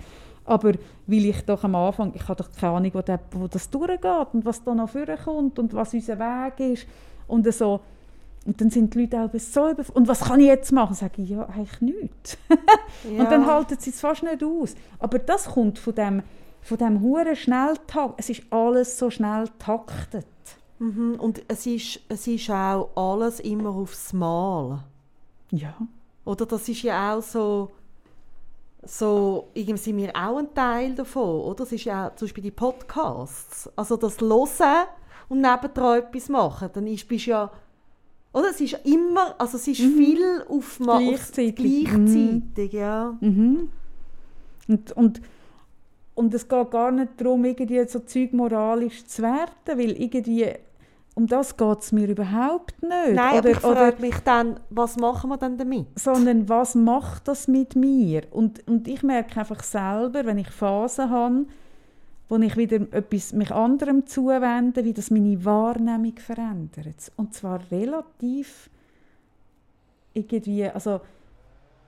Aber 0.44 0.72
weil 1.06 1.26
ich 1.26 1.42
doch 1.42 1.62
am 1.64 1.74
Anfang, 1.74 2.12
ich 2.14 2.26
habe 2.26 2.42
doch 2.42 2.50
keine 2.58 2.72
Ahnung, 2.74 2.90
wo, 2.94 3.02
der, 3.02 3.20
wo 3.32 3.46
das 3.46 3.70
durchgeht 3.70 4.28
und 4.32 4.44
was 4.44 4.64
da 4.64 4.74
noch 4.74 4.90
vorkommt 4.90 5.58
und 5.58 5.74
was 5.74 5.94
unser 5.94 6.18
Weg 6.18 6.72
ist. 6.72 6.86
Und 7.28 7.52
so, 7.52 7.80
und 8.46 8.60
dann 8.60 8.70
sind 8.70 8.94
die 8.94 9.02
Leute 9.02 9.20
auch 9.20 9.30
so 9.38 9.70
über 9.70 9.84
und 9.94 10.08
was 10.08 10.20
kann 10.20 10.40
ich 10.40 10.46
jetzt 10.46 10.72
machen? 10.72 10.94
Sage 10.94 11.22
ich, 11.22 11.30
ja, 11.30 11.46
eigentlich 11.46 11.80
nichts. 11.80 12.38
ja. 13.04 13.10
Und 13.22 13.30
dann 13.30 13.46
halten 13.46 13.76
sie 13.78 13.90
es 13.90 14.00
fast 14.00 14.22
nicht 14.22 14.42
aus. 14.42 14.74
Aber 14.98 15.18
das 15.18 15.46
kommt 15.46 15.78
von 15.78 15.94
dem, 15.94 16.22
von 16.62 16.78
dem 16.78 17.02
hohen 17.02 17.36
Schnelltakt. 17.36 18.14
Es 18.16 18.30
ist 18.30 18.42
alles 18.50 18.98
so 18.98 19.10
schnell 19.10 19.46
taktet. 19.58 20.26
Mhm. 20.80 21.16
Und 21.18 21.42
es 21.46 21.66
ist, 21.66 22.00
es 22.08 22.26
ist 22.26 22.50
auch 22.50 22.90
alles 22.96 23.38
immer 23.40 23.70
aufs 23.70 24.12
Mal. 24.12 24.82
Ja. 25.50 25.74
Oder 26.24 26.46
das 26.46 26.68
ist 26.68 26.82
ja 26.82 27.14
auch 27.14 27.22
so, 27.22 27.70
so 28.82 29.48
irgendwie 29.54 29.78
sind 29.78 29.98
wir 29.98 30.16
auch 30.16 30.38
ein 30.38 30.52
Teil 30.54 30.94
davon, 30.94 31.42
oder? 31.42 31.64
Das 31.64 31.72
ist 31.72 31.84
ja 31.84 32.10
zum 32.16 32.26
Beispiel 32.26 32.44
die 32.44 32.50
Podcasts. 32.50 33.70
Also 33.76 33.96
das 33.96 34.20
Hören 34.20 34.86
und 35.28 35.42
nebendran 35.42 35.98
etwas 35.98 36.28
machen, 36.28 36.70
dann 36.72 36.86
ist, 36.86 37.06
bist 37.06 37.26
ja 37.26 37.50
oder 38.32 38.50
es 38.50 38.60
ist 38.60 38.78
immer, 38.84 39.34
also 39.38 39.56
es 39.56 39.66
ist 39.66 39.80
mhm. 39.80 39.96
viel 39.96 40.42
auf 40.48 40.78
gleichzeitig, 40.80 41.54
gleichzeitig 41.56 42.72
mhm. 42.72 42.78
ja. 42.78 43.18
Mhm. 43.20 43.68
Und, 44.68 44.92
und, 44.92 45.20
und 46.14 46.34
es 46.34 46.46
geht 46.46 46.70
gar 46.70 46.92
nicht 46.92 47.20
darum, 47.20 47.44
irgendwie 47.44 47.84
so 47.88 47.98
Zeug 48.00 48.32
moralisch 48.32 49.04
zu 49.04 49.22
werden, 49.22 49.50
weil 49.66 50.00
irgendwie 50.00 50.46
um 51.14 51.26
das 51.26 51.56
geht 51.56 51.80
es 51.80 51.92
mir 51.92 52.08
überhaupt 52.08 52.82
nicht. 52.82 53.14
Nein, 53.14 53.38
oder, 53.38 53.38
aber 53.38 53.50
ich 53.50 53.58
frage 53.58 54.00
mich 54.00 54.16
dann, 54.20 54.60
was 54.70 54.96
machen 54.96 55.30
wir 55.30 55.36
dann 55.36 55.58
damit? 55.58 55.86
Sondern 55.98 56.48
was 56.48 56.74
macht 56.74 57.28
das 57.28 57.48
mit 57.48 57.74
mir? 57.76 58.22
Und, 58.30 58.66
und 58.68 58.86
ich 58.86 59.02
merke 59.02 59.40
einfach 59.40 59.62
selber, 59.62 60.24
wenn 60.24 60.38
ich 60.38 60.50
Phasen 60.50 61.10
habe, 61.10 61.46
wo 62.28 62.36
ich 62.36 62.56
wieder 62.56 62.76
etwas 62.92 63.32
mich 63.32 63.50
anderem 63.50 64.06
zuwende, 64.06 64.84
wie 64.84 64.92
das 64.92 65.10
meine 65.10 65.44
Wahrnehmung 65.44 66.16
verändert. 66.16 67.10
Und 67.16 67.34
zwar 67.34 67.60
relativ 67.72 68.70
irgendwie, 70.14 70.66
also 70.66 71.00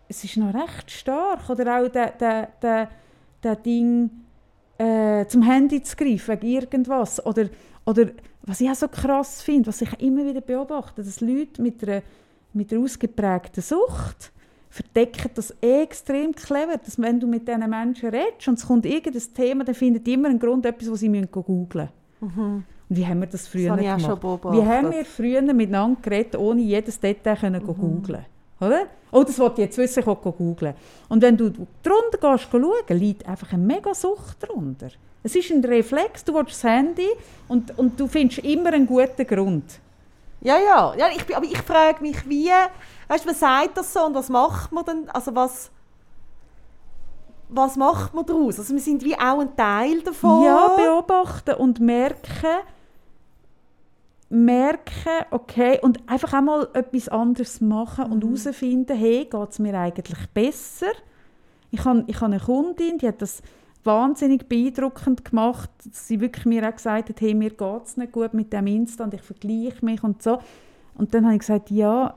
es 0.09 0.25
ist 0.25 0.37
noch 0.37 0.53
recht 0.53 0.91
stark. 0.91 1.49
Oder 1.49 1.81
auch 1.81 1.89
der, 1.89 2.11
der, 2.11 2.49
der, 2.61 2.89
der 3.43 3.57
Ding, 3.57 4.11
äh, 4.79 5.27
zum 5.27 5.43
Handy 5.43 5.81
zu 5.83 5.97
greifen 5.97 6.43
wegen 6.43 6.47
irgendwas. 6.47 7.25
Oder, 7.25 7.49
oder 7.87 8.07
was 8.45 8.61
ich 8.61 8.69
auch 8.71 8.75
so 8.75 8.89
krass 8.89 9.43
finde, 9.43 9.69
was 9.69 9.83
ich 9.83 10.01
immer 10.01 10.25
wieder 10.25 10.41
beobachte, 10.41 11.03
dass 11.03 11.21
Leute 11.21 11.63
mit 11.63 11.83
einer, 11.83 12.03
mit 12.53 12.73
einer 12.73 12.83
ausgeprägten 12.83 13.63
Sucht 13.63 14.33
verdecken 14.69 15.31
das 15.35 15.55
extrem 15.61 16.35
clever, 16.35 16.79
dass 16.79 17.01
wenn 17.01 17.21
du 17.21 17.27
mit 17.27 17.47
diesen 17.47 17.69
Menschen 17.69 18.09
redest 18.09 18.49
und 18.49 18.59
es 18.59 18.67
kommt 18.67 18.87
irgendein 18.87 19.35
Thema, 19.35 19.65
dann 19.65 19.75
findet 19.75 20.09
immer 20.09 20.29
einen 20.29 20.39
Grund, 20.39 20.65
etwas, 20.65 20.91
was 20.91 21.01
sie 21.01 21.09
googeln 21.31 21.89
müssen. 22.21 22.37
Mhm. 22.37 22.65
Und 22.89 22.97
wie 22.97 23.07
haben 23.07 23.21
wir 23.21 23.27
das 23.27 23.47
früher 23.49 23.77
das 23.77 24.03
gemacht? 24.03 24.23
Wie 24.23 24.63
haben 24.63 24.91
wir 24.91 25.05
früher 25.05 25.43
miteinander 25.43 26.01
geredet, 26.01 26.37
ohne 26.37 26.63
jedes 26.63 26.99
Detail 26.99 27.37
können 27.37 27.63
mhm. 27.63 27.67
googeln 27.67 28.25
oder? 28.61 28.87
Oh, 29.11 29.25
das 29.25 29.39
wollte 29.39 29.61
ich 29.61 29.67
jetzt 29.67 29.79
wissen, 29.79 30.01
ich 30.01 30.07
will 30.07 30.15
googeln. 30.15 30.75
Und 31.09 31.23
wenn 31.23 31.37
du 31.37 31.51
drunter 31.51 32.19
gehst, 32.21 32.49
schauen, 32.51 32.99
liegt 32.99 33.27
einfach 33.27 33.53
eine 33.53 33.63
mega 33.63 33.93
Sucht 33.93 34.49
drunter. 34.49 34.89
Es 35.23 35.37
ist 35.37 35.51
ein 35.51 35.65
Reflex, 35.65 36.25
du 36.25 36.35
willst 36.35 36.53
das 36.53 36.65
Handy 36.65 37.09
und, 37.49 37.77
und 37.79 37.99
du 37.99 38.09
findest 38.09 38.41
immer 38.45 38.73
einen 38.73 38.87
guten 38.87 39.27
Grund. 39.27 39.65
Ja, 40.41 40.59
ja, 40.59 40.95
ja 40.97 41.07
ich, 41.15 41.37
aber 41.37 41.47
ich 41.47 41.59
frage 41.59 42.03
mich, 42.03 42.29
wie, 42.29 42.51
weißt, 43.09 43.27
was 43.27 43.39
sagt 43.39 43.77
das 43.77 43.93
so 43.93 44.05
und 44.05 44.15
was 44.15 44.29
macht 44.29 44.73
man 44.73 44.85
dann, 44.85 45.09
also 45.11 45.33
was, 45.35 45.71
was 47.49 47.77
macht 47.77 48.15
man 48.15 48.27
daraus? 48.27 48.59
Also 48.59 48.75
wir 48.75 48.81
sind 48.81 49.05
wie 49.05 49.15
auch 49.15 49.39
ein 49.39 49.55
Teil 49.57 50.01
davon. 50.03 50.43
Ja, 50.45 50.69
beobachten 50.77 51.55
und 51.55 51.79
merken, 51.79 52.59
merken, 54.31 55.27
okay, 55.31 55.79
und 55.83 56.01
einfach 56.09 56.33
auch 56.33 56.41
mal 56.41 56.69
etwas 56.73 57.09
anderes 57.09 57.61
machen 57.61 58.07
und 58.07 58.25
Mhm. 58.25 58.37
herausfinden, 58.37 58.97
hey, 58.97 59.27
geht 59.31 59.51
es 59.51 59.59
mir 59.59 59.79
eigentlich 59.79 60.19
besser? 60.33 60.93
Ich 61.71 61.85
habe 61.85 62.05
ich 62.07 62.17
hab 62.17 62.25
eine 62.25 62.41
Kundin, 62.41 62.99
die 62.99 63.07
hat 63.09 63.21
das 63.23 63.43
wahnsinnig 63.85 64.49
beeindruckend 64.49 65.25
gemacht, 65.25 65.71
dass 65.85 66.07
sie 66.07 66.21
wirklich 66.21 66.47
mir 66.47 66.69
auch 66.69 66.75
gesagt 66.77 67.09
hat, 67.09 67.21
hey, 67.21 67.35
mir 67.35 67.51
geht 67.51 67.85
es 67.85 67.97
nicht 67.97 68.13
gut 68.13 68.35
mit 68.35 68.53
dem 68.53 68.67
Instant, 68.67 69.15
ich 69.15 69.23
vergleiche 69.23 69.85
mich 69.85 70.03
und 70.03 70.23
so. 70.23 70.39
Und 70.95 71.15
dann 71.15 71.25
habe 71.25 71.35
ich 71.35 71.41
gesagt, 71.41 71.71
ja, 71.71 72.15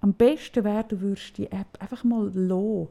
am 0.00 0.12
besten 0.12 0.64
wäre, 0.64 0.84
du 0.84 1.00
würdest 1.00 1.38
die 1.38 1.50
App 1.50 1.78
einfach 1.78 2.04
mal 2.04 2.30
lassen 2.34 2.88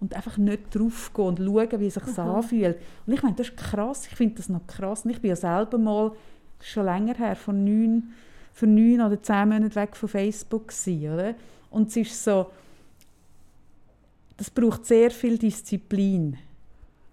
und 0.00 0.14
einfach 0.14 0.36
nicht 0.38 0.74
drauf 0.74 1.12
gehen 1.14 1.24
und 1.24 1.38
schauen, 1.38 1.80
wie 1.80 1.86
es 1.86 1.94
sich 1.94 2.18
anfühlt. 2.18 2.78
Und 3.06 3.12
ich 3.12 3.22
meine, 3.22 3.36
das 3.36 3.48
ist 3.48 3.56
krass, 3.56 4.06
ich 4.06 4.16
finde 4.16 4.36
das 4.36 4.48
noch 4.48 4.66
krass. 4.66 5.04
Und 5.04 5.10
ich 5.10 5.20
bin 5.20 5.30
ja 5.30 5.36
selber 5.36 5.78
mal, 5.78 6.12
schon 6.60 6.84
länger 6.84 7.14
her, 7.14 7.36
von 7.36 7.64
neun, 7.64 8.14
für 8.52 8.66
neun 8.66 9.00
oder 9.00 9.22
zehn 9.22 9.48
Monaten 9.48 9.74
weg 9.74 9.96
von 9.96 10.08
Facebook 10.08 10.68
gewesen, 10.68 11.12
oder? 11.12 11.34
Und 11.70 11.88
es 11.88 11.96
ist 11.96 12.22
so, 12.22 12.46
das 14.36 14.50
braucht 14.50 14.86
sehr 14.86 15.10
viel 15.10 15.38
Disziplin. 15.38 16.38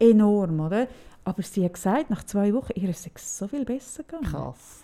Enorm, 0.01 0.59
oder? 0.59 0.87
Aber 1.23 1.43
sie 1.43 1.63
hat 1.63 1.75
gesagt, 1.75 2.09
nach 2.09 2.23
zwei 2.23 2.53
Wochen, 2.53 2.73
ihr 2.75 2.89
ist 2.89 3.07
es 3.13 3.37
so 3.37 3.47
viel 3.47 3.65
besser 3.65 4.03
gegangen. 4.03 4.25
Krass. 4.25 4.83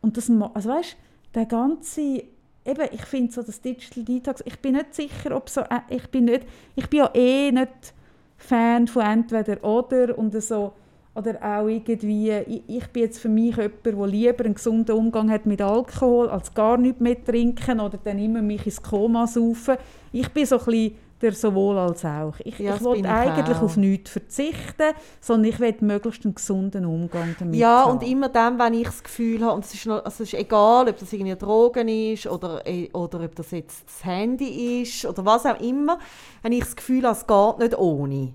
Und 0.00 0.16
das, 0.16 0.30
also 0.54 0.70
weißt, 0.70 0.96
der 1.34 1.46
ganze, 1.46 2.00
eben, 2.00 2.88
ich 2.92 3.04
finde 3.04 3.32
so 3.32 3.42
das 3.42 3.60
Digital 3.60 4.04
Detox, 4.04 4.42
ich 4.46 4.58
bin 4.60 4.74
nicht 4.74 4.94
sicher, 4.94 5.36
ob 5.36 5.50
so, 5.50 5.60
äh, 5.60 5.80
ich 5.90 6.08
bin 6.10 6.24
nicht, 6.24 6.46
ich 6.74 6.88
bin 6.88 7.00
ja 7.00 7.10
eh 7.14 7.52
nicht 7.52 7.94
Fan 8.38 8.86
von 8.86 9.02
entweder 9.02 9.62
oder 9.64 10.16
und 10.16 10.40
so, 10.42 10.72
oder 11.14 11.42
auch 11.42 11.66
irgendwie, 11.66 12.30
ich, 12.30 12.62
ich 12.66 12.86
bin 12.88 13.02
jetzt 13.02 13.18
für 13.18 13.30
mich 13.30 13.56
jemand, 13.56 13.84
der 13.84 14.06
lieber 14.06 14.44
einen 14.44 14.54
gesunden 14.54 14.94
Umgang 14.94 15.30
hat 15.30 15.46
mit 15.46 15.62
Alkohol, 15.62 16.28
als 16.28 16.52
gar 16.52 16.76
nichts 16.76 17.00
mehr 17.00 17.22
trinken 17.22 17.80
oder 17.80 17.98
dann 18.02 18.18
immer 18.18 18.42
mich 18.42 18.66
ins 18.66 18.82
Koma 18.82 19.26
saufen. 19.26 19.76
Ich 20.12 20.28
bin 20.28 20.44
so 20.44 20.58
ein 20.58 20.64
bisschen 20.64 20.94
der 21.22 21.32
sowohl 21.32 21.78
als 21.78 22.04
auch. 22.04 22.34
Ich, 22.44 22.58
Ja, 22.58 22.74
ich 22.76 22.80
ich 22.82 23.06
eigentlich 23.06 23.56
auch. 23.56 23.62
auf 23.62 23.76
nichts 23.76 24.10
verzichten, 24.10 24.92
sondern 25.20 25.50
ich 25.50 25.60
will 25.60 25.74
möglichst 25.80 26.24
einen 26.24 26.34
gesunden 26.34 26.84
Umgang 26.84 27.34
damit 27.38 27.54
Ja, 27.56 27.84
haben. 27.84 27.92
und 27.92 28.02
immer 28.02 28.28
dann, 28.28 28.58
wenn 28.58 28.74
ich 28.74 28.84
das 28.86 29.02
Gefühl 29.02 29.42
habe, 29.44 29.54
und 29.54 29.64
es 29.64 29.74
ist, 29.74 29.86
noch, 29.86 30.04
also 30.04 30.22
es 30.22 30.32
ist 30.32 30.34
egal, 30.34 30.88
ob 30.88 30.98
das 30.98 31.12
irgendwie 31.12 31.34
Drogen 31.36 31.88
ist 31.88 32.26
oder, 32.26 32.66
äh, 32.66 32.90
oder 32.92 33.20
ob 33.24 33.34
das 33.34 33.50
jetzt 33.50 33.84
das 33.86 34.04
Handy 34.04 34.82
ist 34.82 35.04
oder 35.06 35.24
was 35.24 35.46
auch 35.46 35.60
immer, 35.60 35.98
wenn 36.42 36.52
ich 36.52 36.60
das 36.64 36.76
Gefühl 36.76 37.04
habe, 37.04 37.16
es 37.16 37.26
geht 37.26 37.58
nicht 37.58 37.78
ohne, 37.78 38.34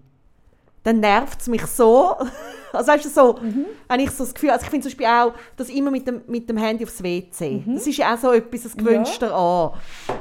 dann 0.84 1.00
nervt 1.00 1.42
es 1.42 1.48
mich 1.48 1.66
so. 1.66 2.16
Also 2.74 2.90
weißt 2.90 3.04
du, 3.04 3.10
so, 3.10 3.36
Mhm. 3.42 3.66
wenn 3.90 4.00
ich 4.00 4.12
so 4.12 4.24
das 4.24 4.34
Gefühl 4.34 4.52
also 4.52 4.64
ich 4.64 4.70
finde 4.70 4.84
zum 4.88 4.92
Beispiel 4.92 5.06
auch, 5.08 5.34
das 5.58 5.68
immer 5.68 5.92
mit 5.92 6.08
dem, 6.08 6.22
mit 6.28 6.50
dem 6.50 6.56
Handy 6.56 6.86
aufs 6.86 7.04
WC, 7.04 7.64
Mhm. 7.66 7.74
das 7.76 7.86
ist 7.86 7.98
ja 7.98 8.14
auch 8.14 8.18
so 8.18 8.32
etwas, 8.32 8.64
das 8.64 8.78
gewünscht 8.78 9.22
dir 9.22 9.34
an. 9.34 9.72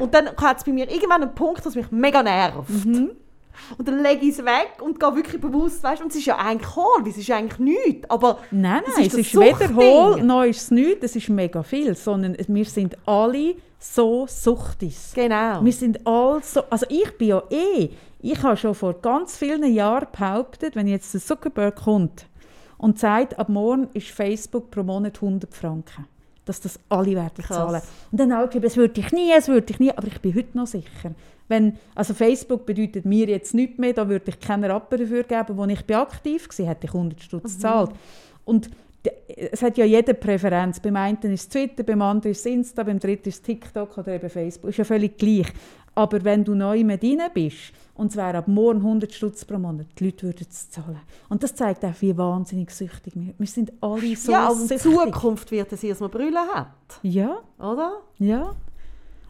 Und 0.00 0.12
dann 0.12 0.30
hat 0.36 0.58
es 0.58 0.64
bei 0.64 0.72
mir 0.72 0.90
irgendwann 0.90 1.22
einen 1.22 1.32
Punkt, 1.32 1.64
was 1.64 1.76
mich 1.76 1.88
mega 1.92 2.24
nervt. 2.24 2.68
Mhm. 2.84 3.12
Und 3.78 3.86
dann 3.86 4.02
lege 4.02 4.22
ich 4.26 4.30
es 4.36 4.44
weg 4.44 4.72
und 4.80 4.98
gehe 4.98 5.14
wirklich 5.14 5.40
bewusst, 5.40 5.84
weißt 5.84 6.00
du, 6.00 6.04
und 6.06 6.10
es 6.10 6.16
ist 6.18 6.26
ja 6.26 6.38
eigentlich 6.38 6.76
weil 6.76 7.06
es 7.08 7.18
ist 7.18 7.28
ja 7.28 7.36
eigentlich 7.36 7.58
nichts, 7.60 8.10
aber 8.10 8.38
Nein, 8.50 8.82
Es 8.88 8.96
nein, 8.96 9.06
ist 9.06 9.14
es 9.14 9.30
das 9.32 9.32
ist 9.32 9.40
weder 9.60 9.74
hohl, 9.76 10.22
noch 10.24 10.42
ist 10.42 10.62
es 10.62 10.70
nichts, 10.72 11.04
es 11.04 11.14
ist 11.14 11.28
mega 11.28 11.62
viel, 11.62 11.94
sondern 11.94 12.34
es- 12.34 12.48
wir 12.48 12.64
sind 12.64 12.96
alle 13.06 13.54
so 13.78 14.26
suchtis. 14.28 15.12
genau. 15.14 15.62
Wir 15.64 15.72
sind 15.72 16.04
alle 16.04 16.40
so, 16.42 16.62
also 16.68 16.84
ich 16.88 17.16
bin 17.16 17.28
ja 17.28 17.42
eh, 17.50 17.90
ich 18.22 18.42
habe 18.42 18.56
schon 18.56 18.74
vor 18.74 18.94
ganz 18.94 19.36
vielen 19.36 19.64
Jahren 19.72 20.06
behauptet, 20.12 20.76
wenn 20.76 20.86
jetzt 20.86 21.12
der 21.14 21.20
Zuckerberg 21.20 21.76
kommt 21.76 22.26
und 22.78 22.98
sagt, 22.98 23.38
ab 23.38 23.48
morgen 23.48 23.88
ist 23.94 24.08
Facebook 24.08 24.70
pro 24.70 24.82
Monat 24.82 25.16
100 25.22 25.54
Franken, 25.54 26.06
dass 26.44 26.60
das 26.60 26.78
alle 26.88 27.14
werden 27.14 27.42
Krass. 27.44 27.56
zahlen. 27.56 27.82
Und 28.10 28.20
dann 28.20 28.32
auch 28.32 28.46
gesagt, 28.46 28.64
das 28.64 28.76
würde 28.76 29.00
ich 29.00 29.12
nie, 29.12 29.30
das 29.34 29.48
würde 29.48 29.72
ich 29.72 29.78
nie, 29.80 29.90
aber 29.92 30.06
ich 30.06 30.20
bin 30.20 30.34
heute 30.34 30.56
noch 30.56 30.66
sicher. 30.66 31.12
Wenn, 31.48 31.78
also 31.94 32.14
Facebook 32.14 32.64
bedeutet 32.64 33.04
mir 33.04 33.26
jetzt 33.26 33.54
nichts 33.54 33.76
mehr, 33.78 33.92
da 33.92 34.08
würde 34.08 34.30
ich 34.30 34.38
keinen 34.38 34.64
Rappen 34.70 34.98
dafür 35.00 35.24
geben, 35.24 35.56
wo 35.56 35.64
ich 35.64 35.96
aktiv 35.96 36.48
war, 36.58 36.66
hätte 36.66 36.86
ich 36.86 36.94
100 36.94 37.20
Stutz 37.20 37.54
gezahlt. 37.54 37.90
Und 38.44 38.70
d- 39.04 39.10
es 39.50 39.60
hat 39.60 39.76
ja 39.76 39.84
jede 39.84 40.14
Präferenz. 40.14 40.78
Beim 40.78 40.94
einen 40.94 41.18
ist 41.22 41.40
es 41.42 41.48
Twitter, 41.48 41.82
beim 41.82 42.02
anderen 42.02 42.30
ist 42.30 42.40
es 42.40 42.46
Insta, 42.46 42.84
beim 42.84 43.00
dritten 43.00 43.28
ist 43.30 43.36
es 43.36 43.42
TikTok 43.42 43.98
oder 43.98 44.12
eben 44.14 44.30
Facebook. 44.30 44.70
Ist 44.70 44.76
ja 44.76 44.84
völlig 44.84 45.18
gleich. 45.18 45.48
Aber 46.00 46.24
wenn 46.24 46.44
du 46.44 46.54
neu 46.54 46.82
mit 46.82 47.04
rein 47.04 47.20
bist 47.34 47.72
und 47.94 48.16
wäre 48.16 48.38
ab 48.38 48.48
morgen 48.48 48.78
100 48.78 49.12
Stutz 49.12 49.44
pro 49.44 49.58
Monat, 49.58 49.86
die 49.98 50.06
Leute 50.06 50.28
würden 50.28 50.46
es 50.48 50.70
zahlen. 50.70 50.98
Und 51.28 51.42
das 51.42 51.54
zeigt 51.54 51.84
auch, 51.84 51.92
wie 52.00 52.16
wahnsinnig 52.16 52.70
süchtig 52.70 53.12
wir 53.14 53.34
Wir 53.36 53.46
sind 53.46 53.70
alle 53.82 54.16
so 54.16 54.32
ja, 54.32 54.48
aber 54.48 54.60
in 54.60 54.66
süchtig. 54.68 54.92
Zukunft 54.94 55.50
wird 55.50 55.70
es 55.74 55.82
dass 55.82 56.00
man 56.00 56.10
Brille 56.10 56.40
hat, 56.54 56.68
Ja, 57.02 57.36
oder? 57.58 58.00
ja. 58.18 58.54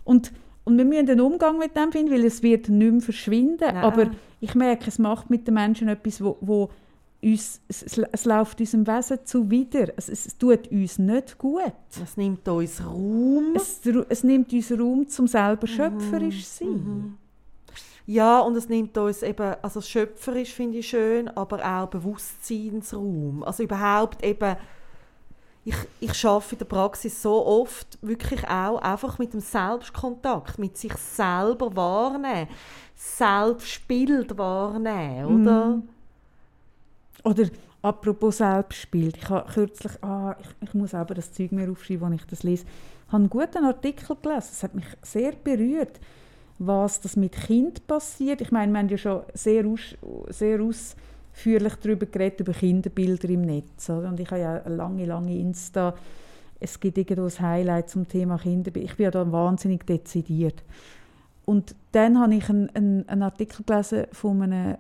Und, 0.04 0.30
und 0.64 0.78
wir 0.78 0.84
müssen 0.84 1.10
einen 1.10 1.20
Umgang 1.20 1.58
mit 1.58 1.74
dem 1.76 1.90
finden, 1.90 2.12
weil 2.12 2.24
es 2.24 2.40
wird 2.42 2.68
nicht 2.68 2.92
mehr 2.92 3.00
verschwinden. 3.00 3.58
Nein. 3.60 3.76
Aber 3.78 4.10
ich 4.38 4.54
merke, 4.54 4.86
es 4.86 4.98
macht 5.00 5.28
mit 5.28 5.48
den 5.48 5.54
Menschen 5.54 5.88
etwas, 5.88 6.22
wo, 6.22 6.36
wo 6.40 6.70
uns, 7.22 7.60
es, 7.68 7.82
es, 7.82 7.98
es 7.98 8.24
läuft 8.24 8.60
unserem 8.60 8.86
Wesen 8.86 9.18
zuwider. 9.24 9.88
Es, 9.96 10.08
es 10.08 10.36
tut 10.38 10.68
uns 10.70 10.98
nicht 10.98 11.38
gut. 11.38 11.62
Es 12.02 12.16
nimmt 12.16 12.46
uns 12.48 12.84
Raum. 12.84 13.52
Es, 13.54 13.80
es 14.08 14.24
nimmt 14.24 14.52
uns 14.52 14.72
Raum, 14.72 15.08
zum 15.08 15.26
selber 15.26 15.66
schöpferisch 15.66 16.46
zu 16.46 16.64
sein. 16.64 17.18
Ja, 18.06 18.40
und 18.40 18.56
es 18.56 18.68
nimmt 18.68 18.96
uns 18.98 19.22
eben, 19.22 19.54
also 19.62 19.80
schöpferisch 19.80 20.52
finde 20.52 20.78
ich 20.78 20.88
schön, 20.88 21.28
aber 21.28 21.64
auch 21.64 21.88
Bewusstseinsraum. 21.88 23.44
Also 23.44 23.62
überhaupt 23.62 24.24
eben, 24.24 24.56
ich, 25.64 25.76
ich 26.00 26.24
arbeite 26.24 26.54
in 26.54 26.58
der 26.58 26.64
Praxis 26.64 27.22
so 27.22 27.46
oft 27.46 27.98
wirklich 28.02 28.42
auch 28.48 28.78
einfach 28.78 29.18
mit 29.18 29.32
dem 29.32 29.40
Selbstkontakt, 29.40 30.58
mit 30.58 30.76
sich 30.76 30.94
selber 30.94 31.76
wahrnehmen, 31.76 32.48
Selbstbild 32.96 34.36
wahrnehmen, 34.36 35.42
oder? 35.42 35.82
Oder 37.24 37.46
apropos 37.82 38.38
Selbstbild. 38.38 39.16
Ich 39.16 39.28
habe 39.28 39.50
kürzlich, 39.50 39.92
ah, 40.02 40.36
ich, 40.40 40.68
ich 40.68 40.74
muss 40.74 40.94
aber 40.94 41.14
das 41.14 41.32
Zeug 41.32 41.52
mehr 41.52 41.70
aufschreiben, 41.70 42.08
wenn 42.08 42.16
ich 42.16 42.26
das 42.26 42.42
lese. 42.42 42.64
Ich 42.64 43.12
habe 43.12 43.22
einen 43.22 43.30
guten 43.30 43.64
Artikel 43.64 44.16
gelesen. 44.22 44.48
Es 44.52 44.62
hat 44.62 44.74
mich 44.74 44.86
sehr 45.02 45.32
berührt, 45.32 46.00
was 46.58 47.00
das 47.00 47.16
mit 47.16 47.32
Kind 47.32 47.86
passiert. 47.86 48.40
Ich 48.40 48.52
meine, 48.52 48.72
wir 48.72 48.78
haben 48.78 48.88
ja 48.88 48.98
schon 48.98 49.22
sehr, 49.34 49.66
aus, 49.66 49.96
sehr 50.28 50.60
ausführlich 50.60 51.74
darüber 51.82 52.06
geredet, 52.06 52.40
über 52.40 52.52
Kinderbilder 52.52 53.28
im 53.28 53.42
Netz. 53.42 53.88
Oder? 53.90 54.08
Und 54.08 54.20
ich 54.20 54.30
habe 54.30 54.40
ja 54.40 54.62
eine 54.62 54.76
lange, 54.76 55.04
lange 55.04 55.36
Insta. 55.36 55.94
Es 56.58 56.78
gibt 56.78 56.98
irgendwo 56.98 57.24
ein 57.24 57.40
Highlight 57.40 57.90
zum 57.90 58.06
Thema 58.06 58.38
Kinderbilder. 58.38 58.90
Ich 58.90 58.96
bin 58.96 59.04
ja 59.04 59.10
da 59.10 59.30
wahnsinnig 59.30 59.84
dezidiert. 59.86 60.62
Und 61.46 61.74
dann 61.92 62.20
habe 62.20 62.34
ich 62.34 62.48
einen, 62.48 62.70
einen, 62.76 63.08
einen 63.08 63.22
Artikel 63.22 63.64
gelesen 63.64 64.06
von 64.12 64.42
einem 64.42 64.76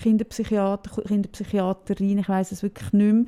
Kinderpsychiater, 0.00 1.02
Kinderpsychiaterin, 1.02 2.18
ich 2.18 2.28
weiß 2.28 2.52
es 2.52 2.62
wirklich 2.62 2.92
nicht 2.92 3.12
mehr, 3.12 3.24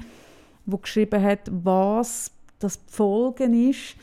wo 0.66 0.78
geschrieben 0.78 1.22
hat, 1.22 1.50
was 1.50 2.30
das 2.58 2.84
die 2.84 2.92
Folgen 2.92 3.70
ist, 3.70 3.96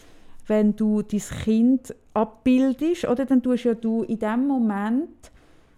wenn 0.47 0.75
du 0.75 1.01
dein 1.01 1.19
Kind 1.19 1.95
abbildest, 2.13 3.05
oder? 3.05 3.25
Dann 3.25 3.41
tust 3.41 3.63
ja 3.63 3.73
du 3.73 4.03
in 4.03 4.19
dem 4.19 4.47
Moment, 4.47 5.31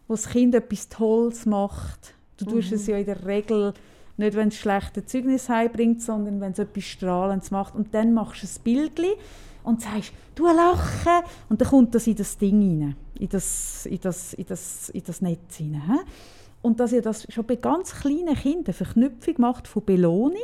wo 0.08 0.14
das 0.14 0.30
Kind 0.30 0.56
etwas 0.56 0.90
Tolles 0.90 1.46
macht, 1.46 2.14
du 2.38 2.46
tust 2.46 2.72
es 2.72 2.88
ja 2.88 2.98
in 2.98 3.06
der 3.06 3.26
Regel 3.26 3.74
nicht, 4.18 4.36
wenn 4.36 4.50
es 4.50 4.58
schlechte 4.58 5.06
Zeugnis 5.06 5.50
heimbringt, 5.50 6.02
sondern 6.02 6.42
wenn 6.42 6.52
es 6.54 6.60
etwas 6.60 6.84
Strahlendes 6.84 7.52
macht. 7.52 7.76
Und 7.76 7.94
dann 7.94 8.14
machst 8.14 8.44
du 8.44 8.48
ein 8.48 8.64
Bildchen 8.64 9.14
und 9.64 9.82
sagst, 9.82 10.14
du 10.36 10.46
lachen 10.46 11.24
und 11.50 11.62
dann 11.62 11.68
kommt 11.68 11.96
das 11.96 12.08
in 12.08 12.16
das 12.16 12.38
Ding 12.38 12.62
rein, 12.62 12.96
in 13.20 13.30
das, 13.30 13.86
in 13.86 14.00
das, 14.00 14.34
in 14.34 14.46
das, 14.46 14.90
in 14.90 15.04
das 15.04 15.22
Netz 15.22 15.60
rein. 15.60 16.00
Und 16.62 16.80
dass 16.80 16.92
ihr 16.92 17.02
das 17.02 17.26
schon 17.32 17.46
bei 17.46 17.56
ganz 17.56 17.92
kleinen 18.02 18.36
Kindern 18.36 18.74
Verknüpfung 18.74 19.36
macht 19.38 19.68
von 19.68 19.84
Belohnung, 19.84 20.38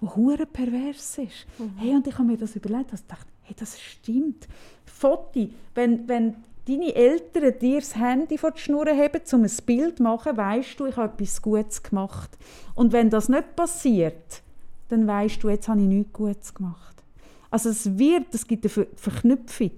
die 0.00 0.06
hure 0.06 0.46
pervers 0.46 1.18
ist. 1.18 1.46
Hey, 1.76 1.94
und 1.94 2.06
ich 2.06 2.14
habe 2.14 2.24
mir 2.24 2.36
das 2.36 2.56
überlegt 2.56 2.92
und 2.92 3.02
dachte, 3.08 3.26
hey, 3.42 3.54
das 3.58 3.80
stimmt. 3.80 4.48
Foti, 4.86 5.52
wenn, 5.74 6.08
wenn 6.08 6.36
deine 6.66 6.94
Eltern 6.94 7.58
dir 7.58 7.80
das 7.80 7.96
Handy 7.96 8.38
vor 8.38 8.52
die 8.52 8.60
Schnur 8.60 8.86
haben, 8.86 9.20
um 9.32 9.42
ein 9.44 9.50
Bild 9.66 9.96
zu 9.96 10.02
machen, 10.02 10.36
weißt 10.36 10.78
du, 10.78 10.86
ich 10.86 10.96
habe 10.96 11.12
etwas 11.12 11.42
Gutes 11.42 11.82
gemacht. 11.82 12.30
Und 12.74 12.92
wenn 12.92 13.10
das 13.10 13.28
nicht 13.28 13.56
passiert, 13.56 14.42
dann 14.88 15.06
weißt 15.06 15.42
du, 15.42 15.48
jetzt 15.48 15.68
habe 15.68 15.80
ich 15.80 15.86
nichts 15.86 16.12
Gutes 16.12 16.54
gemacht. 16.54 17.02
Also 17.50 17.70
es 17.70 17.98
wird, 17.98 18.32
es 18.32 18.46
gibt 18.46 18.64
eine 18.64 18.70
Ver 18.70 18.86
Verknüpfung. 18.94 19.72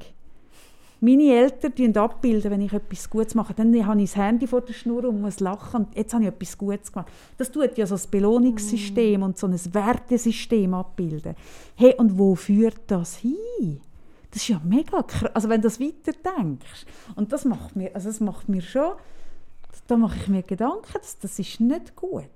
Meine 1.04 1.34
Eltern 1.34 1.72
bilden 1.72 1.98
abbilden, 1.98 2.48
wenn 2.52 2.60
ich 2.60 2.72
etwas 2.72 3.10
Gutes 3.10 3.34
mache. 3.34 3.54
Dann 3.54 3.74
habe 3.84 4.00
ich 4.00 4.12
das 4.12 4.16
Handy 4.16 4.46
vor 4.46 4.60
der 4.60 4.72
Schnur 4.72 5.04
und 5.08 5.20
muss 5.20 5.40
lachen. 5.40 5.86
Und 5.86 5.96
jetzt 5.96 6.14
habe 6.14 6.22
ich 6.22 6.28
etwas 6.28 6.56
Gutes 6.56 6.92
gemacht. 6.92 7.10
Das 7.36 7.50
tut 7.50 7.76
ja 7.76 7.88
so 7.88 7.96
ein 7.96 8.00
Belohnungssystem 8.08 9.20
und 9.20 9.36
so 9.36 9.48
ein 9.48 9.74
Wertesystem 9.74 10.72
abbilden. 10.74 11.34
Hey, 11.74 11.96
und 11.96 12.16
wo 12.16 12.36
führt 12.36 12.82
das 12.86 13.16
hin? 13.16 13.80
Das 14.30 14.42
ist 14.42 14.48
ja 14.48 14.60
mega 14.64 15.02
krass. 15.02 15.34
Also 15.34 15.48
wenn 15.48 15.60
du 15.60 15.66
das 15.66 15.80
weiterdenkst. 15.80 16.86
Und 17.16 17.32
das 17.32 17.44
macht 17.46 17.74
mir, 17.74 17.92
also 17.96 18.08
das 18.08 18.20
macht 18.20 18.48
mir 18.48 18.62
schon, 18.62 18.92
da 19.88 19.96
mache 19.96 20.18
ich 20.18 20.28
mir 20.28 20.44
Gedanken, 20.44 20.86
das, 20.92 21.18
das 21.18 21.36
ist 21.36 21.58
nicht 21.58 21.96
gut. 21.96 22.30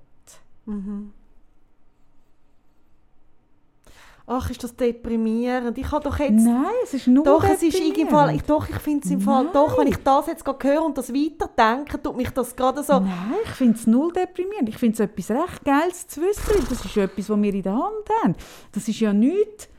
Ach, 4.29 4.49
ist 4.49 4.61
das 4.61 4.75
deprimierend. 4.75 5.77
Ich 5.77 5.89
habe 5.89 6.03
doch 6.03 6.19
jetzt... 6.19 6.43
Nein, 6.43 6.65
es 6.83 6.93
ist 6.93 7.07
nur 7.07 7.23
Doch, 7.23 7.43
es 7.45 7.63
ist 7.63 7.79
im 7.79 8.09
Fall, 8.09 8.35
ich, 8.35 8.43
doch, 8.43 8.67
ich 8.69 8.75
finde 8.75 9.05
es 9.05 9.11
im 9.11 9.21
Fall, 9.21 9.45
Nein. 9.45 9.53
doch, 9.53 9.79
wenn 9.79 9.87
ich 9.87 9.97
das 9.97 10.27
jetzt 10.27 10.43
gerade 10.43 10.67
höre 10.67 10.83
und 10.83 10.97
das 10.97 11.13
weiterdenke, 11.13 12.01
tut 12.01 12.17
mich 12.17 12.29
das 12.31 12.53
gerade 12.53 12.83
so... 12.83 12.99
Nein, 12.99 13.35
ich 13.45 13.51
finde 13.51 13.77
es 13.77 13.87
null 13.87 14.11
deprimierend. 14.11 14.67
Ich 14.67 14.77
finde 14.77 14.95
es 14.95 14.99
etwas 14.99 15.31
recht 15.31 15.63
Geiles 15.63 16.07
zu 16.09 16.21
wissen, 16.21 16.65
das 16.69 16.83
ist 16.83 16.97
etwas, 16.97 17.29
was 17.29 17.41
wir 17.41 17.53
in 17.53 17.63
der 17.63 17.73
Hand 17.73 18.09
haben. 18.21 18.35
Das 18.73 18.87
ist 18.87 18.99
ja 18.99 19.13
nichts... 19.13 19.69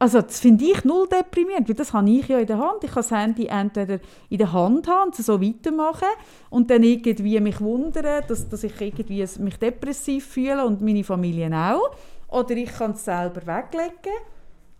Also 0.00 0.22
das 0.22 0.38
finde 0.38 0.64
ich 0.64 0.84
null 0.84 1.08
deprimierend, 1.08 1.68
weil 1.68 1.74
das 1.74 1.92
habe 1.92 2.08
ich 2.08 2.28
ja 2.28 2.38
in 2.38 2.46
der 2.46 2.58
Hand. 2.58 2.84
Ich 2.84 2.90
kann 2.90 3.02
das 3.02 3.10
Handy 3.10 3.46
entweder 3.46 3.98
in 4.28 4.38
der 4.38 4.52
Hand 4.52 4.86
haben 4.86 5.08
und 5.08 5.16
so 5.16 5.42
weitermachen 5.42 6.06
und 6.50 6.70
dann 6.70 6.84
irgendwie 6.84 7.40
mich 7.40 7.60
wundern, 7.60 8.22
dass, 8.28 8.48
dass 8.48 8.62
ich 8.62 8.80
irgendwie 8.80 9.26
mich 9.40 9.56
depressiv 9.56 10.24
fühle 10.24 10.64
und 10.64 10.82
meine 10.82 11.02
Familie 11.02 11.50
auch. 11.52 11.90
Oder 12.28 12.50
ich 12.56 12.70
kann 12.72 12.92
es 12.92 13.04
selber 13.04 13.42
weglegen. 13.46 14.12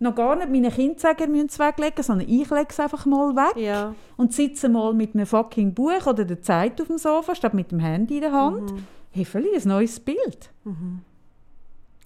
Noch 0.01 0.15
gar 0.15 0.37
nicht 0.37 0.51
meine 0.51 0.71
Kinder 0.71 0.99
sagen, 0.99 1.33
müssen 1.33 1.49
es 1.49 1.59
weglegen, 1.59 2.05
sondern 2.05 2.29
ich 2.29 2.49
lege 2.51 2.67
es 2.69 2.79
einfach 2.79 3.05
mal 3.05 3.35
weg 3.35 3.57
Ja. 3.57 3.95
und 4.17 4.33
sitze 4.33 4.69
mal 4.69 4.93
mit 4.95 5.15
einem 5.15 5.27
fucking 5.27 5.75
Buch 5.75 6.07
oder 6.07 6.25
der 6.25 6.41
Zeit 6.41 6.81
auf 6.81 6.87
dem 6.87 6.99
Sofa, 6.99 7.35
statt 7.35 7.53
mit 7.55 7.73
dem 7.73 7.81
Handy 7.81 8.17
in 8.17 8.21
der 8.21 8.33
Hand. 8.33 8.73
Hey, 9.11 9.25
vielleicht 9.25 9.67
ein 9.67 9.69
neues 9.71 9.99
Bild. 9.99 10.51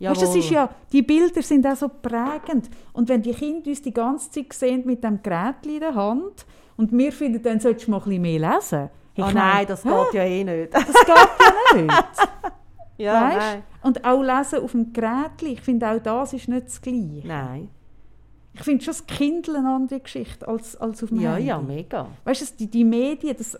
Weißt, 0.00 0.20
du, 0.22 0.26
das 0.26 0.34
ist 0.36 0.50
ja, 0.50 0.68
die 0.90 1.02
Bilder 1.02 1.42
sind 1.42 1.66
auch 1.66 1.76
so 1.76 1.88
prägend. 1.88 2.70
Und 2.92 3.08
wenn 3.08 3.20
die 3.22 3.32
Kinder 3.32 3.68
uns 3.68 3.82
die 3.82 3.92
ganze 3.92 4.30
Zeit 4.30 4.52
sehen 4.52 4.82
mit 4.86 5.04
dem 5.04 5.22
Gerät 5.22 5.64
in 5.66 5.80
der 5.80 5.94
Hand 5.94 6.46
und 6.76 6.92
wir 6.92 7.12
finden, 7.12 7.42
dann 7.42 7.60
solltest 7.60 7.86
du 7.86 7.90
mal 7.90 7.98
ein 7.98 8.04
bisschen 8.04 8.22
mehr 8.22 8.38
lesen. 8.54 8.78
Ah 8.78 8.90
ich 9.14 9.24
nein, 9.24 9.34
meine, 9.34 9.66
das 9.66 9.82
geht 9.82 10.14
ja 10.14 10.22
eh 10.24 10.44
nicht. 10.44 10.72
Das 10.74 10.86
geht 10.86 11.08
ja 11.08 11.82
nicht. 11.82 11.92
ja, 13.02 13.22
weißt? 13.22 13.36
nein. 13.38 13.62
Und 13.82 14.04
auch 14.04 14.22
lesen 14.22 14.60
auf 14.64 14.72
dem 14.72 14.92
Gerät, 14.92 15.42
ich 15.42 15.60
finde 15.60 15.88
auch 15.90 15.98
das 15.98 16.32
ist 16.32 16.48
nicht 16.48 16.66
das 16.66 16.80
Gleiche. 16.80 17.22
Nein. 17.26 17.68
Ich 18.54 18.60
finde 18.62 18.84
schon 18.84 18.92
das 18.92 19.06
Kindle 19.06 19.58
eine 19.58 19.68
andere 19.70 20.00
Geschichte 20.00 20.46
als, 20.46 20.76
als 20.76 21.02
auf 21.02 21.08
dem 21.08 21.20
Ja, 21.20 21.32
Handy. 21.34 21.46
ja, 21.48 21.58
mega. 21.58 22.06
Weißt 22.24 22.42
du, 22.42 22.46
die, 22.58 22.66
die 22.70 22.84
Medien, 22.84 23.34
das, 23.36 23.58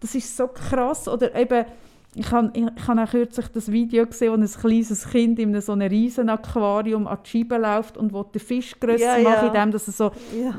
das 0.00 0.14
ist 0.14 0.34
so 0.34 0.48
krass. 0.48 1.06
Oder 1.08 1.34
eben, 1.34 1.66
ich 2.14 2.30
habe 2.32 2.50
ich, 2.54 2.64
habe 2.88 3.02
auch 3.04 3.10
kürzlich 3.10 3.48
das 3.48 3.70
Video 3.70 4.06
gesehen, 4.06 4.32
wo 4.32 4.36
ein 4.36 4.46
kleines 4.48 5.08
Kind 5.10 5.38
in 5.38 5.50
einem 5.50 5.60
so 5.60 5.72
einem 5.72 5.88
riesen 5.88 6.30
Aquarium 6.30 7.06
an 7.06 7.18
die 7.24 7.28
Scheibe 7.28 7.58
läuft 7.58 7.98
und 7.98 8.12
will 8.14 8.24
den 8.34 8.40
Fisch 8.40 8.80
grösser 8.80 9.04
Ja, 9.04 9.16
ja. 9.18 9.28
machen, 9.28 9.46
indem 9.48 9.70
dass 9.72 9.86
er 9.88 9.92
so 9.92 10.10
Ja. 10.34 10.54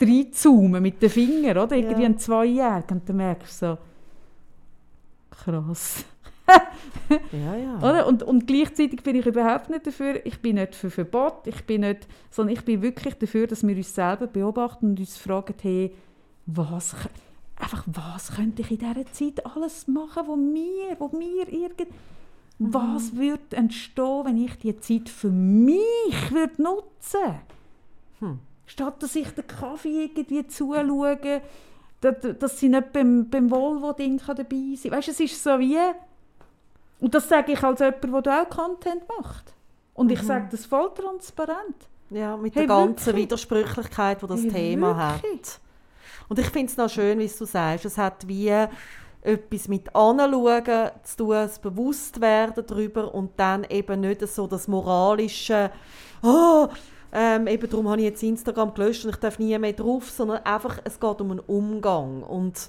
reinzoomen 0.00 0.82
mit 0.82 1.00
den 1.00 1.08
Fingern, 1.10 1.56
oder? 1.58 1.74
Irgendwie 1.76 2.02
Ja. 2.02 2.08
ein 2.08 2.18
Zweijähriger. 2.18 2.92
Und 2.94 3.08
dann 3.08 3.16
merkst 3.16 3.62
du 3.62 3.66
so, 3.66 3.78
krass. 5.30 6.04
Ja, 7.32 7.56
ja. 7.56 7.78
Oder? 7.78 8.06
Und, 8.06 8.22
und 8.22 8.46
gleichzeitig 8.46 9.02
bin 9.02 9.16
ich 9.16 9.26
überhaupt 9.26 9.70
nicht 9.70 9.86
dafür, 9.86 10.24
ich 10.24 10.40
bin 10.40 10.56
nicht 10.56 10.74
für 10.74 10.90
Verbot, 10.90 11.46
ich 11.46 11.64
bin 11.64 11.82
nicht, 11.82 12.06
sondern 12.30 12.54
ich 12.54 12.64
bin 12.64 12.82
wirklich 12.82 13.14
dafür, 13.14 13.46
dass 13.46 13.66
wir 13.66 13.76
uns 13.76 13.94
selber 13.94 14.26
beobachten 14.26 14.90
und 14.90 15.00
uns 15.00 15.16
fragen, 15.16 15.54
hey, 15.60 15.94
was, 16.46 16.94
einfach, 17.56 17.84
was 17.86 18.32
könnte 18.36 18.62
ich 18.62 18.70
in 18.70 18.78
dieser 18.78 19.12
Zeit 19.12 19.44
alles 19.44 19.86
machen, 19.86 20.26
wo 20.26 20.36
mir, 20.36 20.96
wo 20.98 21.08
mir 21.16 21.50
irgend, 21.52 21.88
was 22.58 23.16
würde 23.16 23.56
entstehen, 23.56 24.24
wenn 24.24 24.36
ich 24.44 24.56
die 24.58 24.78
Zeit 24.78 25.08
für 25.08 25.30
mich 25.30 26.30
würde 26.30 26.62
nutzen 26.62 27.40
Hm. 28.20 28.38
Statt 28.66 29.02
dass 29.02 29.16
ich 29.16 29.28
den 29.30 29.46
Kaffee 29.46 30.04
irgendwie 30.04 30.46
zuschaue, 30.46 31.42
dass, 32.00 32.38
dass 32.38 32.60
sie 32.60 32.68
nicht 32.68 32.92
beim, 32.92 33.28
beim 33.28 33.50
Volvo-Ding 33.50 34.20
dabei 34.24 34.44
sein 34.44 34.90
kann. 34.90 34.90
Weißt 34.92 35.08
du, 35.08 35.12
es 35.12 35.20
ist 35.20 35.42
so 35.42 35.58
wie... 35.58 35.76
Und 37.00 37.14
das 37.14 37.28
sage 37.28 37.52
ich 37.52 37.62
als 37.62 37.80
jemand, 37.80 38.26
der 38.26 38.42
auch 38.42 38.48
Content 38.48 39.02
macht. 39.20 39.52
Und 39.94 40.10
ich 40.10 40.22
sage 40.22 40.48
das 40.50 40.66
voll 40.66 40.90
transparent. 40.94 41.88
Ja, 42.10 42.36
mit 42.36 42.54
Hey, 42.54 42.66
der 42.66 42.76
ganzen 42.76 43.06
wirklich? 43.06 43.24
Widersprüchlichkeit, 43.24 44.22
die 44.22 44.26
das 44.26 44.42
Hey, 44.42 44.50
Thema 44.50 45.12
wirklich? 45.14 45.40
hat. 45.42 45.60
Und 46.28 46.38
ich 46.38 46.46
finde 46.46 46.70
es 46.70 46.76
noch 46.76 46.88
schön, 46.88 47.18
wie 47.18 47.26
du 47.28 47.44
sagst, 47.44 47.84
es 47.84 47.98
hat 47.98 48.26
wie 48.26 48.48
etwas 49.22 49.68
mit 49.68 49.94
Anschauen 49.94 50.90
zu 51.02 51.16
tun, 51.16 51.30
das 51.30 51.58
Bewusstwerden 51.58 52.64
darüber 52.66 53.14
und 53.14 53.32
dann 53.38 53.64
eben 53.64 54.00
nicht 54.00 54.26
so 54.28 54.46
das 54.46 54.68
moralische 54.68 55.70
«Oh, 56.22 56.68
ähm, 57.12 57.46
eben 57.46 57.68
darum 57.70 57.88
habe 57.88 58.00
ich 58.00 58.06
jetzt 58.08 58.22
Instagram 58.22 58.74
gelöscht 58.74 59.04
und 59.04 59.10
ich 59.10 59.16
darf 59.16 59.38
nie 59.38 59.56
mehr 59.58 59.72
drauf», 59.72 60.10
sondern 60.10 60.38
einfach, 60.44 60.78
es 60.84 60.98
geht 61.00 61.20
um 61.20 61.30
einen 61.30 61.40
Umgang 61.40 62.22
und 62.22 62.68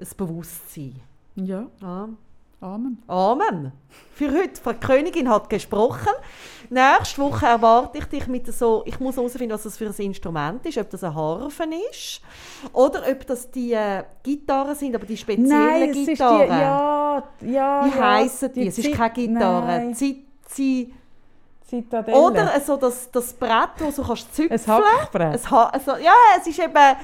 ein 0.00 0.08
Bewusstsein. 0.16 1.00
Ja, 1.36 1.66
Ja. 1.80 2.08
Amen. 2.62 3.02
Amen. 3.08 3.72
Für 4.14 4.30
heute, 4.30 4.60
Frau 4.62 4.72
Königin 4.74 5.28
hat 5.28 5.50
gesprochen. 5.50 6.12
Nächste 6.70 7.20
Woche 7.20 7.44
erwarte 7.44 7.98
ich 7.98 8.04
dich 8.04 8.28
mit 8.28 8.46
so, 8.54 8.84
ich 8.86 9.00
muss 9.00 9.16
herausfinden, 9.16 9.52
was 9.52 9.64
das 9.64 9.76
für 9.76 9.86
ein 9.86 9.94
Instrument 9.98 10.64
ist, 10.64 10.78
ob 10.78 10.88
das 10.88 11.02
ein 11.02 11.12
Harfen 11.12 11.72
ist 11.90 12.20
oder 12.72 13.02
ob 13.10 13.26
das 13.26 13.50
die 13.50 13.72
äh, 13.72 14.04
Gitarren 14.22 14.76
sind, 14.76 14.94
aber 14.94 15.04
die 15.04 15.16
speziellen 15.16 15.48
Nein, 15.48 15.90
es 15.90 15.96
ist 15.96 16.06
die... 16.06 16.12
Gitarren. 16.12 16.48
Ja, 16.48 17.22
ja, 17.40 17.84
Wie 17.84 17.98
ja, 17.98 18.10
heissen 18.14 18.52
die? 18.52 18.68
Es 18.68 18.78
ist 18.78 18.92
keine 18.92 19.12
Gitarre. 19.12 19.92
Zitadelle. 21.66 22.16
oder 22.16 22.60
so 22.60 22.76
das, 22.76 23.10
das 23.10 23.32
Brett, 23.32 23.70
das 23.78 23.96
du 23.96 24.04
kannst 24.04 24.34
züpfeln 24.34 24.60
Ein 24.60 24.66
Hackbrett. 24.66 25.34
Ein 25.34 25.50
ha 25.50 25.64
also, 25.64 25.96
ja, 25.96 26.14
es 26.38 26.46
ist 26.46 26.58
eben, 26.60 26.96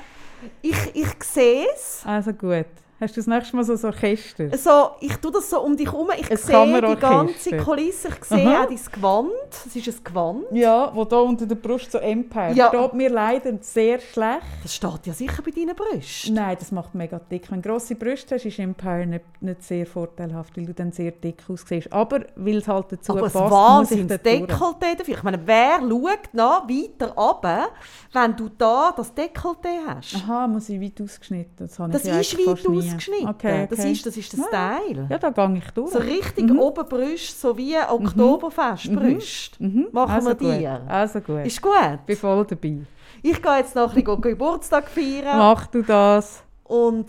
ich, 0.62 0.94
ich 0.94 1.24
sehe 1.24 1.66
es. 1.74 2.02
Also 2.04 2.32
gut. 2.32 2.66
Hast 3.00 3.16
du 3.16 3.20
das 3.20 3.28
nächste 3.28 3.54
Mal 3.54 3.62
so 3.62 3.74
ein 3.74 3.84
Orchester? 3.84 4.58
So, 4.58 4.90
ich 4.98 5.14
tue 5.18 5.30
das 5.30 5.48
so 5.48 5.60
um 5.60 5.76
dich 5.76 5.86
herum. 5.86 6.08
Ich 6.18 6.28
Ein 6.28 6.36
sehe 6.36 6.82
die 6.82 6.96
ganze. 6.96 7.56
Kulisse. 7.58 8.08
Ich 8.08 8.24
sehe 8.24 8.44
Aha. 8.44 8.64
auch 8.64 8.68
dein 8.68 8.80
Gewand. 8.90 9.30
Es 9.66 9.76
ist 9.76 9.86
ein 9.88 10.02
Gewand. 10.02 10.44
Ja, 10.50 10.90
wo 10.92 11.04
da 11.04 11.20
unter 11.20 11.46
der 11.46 11.54
Brust 11.54 11.92
so 11.92 11.98
Empire. 11.98 12.54
Ja. 12.54 12.70
Steht 12.70 12.94
mir 12.94 13.08
leider 13.08 13.52
sehr 13.60 14.00
schlecht. 14.00 14.42
Das 14.64 14.74
steht 14.74 15.06
ja 15.06 15.12
sicher 15.12 15.42
bei 15.44 15.52
deinen 15.52 15.76
Brüsten. 15.76 16.34
Nein, 16.34 16.56
das 16.58 16.72
macht 16.72 16.92
mega 16.96 17.20
dick. 17.20 17.48
Wenn 17.52 17.62
du 17.62 17.68
grosse 17.68 17.94
Brüste 17.94 18.34
hast, 18.34 18.44
ist 18.44 18.58
Empire 18.58 19.06
nicht, 19.06 19.24
nicht 19.42 19.62
sehr 19.62 19.86
vorteilhaft, 19.86 20.56
weil 20.56 20.66
du 20.66 20.74
dann 20.74 20.90
sehr 20.90 21.12
dick 21.12 21.44
aussiehst. 21.48 21.92
Aber 21.92 22.22
weil 22.34 22.56
es 22.56 22.66
halt 22.66 22.86
dazu 22.90 23.12
Aber 23.12 23.30
passt, 23.30 23.92
muss 23.92 24.00
ich 24.00 24.08
durch. 24.08 24.20
Dekolleté 24.22 24.96
dafür. 24.98 25.14
Ich 25.14 25.22
meine, 25.22 25.40
wer 25.46 25.78
schaut 25.78 26.34
noch 26.34 26.68
weiter 26.68 27.12
runter, 27.14 27.68
wenn 28.12 28.34
du 28.34 28.48
da 28.58 28.92
das 28.96 29.14
Dekolleté 29.14 29.86
hast? 29.86 30.16
Aha, 30.16 30.48
muss 30.48 30.68
ich 30.68 30.80
weit 30.80 31.00
ausgeschnitten. 31.00 31.68
Das, 31.68 31.76
Das 31.76 32.04
ist 32.04 32.36
weit 32.38 32.68
nie. 32.68 32.87
Ausgeschnitten. 32.88 33.28
Okay, 33.28 33.64
okay. 33.64 33.66
Das 33.70 33.84
ist, 33.84 34.06
das 34.06 34.16
ist 34.16 34.32
der 34.32 34.44
Style. 34.44 35.06
Ja, 35.10 35.18
da 35.18 35.30
gehe 35.30 35.58
ich 35.58 35.70
durch. 35.70 35.92
So 35.92 35.98
richtig 35.98 36.50
oben 36.50 36.88
Brüste, 36.88 37.38
so 37.38 37.56
wie 37.56 37.76
Oktoberfest-Brüste. 37.76 39.62
Mhm. 39.62 39.88
Machen 39.92 40.10
also 40.10 40.28
wir 40.28 40.34
gut. 40.34 40.58
dir. 40.58 40.82
Also 40.88 41.20
gut. 41.20 41.46
Ist 41.46 41.60
gut. 41.62 41.72
bin 42.06 42.16
voll 42.16 42.44
dabei. 42.44 42.78
Ich 43.22 43.42
gehe 43.42 43.56
jetzt 43.56 43.74
noch 43.74 43.94
ein 43.94 44.04
bisschen 44.04 44.20
Geburtstag 44.20 44.88
feiern 44.88 45.38
Mach 45.38 45.66
du 45.66 45.82
das. 45.82 46.42
und 46.64 47.06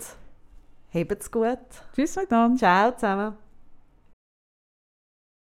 habt's 0.92 1.30
gut. 1.30 1.58
Tschüss 1.94 2.16
miteinander. 2.16 2.58
Ciao 2.58 2.92
zusammen. 2.92 3.49